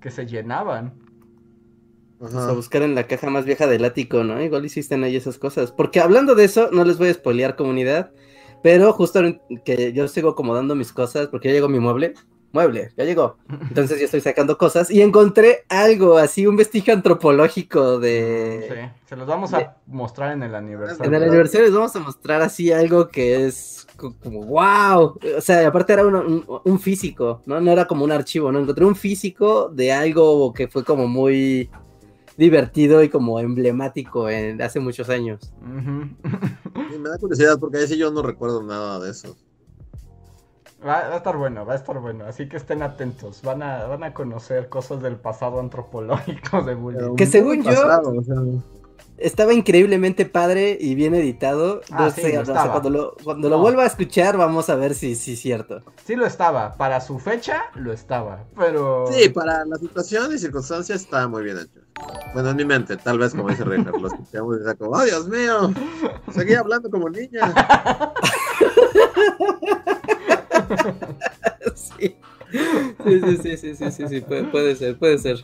que 0.00 0.10
se 0.10 0.26
llenaban. 0.26 0.98
O 2.20 2.28
sea, 2.28 2.52
buscar 2.52 2.82
en 2.82 2.94
la 2.94 3.06
caja 3.06 3.30
más 3.30 3.44
vieja 3.44 3.66
del 3.66 3.84
ático, 3.84 4.24
¿no? 4.24 4.42
Igual 4.42 4.64
hiciste 4.64 4.94
ahí 4.96 5.16
esas 5.16 5.38
cosas. 5.38 5.70
Porque 5.70 6.00
hablando 6.00 6.34
de 6.34 6.44
eso, 6.44 6.70
no 6.72 6.84
les 6.84 6.98
voy 6.98 7.08
a 7.08 7.14
spoilear 7.14 7.54
comunidad, 7.54 8.10
pero 8.62 8.92
justo 8.92 9.20
que 9.64 9.92
yo 9.92 10.08
sigo 10.08 10.30
acomodando 10.30 10.74
mis 10.74 10.92
cosas, 10.92 11.28
porque 11.28 11.48
ya 11.48 11.54
llegó 11.54 11.68
mi 11.68 11.78
mueble, 11.78 12.14
mueble, 12.52 12.90
ya 12.96 13.04
llegó. 13.04 13.36
Entonces 13.68 13.98
yo 13.98 14.06
estoy 14.06 14.20
sacando 14.20 14.58
cosas 14.58 14.90
y 14.90 15.00
encontré 15.00 15.64
algo 15.68 16.16
así, 16.16 16.46
un 16.46 16.56
vestigio 16.56 16.92
antropológico 16.92 17.98
de... 18.00 18.66
Sí, 18.68 19.00
se 19.10 19.16
los 19.16 19.26
vamos 19.26 19.54
a 19.54 19.76
mostrar 19.86 20.32
en 20.32 20.42
el 20.42 20.54
aniversario. 20.54 21.04
En 21.04 21.14
el 21.14 21.28
aniversario 21.28 21.66
les 21.66 21.74
vamos 21.74 21.94
a 21.94 22.00
mostrar 22.00 22.42
así 22.42 22.72
algo 22.72 23.08
que 23.08 23.46
es 23.46 23.86
como, 23.96 24.42
wow. 24.44 25.18
O 25.36 25.40
sea, 25.40 25.66
aparte 25.66 25.92
era 25.92 26.04
un, 26.06 26.80
físico, 26.80 27.42
¿no? 27.46 27.60
No 27.60 27.70
era 27.70 27.86
como 27.86 28.04
un 28.04 28.12
archivo, 28.12 28.50
¿no? 28.50 28.60
Encontré 28.60 28.84
un 28.84 28.96
físico 28.96 29.68
de 29.68 29.92
algo 29.92 30.52
que 30.52 30.68
fue 30.68 30.84
como 30.84 31.06
muy 31.06 31.70
divertido 32.38 33.02
y 33.02 33.10
como 33.10 33.40
emblemático 33.40 34.30
en, 34.30 34.62
hace 34.62 34.80
muchos 34.80 35.10
años. 35.10 35.52
me 35.62 37.08
da 37.08 37.18
curiosidad 37.18 37.58
porque 37.58 37.78
ahí 37.78 37.88
sí 37.88 37.98
yo 37.98 38.10
no 38.10 38.22
recuerdo 38.22 38.62
nada 38.62 38.98
de 39.00 39.10
eso. 39.10 39.36
Va, 40.84 41.12
a 41.12 41.16
estar 41.16 41.36
bueno, 41.36 41.66
va 41.66 41.72
a 41.72 41.76
estar 41.76 41.98
bueno, 41.98 42.24
así 42.24 42.48
que 42.48 42.56
estén 42.56 42.82
atentos, 42.82 43.42
van 43.42 43.64
a, 43.64 43.86
van 43.86 44.04
a 44.04 44.14
conocer 44.14 44.68
cosas 44.68 45.02
del 45.02 45.16
pasado 45.16 45.58
antropológico 45.58 46.62
de 46.62 46.74
bullying. 46.76 47.16
Que 47.16 47.26
según 47.26 47.64
yo 47.64 47.72
estaba 49.18 49.52
increíblemente 49.52 50.24
padre 50.26 50.78
y 50.80 50.94
bien 50.94 51.14
editado. 51.14 51.80
Ah, 51.90 52.12
cuando 52.70 52.90
lo, 52.90 53.16
cuando 53.24 53.48
lo 53.48 53.58
vuelva 53.58 53.82
a 53.82 53.86
escuchar 53.86 54.36
vamos 54.36 54.70
a 54.70 54.76
ver 54.76 54.94
si 54.94 55.12
es 55.12 55.20
cierto. 55.40 55.82
Sí 56.04 56.14
lo 56.14 56.26
estaba, 56.26 56.76
para 56.76 57.00
su 57.00 57.18
fecha 57.18 57.64
lo 57.74 57.92
estaba, 57.92 58.44
pero... 58.56 59.06
Sí, 59.10 59.28
para 59.28 59.64
la 59.64 59.76
situación 59.76 60.32
y 60.32 60.38
circunstancias 60.38 61.02
estaba 61.02 61.26
muy 61.26 61.42
bien 61.42 61.58
hecho. 61.58 61.80
Bueno, 62.34 62.50
en 62.50 62.56
mi 62.56 62.64
mente, 62.64 62.96
tal 62.96 63.18
vez 63.18 63.34
como 63.34 63.48
dice 63.48 63.64
Reinhardt, 63.64 64.00
lo 64.00 64.08
escuchamos 64.08 64.58
y 64.60 64.76
como, 64.76 64.92
¡oh, 64.92 65.04
Dios 65.04 65.28
mío! 65.28 65.72
Seguía 66.32 66.60
hablando 66.60 66.90
como 66.90 67.08
niña. 67.08 67.52
sí. 71.74 72.16
Sí, 73.04 73.20
sí, 73.20 73.56
sí, 73.56 73.74
sí, 73.74 73.90
sí, 73.90 74.08
sí, 74.08 74.20
puede, 74.20 74.44
puede, 74.44 74.76
ser, 74.76 74.98
puede 74.98 75.18
ser. 75.18 75.38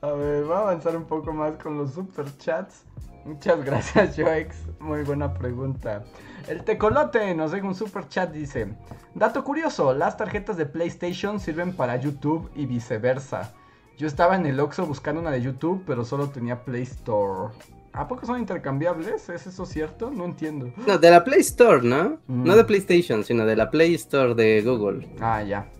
A 0.00 0.12
ver, 0.12 0.44
voy 0.44 0.54
a 0.54 0.58
avanzar 0.58 0.96
un 0.96 1.04
poco 1.04 1.32
más 1.32 1.56
con 1.56 1.78
los 1.78 1.92
super 1.92 2.26
chats. 2.38 2.84
Muchas 3.24 3.60
gracias, 3.64 4.16
Joex. 4.16 4.56
Muy 4.78 5.02
buena 5.02 5.32
pregunta. 5.32 6.04
El 6.48 6.62
tecolote 6.64 7.34
nos 7.34 7.52
deja 7.52 7.66
un 7.66 7.74
super 7.74 8.08
chat, 8.08 8.30
dice: 8.30 8.74
Dato 9.14 9.44
curioso, 9.44 9.94
las 9.94 10.16
tarjetas 10.16 10.56
de 10.56 10.66
PlayStation 10.66 11.40
sirven 11.40 11.74
para 11.74 11.96
YouTube 11.96 12.50
y 12.54 12.66
viceversa. 12.66 13.52
Yo 13.96 14.06
estaba 14.06 14.34
en 14.36 14.46
el 14.46 14.58
Oxxo 14.58 14.86
buscando 14.86 15.20
una 15.20 15.30
de 15.30 15.40
YouTube, 15.40 15.84
pero 15.86 16.04
solo 16.04 16.28
tenía 16.28 16.64
Play 16.64 16.82
Store. 16.82 17.54
¿A 17.92 18.08
poco 18.08 18.26
son 18.26 18.40
intercambiables? 18.40 19.28
¿Es 19.28 19.46
eso 19.46 19.64
cierto? 19.64 20.10
No 20.10 20.24
entiendo. 20.24 20.72
No, 20.84 20.98
de 20.98 21.10
la 21.10 21.22
Play 21.22 21.40
Store, 21.40 21.80
¿no? 21.80 22.18
No 22.26 22.52
mm. 22.52 22.56
de 22.56 22.64
PlayStation, 22.64 23.22
sino 23.22 23.46
de 23.46 23.54
la 23.54 23.70
Play 23.70 23.94
Store 23.94 24.34
de 24.34 24.62
Google. 24.62 25.08
Ah, 25.20 25.42
ya. 25.44 25.70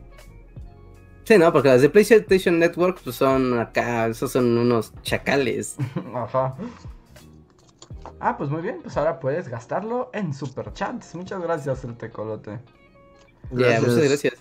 Sí, 1.25 1.39
no, 1.39 1.53
porque 1.53 1.69
las 1.69 1.83
de 1.83 1.89
PlayStation 1.89 2.59
Network 2.59 3.01
pues 3.03 3.17
son 3.17 3.59
acá, 3.59 4.07
esos 4.07 4.31
son 4.31 4.57
unos 4.59 4.93
chacales. 5.03 5.77
Ajá. 6.15 6.55
Ah, 8.21 8.37
pues 8.37 8.49
muy 8.49 8.63
bien, 8.63 8.79
pues 8.83 8.97
ahora 8.97 9.19
puedes 9.19 9.49
gastarlo 9.49 10.11
en 10.13 10.33
super 10.33 10.73
chats. 10.73 11.15
Muchas 11.17 11.43
gracias, 11.43 11.83
el 11.83 11.97
tecolote. 11.97 12.61
Ya, 13.51 13.81
muchas 13.81 13.99
gracias. 13.99 14.35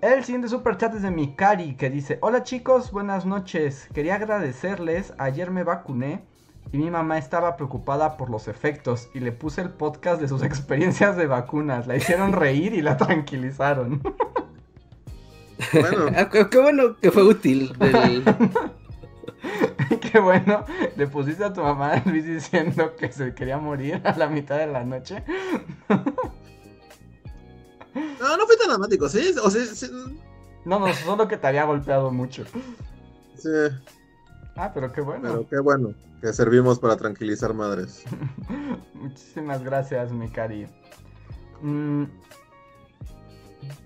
El 0.00 0.22
siguiente 0.22 0.48
super 0.48 0.76
chat 0.76 0.94
es 0.94 1.02
de 1.02 1.10
Mikari 1.10 1.74
que 1.74 1.90
dice: 1.90 2.18
Hola 2.22 2.44
chicos, 2.44 2.92
buenas 2.92 3.26
noches. 3.26 3.88
Quería 3.92 4.14
agradecerles. 4.14 5.12
Ayer 5.18 5.50
me 5.50 5.64
vacuné 5.64 6.22
y 6.70 6.78
mi 6.78 6.88
mamá 6.88 7.18
estaba 7.18 7.56
preocupada 7.56 8.16
por 8.16 8.30
los 8.30 8.46
efectos 8.46 9.08
y 9.12 9.18
le 9.18 9.32
puse 9.32 9.60
el 9.60 9.70
podcast 9.70 10.20
de 10.20 10.28
sus 10.28 10.42
experiencias 10.44 11.16
de 11.16 11.26
vacunas. 11.26 11.88
La 11.88 11.96
hicieron 11.96 12.32
reír 12.32 12.74
y 12.74 12.82
la 12.82 12.96
tranquilizaron. 12.96 14.00
Bueno. 15.72 16.06
Ah, 16.16 16.30
qué, 16.30 16.58
bueno 16.58 16.96
que 16.98 17.10
fue 17.10 17.24
útil. 17.24 17.76
qué 20.00 20.20
bueno. 20.20 20.64
Le 20.96 21.08
pusiste 21.08 21.44
a 21.44 21.52
tu 21.52 21.60
mamá 21.62 22.00
Luis 22.06 22.24
diciendo 22.24 22.94
que 22.96 23.10
se 23.10 23.34
quería 23.34 23.58
morir 23.58 24.00
a 24.04 24.16
la 24.16 24.28
mitad 24.28 24.56
de 24.56 24.68
la 24.68 24.84
noche. 24.84 25.24
No, 28.20 28.36
no 28.36 28.46
fue 28.46 28.56
tan 28.56 28.68
dramático, 28.68 29.08
¿sí? 29.08 29.34
O 29.42 29.50
sea, 29.50 29.88
No, 30.64 30.78
no, 30.80 30.92
solo 30.92 31.28
que 31.28 31.36
te 31.36 31.46
había 31.46 31.64
golpeado 31.64 32.10
mucho. 32.10 32.44
Sí. 33.36 33.48
Ah, 34.56 34.72
pero 34.74 34.92
qué 34.92 35.00
bueno. 35.00 35.28
Pero 35.28 35.48
qué 35.48 35.60
bueno 35.60 35.94
que 36.20 36.32
servimos 36.32 36.78
para 36.78 36.96
tranquilizar 36.96 37.54
madres. 37.54 38.04
Muchísimas 38.94 39.62
gracias, 39.62 40.12
mi 40.12 40.28
cari. 40.28 40.66
Mm, 41.62 42.04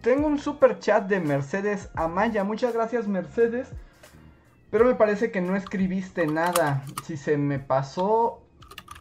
tengo 0.01 0.27
un 0.27 0.39
super 0.39 0.79
chat 0.79 1.07
de 1.09 1.20
Mercedes 1.20 1.91
Amaya. 1.95 2.45
Muchas 2.45 2.73
gracias, 2.73 3.07
Mercedes. 3.07 3.69
Pero 4.70 4.87
me 4.87 4.95
parece 4.95 5.31
que 5.31 5.43
no 5.43 5.55
escribiste 5.57 6.27
nada. 6.27 6.85
Si 7.05 7.16
se 7.16 7.37
me 7.37 7.59
pasó 7.59 8.41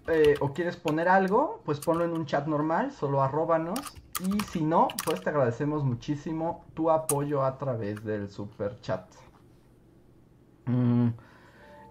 eh, 0.07 0.35
o 0.41 0.53
quieres 0.53 0.75
poner 0.75 1.07
algo, 1.07 1.61
pues 1.63 1.79
ponlo 1.79 2.03
en 2.03 2.11
un 2.11 2.25
chat 2.25 2.47
normal, 2.47 2.91
solo 2.91 3.21
arróbanos. 3.21 3.79
Y 4.23 4.39
si 4.51 4.61
no, 4.61 4.87
pues 5.03 5.21
te 5.21 5.29
agradecemos 5.29 5.83
muchísimo 5.83 6.65
tu 6.73 6.91
apoyo 6.91 7.43
a 7.43 7.57
través 7.57 8.03
del 8.03 8.29
super 8.29 8.79
chat. 8.81 9.05
Mm. 10.65 11.09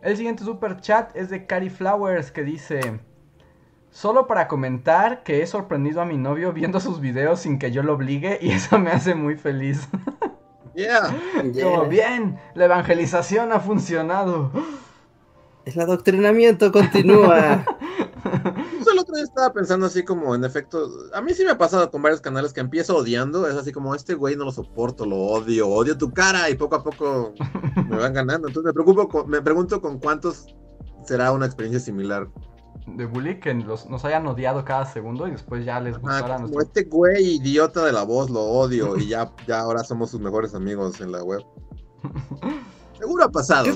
El 0.03 0.17
siguiente 0.17 0.45
super 0.45 0.81
chat 0.81 1.15
es 1.17 1.29
de 1.31 1.47
Cari 1.47 1.71
Flowers 1.71 2.31
que 2.31 2.45
dice: 2.45 3.01
Solo 3.91 4.27
para 4.27 4.47
comentar 4.47 5.23
que 5.25 5.43
he 5.43 5.47
sorprendido 5.47 6.01
a 6.01 6.05
mi 6.05 6.17
novio 6.17 6.53
viendo 6.53 6.79
sus 6.79 7.01
videos 7.01 7.41
sin 7.41 7.59
que 7.59 7.73
yo 7.73 7.83
lo 7.83 7.95
obligue 7.95 8.39
y 8.41 8.53
eso 8.53 8.79
me 8.79 8.91
hace 8.91 9.15
muy 9.15 9.37
feliz. 9.37 9.89
Yeah. 10.73 11.13
bien, 11.89 12.39
la 12.55 12.67
evangelización 12.67 13.53
ha 13.53 13.61
funcionado. 13.61 14.51
El 15.65 15.81
adoctrinamiento 15.81 16.73
continúa. 16.73 17.65
el 18.25 18.99
otro 18.99 19.15
día 19.15 19.25
estaba 19.25 19.53
pensando 19.53 19.87
así 19.87 20.05
como, 20.05 20.35
en 20.35 20.45
efecto, 20.45 20.89
a 21.15 21.21
mí 21.21 21.33
sí 21.35 21.45
me 21.45 21.53
ha 21.53 21.59
pasado 21.59 21.91
con 21.91 22.03
varios 22.03 22.21
canales 22.21 22.53
que 22.53 22.61
empiezo 22.61 22.97
odiando, 22.97 23.49
es 23.49 23.55
así 23.55 23.73
como, 23.73 23.95
este 23.95 24.15
güey 24.15 24.37
no 24.37 24.45
lo 24.45 24.53
soporto, 24.53 25.07
lo 25.07 25.17
odio, 25.17 25.69
odio 25.69 25.97
tu 25.97 26.13
cara 26.13 26.51
y 26.51 26.55
poco 26.55 26.77
a 26.77 26.83
poco 26.83 27.35
me 27.89 27.97
van 27.97 28.13
ganando. 28.13 28.49
Entonces 28.49 28.69
me 28.69 28.73
preocupo, 28.73 29.25
me 29.27 29.41
pregunto 29.43 29.81
con 29.81 29.99
cuántos 29.99 30.47
será 31.05 31.33
una 31.33 31.47
experiencia 31.47 31.81
similar 31.81 32.29
de 32.87 33.07
bully 33.07 33.41
que 33.41 33.55
nos 33.55 34.05
hayan 34.05 34.27
odiado 34.27 34.65
cada 34.65 34.85
segundo 34.85 35.29
y 35.29 35.33
después 35.33 35.65
ya 35.65 35.81
les 35.81 35.99
gustara 35.99 36.39
nuestro... 36.39 36.61
este 36.61 36.85
güey 36.85 37.37
idiota 37.37 37.85
de 37.85 37.93
la 37.93 38.03
voz 38.03 38.31
lo 38.31 38.41
odio 38.41 38.97
y 38.97 39.09
ya, 39.09 39.31
ya 39.47 39.61
ahora 39.61 39.85
somos 39.85 40.11
sus 40.11 40.21
mejores 40.21 40.55
amigos 40.55 41.01
en 41.01 41.13
la 41.13 41.23
web. 41.23 41.43
Seguro 43.01 43.25
ha 43.25 43.31
pasado. 43.31 43.73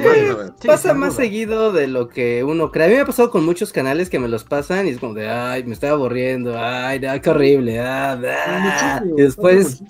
pasa 0.67 0.95
más 0.95 1.15
seguido 1.15 1.73
de 1.73 1.87
lo 1.87 2.09
que 2.09 2.45
uno 2.45 2.71
cree. 2.71 2.85
A 2.85 2.89
mí 2.89 2.95
me 2.95 3.01
ha 3.01 3.07
pasado 3.07 3.31
con 3.31 3.45
muchos 3.45 3.73
canales 3.73 4.11
que 4.11 4.19
me 4.19 4.29
los 4.29 4.45
pasan 4.45 4.87
y 4.87 4.91
es 4.91 4.99
como 4.99 5.15
de, 5.15 5.29
ay, 5.29 5.65
me 5.65 5.73
estoy 5.73 5.89
aburriendo, 5.89 6.55
ay, 6.59 7.01
qué 7.21 7.31
horrible, 7.31 7.81
ah, 7.81 8.21
ah". 8.23 9.03
y 9.05 9.23
después 9.23 9.83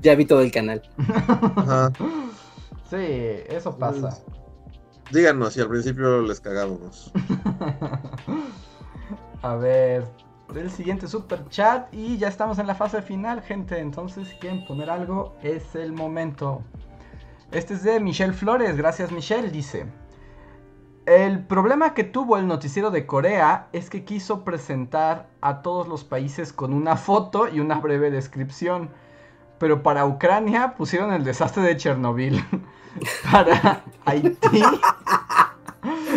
ya 0.00 0.14
vi 0.16 0.24
todo 0.24 0.40
el 0.40 0.50
canal. 0.50 0.82
Sí, 2.90 3.06
eso 3.48 3.76
pasa. 3.78 4.18
Díganos 5.12 5.54
si 5.54 5.60
al 5.60 5.68
principio 5.68 6.22
les 6.22 6.40
cagábamos. 6.40 7.12
A 9.42 9.56
ver, 9.56 10.04
el 10.54 10.70
siguiente 10.70 11.08
super 11.08 11.48
chat 11.48 11.92
y 11.92 12.18
ya 12.18 12.28
estamos 12.28 12.58
en 12.58 12.66
la 12.66 12.74
fase 12.74 13.02
final, 13.02 13.42
gente. 13.42 13.78
Entonces, 13.78 14.28
si 14.28 14.36
quieren 14.36 14.64
poner 14.66 14.90
algo, 14.90 15.34
es 15.42 15.74
el 15.74 15.92
momento. 15.92 16.62
Este 17.52 17.74
es 17.74 17.82
de 17.82 18.00
Michelle 18.00 18.32
Flores. 18.32 18.78
Gracias, 18.78 19.12
Michelle. 19.12 19.50
Dice: 19.50 19.84
El 21.04 21.44
problema 21.44 21.92
que 21.92 22.02
tuvo 22.02 22.38
el 22.38 22.46
noticiero 22.46 22.90
de 22.90 23.04
Corea 23.04 23.68
es 23.72 23.90
que 23.90 24.04
quiso 24.04 24.42
presentar 24.42 25.28
a 25.42 25.60
todos 25.60 25.86
los 25.86 26.02
países 26.02 26.50
con 26.54 26.72
una 26.72 26.96
foto 26.96 27.48
y 27.48 27.60
una 27.60 27.78
breve 27.78 28.10
descripción. 28.10 28.88
Pero 29.58 29.82
para 29.82 30.06
Ucrania 30.06 30.74
pusieron 30.78 31.12
el 31.12 31.24
desastre 31.24 31.62
de 31.62 31.76
Chernobyl. 31.76 32.42
para 33.30 33.82
Haití. 34.06 34.62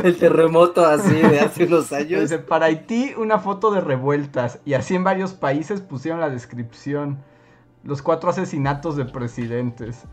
El 0.04 0.18
terremoto 0.18 0.86
así 0.86 1.16
de 1.16 1.40
hace 1.40 1.66
unos 1.66 1.92
años. 1.92 2.32
para 2.48 2.68
Haití 2.68 3.14
una 3.18 3.40
foto 3.40 3.72
de 3.72 3.82
revueltas 3.82 4.60
y 4.64 4.74
así 4.74 4.94
en 4.94 5.04
varios 5.04 5.34
países 5.34 5.82
pusieron 5.82 6.20
la 6.22 6.30
descripción. 6.30 7.18
Los 7.84 8.02
cuatro 8.04 8.30
asesinatos 8.30 8.96
de 8.96 9.06
presidentes. 9.06 10.04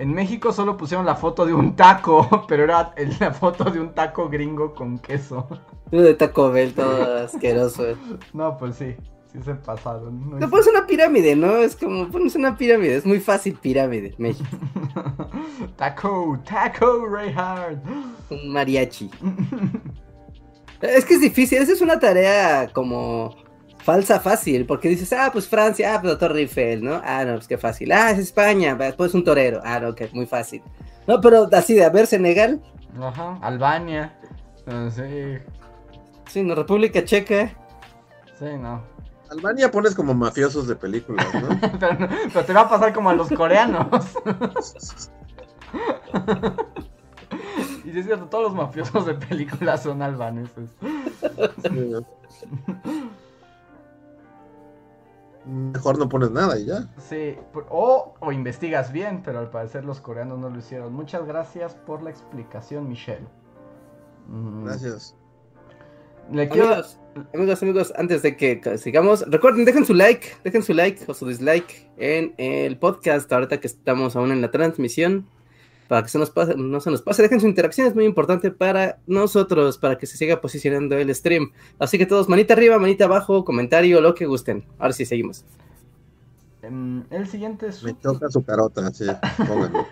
En 0.00 0.14
México 0.14 0.50
solo 0.52 0.76
pusieron 0.78 1.04
la 1.04 1.14
foto 1.14 1.44
de 1.44 1.52
un 1.52 1.76
taco, 1.76 2.26
pero 2.48 2.64
era 2.64 2.94
la 3.20 3.32
foto 3.34 3.64
de 3.64 3.80
un 3.80 3.92
taco 3.94 4.28
gringo 4.30 4.74
con 4.74 4.98
queso. 4.98 5.46
de 5.90 6.14
Taco 6.14 6.50
Bell 6.50 6.72
todo 6.72 7.24
asqueroso. 7.24 7.84
No, 8.32 8.56
pues 8.56 8.76
sí. 8.76 8.96
Sí 9.30 9.38
se 9.44 9.54
pasaron. 9.54 10.30
No 10.30 10.38
hice- 10.38 10.48
pones 10.48 10.66
una 10.66 10.86
pirámide, 10.86 11.36
¿no? 11.36 11.58
Es 11.58 11.76
como 11.76 12.08
pones 12.08 12.34
una 12.34 12.56
pirámide. 12.56 12.96
Es 12.96 13.04
muy 13.06 13.20
fácil 13.20 13.54
pirámide, 13.60 14.14
México. 14.18 14.48
taco, 15.76 16.36
taco, 16.44 17.06
Reinhardt. 17.06 17.78
Un 18.30 18.52
mariachi. 18.52 19.08
Es 20.80 21.04
que 21.04 21.14
es 21.14 21.20
difícil. 21.20 21.58
Esa 21.58 21.72
es 21.74 21.80
una 21.80 22.00
tarea 22.00 22.68
como 22.72 23.36
falsa 23.84 24.20
fácil. 24.20 24.66
Porque 24.66 24.88
dices, 24.88 25.12
ah, 25.12 25.30
pues 25.32 25.48
Francia, 25.48 25.94
ah, 25.94 26.00
pues 26.00 26.18
Torre 26.18 26.40
Eiffel, 26.40 26.82
¿no? 26.84 27.00
Ah, 27.04 27.24
no, 27.24 27.34
pues 27.34 27.48
qué 27.48 27.58
fácil. 27.58 27.92
Ah, 27.92 28.10
es 28.10 28.18
España, 28.18 28.76
pues 28.96 29.14
un 29.14 29.24
torero. 29.24 29.60
Ah, 29.64 29.80
no, 29.80 29.94
que 29.94 30.08
muy 30.12 30.26
fácil. 30.26 30.62
No, 31.06 31.20
pero 31.20 31.48
así 31.52 31.74
de, 31.74 31.84
a 31.84 31.90
ver, 31.90 32.06
Senegal. 32.06 32.60
Ajá, 33.00 33.38
Albania. 33.42 34.16
Eh, 34.66 34.90
sí, 34.90 35.38
Sí, 36.30 36.42
no, 36.42 36.54
República 36.54 37.04
Checa. 37.04 37.50
sí, 38.38 38.46
no. 38.60 38.82
Albania 39.30 39.70
pones 39.70 39.94
como 39.94 40.12
mafiosos 40.12 40.66
de 40.66 40.74
películas, 40.76 41.26
¿no? 41.34 41.48
Pero, 41.78 41.94
no- 42.00 42.08
pero 42.32 42.44
te 42.44 42.52
va 42.52 42.62
a 42.62 42.68
pasar 42.68 42.92
como 42.92 43.10
a 43.10 43.14
los 43.14 43.28
coreanos. 43.28 43.86
y 47.84 47.96
es 47.98 48.04
cierto, 48.06 48.26
todos 48.26 48.44
los 48.44 48.54
mafiosos 48.54 49.06
de 49.06 49.14
películas 49.14 49.82
son 49.84 50.02
albaneses. 50.02 50.70
Sí. 51.62 51.94
Mejor 55.46 55.98
no 55.98 56.08
pones 56.08 56.30
nada 56.30 56.58
y 56.58 56.66
ya. 56.66 56.88
Sí, 56.98 57.36
o, 57.70 58.14
o 58.20 58.32
investigas 58.32 58.92
bien, 58.92 59.22
pero 59.24 59.38
al 59.38 59.50
parecer 59.50 59.84
los 59.84 60.00
coreanos 60.00 60.38
no 60.38 60.50
lo 60.50 60.58
hicieron. 60.58 60.92
Muchas 60.92 61.26
gracias 61.26 61.74
por 61.74 62.02
la 62.02 62.10
explicación, 62.10 62.88
Michelle. 62.88 63.26
Mm, 64.28 64.64
Gracias. 64.64 65.16
Le 66.30 66.48
quiero... 66.48 66.66
Amigos, 66.68 66.98
amigos, 67.34 67.62
amigos, 67.62 67.92
antes 67.96 68.22
de 68.22 68.36
que 68.36 68.78
sigamos, 68.78 69.24
recuerden, 69.28 69.64
dejen 69.64 69.84
su 69.84 69.94
like, 69.94 70.28
dejen 70.44 70.62
su 70.62 70.74
like 70.74 71.02
o 71.08 71.14
su 71.14 71.26
dislike 71.26 71.90
en 71.96 72.34
el 72.36 72.78
podcast, 72.78 73.32
ahorita 73.32 73.58
que 73.58 73.66
estamos 73.66 74.14
aún 74.14 74.30
en 74.30 74.40
la 74.40 74.50
transmisión, 74.50 75.26
para 75.90 76.04
que 76.04 76.08
se 76.08 76.20
nos 76.20 76.30
pase, 76.30 76.54
no 76.56 76.80
se 76.80 76.88
nos 76.88 77.02
pase, 77.02 77.20
dejen 77.20 77.40
su 77.40 77.48
interacción, 77.48 77.88
es 77.88 77.96
muy 77.96 78.04
importante 78.04 78.52
para 78.52 79.00
nosotros, 79.08 79.76
para 79.76 79.98
que 79.98 80.06
se 80.06 80.16
siga 80.16 80.40
posicionando 80.40 80.96
el 80.96 81.12
stream. 81.12 81.50
Así 81.80 81.98
que 81.98 82.06
todos, 82.06 82.28
manita 82.28 82.54
arriba, 82.54 82.78
manita 82.78 83.06
abajo, 83.06 83.44
comentario, 83.44 84.00
lo 84.00 84.14
que 84.14 84.24
gusten. 84.24 84.64
Ahora 84.78 84.92
sí, 84.92 85.04
seguimos. 85.04 85.44
em, 86.62 87.02
el 87.10 87.26
siguiente 87.26 87.66
es... 87.66 87.82
Me 87.82 87.98
choca 87.98 88.30
su 88.30 88.44
carota, 88.44 88.88
sí. 88.92 89.06
Pónganlo. 89.36 89.84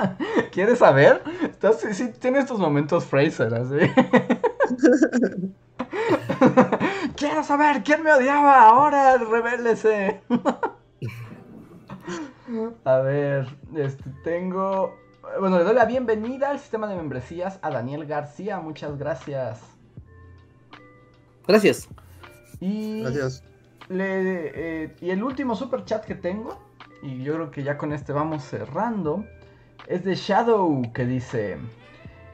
¿Quieres 0.52 0.80
saber? 0.80 1.22
Estás, 1.42 1.80
sí, 1.80 1.94
sí, 1.94 2.10
tiene 2.20 2.40
estos 2.40 2.58
momentos 2.58 3.06
Fraser, 3.06 3.54
así. 3.54 3.76
Quiero 7.16 7.42
saber 7.42 7.82
quién 7.82 8.02
me 8.02 8.12
odiaba. 8.12 8.68
Ahora 8.68 9.16
revélese. 9.16 10.20
A 12.84 12.98
ver, 12.98 13.48
este, 13.74 14.04
tengo. 14.22 15.05
Bueno, 15.40 15.58
le 15.58 15.64
doy 15.64 15.74
la 15.74 15.84
bienvenida 15.84 16.50
al 16.50 16.58
sistema 16.58 16.86
de 16.86 16.96
membresías 16.96 17.58
a 17.60 17.70
Daniel 17.70 18.06
García. 18.06 18.58
Muchas 18.58 18.96
gracias. 18.96 19.60
Gracias. 21.46 21.88
Y 22.60 23.02
Gracias. 23.02 23.44
Le, 23.88 24.84
eh, 24.84 24.96
y 25.00 25.10
el 25.10 25.22
último 25.22 25.54
super 25.54 25.84
chat 25.84 26.04
que 26.04 26.14
tengo, 26.14 26.58
y 27.02 27.22
yo 27.22 27.34
creo 27.34 27.50
que 27.50 27.62
ya 27.62 27.76
con 27.76 27.92
este 27.92 28.12
vamos 28.12 28.44
cerrando, 28.44 29.24
es 29.86 30.04
de 30.04 30.14
Shadow 30.14 30.90
que 30.94 31.04
dice: 31.04 31.58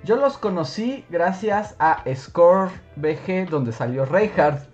Yo 0.05 0.16
los 0.16 0.39
conocí 0.39 1.05
gracias 1.10 1.74
a 1.81 2.05
Score 2.14 2.70
BG, 2.97 3.48
donde 3.51 3.73
salió 3.73 4.05
Reinhardt, 4.05 4.69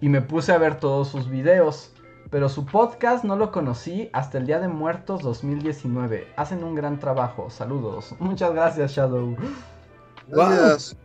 y 0.00 0.08
me 0.08 0.20
puse 0.20 0.52
a 0.52 0.58
ver 0.58 0.78
todos 0.78 1.08
sus 1.08 1.28
videos. 1.30 1.91
Pero 2.32 2.48
su 2.48 2.64
podcast 2.64 3.24
no 3.24 3.36
lo 3.36 3.52
conocí 3.52 4.08
hasta 4.14 4.38
el 4.38 4.46
Día 4.46 4.58
de 4.58 4.66
Muertos 4.66 5.22
2019. 5.22 6.32
Hacen 6.36 6.64
un 6.64 6.74
gran 6.74 6.98
trabajo. 6.98 7.50
Saludos. 7.50 8.14
Muchas 8.18 8.52
gracias, 8.54 8.92
Shadow. 8.92 9.36
Gracias. 10.28 10.96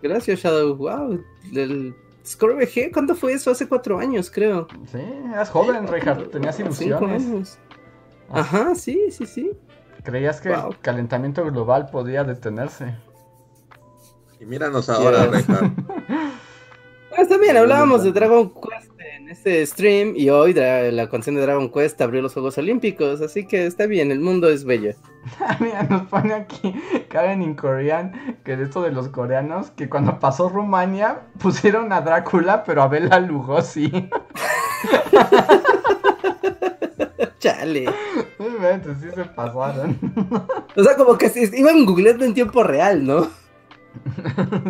Gracias, 0.00 0.38
Shadow. 0.40 0.76
Wow. 0.76 1.20
El 1.54 1.94
Score 2.24 2.54
VG, 2.54 2.92
¿cuándo 2.92 3.14
fue 3.16 3.32
eso? 3.32 3.50
Hace 3.50 3.68
cuatro 3.68 3.98
años, 3.98 4.30
creo. 4.30 4.68
Sí, 4.90 4.98
eras 5.32 5.50
joven, 5.50 5.86
Reinhardt. 5.88 6.30
Tenías 6.30 6.56
Cinco 6.56 6.68
ilusiones. 6.70 7.22
años. 7.24 7.58
Ajá, 8.30 8.74
sí, 8.76 9.10
sí, 9.10 9.26
sí. 9.26 9.50
Creías 10.04 10.40
que 10.40 10.50
Wow. 10.50 10.70
el 10.70 10.78
calentamiento 10.78 11.44
global 11.44 11.88
podía 11.90 12.22
detenerse. 12.22 12.94
Y 14.38 14.44
míranos 14.46 14.88
ahora. 14.88 15.28
Ah, 17.18 17.22
está 17.22 17.38
bien, 17.38 17.56
hablábamos 17.56 18.04
de 18.04 18.12
Dragon 18.12 18.52
Quest 18.52 18.75
en 19.26 19.32
este 19.32 19.66
stream 19.66 20.12
y 20.14 20.30
hoy 20.30 20.54
la 20.54 21.08
canción 21.10 21.34
de 21.34 21.42
Dragon 21.42 21.68
Quest 21.72 22.00
abrió 22.00 22.22
los 22.22 22.32
Juegos 22.32 22.58
Olímpicos, 22.58 23.20
así 23.20 23.44
que 23.44 23.66
está 23.66 23.86
bien, 23.86 24.12
el 24.12 24.20
mundo 24.20 24.48
es 24.48 24.64
bello. 24.64 24.92
Mira, 25.60 25.82
nos 25.82 26.02
pone 26.02 26.32
aquí 26.32 26.72
Karen 27.08 27.42
in 27.42 27.56
Korean, 27.56 28.36
que 28.44 28.56
de 28.56 28.62
esto 28.64 28.82
de 28.82 28.92
los 28.92 29.08
coreanos, 29.08 29.72
que 29.72 29.88
cuando 29.88 30.20
pasó 30.20 30.48
Rumania 30.48 31.22
pusieron 31.40 31.92
a 31.92 32.02
Drácula, 32.02 32.62
pero 32.62 32.82
a 32.82 32.88
Bela 32.88 33.18
Lugosi. 33.18 33.90
Chale. 37.40 37.86
Sí 38.38 39.08
se 39.12 39.24
pasaron. 39.24 39.98
O 40.76 40.84
sea, 40.84 40.94
como 40.96 41.18
que 41.18 41.28
se- 41.30 41.50
iban 41.58 41.84
googleando 41.84 42.24
en 42.24 42.32
tiempo 42.32 42.62
real, 42.62 43.04
¿no? 43.04 43.24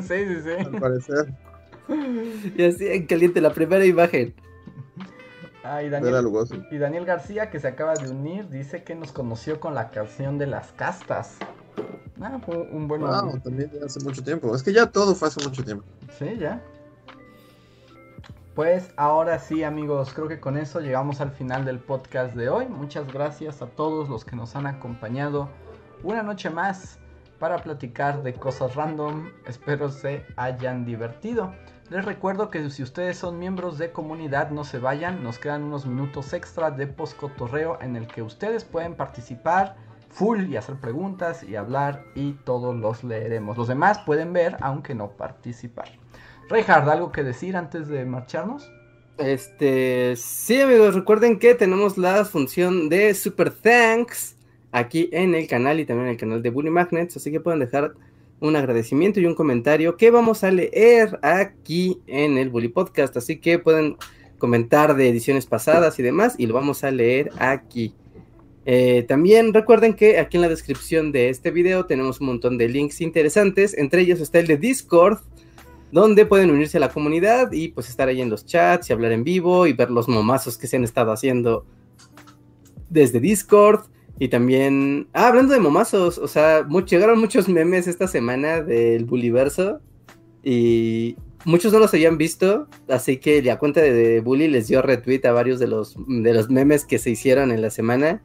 sí, 0.01 0.16
sí, 0.27 0.37
sí. 0.45 0.51
Al 0.59 0.70
parecer. 0.81 1.27
Y 2.57 2.65
así 2.65 2.87
en 2.89 3.07
caliente 3.07 3.41
la 3.41 3.53
primera 3.53 3.85
imagen. 3.85 4.35
Ah, 5.69 5.83
y 5.83 5.91
Daniel, 5.91 6.23
Lugosi. 6.23 6.63
y 6.71 6.79
Daniel 6.79 7.05
García, 7.05 7.51
que 7.51 7.59
se 7.59 7.67
acaba 7.69 7.95
de 7.95 8.09
unir, 8.09 8.49
dice 8.49 8.85
que 8.85 8.95
nos 8.95 9.11
conoció 9.11 9.59
con 9.59 9.75
la 9.75 9.91
canción 9.91 10.39
de 10.39 10.47
las 10.47 10.73
castas. 10.73 11.37
Ah, 12.21 12.39
fue 12.45 12.57
un 12.57 12.87
buen 12.87 13.01
Wow, 13.01 13.41
también 13.41 13.71
de 13.71 13.85
hace 13.85 14.01
mucho 14.01 14.23
tiempo. 14.23 14.55
Es 14.55 14.63
que 14.63 14.73
ya 14.73 14.87
todo 14.87 15.15
fue 15.15 15.29
hace 15.29 15.43
mucho 15.45 15.65
tiempo. 15.65 15.85
Sí, 16.19 16.37
ya. 16.39 16.63
Pues 18.55 18.91
ahora 18.97 19.39
sí, 19.39 19.65
amigos, 19.65 20.13
creo 20.15 20.29
que 20.29 20.41
con 20.41 20.57
eso 20.57 20.81
llegamos 20.81 21.21
al 21.21 21.31
final 21.31 21.65
del 21.65 21.79
podcast 21.79 22.35
de 22.35 22.49
hoy. 22.49 22.67
Muchas 22.69 23.13
gracias 23.13 23.61
a 23.61 23.67
todos 23.67 24.09
los 24.09 24.25
que 24.25 24.35
nos 24.35 24.57
han 24.57 24.67
acompañado 24.67 25.51
una 26.03 26.23
noche 26.23 26.49
más 26.49 26.99
para 27.39 27.59
platicar 27.59 28.23
de 28.23 28.33
cosas 28.33 28.75
random. 28.75 29.29
Espero 29.47 29.91
se 29.91 30.25
hayan 30.37 30.87
divertido. 30.87 31.53
Les 31.89 32.05
recuerdo 32.05 32.51
que 32.51 32.69
si 32.71 32.83
ustedes 32.83 33.17
son 33.17 33.39
miembros 33.39 33.79
de 33.79 33.93
comunidad, 33.93 34.51
no 34.51 34.65
se 34.65 34.81
vayan. 34.81 35.23
Nos 35.23 35.39
quedan 35.39 35.63
unos 35.63 35.87
minutos 35.87 36.33
extra 36.33 36.73
de 36.73 36.89
poscotorreo 36.89 37.79
en 37.81 37.95
el 37.95 38.09
que 38.09 38.23
ustedes 38.23 38.65
pueden 38.65 38.95
participar 38.95 39.77
full 40.11 40.47
y 40.51 40.57
hacer 40.57 40.77
preguntas 40.77 41.45
y 41.45 41.55
hablar 41.55 42.03
y 42.17 42.33
todos 42.45 42.75
los 42.75 43.05
leeremos. 43.05 43.57
Los 43.57 43.69
demás 43.69 44.01
pueden 44.01 44.33
ver 44.33 44.57
aunque 44.61 44.97
no 44.97 45.11
participar. 45.11 45.89
Reinhard, 46.49 46.89
¿algo 46.89 47.13
que 47.13 47.23
decir 47.23 47.57
antes 47.57 47.87
de 47.87 48.05
marcharnos? 48.05 48.69
Este, 49.19 50.15
sí, 50.17 50.61
amigos, 50.61 50.95
recuerden 50.95 51.39
que 51.39 51.55
tenemos 51.55 51.97
la 51.99 52.25
función 52.25 52.89
de 52.89 53.15
Super 53.15 53.51
Thanks 53.51 54.37
aquí 54.73 55.09
en 55.13 55.35
el 55.37 55.47
canal 55.47 55.79
y 55.79 55.87
también 55.87 56.09
en 56.09 56.13
el 56.15 56.19
canal 56.19 56.43
de 56.43 56.51
Bully 56.51 56.71
Magnets, 56.71 57.17
así 57.17 57.31
que 57.31 57.41
pueden 57.41 57.61
dejar 57.61 57.93
un 58.41 58.57
agradecimiento 58.57 59.21
y 59.21 59.27
un 59.27 59.35
comentario 59.35 59.97
que 59.97 60.11
vamos 60.11 60.45
a 60.45 60.51
leer 60.51 61.19
aquí 61.23 61.99
en 62.07 62.39
el 62.39 62.51
Bully 62.51 62.69
Podcast, 62.69 63.17
así 63.17 63.39
que 63.39 63.59
pueden 63.59 63.97
comentar 64.39 64.95
de 64.95 65.09
ediciones 65.09 65.47
pasadas 65.47 65.99
y 65.99 66.03
demás 66.03 66.35
y 66.39 66.47
lo 66.47 66.55
vamos 66.55 66.85
a 66.85 66.91
leer 66.91 67.31
aquí. 67.39 67.95
Eh, 68.69 69.05
también 69.07 69.55
recuerden 69.55 69.95
que 69.95 70.19
aquí 70.19 70.37
en 70.37 70.43
la 70.43 70.49
descripción 70.49 71.13
de 71.13 71.29
este 71.29 71.51
video 71.51 71.87
tenemos 71.87 72.21
un 72.21 72.27
montón 72.27 72.59
de 72.59 72.69
links 72.69 73.01
interesantes, 73.01 73.79
entre 73.79 74.03
ellos 74.03 74.21
está 74.21 74.41
el 74.41 74.49
de 74.49 74.57
Discord, 74.57 75.19
donde 75.93 76.27
pueden 76.27 76.51
unirse 76.51 76.79
a 76.79 76.81
la 76.81 76.91
comunidad 76.91 77.53
y 77.53 77.69
pues 77.69 77.89
estar 77.89 78.09
ahí 78.09 78.21
en 78.21 78.29
los 78.29 78.45
chats 78.45 78.91
y 78.91 78.93
hablar 78.93 79.13
en 79.13 79.25
vivo 79.25 79.67
y 79.67 79.73
ver 79.73 79.91
los 79.91 80.09
momazos 80.09 80.59
que 80.59 80.67
se 80.67 80.77
han 80.77 80.85
estado 80.85 81.13
haciendo 81.13 81.65
desde 82.91 83.21
Discord. 83.21 83.85
Y 84.19 84.29
también, 84.29 85.09
ah, 85.13 85.29
hablando 85.29 85.53
de 85.53 85.61
momazos, 85.61 86.19
o 86.19 86.27
sea, 86.29 86.65
much- 86.67 86.87
llegaron 86.87 87.19
muchos 87.19 87.49
memes 87.49 87.87
esta 87.87 88.09
semana 88.09 88.63
del 88.63 89.05
Bullyverso 89.05 89.81
y 90.43 91.17
muchos 91.45 91.73
no 91.73 91.79
los 91.79 91.93
habían 91.93 92.17
visto, 92.19 92.67
así 92.89 93.19
que 93.19 93.43
la 93.43 93.59
cuenta 93.59 93.81
de, 93.81 93.93
de 93.93 94.21
Bully 94.21 94.49
les 94.49 94.69
dio 94.69 94.81
retweet 94.83 95.25
a 95.27 95.33
varios 95.33 95.59
de 95.59 95.67
los, 95.67 95.97
de 96.07 96.33
los 96.33 96.49
memes 96.51 96.85
que 96.85 96.99
se 96.99 97.11
hicieron 97.11 97.51
en 97.53 97.61
la 97.63 97.71
semana, 97.71 98.23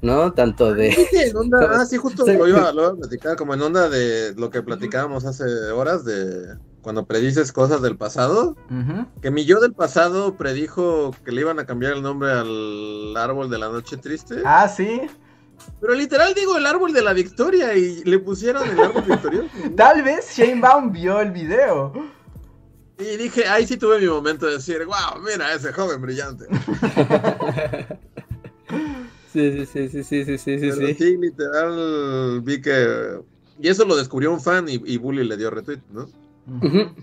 ¿no? 0.00 0.32
Tanto 0.32 0.74
de... 0.74 0.92
Sí, 1.10 1.16
en 1.16 1.36
onda, 1.36 1.70
ah, 1.72 1.86
sí, 1.86 1.96
justo 1.96 2.24
Sí. 2.24 2.34
lo 2.34 2.46
iba, 2.46 2.72
lo 2.72 2.82
iba 2.82 2.92
a 2.92 2.96
platicar, 2.96 3.36
como 3.36 3.54
en 3.54 3.62
onda 3.62 3.88
de 3.88 4.34
lo 4.36 4.50
que 4.50 4.62
platicábamos 4.62 5.24
hace 5.24 5.44
horas, 5.72 6.04
de 6.04 6.56
cuando 6.82 7.06
predices 7.06 7.52
cosas 7.52 7.80
del 7.82 7.96
pasado. 7.96 8.56
Ujú. 8.70 9.06
Que 9.20 9.30
mi 9.30 9.44
yo 9.44 9.60
del 9.60 9.72
pasado 9.72 10.36
predijo 10.36 11.12
que 11.24 11.30
le 11.32 11.42
iban 11.42 11.58
a 11.60 11.64
cambiar 11.66 11.92
el 11.92 12.02
nombre 12.02 12.30
al 12.32 13.16
árbol 13.16 13.48
de 13.50 13.58
la 13.58 13.68
noche 13.68 13.96
triste. 13.96 14.36
Ah, 14.44 14.66
sí. 14.68 15.02
Pero 15.80 15.94
literal 15.94 16.34
digo 16.34 16.56
el 16.56 16.66
árbol 16.66 16.92
de 16.92 17.02
la 17.02 17.12
victoria 17.12 17.74
y 17.74 18.04
le 18.04 18.18
pusieron 18.18 18.68
el 18.68 18.78
árbol 18.80 19.02
victorioso. 19.02 19.48
Tal 19.76 20.02
vez 20.02 20.34
Shane 20.36 20.60
Baum 20.60 20.92
vio 20.92 21.20
el 21.20 21.30
video. 21.30 21.92
Y 22.98 23.16
dije, 23.16 23.46
ahí 23.48 23.66
sí 23.66 23.76
tuve 23.76 23.98
mi 23.98 24.06
momento 24.06 24.46
de 24.46 24.54
decir, 24.54 24.84
wow, 24.84 25.20
mira 25.24 25.52
ese 25.54 25.72
joven 25.72 26.00
brillante. 26.00 26.46
Sí, 29.32 29.64
sí, 29.64 29.88
sí, 29.88 29.88
sí, 29.88 30.04
sí, 30.04 30.24
sí, 30.26 30.38
sí, 30.38 30.56
Pero 30.60 30.76
sí. 30.76 30.94
sí, 30.94 31.16
literal, 31.16 32.42
vi 32.42 32.60
que... 32.60 33.18
Y 33.58 33.68
eso 33.68 33.86
lo 33.86 33.96
descubrió 33.96 34.30
un 34.30 34.42
fan 34.42 34.68
y, 34.68 34.74
y 34.84 34.98
Bully 34.98 35.24
le 35.24 35.38
dio 35.38 35.48
retweet, 35.48 35.80
¿no? 35.90 36.06
Ujú. 36.46 36.94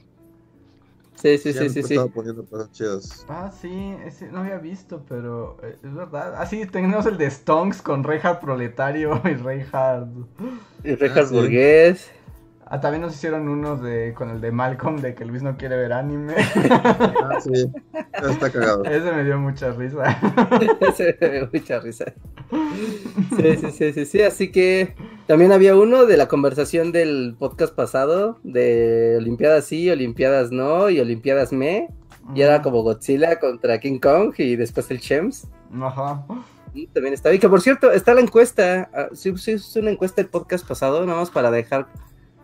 Sí, 1.22 1.38
sí, 1.38 1.52
sí, 1.52 1.70
sí, 1.70 1.84
sí. 1.84 1.94
estaba 1.96 2.08
poniendo 2.08 2.46
cosas 2.46 2.72
chidas. 2.72 3.26
Ah, 3.28 3.52
sí, 3.52 3.96
ese 4.06 4.32
no 4.32 4.40
había 4.40 4.58
visto, 4.58 5.04
pero 5.08 5.58
eh, 5.64 5.76
es 5.84 5.94
verdad. 5.94 6.36
Ah, 6.38 6.46
sí, 6.46 6.66
tenemos 6.66 7.06
el 7.06 7.18
de 7.18 7.30
Stonks 7.30 7.82
con 7.82 8.04
Reinhard 8.06 8.40
Proletario 8.40 9.22
y 9.26 9.34
Reinhard. 9.34 10.08
Y 10.84 10.92
Ah, 10.92 11.26
sí. 11.26 11.34
Burgués. 11.36 12.10
Ah, 12.72 12.80
también 12.80 13.02
nos 13.02 13.16
hicieron 13.16 13.50
uno 13.50 13.78
de 13.78 14.14
con 14.14 14.30
el 14.30 14.40
de 14.42 14.52
Malcolm 14.52 14.98
de 14.98 15.16
que 15.16 15.26
Luis 15.26 15.42
no 15.42 15.58
quiere 15.58 15.76
ver 15.76 15.92
anime. 15.92 16.36
Ah, 16.72 17.42
sí. 17.42 17.52
Está 18.14 18.50
cagado. 18.52 18.84
Ese 18.86 19.12
me 19.12 19.24
dio 19.24 19.40
mucha 19.40 19.72
risa. 19.72 20.04
Se 20.96 21.18
me 21.20 21.30
dio 21.32 21.50
mucha 21.52 21.80
risa. 21.80 22.06
Sí, 23.36 23.58
sí, 23.58 23.72
sí, 23.72 23.94
sí, 23.94 24.06
sí. 24.06 24.22
Así 24.22 24.52
que 24.52 24.96
también 25.30 25.52
había 25.52 25.76
uno 25.76 26.08
de 26.08 26.18
la 26.18 26.28
conversación 26.28 26.92
del 26.92 27.36
podcast 27.38 27.76
pasado 27.76 28.40
de 28.42 29.14
Olimpiadas 29.20 29.66
sí, 29.66 29.88
Olimpiadas 29.88 30.50
no 30.52 30.90
y 30.90 31.00
Olimpiadas 31.00 31.54
me. 31.54 31.88
Y 32.34 32.42
era 32.42 32.64
como 32.64 32.82
Godzilla 32.82 33.40
contra 33.40 33.80
King 33.80 34.00
Kong 34.00 34.34
y 34.40 34.56
después 34.56 34.90
el 34.90 35.00
Chems. 35.00 35.48
Ajá. 35.80 36.26
Y 36.74 36.88
también 36.88 37.14
está. 37.14 37.32
Y 37.32 37.38
que 37.38 37.48
por 37.48 37.62
cierto, 37.62 37.92
está 37.92 38.16
la 38.16 38.22
encuesta. 38.22 38.90
ah, 38.92 39.10
Sí, 39.14 39.32
sí, 39.38 39.52
es 39.52 39.76
una 39.76 39.92
encuesta 39.92 40.20
el 40.20 40.30
podcast 40.30 40.68
pasado, 40.68 41.06
nada 41.06 41.20
más 41.20 41.30
para 41.30 41.52
dejar 41.52 41.86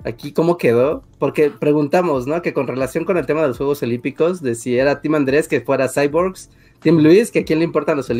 aquí 0.03 0.32
cómo 0.32 0.60
quedó. 0.60 1.03
Porque 1.18 1.49
preguntamos, 1.49 2.28
¿no? 2.28 2.44
Que 2.44 2.53
con 2.53 2.68
relación 2.68 3.03
con 3.03 3.18
el 3.18 3.26
tema 3.26 3.41
de 3.41 3.48
los 3.48 3.57
Juegos 3.57 3.82
Olímpicos, 3.82 4.44
de 4.44 4.53
si 4.53 4.78
era 4.78 5.02
Team 5.02 5.16
Andrés 5.16 5.48
que 5.48 5.60
fuera 5.60 5.90
Cyborgs, 5.90 6.52
Team 6.82 6.99
Luis, 6.99 7.32
que 7.32 7.40
a 7.40 7.45
quién 7.45 7.57
le 7.57 7.66
importan 7.66 7.98
los, 7.98 8.12
o 8.12 8.14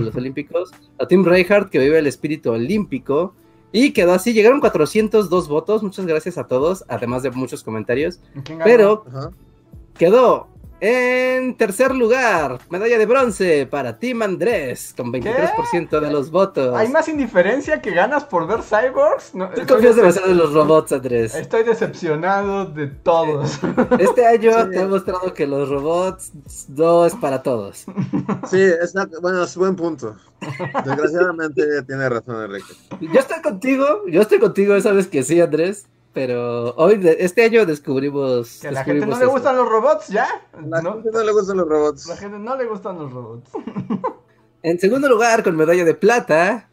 los 0.00 0.14
Olímpicos, 0.16 0.70
o 0.98 1.06
Team 1.06 1.24
Reinhardt, 1.24 1.70
que 1.70 1.78
vive 1.78 1.98
el 1.98 2.06
espíritu 2.06 2.50
olímpico. 2.50 3.34
Y 3.72 3.92
quedó 3.92 4.12
así, 4.12 4.32
llegaron 4.34 4.60
402 4.60 5.48
votos, 5.48 5.82
muchas 5.82 6.04
gracias 6.06 6.36
a 6.38 6.46
todos, 6.46 6.84
además 6.88 7.22
de 7.22 7.30
muchos 7.30 7.64
comentarios. 7.64 8.20
¿Quién 8.44 8.58
ganó? 8.58 8.64
Pero 8.64 9.04
Ajá. 9.08 9.30
quedó 9.96 10.48
en 10.84 11.54
tercer 11.56 11.94
lugar, 11.94 12.58
medalla 12.68 12.98
de 12.98 13.06
bronce 13.06 13.68
para 13.70 14.00
Team 14.00 14.20
Andrés, 14.22 14.92
con 14.96 15.12
23% 15.12 16.00
de 16.00 16.10
los 16.10 16.32
votos. 16.32 16.74
¿Hay 16.76 16.88
más 16.88 17.06
indiferencia 17.06 17.80
que 17.80 17.92
ganas 17.92 18.24
por 18.24 18.48
ver 18.48 18.62
Cyborgs? 18.62 19.32
No, 19.32 19.46
Tú 19.46 19.60
estoy 19.60 19.66
confías 19.76 19.94
demasiado 19.94 20.32
en 20.32 20.38
los 20.38 20.52
robots, 20.52 20.90
Andrés. 20.90 21.36
Estoy 21.36 21.62
decepcionado 21.62 22.64
de 22.66 22.88
todos. 22.88 23.60
Este 24.00 24.26
año 24.26 24.50
Sí. 24.64 24.70
te 24.70 24.80
he 24.80 24.86
mostrado 24.86 25.32
que 25.32 25.46
los 25.46 25.68
robots 25.68 26.32
no 26.68 27.06
es 27.06 27.14
para 27.14 27.44
todos. 27.44 27.84
Sí, 28.50 28.60
está, 28.60 29.08
bueno, 29.20 29.44
es 29.44 29.56
buen 29.56 29.76
punto. 29.76 30.16
Desgraciadamente 30.84 31.82
tiene 31.84 32.08
razón 32.08 32.42
Enrique. 32.44 32.72
Yo 33.00 33.20
estoy 33.20 33.40
contigo, 33.40 33.86
yo 34.08 34.20
estoy 34.20 34.40
contigo, 34.40 34.80
sabes 34.80 35.06
que 35.06 35.22
sí, 35.22 35.40
Andrés. 35.40 35.86
Pero 36.12 36.74
hoy, 36.76 36.98
de- 36.98 37.16
este 37.20 37.44
año 37.44 37.64
descubrimos. 37.64 38.58
Que 38.60 38.68
a 38.68 38.72
la 38.72 38.84
gente 38.84 39.06
no 39.06 39.18
le 39.18 39.26
gustan 39.26 39.56
los 39.56 39.68
robots, 39.68 40.08
¿ya? 40.08 40.26
La 40.68 40.82
No, 40.82 40.94
gente 40.94 41.10
no 41.12 41.22
le 41.24 41.32
gustan 41.32 41.56
los 41.56 41.68
robots. 41.68 42.06
la 42.06 42.16
gente 42.16 42.38
no 42.38 42.56
le 42.56 42.66
gustan 42.66 42.98
los 42.98 43.12
robots. 43.12 43.50
En 44.64 44.78
segundo 44.78 45.08
lugar, 45.08 45.42
con 45.42 45.56
medalla 45.56 45.84
de 45.84 45.94
plata, 45.94 46.70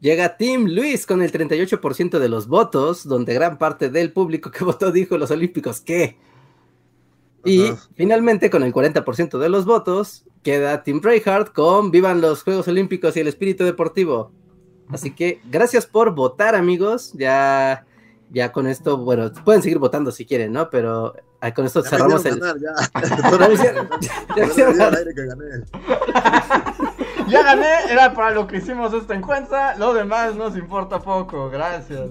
llega 0.00 0.36
Team 0.36 0.64
Luis 0.66 1.06
con 1.06 1.22
el 1.22 1.30
38% 1.30 2.18
de 2.18 2.28
los 2.28 2.48
votos, 2.48 3.06
donde 3.06 3.32
gran 3.32 3.58
parte 3.58 3.90
del 3.90 4.12
público 4.12 4.50
que 4.50 4.64
votó 4.64 4.90
dijo 4.90 5.16
los 5.16 5.30
Olímpicos 5.30 5.80
que. 5.80 6.18
Y 7.44 7.68
Ajá. 7.68 7.80
finalmente, 7.94 8.50
con 8.50 8.64
el 8.64 8.72
40% 8.72 9.38
de 9.38 9.48
los 9.48 9.66
votos, 9.66 10.24
queda 10.42 10.82
Team 10.82 11.00
Reinhardt 11.00 11.52
con 11.52 11.92
Vivan 11.92 12.20
los 12.20 12.42
Juegos 12.42 12.66
Olímpicos 12.66 13.16
y 13.16 13.20
el 13.20 13.28
espíritu 13.28 13.62
deportivo. 13.62 14.32
Así 14.88 15.12
que 15.14 15.40
gracias 15.48 15.86
por 15.86 16.12
votar, 16.12 16.56
amigos. 16.56 17.12
Ya, 17.14 17.86
ya 18.30 18.52
con 18.52 18.66
esto, 18.66 18.98
bueno, 18.98 19.32
pueden 19.44 19.62
seguir 19.62 19.78
votando 19.78 20.10
si 20.10 20.26
quieren, 20.26 20.52
¿no? 20.52 20.68
Pero 20.70 21.14
ah, 21.40 21.54
con 21.54 21.66
esto 21.66 21.82
Ya 21.82 21.90
cerramos 21.90 22.24
el. 22.24 22.40
ganar, 22.40 22.56
ya. 22.60 22.74
Ya 27.28 27.42
gané. 27.42 27.90
Era 27.90 28.14
para 28.14 28.30
lo 28.30 28.46
que 28.46 28.58
hicimos 28.58 28.92
esta 28.94 29.14
encuesta. 29.14 29.76
Lo 29.76 29.94
demás 29.94 30.34
nos 30.36 30.56
importa 30.56 31.00
poco, 31.00 31.50
gracias. 31.50 32.10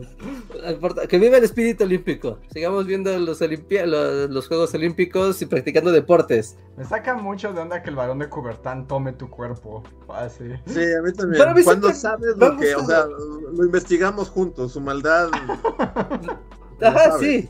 Que 1.09 1.17
viva 1.19 1.37
el 1.37 1.43
espíritu 1.43 1.83
olímpico. 1.83 2.39
Sigamos 2.51 2.85
viendo 2.85 3.17
los, 3.19 3.41
olimpia- 3.41 3.85
los, 3.85 4.29
los 4.29 4.47
Juegos 4.47 4.73
Olímpicos 4.73 5.41
y 5.41 5.45
practicando 5.45 5.91
deportes. 5.91 6.57
Me 6.77 6.83
saca 6.85 7.13
mucho 7.15 7.53
de 7.53 7.61
onda 7.61 7.81
que 7.81 7.89
el 7.89 7.95
varón 7.95 8.19
de 8.19 8.27
Cubertán 8.29 8.87
tome 8.87 9.13
tu 9.13 9.29
cuerpo. 9.29 9.83
Así. 10.09 10.43
Sí, 10.65 10.79
a 10.81 11.01
mí 11.01 11.13
también. 11.13 11.43
Pero 11.43 11.53
Cuando 11.63 11.87
siempre 11.89 11.93
sabes 11.93 12.37
lo 12.37 12.57
que, 12.57 12.75
o 12.75 12.85
sea, 12.85 13.05
lo 13.05 13.63
investigamos 13.65 14.29
juntos, 14.29 14.73
su 14.73 14.81
maldad. 14.81 15.29
Ajá, 16.81 17.11
sabes. 17.11 17.19
sí. 17.21 17.49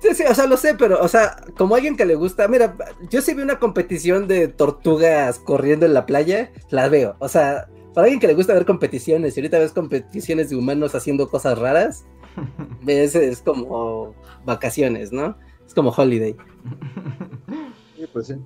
Sí, 0.00 0.14
sí, 0.14 0.24
o 0.28 0.34
sea, 0.34 0.46
lo 0.46 0.56
sé, 0.56 0.74
pero, 0.74 1.00
o 1.02 1.08
sea, 1.08 1.36
como 1.58 1.74
alguien 1.74 1.96
que 1.96 2.06
le 2.06 2.14
gusta, 2.14 2.48
mira, 2.48 2.74
yo 3.10 3.20
sí 3.20 3.34
vi 3.34 3.42
una 3.42 3.58
competición 3.58 4.26
de 4.28 4.48
tortugas 4.48 5.38
corriendo 5.38 5.84
en 5.84 5.92
la 5.92 6.06
playa, 6.06 6.50
la 6.70 6.88
veo. 6.88 7.16
O 7.18 7.28
sea, 7.28 7.68
para 7.92 8.06
alguien 8.06 8.18
que 8.18 8.26
le 8.26 8.34
gusta 8.34 8.54
ver 8.54 8.64
competiciones, 8.64 9.36
y 9.36 9.40
ahorita 9.40 9.58
ves 9.58 9.72
competiciones 9.72 10.48
de 10.48 10.56
humanos 10.56 10.94
haciendo 10.94 11.28
cosas 11.28 11.58
raras, 11.58 12.06
es, 12.86 13.14
es 13.14 13.42
como 13.42 14.14
vacaciones, 14.46 15.12
¿no? 15.12 15.36
Es 15.66 15.74
como 15.74 15.90
holiday. 15.90 16.34
Sí, 17.96 18.06
pues 18.10 18.28
sí. 18.28 18.36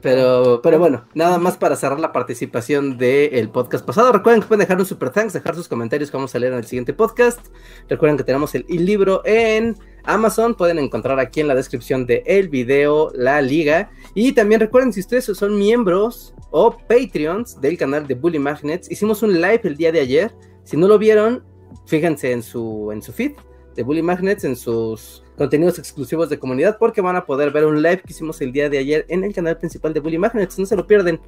Pero, 0.00 0.60
pero 0.62 0.78
bueno, 0.78 1.04
nada 1.14 1.38
más 1.38 1.56
para 1.56 1.76
cerrar 1.76 2.00
la 2.00 2.12
participación 2.12 2.96
del 2.96 3.50
podcast 3.50 3.84
pasado. 3.84 4.12
Recuerden 4.12 4.42
que 4.42 4.48
pueden 4.48 4.60
dejar 4.60 4.78
un 4.78 4.86
super 4.86 5.10
thanks, 5.10 5.32
dejar 5.32 5.54
sus 5.54 5.68
comentarios 5.68 6.10
que 6.10 6.16
vamos 6.16 6.34
a 6.34 6.38
leer 6.38 6.52
en 6.52 6.58
el 6.58 6.66
siguiente 6.66 6.92
podcast. 6.92 7.40
Recuerden 7.88 8.16
que 8.16 8.24
tenemos 8.24 8.54
el 8.54 8.64
libro 8.68 9.22
en 9.24 9.76
Amazon. 10.04 10.54
Pueden 10.54 10.78
encontrar 10.78 11.18
aquí 11.18 11.40
en 11.40 11.48
la 11.48 11.54
descripción 11.54 12.06
del 12.06 12.22
el 12.26 12.48
video 12.48 13.10
la 13.14 13.40
liga. 13.42 13.90
Y 14.14 14.32
también 14.32 14.60
recuerden, 14.60 14.92
si 14.92 15.00
ustedes 15.00 15.24
son 15.24 15.58
miembros 15.58 16.34
o 16.50 16.76
Patreons 16.76 17.60
del 17.60 17.76
canal 17.76 18.06
de 18.06 18.14
Bully 18.14 18.38
Magnets, 18.38 18.90
hicimos 18.90 19.22
un 19.22 19.40
live 19.40 19.60
el 19.64 19.76
día 19.76 19.92
de 19.92 20.00
ayer. 20.00 20.34
Si 20.64 20.76
no 20.76 20.88
lo 20.88 20.98
vieron, 20.98 21.44
fíjense 21.86 22.32
en 22.32 22.42
su, 22.42 22.90
en 22.92 23.02
su 23.02 23.12
feed 23.12 23.32
de 23.78 23.84
Bully 23.84 24.02
Magnets, 24.02 24.42
en 24.42 24.56
sus 24.56 25.22
contenidos 25.36 25.78
exclusivos 25.78 26.28
de 26.28 26.36
comunidad, 26.40 26.78
porque 26.78 27.00
van 27.00 27.14
a 27.14 27.24
poder 27.24 27.52
ver 27.52 27.64
un 27.64 27.80
live 27.80 28.02
que 28.02 28.12
hicimos 28.12 28.40
el 28.40 28.50
día 28.50 28.68
de 28.68 28.78
ayer 28.78 29.06
en 29.08 29.22
el 29.22 29.32
canal 29.32 29.56
principal 29.56 29.94
de 29.94 30.00
Bully 30.00 30.18
Magnets. 30.18 30.58
No 30.58 30.66
se 30.66 30.74
lo 30.74 30.84
pierden, 30.84 31.20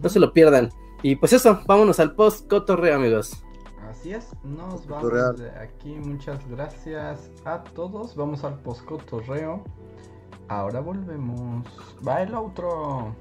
no 0.00 0.08
se 0.08 0.20
lo 0.20 0.32
pierdan. 0.32 0.70
Y 1.02 1.16
pues 1.16 1.32
eso, 1.32 1.60
vámonos 1.66 1.98
al 1.98 2.14
post 2.14 2.48
cotorreo, 2.48 2.94
amigos. 2.94 3.42
Así 3.90 4.14
es, 4.14 4.28
nos 4.44 4.86
vamos 4.86 5.38
de 5.38 5.50
aquí. 5.50 5.96
Muchas 5.96 6.48
gracias 6.48 7.28
a 7.44 7.64
todos. 7.64 8.14
Vamos 8.14 8.44
al 8.44 8.56
poscotorreo. 8.60 9.64
Ahora 10.46 10.78
volvemos. 10.78 11.66
Va 12.06 12.22
el 12.22 12.36
otro. 12.36 13.16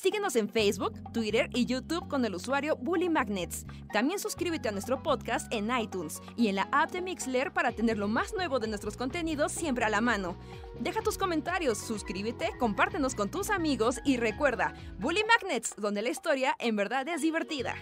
Síguenos 0.00 0.36
en 0.36 0.48
Facebook, 0.48 0.94
Twitter 1.12 1.50
y 1.52 1.66
YouTube 1.66 2.06
con 2.06 2.24
el 2.24 2.32
usuario 2.32 2.76
Bully 2.76 3.08
Magnets. 3.08 3.66
También 3.92 4.20
suscríbete 4.20 4.68
a 4.68 4.70
nuestro 4.70 5.02
podcast 5.02 5.52
en 5.52 5.76
iTunes 5.76 6.20
y 6.36 6.46
en 6.46 6.54
la 6.54 6.68
app 6.70 6.92
de 6.92 7.02
Mixler 7.02 7.52
para 7.52 7.72
tener 7.72 7.98
lo 7.98 8.06
más 8.06 8.32
nuevo 8.32 8.60
de 8.60 8.68
nuestros 8.68 8.96
contenidos 8.96 9.50
siempre 9.50 9.84
a 9.84 9.88
la 9.88 10.00
mano. 10.00 10.38
Deja 10.78 11.02
tus 11.02 11.18
comentarios, 11.18 11.78
suscríbete, 11.78 12.50
compártenos 12.60 13.16
con 13.16 13.28
tus 13.28 13.50
amigos 13.50 13.98
y 14.04 14.18
recuerda, 14.18 14.72
Bully 15.00 15.24
Magnets, 15.24 15.74
donde 15.76 16.02
la 16.02 16.10
historia 16.10 16.54
en 16.60 16.76
verdad 16.76 17.08
es 17.08 17.20
divertida. 17.20 17.74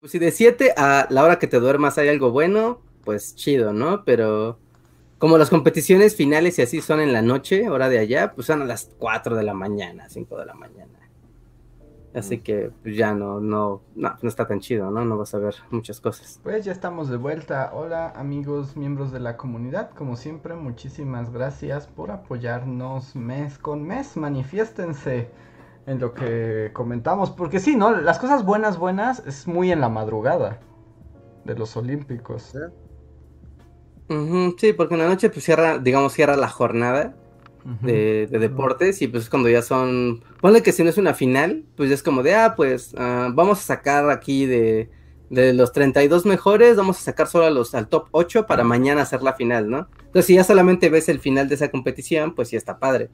Pues 0.00 0.12
si 0.12 0.18
de 0.18 0.30
7 0.30 0.74
a 0.76 1.06
la 1.08 1.24
hora 1.24 1.38
que 1.38 1.46
te 1.46 1.58
duermas 1.58 1.96
hay 1.96 2.10
algo 2.10 2.30
bueno, 2.30 2.82
pues 3.04 3.34
chido, 3.34 3.72
¿no? 3.72 4.04
Pero 4.04 4.58
como 5.20 5.36
las 5.36 5.50
competiciones 5.50 6.16
finales 6.16 6.58
y 6.58 6.62
así 6.62 6.80
son 6.80 6.98
en 6.98 7.12
la 7.12 7.20
noche, 7.20 7.68
hora 7.68 7.90
de 7.90 7.98
allá, 7.98 8.32
pues 8.34 8.46
son 8.46 8.62
a 8.62 8.64
las 8.64 8.90
4 8.98 9.36
de 9.36 9.42
la 9.42 9.52
mañana, 9.52 10.08
5 10.08 10.38
de 10.38 10.46
la 10.46 10.54
mañana. 10.54 10.98
Así 12.14 12.38
que 12.38 12.72
pues 12.82 12.96
ya 12.96 13.14
no, 13.14 13.38
no, 13.38 13.82
no, 13.94 14.16
no 14.20 14.28
está 14.28 14.46
tan 14.46 14.60
chido, 14.60 14.90
¿no? 14.90 15.04
No 15.04 15.18
vas 15.18 15.34
a 15.34 15.38
ver 15.38 15.54
muchas 15.70 16.00
cosas. 16.00 16.40
Pues 16.42 16.64
ya 16.64 16.72
estamos 16.72 17.10
de 17.10 17.18
vuelta. 17.18 17.70
Hola 17.74 18.14
amigos, 18.16 18.78
miembros 18.78 19.12
de 19.12 19.20
la 19.20 19.36
comunidad. 19.36 19.90
Como 19.90 20.16
siempre, 20.16 20.54
muchísimas 20.54 21.30
gracias 21.30 21.86
por 21.86 22.10
apoyarnos 22.10 23.14
mes 23.14 23.58
con 23.58 23.82
mes. 23.82 24.16
Manifiéstense 24.16 25.28
en 25.86 26.00
lo 26.00 26.14
que 26.14 26.70
comentamos. 26.72 27.30
Porque 27.30 27.60
sí, 27.60 27.76
¿no? 27.76 27.92
Las 27.92 28.18
cosas 28.18 28.42
buenas, 28.42 28.78
buenas 28.78 29.22
es 29.26 29.46
muy 29.46 29.70
en 29.70 29.82
la 29.82 29.90
madrugada 29.90 30.60
de 31.44 31.54
los 31.54 31.76
Olímpicos. 31.76 32.54
Sí, 34.58 34.72
porque 34.72 34.94
en 34.94 35.00
la 35.00 35.08
noche 35.08 35.30
pues 35.30 35.44
cierra, 35.44 35.78
digamos, 35.78 36.12
cierra 36.12 36.36
la 36.36 36.48
jornada 36.48 37.16
de, 37.80 38.28
de 38.30 38.38
deportes 38.40 39.02
y 39.02 39.08
pues 39.08 39.24
es 39.24 39.30
cuando 39.30 39.48
ya 39.48 39.62
son, 39.62 40.24
ponle 40.40 40.62
que 40.62 40.72
si 40.72 40.82
no 40.84 40.90
es 40.90 40.98
una 40.98 41.14
final, 41.14 41.64
pues 41.76 41.90
ya 41.90 41.94
es 41.94 42.02
como 42.02 42.22
de, 42.22 42.34
ah, 42.34 42.54
pues 42.56 42.94
ah, 42.98 43.30
vamos 43.34 43.60
a 43.60 43.62
sacar 43.62 44.10
aquí 44.10 44.46
de, 44.46 44.90
de 45.30 45.54
los 45.54 45.72
32 45.72 46.26
mejores, 46.26 46.76
vamos 46.76 46.98
a 46.98 47.02
sacar 47.02 47.28
solo 47.28 47.46
a 47.46 47.50
los, 47.50 47.74
al 47.74 47.88
top 47.88 48.08
8 48.12 48.46
para 48.46 48.64
mañana 48.64 49.02
hacer 49.02 49.22
la 49.22 49.34
final, 49.34 49.70
¿no? 49.70 49.88
Entonces 50.06 50.26
si 50.26 50.34
ya 50.36 50.44
solamente 50.44 50.90
ves 50.90 51.08
el 51.08 51.20
final 51.20 51.48
de 51.48 51.54
esa 51.56 51.70
competición, 51.70 52.34
pues 52.34 52.48
sí 52.50 52.56
está 52.56 52.78
padre. 52.78 53.10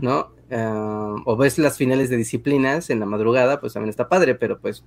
¿no? 0.00 0.32
Ah, 0.50 1.14
o 1.24 1.36
ves 1.36 1.58
las 1.58 1.76
finales 1.78 2.10
de 2.10 2.16
disciplinas 2.16 2.90
en 2.90 3.00
la 3.00 3.06
madrugada, 3.06 3.60
pues 3.60 3.72
también 3.74 3.90
está 3.90 4.08
padre, 4.08 4.34
pero 4.34 4.60
pues 4.60 4.84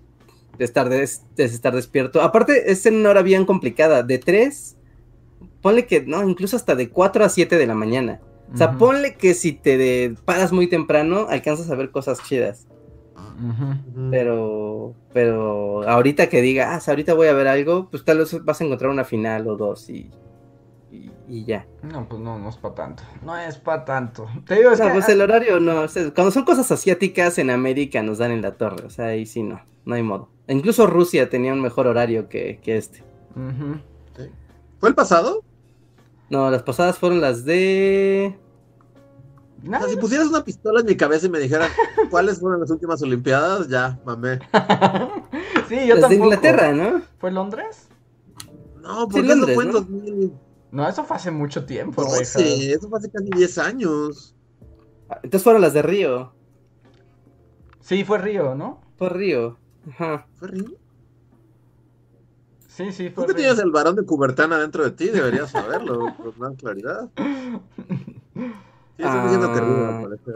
de 0.58 0.66
estar, 0.66 0.90
des- 0.90 1.24
de 1.36 1.46
estar 1.46 1.76
despierto. 1.76 2.22
Aparte, 2.22 2.72
es 2.72 2.86
en 2.86 2.96
una 2.96 3.12
hora 3.12 3.22
bien 3.22 3.46
complicada, 3.46 4.04
de 4.04 4.18
3, 4.20 4.77
ponle 5.68 5.86
que, 5.86 6.02
no, 6.06 6.28
incluso 6.28 6.56
hasta 6.56 6.76
de 6.76 6.90
4 6.90 7.26
a 7.26 7.30
7 7.30 7.58
de 7.58 7.68
la 7.68 7.76
mañana. 7.76 8.20
O 8.54 8.58
sea, 8.58 8.70
Ujú. 8.70 8.78
ponle 8.78 9.16
que 9.16 9.34
si 9.34 9.52
te 9.52 9.78
de- 9.78 10.16
paras 10.26 10.52
muy 10.54 10.68
temprano, 10.68 11.28
alcanzas 11.30 11.70
a 11.70 11.76
ver 11.76 11.92
cosas 11.92 12.24
chidas. 12.24 12.68
Pero, 14.12 14.94
pero 15.14 15.88
ahorita 15.88 16.30
que 16.30 16.42
diga, 16.42 16.74
ah, 16.76 16.82
ahorita 16.88 17.14
voy 17.14 17.28
a 17.28 17.34
ver 17.34 17.48
algo, 17.48 17.90
pues 17.90 18.04
tal 18.04 18.20
vez 18.20 18.44
vas 18.44 18.62
a 18.62 18.64
encontrar 18.64 18.90
una 18.90 19.04
final 19.04 19.48
o 19.48 19.56
dos 19.58 19.90
y, 19.90 20.10
y, 20.92 21.12
y 21.28 21.46
ya. 21.46 21.66
No, 21.84 22.08
pues 22.08 22.22
no, 22.22 22.40
no 22.40 22.50
es 22.50 22.58
para 22.58 22.76
tanto. 22.76 23.04
No 23.24 23.38
es 23.38 23.58
para 23.58 23.86
tanto. 23.86 24.28
Te 24.48 24.56
digo, 24.56 24.72
es 24.72 24.80
No, 24.80 24.88
que. 24.88 24.92
pues 24.94 25.10
el 25.10 25.22
horario 25.22 25.60
no, 25.60 25.82
o 25.82 25.88
sea, 25.88 26.12
cuando 26.14 26.32
son 26.32 26.46
cosas 26.46 26.72
asiáticas 26.72 27.38
en 27.38 27.50
América 27.50 28.02
nos 28.02 28.18
dan 28.20 28.32
en 28.32 28.42
la 28.42 28.56
torre, 28.58 28.86
o 28.86 28.90
sea, 28.90 29.08
ahí 29.08 29.26
sí 29.26 29.44
no, 29.44 29.62
no 29.86 29.96
hay 29.96 30.04
modo. 30.04 30.30
Incluso 30.48 30.88
Rusia 30.88 31.30
tenía 31.30 31.54
un 31.54 31.62
mejor 31.62 31.88
horario 31.88 32.30
que, 32.30 32.60
que 32.64 32.78
este. 32.78 33.04
¿Fue 34.80 34.90
el 34.90 34.96
pasado? 34.96 35.44
No, 36.30 36.50
las 36.52 36.64
pasadas 36.64 36.98
fueron 36.98 37.22
las 37.22 37.46
de... 37.46 38.38
O 39.66 39.70
Nada. 39.70 39.86
sea, 39.86 39.94
si 39.94 40.00
pusieras 40.00 40.28
una 40.28 40.44
pistola 40.44 40.82
en 40.82 40.86
mi 40.86 40.96
cabeza 40.96 41.26
y 41.26 41.30
me 41.30 41.40
dijeran 41.40 41.70
cuáles 42.12 42.40
fueron 42.40 42.60
las 42.62 42.70
últimas 42.70 43.02
Olimpiadas, 43.02 43.68
ya, 43.70 44.00
mamé. 44.06 44.40
sí, 45.68 45.88
yo 45.88 45.96
las 45.96 46.10
de 46.10 46.18
tampoco. 46.18 46.24
Inglaterra, 46.26 46.74
¿no? 46.74 47.02
¿Fue 47.18 47.32
Londres? 47.32 47.88
No, 48.82 49.02
Sí, 49.02 49.08
porque 49.12 49.28
Londres, 49.28 49.50
eso 49.50 49.56
fue 49.56 49.64
en 49.64 49.72
¿no? 49.72 49.80
2012, 49.80 50.34
No, 50.72 50.88
eso 50.88 51.04
fue 51.04 51.16
hace 51.18 51.32
mucho 51.32 51.66
tiempo, 51.66 52.04
Rejas. 52.04 52.36
eso 52.38 52.88
fue 52.90 53.00
hace 53.00 53.10
casi 53.10 53.30
10 53.32 53.58
años. 53.58 54.36
Ah, 55.10 55.20
Entonces 55.24 55.44
fueron 55.44 55.62
las 55.62 55.74
de 55.74 55.82
Río. 55.82 56.34
Sí, 57.82 58.04
fue 58.04 58.18
Río, 58.20 58.54
¿no? 58.54 58.82
Fue 58.98 59.10
Río. 59.10 59.58
Ajá. 59.90 60.28
¿Fue 60.36 60.50
Río? 60.50 60.77
Sí, 62.78 62.92
sí, 62.92 63.10
Tú 63.10 63.26
que 63.26 63.34
tienes 63.34 63.58
el 63.58 63.72
varón 63.72 63.96
de 63.96 64.04
Cubertana 64.06 64.60
dentro 64.60 64.84
de 64.84 64.92
ti, 64.92 65.08
deberías 65.08 65.50
saberlo 65.50 66.14
con 66.18 66.34
más 66.38 66.54
claridad. 66.58 67.10
Sí, 67.18 67.24
estoy 69.04 69.22
diciendo 69.24 69.52
que 69.54 69.60
Río, 69.62 69.86
Ah. 69.86 69.98
al 69.98 70.04
parecer. 70.04 70.36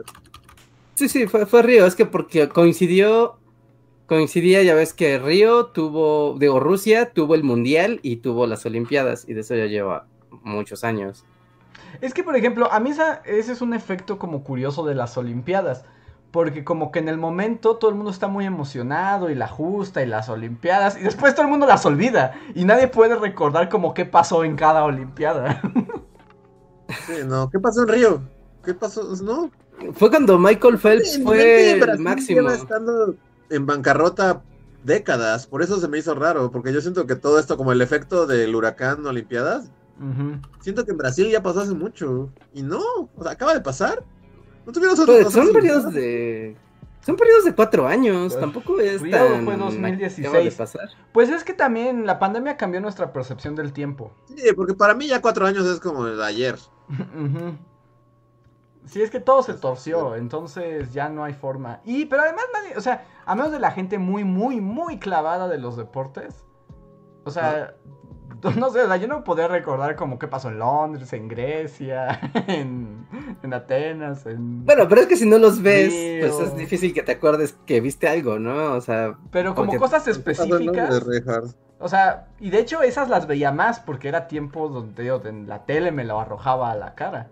Sí, 0.95 1.07
sí, 1.07 1.27
fue, 1.27 1.45
fue 1.45 1.61
Río, 1.61 1.85
es 1.85 1.95
que 1.95 2.05
porque 2.07 2.49
coincidió, 2.49 3.37
coincidía, 4.07 4.63
ya 4.63 4.73
ves 4.73 4.93
que 4.93 5.19
Río 5.19 5.67
tuvo, 5.67 6.35
digo, 6.39 6.59
Rusia 6.59 7.11
tuvo 7.13 7.35
el 7.35 7.43
Mundial 7.43 7.99
y 8.01 8.17
tuvo 8.17 8.47
las 8.47 8.65
Olimpiadas, 8.65 9.29
y 9.29 9.33
de 9.33 9.41
eso 9.41 9.55
ya 9.55 9.65
lleva 9.67 10.07
muchos 10.41 10.83
años. 10.83 11.23
Es 12.01 12.13
que, 12.13 12.23
por 12.23 12.35
ejemplo, 12.35 12.71
a 12.71 12.79
mí 12.79 12.89
esa- 12.89 13.21
ese 13.25 13.51
es 13.51 13.61
un 13.61 13.73
efecto 13.75 14.17
como 14.17 14.43
curioso 14.43 14.83
de 14.85 14.95
las 14.95 15.15
Olimpiadas. 15.17 15.85
Porque 16.31 16.63
como 16.63 16.91
que 16.91 16.99
en 16.99 17.09
el 17.09 17.17
momento 17.17 17.75
todo 17.75 17.91
el 17.91 17.97
mundo 17.97 18.11
está 18.11 18.27
muy 18.27 18.45
emocionado 18.45 19.29
y 19.29 19.35
la 19.35 19.47
justa 19.47 20.01
y 20.01 20.05
las 20.05 20.29
Olimpiadas. 20.29 20.97
Y 20.97 21.01
después 21.01 21.35
todo 21.35 21.43
el 21.45 21.51
mundo 21.51 21.65
las 21.65 21.85
olvida. 21.85 22.33
Y 22.55 22.63
nadie 22.63 22.87
puede 22.87 23.15
recordar 23.15 23.67
como 23.67 23.93
qué 23.93 24.05
pasó 24.05 24.43
en 24.43 24.55
cada 24.55 24.83
Olimpiada. 24.83 25.61
Sí, 27.07 27.13
no. 27.25 27.49
¿Qué 27.49 27.57
pasó 27.57 27.83
en 27.83 27.87
Río? 27.87 28.21
¿Qué 28.65 28.73
pasó? 28.73 29.15
No. 29.23 29.49
Fue 29.93 30.09
cuando 30.09 30.37
Michael 30.37 30.77
Phelps 30.77 31.21
fue 31.23 31.71
el 31.71 31.99
máximo. 31.99 32.41
lleva 32.41 32.53
estando 32.53 33.15
en 33.49 33.65
bancarrota 33.65 34.41
décadas, 34.83 35.47
por 35.47 35.61
eso 35.61 35.79
se 35.79 35.87
me 35.87 35.99
hizo 35.99 36.15
raro, 36.15 36.51
porque 36.51 36.73
yo 36.73 36.81
siento 36.81 37.05
que 37.05 37.15
todo 37.15 37.39
esto, 37.39 37.57
como 37.57 37.71
el 37.71 37.81
efecto 37.81 38.25
del 38.25 38.55
huracán 38.55 39.05
Olimpiadas, 39.05 39.71
siento 40.59 40.85
que 40.85 40.91
en 40.91 40.97
Brasil 40.97 41.29
ya 41.29 41.43
pasó 41.43 41.61
hace 41.61 41.73
mucho. 41.73 42.29
Y 42.53 42.63
no, 42.63 42.79
o 43.15 43.23
sea, 43.23 43.33
acaba 43.33 43.53
de 43.53 43.61
pasar. 43.61 44.03
¿No 44.65 44.71
tuvieron 44.71 44.99
otras- 44.99 45.21
Pues, 45.23 45.33
son 45.33 45.53
periodos 45.53 45.93
de... 45.93 46.55
Son 47.03 47.15
periodos 47.15 47.45
de 47.45 47.55
cuatro 47.55 47.87
años, 47.87 48.33
Pues, 48.33 48.39
tampoco 48.39 48.79
es 48.79 49.01
tan... 49.09 49.43
fue 49.43 49.53
acaba 49.55 49.65
2016. 49.65 50.31
de 50.45 50.51
pasar. 50.51 50.89
Pues 51.11 51.29
es 51.29 51.43
que 51.43 51.53
también 51.53 52.05
la 52.05 52.19
pandemia 52.19 52.57
cambió 52.57 52.79
nuestra 52.79 53.11
percepción 53.11 53.55
del 53.55 53.73
tiempo. 53.73 54.11
Sí, 54.27 54.43
porque 54.55 54.75
para 54.75 54.93
mí 54.93 55.07
ya 55.07 55.19
cuatro 55.19 55.47
años 55.47 55.65
es 55.65 55.79
como 55.79 56.05
el 56.07 56.21
ayer. 56.21 56.57
Sí, 58.85 59.01
es 59.01 59.11
que 59.11 59.19
todo 59.19 59.43
se 59.43 59.53
torció, 59.53 60.15
entonces 60.15 60.91
ya 60.91 61.07
no 61.07 61.23
hay 61.23 61.33
forma. 61.33 61.81
Y, 61.85 62.05
pero 62.05 62.23
además 62.23 62.45
nadie, 62.51 62.75
o 62.75 62.81
sea, 62.81 63.05
a 63.25 63.35
menos 63.35 63.51
de 63.51 63.59
la 63.59 63.71
gente 63.71 63.99
muy, 63.99 64.23
muy, 64.23 64.59
muy 64.59 64.97
clavada 64.99 65.47
de 65.47 65.59
los 65.59 65.77
deportes. 65.77 66.43
O 67.23 67.29
sea, 67.31 67.75
no 68.57 68.69
sé, 68.71 68.81
o 68.81 68.87
sea, 68.87 68.97
yo 68.97 69.07
no 69.07 69.23
podía 69.23 69.47
recordar 69.47 69.95
como 69.95 70.17
qué 70.19 70.27
pasó 70.27 70.49
en 70.49 70.59
Londres, 70.59 71.11
en 71.13 71.27
Grecia, 71.27 72.19
en, 72.47 73.05
en 73.43 73.53
Atenas, 73.53 74.25
en... 74.25 74.65
Bueno, 74.65 74.87
pero 74.87 75.01
es 75.01 75.07
que 75.07 75.15
si 75.15 75.27
no 75.27 75.37
los 75.37 75.61
ves, 75.61 75.91
Río. 75.91 76.27
pues 76.27 76.47
es 76.47 76.57
difícil 76.57 76.93
que 76.93 77.03
te 77.03 77.13
acuerdes 77.13 77.55
que 77.65 77.81
viste 77.81 78.07
algo, 78.07 78.39
¿no? 78.39 78.73
O 78.73 78.81
sea, 78.81 79.17
pero 79.31 79.55
como 79.55 79.75
cosas 79.77 80.07
específicas. 80.07 81.03
O 81.79 81.89
sea, 81.89 82.27
y 82.39 82.51
de 82.51 82.59
hecho 82.59 82.83
esas 82.83 83.09
las 83.09 83.25
veía 83.25 83.51
más 83.51 83.79
porque 83.79 84.07
era 84.07 84.27
tiempo 84.27 84.69
donde 84.69 85.03
yo, 85.03 85.19
en 85.25 85.47
la 85.47 85.65
tele 85.65 85.91
me 85.91 86.03
lo 86.03 86.19
arrojaba 86.19 86.71
a 86.71 86.75
la 86.75 86.93
cara. 86.93 87.29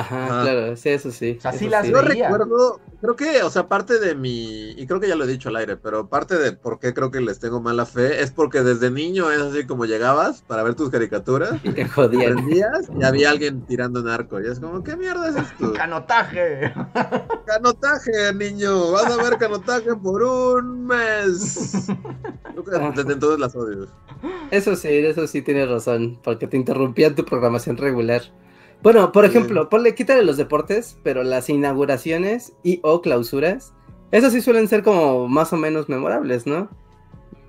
Ajá, 0.00 0.24
Ajá. 0.26 0.42
claro, 0.42 0.76
sí, 0.76 0.88
eso 0.90 1.10
sí. 1.10 1.36
O 1.38 1.40
sea, 1.40 1.52
sí 1.52 1.68
las 1.68 1.86
Yo 1.88 2.00
recuerdo, 2.02 2.80
creo 3.00 3.16
que, 3.16 3.42
o 3.42 3.50
sea, 3.50 3.68
parte 3.68 3.98
de 3.98 4.14
mi, 4.14 4.70
y 4.72 4.86
creo 4.86 5.00
que 5.00 5.08
ya 5.08 5.16
lo 5.16 5.24
he 5.24 5.28
dicho 5.28 5.48
al 5.48 5.56
aire, 5.56 5.76
pero 5.76 6.08
parte 6.08 6.36
de 6.38 6.52
por 6.52 6.78
qué 6.78 6.92
creo 6.94 7.10
que 7.10 7.20
les 7.20 7.38
tengo 7.38 7.60
mala 7.60 7.86
fe 7.86 8.22
es 8.22 8.30
porque 8.30 8.62
desde 8.62 8.90
niño 8.90 9.30
es 9.30 9.40
así 9.40 9.66
como 9.66 9.84
llegabas 9.86 10.42
para 10.42 10.62
ver 10.62 10.74
tus 10.74 10.90
caricaturas, 10.90 11.52
Y 11.64 11.70
te 11.72 11.86
jodían. 11.88 12.48
y 12.50 13.04
había 13.04 13.30
alguien 13.30 13.62
tirando 13.66 14.02
narco. 14.02 14.40
Y 14.40 14.46
es 14.46 14.60
como, 14.60 14.82
¿qué 14.82 14.96
mierda 14.96 15.28
es 15.28 15.36
esto? 15.36 15.72
¡Canotaje! 15.76 16.72
Canotaje, 17.46 18.34
niño, 18.34 18.90
vas 18.92 19.06
a 19.10 19.16
ver 19.22 19.38
canotaje 19.38 19.94
por 19.96 20.22
un 20.22 20.86
mes. 20.86 21.86
Desde 22.94 23.12
entonces 23.12 23.38
las 23.38 23.54
odio. 23.54 23.86
Eso 24.50 24.76
sí, 24.76 24.88
eso 24.88 25.26
sí 25.26 25.42
tienes 25.42 25.68
razón, 25.68 26.18
porque 26.22 26.46
te 26.46 26.56
interrumpían 26.56 27.14
tu 27.14 27.24
programación 27.24 27.76
regular. 27.76 28.22
Bueno, 28.86 29.10
por 29.10 29.24
ejemplo, 29.24 29.68
ponle, 29.68 29.96
quítale 29.96 30.22
los 30.22 30.36
deportes, 30.36 30.96
pero 31.02 31.24
las 31.24 31.48
inauguraciones 31.48 32.52
y 32.62 32.78
o 32.84 33.02
clausuras, 33.02 33.74
esas 34.12 34.32
sí 34.32 34.40
suelen 34.40 34.68
ser 34.68 34.84
como 34.84 35.26
más 35.26 35.52
o 35.52 35.56
menos 35.56 35.88
memorables, 35.88 36.46
¿no? 36.46 36.70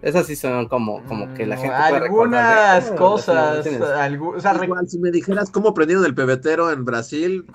Esas 0.01 0.25
sí 0.25 0.35
son 0.35 0.67
como, 0.67 1.05
como 1.05 1.31
que 1.35 1.45
la 1.45 1.55
Mm, 1.57 1.59
gente 1.59 1.75
puede 1.89 2.05
Algunas 2.05 2.49
de, 2.49 2.55
"Ah, 2.55 2.73
las 2.79 2.89
cosas. 2.89 3.67
inauguraciones". 3.67 3.81
algu- 3.83 4.35
o 4.35 4.39
sea, 4.39 4.63
Igual, 4.63 4.89
si 4.89 4.97
me 4.97 5.11
dijeras 5.11 5.51
cómo 5.51 5.75
prendieron 5.75 6.05
el 6.05 6.15
pebetero 6.15 6.71
en 6.71 6.83
Brasil 6.85 7.45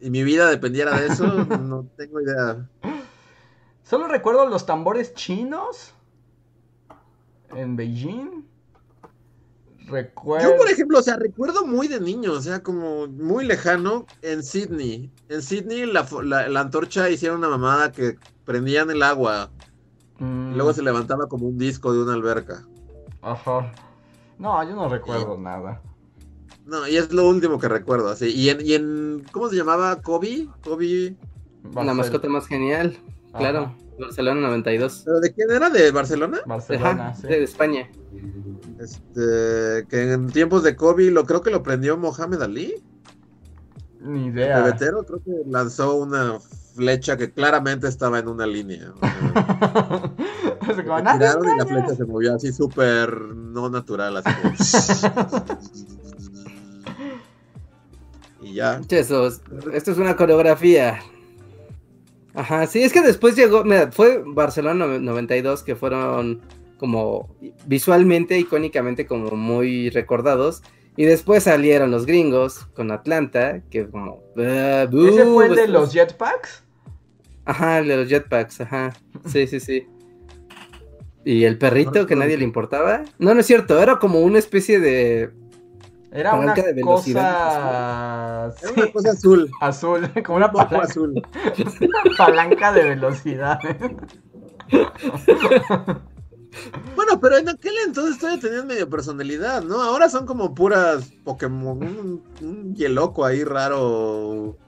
y 0.00 0.10
mi 0.10 0.24
vida 0.24 0.50
dependiera 0.50 0.96
de 0.98 1.06
eso, 1.06 1.22
no 1.62 1.86
tengo 1.96 2.20
idea. 2.20 2.68
Solo 3.84 4.08
recuerdo 4.08 4.44
los 4.48 4.66
tambores 4.66 5.14
chinos 5.14 5.94
en 7.54 7.76
Beijing. 7.76 8.39
Recuerdo. 9.90 10.50
Yo, 10.50 10.56
por 10.56 10.68
ejemplo, 10.68 10.98
o 10.98 11.02
sea, 11.02 11.16
recuerdo 11.16 11.66
muy 11.66 11.88
de 11.88 12.00
niño, 12.00 12.32
o 12.32 12.40
sea, 12.40 12.62
como 12.62 13.06
muy 13.08 13.44
lejano 13.44 14.06
en 14.22 14.42
Sydney. 14.42 15.10
En 15.28 15.42
Sydney 15.42 15.86
la, 15.86 16.06
la- 16.22 16.48
la 16.48 16.60
antorcha 16.60 17.10
hicieron 17.10 17.38
una 17.38 17.48
mamada 17.48 17.90
que 17.92 18.16
prendían 18.44 18.90
el 18.90 19.02
agua 19.02 19.50
Mm, 20.18 20.52
y 20.52 20.54
luego 20.54 20.74
se 20.74 20.82
levantaba 20.82 21.28
como 21.28 21.46
un 21.48 21.56
disco 21.56 21.94
de 21.94 22.02
una 22.02 22.12
alberca. 22.12 22.66
Ajá. 23.22 23.72
No, 24.38 24.62
yo 24.68 24.74
no 24.76 24.86
recuerdo 24.88 25.38
nada. 25.38 25.80
No, 26.66 26.86
y 26.86 26.96
es 26.98 27.10
lo 27.10 27.26
último 27.26 27.58
que 27.58 27.68
recuerdo, 27.68 28.10
así. 28.10 28.26
Y 28.26 28.50
en, 28.50 28.60
y 28.60 28.74
en 28.74 29.24
¿cómo 29.32 29.48
se 29.48 29.56
llamaba? 29.56 30.02
Kobe, 30.02 30.46
Kobe. 30.62 31.16
La 31.74 31.94
mascota 31.94 32.28
más 32.28 32.46
genial, 32.46 32.98
claro. 33.36 33.74
Barcelona 34.00 34.40
92. 34.40 35.02
¿Pero 35.04 35.20
de 35.20 35.32
quién 35.32 35.50
era? 35.50 35.70
¿De 35.70 35.90
Barcelona? 35.90 36.40
Barcelona, 36.46 37.08
Ajá, 37.10 37.14
sí. 37.14 37.26
de 37.28 37.42
España. 37.44 37.88
Este, 38.80 39.86
que 39.88 40.12
en 40.12 40.28
tiempos 40.28 40.62
de 40.62 40.74
Kobe, 40.76 41.10
lo 41.10 41.24
creo 41.24 41.42
que 41.42 41.50
lo 41.50 41.62
prendió 41.62 41.96
Mohamed 41.96 42.42
Ali. 42.42 42.82
Ni 44.00 44.28
El 44.28 44.34
idea. 44.34 44.64
pebetero 44.64 45.04
creo 45.04 45.22
que 45.22 45.30
lanzó 45.46 45.96
una 45.96 46.38
flecha 46.74 47.16
que 47.18 47.30
claramente 47.32 47.86
estaba 47.88 48.18
en 48.18 48.28
una 48.28 48.46
línea. 48.46 48.92
o 48.94 48.98
sea, 48.98 50.14
Así 50.60 50.82
como, 50.82 50.96
que 50.96 51.02
"Nadie 51.02 51.18
tiraron 51.18 51.44
y 51.44 51.46
la 51.46 51.52
engaña". 51.52 51.66
flecha 51.66 51.94
se 51.96 52.04
movió 52.06 52.34
así 52.34 52.52
súper 52.52 53.12
no 53.34 53.68
natural, 53.68 54.16
así 54.16 54.30
como... 54.40 54.54
y 58.42 58.54
ya. 58.54 58.80
Che, 58.86 59.00
Eso, 59.00 59.26
es- 59.26 59.42
esto 59.72 59.90
es 59.92 59.98
una 59.98 60.16
coreografía. 60.16 61.00
Ajá, 62.40 62.66
sí, 62.66 62.82
es 62.82 62.92
que 62.92 63.02
después 63.02 63.36
llegó, 63.36 63.64
mira, 63.64 63.92
fue 63.92 64.22
Barcelona 64.24 64.86
no- 64.86 64.98
92 64.98 65.62
que 65.62 65.76
fueron 65.76 66.40
como 66.78 67.36
visualmente, 67.66 68.38
icónicamente 68.38 69.04
como 69.06 69.32
muy 69.32 69.90
recordados. 69.90 70.62
Y 70.96 71.04
después 71.04 71.42
salieron 71.44 71.90
los 71.90 72.06
gringos 72.06 72.66
con 72.74 72.90
Atlanta, 72.90 73.60
que 73.70 73.86
como... 73.88 74.22
"Ah, 74.38 74.86
¿Ese 74.90 75.24
fue 75.26 75.46
el 75.48 75.54
de 75.54 75.62
estos- 75.64 75.68
los 75.70 75.92
jetpacks? 75.92 76.64
Ajá, 77.44 77.78
el 77.80 77.88
de 77.88 77.96
los 77.98 78.08
jetpacks, 78.08 78.60
ajá. 78.62 78.92
Sí, 79.26 79.46
sí, 79.46 79.60
sí. 79.60 79.86
Y 81.24 81.44
el 81.44 81.58
perrito 81.58 82.06
que 82.06 82.16
nadie 82.16 82.38
le 82.38 82.44
importaba. 82.44 83.02
No, 83.18 83.34
no 83.34 83.40
es 83.40 83.46
cierto, 83.46 83.82
era 83.82 83.98
como 83.98 84.20
una 84.20 84.38
especie 84.38 84.80
de... 84.80 85.30
Era 86.12 86.34
una 86.34 86.54
de 86.54 86.72
velocidad, 86.72 88.52
cosa... 88.52 88.62
Era 88.62 88.74
sí, 88.74 88.80
una 88.80 88.92
cosa 88.92 89.10
azul. 89.10 89.50
azul, 89.60 90.12
como 90.24 90.36
una 90.38 90.50
palanca, 90.50 90.82
azul. 90.82 91.22
palanca 92.18 92.72
de 92.72 92.82
velocidad. 92.82 93.58
Bueno, 96.96 97.20
pero 97.20 97.38
en 97.38 97.48
aquel 97.48 97.74
entonces 97.86 98.18
todavía 98.18 98.40
tenían 98.40 98.66
medio 98.66 98.90
personalidad, 98.90 99.62
¿no? 99.62 99.80
Ahora 99.80 100.08
son 100.08 100.26
como 100.26 100.54
puras 100.54 101.12
Pokémon, 101.22 101.78
un, 101.82 102.24
un 102.40 102.74
Yeloco 102.74 103.24
ahí 103.24 103.44
raro. 103.44 104.58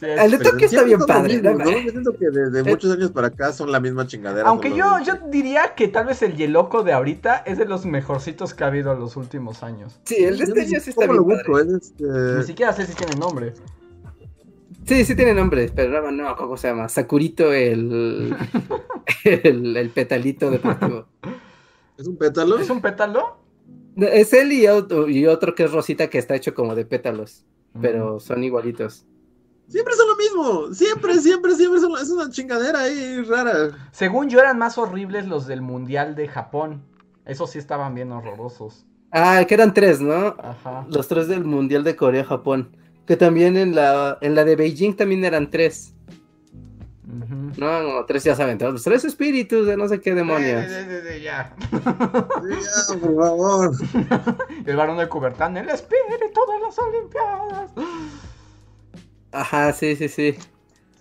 Sí, 0.00 0.06
El 0.06 0.30
de 0.32 0.38
Tokio 0.38 0.66
está 0.66 0.82
bien 0.82 0.98
padre, 1.00 1.34
mismo, 1.40 1.58
¿no? 1.58 1.70
Yo 1.70 1.90
siento 1.90 2.12
que 2.18 2.26
desde 2.30 2.60
Eh. 2.60 2.64
muchos 2.64 2.92
años 2.92 3.10
para 3.12 3.28
acá 3.28 3.52
son 3.52 3.70
la 3.70 3.78
misma 3.80 4.06
chingadera. 4.06 4.48
Aunque 4.48 4.70
yo, 4.74 4.98
yo 5.04 5.14
diría 5.30 5.74
que 5.76 5.86
tal 5.88 6.06
vez 6.06 6.20
el 6.22 6.34
Yeloco 6.36 6.82
de 6.82 6.92
ahorita 6.92 7.36
es 7.46 7.58
de 7.58 7.64
los 7.66 7.86
mejorcitos 7.86 8.54
que 8.54 8.64
ha 8.64 8.66
habido 8.68 8.92
en 8.92 8.98
los 9.00 9.16
últimos 9.16 9.62
años. 9.62 10.00
Sí, 10.04 10.16
el 10.24 10.36
de 10.38 10.46
Yo 10.46 10.52
este 10.54 10.66
sé 10.66 10.80
sí 10.80 10.90
está 10.90 11.06
¿Cómo 11.06 11.24
bien 11.24 11.38
lo 11.38 11.44
padre. 11.52 11.62
busco? 11.62 11.76
Es 11.76 11.82
este... 11.82 12.04
Ni 12.38 12.42
siquiera 12.44 12.72
sé 12.72 12.86
si 12.86 12.94
tiene 12.94 13.14
nombre. 13.16 13.52
Sí, 14.86 15.04
sí 15.04 15.14
tiene 15.16 15.32
nombre, 15.32 15.70
pero 15.74 16.02
no, 16.02 16.10
no, 16.10 16.36
¿cómo 16.36 16.56
se 16.56 16.68
llama? 16.68 16.88
Sakurito 16.88 17.52
el... 17.52 18.36
el, 19.24 19.76
el 19.76 19.90
petalito 19.90 20.50
deportivo. 20.50 21.06
¿Es 21.96 22.06
un 22.06 22.16
pétalo? 22.16 22.58
¿Es 22.58 22.68
un 22.68 22.80
pétalo? 22.82 23.38
Es 23.96 24.32
él 24.32 24.52
y 24.52 24.66
otro, 24.66 25.08
y 25.08 25.26
otro 25.26 25.54
que 25.54 25.64
es 25.64 25.72
Rosita 25.72 26.08
que 26.10 26.18
está 26.18 26.34
hecho 26.34 26.52
como 26.54 26.74
de 26.74 26.84
pétalos, 26.84 27.44
Mm. 27.74 27.80
pero 27.80 28.20
son 28.20 28.44
igualitos. 28.44 29.04
Siempre 29.68 29.94
son 29.94 30.08
lo 30.08 30.16
mismo. 30.16 30.74
Siempre, 30.74 31.18
siempre, 31.18 31.54
siempre 31.54 31.80
son... 31.80 31.92
Es 32.00 32.10
una 32.10 32.30
chingadera 32.30 32.80
ahí 32.80 33.22
rara. 33.22 33.70
Según 33.92 34.28
yo 34.28 34.40
eran 34.40 34.58
más 34.58 34.78
horribles 34.78 35.26
los 35.26 35.46
del 35.46 35.62
Mundial 35.62 36.14
de 36.14 36.28
Japón. 36.28 36.82
Esos 37.24 37.50
sí 37.50 37.58
estaban 37.58 37.94
bien 37.94 38.12
horrorosos. 38.12 38.84
Ah, 39.10 39.44
que 39.46 39.54
eran 39.54 39.72
tres, 39.72 40.00
¿no? 40.00 40.34
Ajá. 40.38 40.86
Los 40.90 41.08
tres 41.08 41.28
del 41.28 41.44
Mundial 41.44 41.84
de 41.84 41.96
Corea-Japón. 41.96 42.76
Que 43.06 43.16
también 43.16 43.56
en 43.56 43.74
la, 43.74 44.18
en 44.20 44.34
la 44.34 44.44
de 44.44 44.56
Beijing 44.56 44.94
también 44.94 45.24
eran 45.24 45.50
tres. 45.50 45.94
Ujú. 47.06 47.52
No, 47.56 47.82
no, 47.82 48.04
tres 48.06 48.24
ya 48.24 48.34
saben, 48.34 48.58
los 48.58 48.82
tres 48.82 49.04
espíritus 49.04 49.66
de 49.66 49.76
no 49.76 49.86
sé 49.88 50.00
qué 50.00 50.14
demonios. 50.14 50.62
Eh, 50.62 50.80
eh, 50.80 50.86
eh, 50.88 51.16
eh, 51.16 51.22
ya. 51.22 51.54
Sí, 51.70 51.78
ya, 51.78 52.98
por 52.98 53.16
favor. 53.16 53.72
El 54.66 54.76
varón 54.76 54.98
de 54.98 55.08
Cubertán, 55.08 55.56
el 55.56 55.68
espíritu 55.68 56.40
de 56.50 56.60
las 56.60 56.78
Olimpiadas. 56.78 57.70
Ajá, 59.34 59.72
sí, 59.72 59.96
sí, 59.96 60.08
sí. 60.08 60.34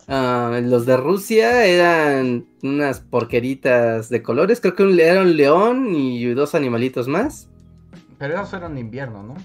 Ah, 0.07 0.60
los 0.64 0.85
de 0.85 0.97
Rusia 0.97 1.65
eran 1.65 2.45
unas 2.61 2.99
porqueritas 2.99 4.10
de 4.10 4.22
colores. 4.22 4.60
Creo 4.60 4.76
que 4.76 4.84
un, 4.84 4.99
era 4.99 5.22
un 5.22 5.38
león 5.38 5.95
y 5.95 6.26
dos 6.34 6.55
animalitos 6.55 7.07
más. 7.07 7.47
Pero 8.18 8.35
esos 8.35 8.53
eran 8.53 8.76
de 8.76 8.81
invierno, 8.81 9.23
¿no? 9.23 9.35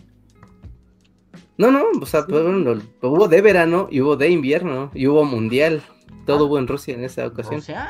No, 1.59 1.70
no, 1.70 1.82
o 2.01 2.06
sea, 2.06 2.24
pero 2.27 2.52
lo- 2.52 2.81
hubo 3.02 3.28
de 3.28 3.40
verano 3.43 3.89
y 3.90 4.01
hubo 4.01 4.16
de 4.16 4.31
invierno 4.31 4.90
y 4.94 5.06
hubo 5.06 5.24
mundial. 5.24 5.82
Todo 6.24 6.44
Ah. 6.44 6.48
hubo 6.48 6.59
en 6.59 6.66
Rusia 6.69 6.94
en 6.94 7.05
esa 7.05 7.27
ocasión. 7.27 7.56
¿Rusia? 7.56 7.89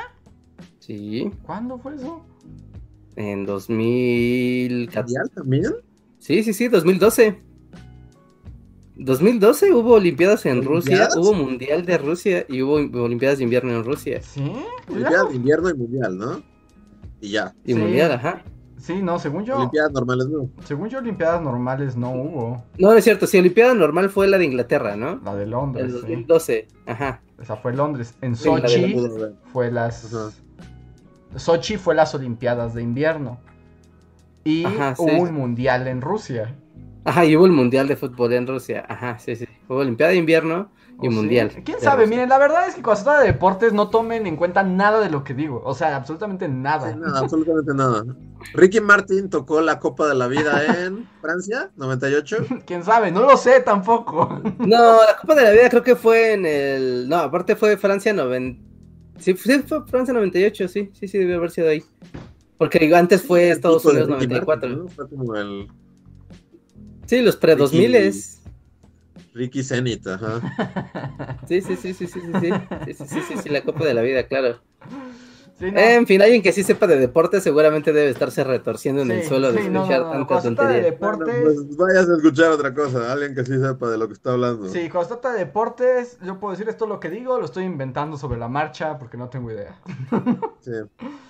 Sí, 0.79 1.29
¿Cuándo 1.43 1.77
fue 1.77 1.95
eso? 1.95 2.25
en 3.15 3.45
2014. 3.45 4.99
¿Mundial 5.01 5.31
también? 5.35 5.63
Sí, 6.19 6.43
sí, 6.43 6.53
sí, 6.53 6.67
2012. 6.67 7.39
2012 8.99 9.73
hubo 9.73 9.93
Olimpiadas 9.93 10.45
en 10.45 10.63
Rusia, 10.63 11.07
hubo 11.15 11.33
Mundial 11.33 11.85
de 11.85 11.97
Rusia 11.97 12.45
y 12.49 12.61
hubo 12.61 12.73
Olimpiadas 13.03 13.37
de 13.37 13.45
invierno 13.45 13.71
en 13.71 13.83
Rusia. 13.83 14.21
¿Sí? 14.21 14.51
Olimpiadas 14.89 15.29
de 15.29 15.35
invierno 15.35 15.69
y 15.69 15.73
mundial, 15.73 16.17
¿no? 16.17 16.41
Y 17.21 17.31
ya. 17.31 17.53
Y 17.65 17.73
Sí. 17.73 17.79
Mundial, 17.79 18.11
ajá. 18.11 18.43
Sí, 18.77 19.01
no, 19.01 19.19
según 19.19 19.43
yo, 19.45 19.57
Olimpiadas 19.57 19.91
normales, 19.91 20.27
no. 20.27 20.49
según 20.63 20.89
yo 20.89 20.99
Olimpiadas 20.99 21.41
normales 21.41 21.95
no 21.97 22.11
hubo. 22.11 22.63
No, 22.77 22.91
no 22.91 22.93
es 22.93 23.03
cierto, 23.03 23.27
sí, 23.27 23.37
Olimpiada 23.37 23.73
normal 23.73 24.09
fue 24.09 24.27
la 24.27 24.37
de 24.37 24.45
Inglaterra, 24.45 24.95
¿no? 24.95 25.19
La 25.23 25.35
de 25.35 25.45
Londres, 25.45 25.87
sí. 25.87 25.99
2012, 25.99 26.67
ajá. 26.85 27.21
Esa 27.41 27.55
fue 27.57 27.73
Londres. 27.73 28.15
En 28.21 28.35
Sí, 28.35 28.49
la 28.49 28.67
Sochi 28.67 28.95
fue 29.51 29.71
las... 29.71 30.13
Ajá. 30.13 30.29
Sochi 31.37 31.77
fue 31.77 31.95
las 31.95 32.13
Olimpiadas 32.15 32.73
de 32.73 32.81
invierno. 32.81 33.39
Y 34.43 34.65
Ajá, 34.65 34.95
sí. 34.95 35.03
hubo 35.03 35.23
un 35.23 35.33
mundial 35.33 35.87
en 35.87 36.01
Rusia. 36.01 36.55
Ajá, 37.05 37.25
y 37.25 37.35
hubo 37.35 37.45
el 37.45 37.51
Mundial 37.51 37.87
de 37.87 37.95
Fútbol 37.95 38.33
en 38.33 38.45
Rusia, 38.45 38.85
ajá, 38.87 39.17
sí, 39.19 39.35
sí. 39.35 39.47
Hubo 39.67 39.77
Olimpiada 39.79 40.11
de 40.11 40.17
invierno 40.17 40.69
y 41.01 41.07
¿O 41.07 41.11
sí? 41.11 41.15
Mundial. 41.15 41.49
¿Quién 41.63 41.79
sabe? 41.79 42.03
Rusia. 42.03 42.09
Miren, 42.09 42.29
la 42.29 42.37
verdad 42.37 42.67
es 42.67 42.75
que 42.75 42.81
cuando 42.81 42.97
se 42.97 43.03
trata 43.05 43.21
de 43.21 43.27
deportes 43.27 43.71
no 43.71 43.89
tomen 43.89 44.27
en 44.27 44.35
cuenta 44.35 44.63
nada 44.63 44.99
de 44.99 45.09
lo 45.09 45.23
que 45.23 45.33
digo. 45.33 45.61
O 45.63 45.73
sea, 45.73 45.95
absolutamente 45.95 46.47
nada. 46.49 46.91
Sí, 46.91 46.99
nada, 46.99 47.19
absolutamente 47.19 47.73
nada. 47.73 48.03
Ricky 48.53 48.81
Martin 48.81 49.29
tocó 49.29 49.61
la 49.61 49.79
Copa 49.79 50.07
de 50.07 50.15
la 50.15 50.27
Vida 50.27 50.85
en 50.85 51.07
Francia, 51.21 51.71
98. 51.77 52.37
¿Quién 52.65 52.83
sabe? 52.83 53.11
No 53.11 53.21
lo 53.21 53.37
sé 53.37 53.61
tampoco. 53.61 54.41
No, 54.59 54.97
la 55.05 55.15
Copa 55.19 55.35
de 55.35 55.43
la 55.43 55.51
Vida 55.51 55.69
creo 55.69 55.83
que 55.83 55.95
fue 55.95 56.33
en 56.33 56.45
el... 56.45 57.07
No, 57.07 57.17
aparte 57.17 57.55
fue 57.55 57.77
Francia 57.77 58.13
90... 58.13 58.69
Sí, 59.19 59.35
sí, 59.35 59.59
fue 59.67 59.85
Francia 59.85 60.13
98, 60.13 60.67
sí, 60.69 60.91
sí, 60.93 61.07
sí, 61.07 61.17
debió 61.17 61.37
haber 61.37 61.51
sido 61.51 61.67
ahí. 61.69 61.83
Porque 62.57 62.93
antes 62.95 63.21
fue 63.21 63.49
Estados 63.49 63.83
Unidos 63.85 64.07
Ricky 64.07 64.27
94. 64.27 64.69
Martin, 64.69 64.85
¿no? 64.85 64.89
Fue 64.89 65.09
como 65.09 65.35
el 65.35 65.67
Sí, 67.09 67.23
los 67.23 67.37
pre-2000. 67.37 68.37
Ricky 69.33 69.63
Zenith, 69.63 70.05
ajá. 70.05 71.39
Sí, 71.47 71.59
sí, 71.61 71.75
sí, 71.75 71.95
sí, 71.95 72.05
sí, 72.05 72.21
sí, 72.21 72.29
sí, 72.39 72.51
sí, 72.85 72.93
sí, 72.93 73.07
sí, 73.07 73.21
sí, 73.27 73.37
sí, 73.41 73.49
la 73.49 73.63
Copa 73.63 73.83
de 73.83 73.95
la 73.95 74.03
Vida, 74.03 74.27
claro. 74.27 74.59
Sí, 75.57 75.71
no. 75.71 75.79
En 75.79 76.05
fin, 76.05 76.21
alguien 76.21 76.43
que 76.43 76.51
sí 76.51 76.61
sepa 76.61 76.85
de 76.85 76.97
deporte 76.97 77.41
seguramente 77.41 77.93
debe 77.93 78.11
estarse 78.11 78.43
retorciendo 78.43 79.01
en 79.01 79.09
el 79.09 79.23
suelo 79.23 79.51
de 79.51 79.63
sí, 79.63 79.69
no, 79.71 79.79
escuchar 79.81 80.01
no, 80.01 80.05
no, 80.05 80.11
tanta 80.11 80.27
cuando 80.27 80.49
se 80.49 80.55
trata 80.55 80.71
de. 80.71 80.81
Bueno, 80.91 81.17
deportes... 81.17 81.43
pues 81.43 81.77
vayas 81.77 82.09
a 82.09 82.15
escuchar 82.15 82.51
otra 82.51 82.73
cosa, 82.75 83.11
alguien 83.11 83.33
que 83.33 83.43
sí 83.43 83.57
sepa 83.59 83.89
de 83.89 83.97
lo 83.97 84.07
que 84.07 84.13
está 84.13 84.33
hablando. 84.33 84.67
Sí, 84.69 84.87
cuando 84.87 85.09
se 85.09 85.15
trata 85.15 85.33
de 85.33 85.39
deportes, 85.39 86.19
yo 86.23 86.39
puedo 86.39 86.51
decir 86.51 86.69
esto 86.69 86.85
lo 86.85 86.99
que 86.99 87.09
digo, 87.09 87.39
lo 87.39 87.45
estoy 87.45 87.63
inventando 87.63 88.19
sobre 88.19 88.37
la 88.37 88.49
marcha 88.49 88.99
porque 88.99 89.17
no 89.17 89.29
tengo 89.29 89.51
idea. 89.51 89.81
Sí. 90.61 90.73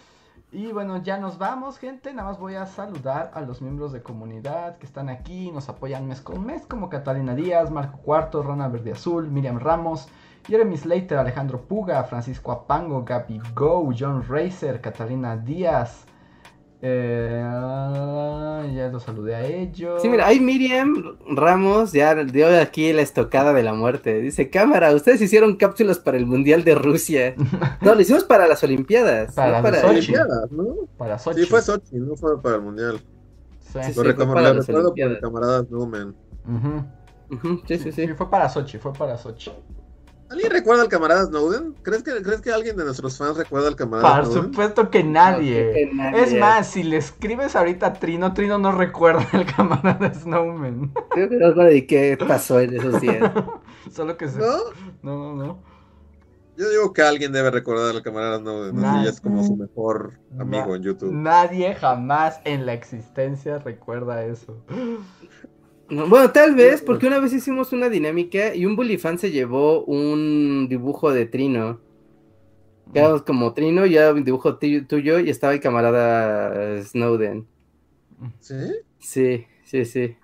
Y 0.52 0.72
bueno, 0.72 0.98
ya 1.04 1.20
nos 1.20 1.38
vamos, 1.38 1.78
gente. 1.78 2.12
Nada 2.12 2.28
más 2.28 2.40
voy 2.40 2.56
a 2.56 2.66
saludar 2.66 3.30
a 3.36 3.42
los 3.42 3.62
miembros 3.62 3.92
de 3.92 4.02
comunidad 4.02 4.80
que 4.80 4.88
están 4.88 5.08
aquí, 5.08 5.52
nos 5.52 5.70
apoyan 5.70 6.08
mes 6.08 6.22
con 6.22 6.44
mes, 6.44 6.66
como 6.66 6.90
Catalina 6.90 7.36
Díaz, 7.36 7.70
Marco 7.70 8.00
Cuarto, 8.00 8.42
Rana 8.42 8.68
Verde 8.68 8.94
Azul, 8.94 9.28
Miriam 9.30 9.60
Ramos, 9.60 10.08
Jeremy 10.48 10.76
Slater, 10.76 11.20
Alejandro 11.20 11.62
Puga, 11.62 12.04
Francisco 12.04 12.52
Apango, 12.52 13.06
Gaby 13.06 13.40
Go, 13.54 13.92
John 13.96 14.26
Racer, 14.28 14.82
Catalina 14.82 15.38
Díaz. 15.38 16.08
Eh, 16.82 17.42
ya 18.74 18.90
los 18.90 19.04
saludé 19.04 19.36
a 19.36 19.46
ellos. 19.46 20.02
Sí, 20.02 20.08
mira, 20.08 20.28
ahí 20.28 20.40
Miriam 20.40 21.18
Ramos 21.28 21.92
ya 21.92 22.16
dio 22.16 22.48
aquí 22.60 22.94
la 22.94 23.02
estocada 23.02 23.52
de 23.54 23.64
la 23.64 23.74
muerte. 23.74 24.22
Dice, 24.22 24.50
cámara, 24.50 24.94
ustedes 24.94 25.22
hicieron 25.22 25.58
cápsulas 25.58 26.00
para 26.00 26.18
el 26.18 26.26
Mundial 26.26 26.64
de 26.64 26.76
Rusia. 26.76 27.36
No, 27.82 27.96
lo 27.96 28.02
hicimos 28.02 28.24
para 28.24 28.48
las 28.48 28.64
Olimpiadas. 28.64 29.34
Para 29.34 29.62
no 29.62 29.70
las 29.70 29.82
para... 29.82 29.90
Olimpiadas, 29.90 30.52
¿no? 30.52 30.76
Para 30.98 31.18
Sochi. 31.18 31.42
Sí, 31.42 31.46
fue 31.46 31.62
Sochi, 31.62 31.96
no 31.96 32.16
fue 32.16 32.42
para 32.42 32.56
el 32.56 32.62
Mundial. 32.62 33.00
Sí. 33.60 33.80
Sí, 33.84 33.94
Lo, 33.96 34.04
para 34.04 34.54
lo 34.54 34.62
recuerdo 34.62 34.94
por 34.94 35.00
el 35.00 35.20
camarada 35.20 35.66
Newman. 35.70 36.16
Sí, 37.68 37.78
sí. 37.78 37.92
Sí, 37.92 38.08
fue 38.10 38.30
para 38.30 38.50
Sochi, 38.50 38.78
fue 38.78 38.94
para 38.94 39.18
Sochi. 39.18 39.52
¿Alguien 40.30 40.52
recuerda 40.52 40.84
al 40.84 40.90
camarada 40.90 41.26
Snowden? 41.26 41.74
¿Crees 41.82 42.04
que, 42.04 42.22
¿Crees 42.22 42.42
que 42.42 42.52
alguien 42.52 42.78
de 42.78 42.86
nuestros 42.86 43.18
fans 43.18 43.36
recuerda 43.36 43.68
al 43.68 43.76
camarada 43.76 44.18
Por 44.18 44.26
Snowden? 44.26 44.44
supuesto 44.44 44.90
que 44.92 45.04
nadie. 45.04 45.66
No, 45.68 45.74
que 45.74 45.90
nadie. 45.96 46.24
Es 46.24 46.34
más, 46.36 46.68
si 46.70 46.84
le 46.84 46.98
escribes 46.98 47.56
ahorita 47.56 47.88
a 47.88 47.94
Trino, 47.94 48.34
Trino 48.34 48.60
no 48.60 48.72
recuerda 48.72 49.28
al 49.32 49.46
camarada 49.46 50.14
Snowman. 50.14 50.94
Creo 51.10 51.30
que 51.30 51.36
no 51.38 51.48
recuerdo 51.50 51.72
de 51.72 51.88
qué 51.88 52.18
pasó 52.28 52.60
en 52.60 52.76
esos 52.76 53.02
días. 53.02 53.32
Solo 53.92 54.18
que 54.18 54.30
se. 54.30 54.40
¿No? 54.40 54.58
No, 55.02 55.18
no, 55.18 55.36
no. 55.36 55.64
Yo 56.58 56.70
digo 56.70 56.92
que 56.92 57.02
alguien 57.02 57.32
debe 57.32 57.50
recordar 57.52 57.96
al 57.96 58.04
camarada 58.04 58.38
Snowden. 58.40 58.84
Así 58.84 59.08
es 59.08 59.22
como 59.22 59.44
su 59.44 59.56
mejor 59.56 60.20
amigo 60.38 60.76
en 60.76 60.84
YouTube. 60.84 61.12
Nadie 61.12 61.74
jamás 61.74 62.42
en 62.44 62.66
la 62.66 62.74
existencia 62.74 63.60
recuerda 63.60 64.26
eso. 64.26 64.58
No, 65.90 66.08
Bueno, 66.08 66.32
tal 66.32 66.56
vez, 66.56 66.82
porque 66.82 67.08
una 67.08 67.20
vez 67.20 67.34
hicimos 67.34 67.74
una 67.74 67.90
dinámica 67.90 68.54
y 68.54 68.66
un 68.66 68.76
bully 68.76 68.98
fan 68.98 69.18
se 69.18 69.32
llevó 69.32 69.84
un 69.86 70.68
dibujo 70.70 71.12
de 71.12 71.26
Trino. 71.26 71.80
Quedamos 72.94 73.24
como 73.24 73.54
Trino, 73.54 73.86
ya 73.86 74.12
un 74.12 74.24
dibujo 74.24 74.58
tuyo 74.58 75.20
y 75.20 75.30
estaba 75.30 75.54
el 75.54 75.60
camarada 75.60 76.78
eh, 76.78 76.84
Snowden. 76.84 77.48
¿Sí? 78.40 78.56
Sí, 79.00 79.48
sí, 79.64 79.86
sí. 79.86 80.16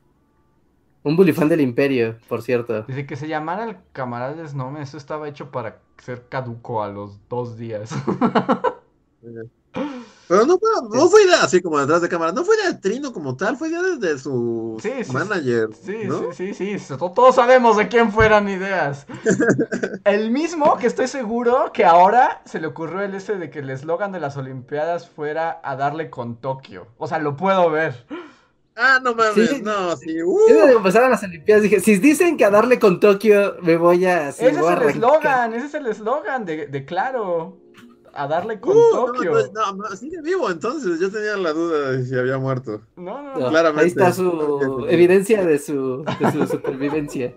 Un 1.04 1.16
bully 1.16 1.34
fan 1.34 1.50
del 1.50 1.62
Imperio, 1.62 2.18
por 2.28 2.42
cierto. 2.42 2.84
Dice 2.84 3.06
que 3.06 3.16
se 3.16 3.28
llamara 3.28 3.66
el 3.66 3.78
camarada 3.92 4.48
Snowman, 4.48 4.82
eso 4.82 4.98
estaba 4.98 5.30
hecho 5.30 5.52
para 5.52 5.80
ser 5.98 6.28
caduco 6.30 6.82
a 6.82 6.90
los 6.90 7.20
dos 7.30 7.58
días. 7.58 7.92
Pero 10.28 10.46
no 10.46 10.58
fue, 10.58 10.70
no 10.92 11.08
fue 11.10 11.24
idea 11.24 11.44
así 11.44 11.62
como 11.62 11.80
detrás 11.80 12.02
de 12.02 12.10
cámara, 12.10 12.32
no 12.32 12.44
fue 12.44 12.56
idea 12.56 12.72
de 12.72 12.80
Trino 12.80 13.14
como 13.14 13.36
tal, 13.38 13.58
fue 13.58 13.70
idea 13.70 13.82
de 13.82 14.18
su 14.18 14.78
Sí, 14.82 14.92
sí, 15.04 15.12
manager. 15.12 15.70
Sí, 15.84 15.98
¿no? 16.06 16.32
sí, 16.34 16.54
sí, 16.54 16.80
sí, 16.80 16.98
to- 16.98 17.12
todos 17.12 17.36
sabemos 17.36 17.78
de 17.78 17.88
quién 17.88 18.12
fueran 18.12 18.50
ideas. 18.50 19.06
El 20.04 20.32
mismo 20.32 20.78
que 20.78 20.88
estoy 20.88 21.08
seguro 21.08 21.72
que 21.74 21.86
ahora 21.86 22.42
se 22.46 22.60
le 22.60 22.68
ocurrió 22.68 23.02
el 23.02 23.14
ese 23.16 23.36
de 23.36 23.50
que 23.50 23.60
el 23.60 23.70
eslogan 23.70 24.12
de 24.12 24.20
las 24.20 24.36
Olimpiadas 24.38 25.10
fuera 25.10 25.60
a 25.64 25.76
darle 25.76 26.10
con 26.10 26.38
Tokio. 26.38 26.88
O 26.98 27.08
sea, 27.08 27.20
lo 27.20 27.36
puedo 27.38 27.70
ver. 27.70 28.06
Ah, 28.76 29.00
no 29.02 29.16
mames, 29.16 29.50
Sí. 29.50 29.62
no, 29.64 29.96
sí. 29.96 30.18
Yo 30.18 30.26
Uh, 30.28 30.40
desde 30.48 30.68
que 30.68 30.74
empezaron 30.74 31.10
las 31.12 31.24
Olimpiadas 31.24 31.64
dije, 31.64 31.80
si 31.80 31.98
dicen 31.98 32.36
que 32.38 32.46
a 32.46 32.50
darle 32.50 32.78
con 32.80 33.00
Tokio 33.00 33.56
me 33.62 33.78
voy 33.78 34.06
a... 34.06 34.30
ese 34.30 34.48
es 34.50 34.58
voy 34.58 34.70
a 34.70 34.74
el 34.74 34.78
arrancar". 34.80 34.96
eslogan, 34.96 35.54
ese 35.54 35.66
es 35.68 35.74
el 35.76 35.86
eslogan 35.88 36.46
de 36.46 36.86
Claro. 36.86 37.58
A 38.18 38.28
darle 38.28 38.62
con 38.62 38.78
uh, 38.78 38.80
no, 38.94 39.06
Tokio. 39.08 39.24
entonces, 39.24 39.52
no, 39.54 39.74
no, 39.74 39.96
sigue 39.96 40.22
vivo, 40.22 40.50
entonces 40.50 41.00
yo 41.02 41.12
tenía 41.12 41.36
la 41.36 41.52
duda 41.52 41.92
de 41.92 42.06
si 42.06 42.18
había 42.18 42.38
muerto. 42.38 42.82
No, 42.96 43.22
no, 43.22 43.34
No, 43.34 43.40
no. 43.40 43.50
Claramente. 43.50 43.82
Ahí 43.82 43.88
está 43.90 44.14
su 44.14 44.86
evidencia 44.90 45.46
de 45.46 45.60
su, 45.60 46.06
de 46.20 46.32
su 46.32 46.48
supervivencia. 46.48 47.34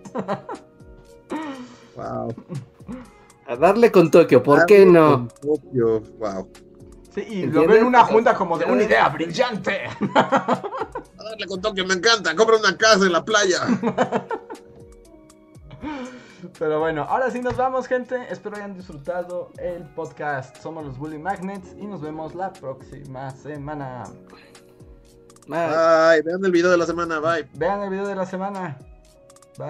Wow. 1.97 2.33
A 3.45 3.55
darle 3.57 3.91
con 3.91 4.09
Tokio, 4.09 4.41
¿por 4.41 4.65
qué 4.65 4.85
no? 4.85 5.27
Tokio, 5.41 6.01
wow. 6.17 6.49
Sí, 7.13 7.25
y 7.27 7.45
lo 7.47 7.67
ven 7.67 7.81
en 7.81 7.85
una 7.85 8.05
junta 8.05 8.33
como 8.33 8.57
de 8.57 8.65
una 8.65 8.83
idea 8.83 9.09
brillante. 9.09 9.81
A 10.15 11.23
darle 11.23 11.45
con 11.45 11.59
Tokio, 11.59 11.85
me 11.85 11.95
encanta, 11.95 12.33
compra 12.35 12.55
una 12.55 12.77
casa 12.77 13.05
en 13.05 13.11
la 13.11 13.25
playa. 13.25 13.67
Pero 16.57 16.79
bueno, 16.79 17.03
ahora 17.03 17.29
sí 17.31 17.41
nos 17.41 17.57
vamos, 17.57 17.87
gente. 17.87 18.17
Espero 18.29 18.55
hayan 18.55 18.75
disfrutado 18.75 19.51
el 19.57 19.83
podcast. 19.95 20.57
Somos 20.57 20.85
los 20.85 20.97
Bully 20.97 21.17
Magnets 21.17 21.75
y 21.77 21.85
nos 21.85 22.01
vemos 22.01 22.35
la 22.35 22.51
próxima 22.53 23.31
semana. 23.31 24.03
Bye, 25.47 26.21
vean 26.23 26.45
el 26.45 26.51
video 26.51 26.69
de 26.69 26.77
la 26.77 26.85
semana, 26.85 27.19
bye. 27.19 27.47
Vean 27.55 27.81
el 27.81 27.89
video 27.89 28.07
de 28.07 28.15
la 28.15 28.25
semana. 28.25 28.77
Bye. 29.57 29.67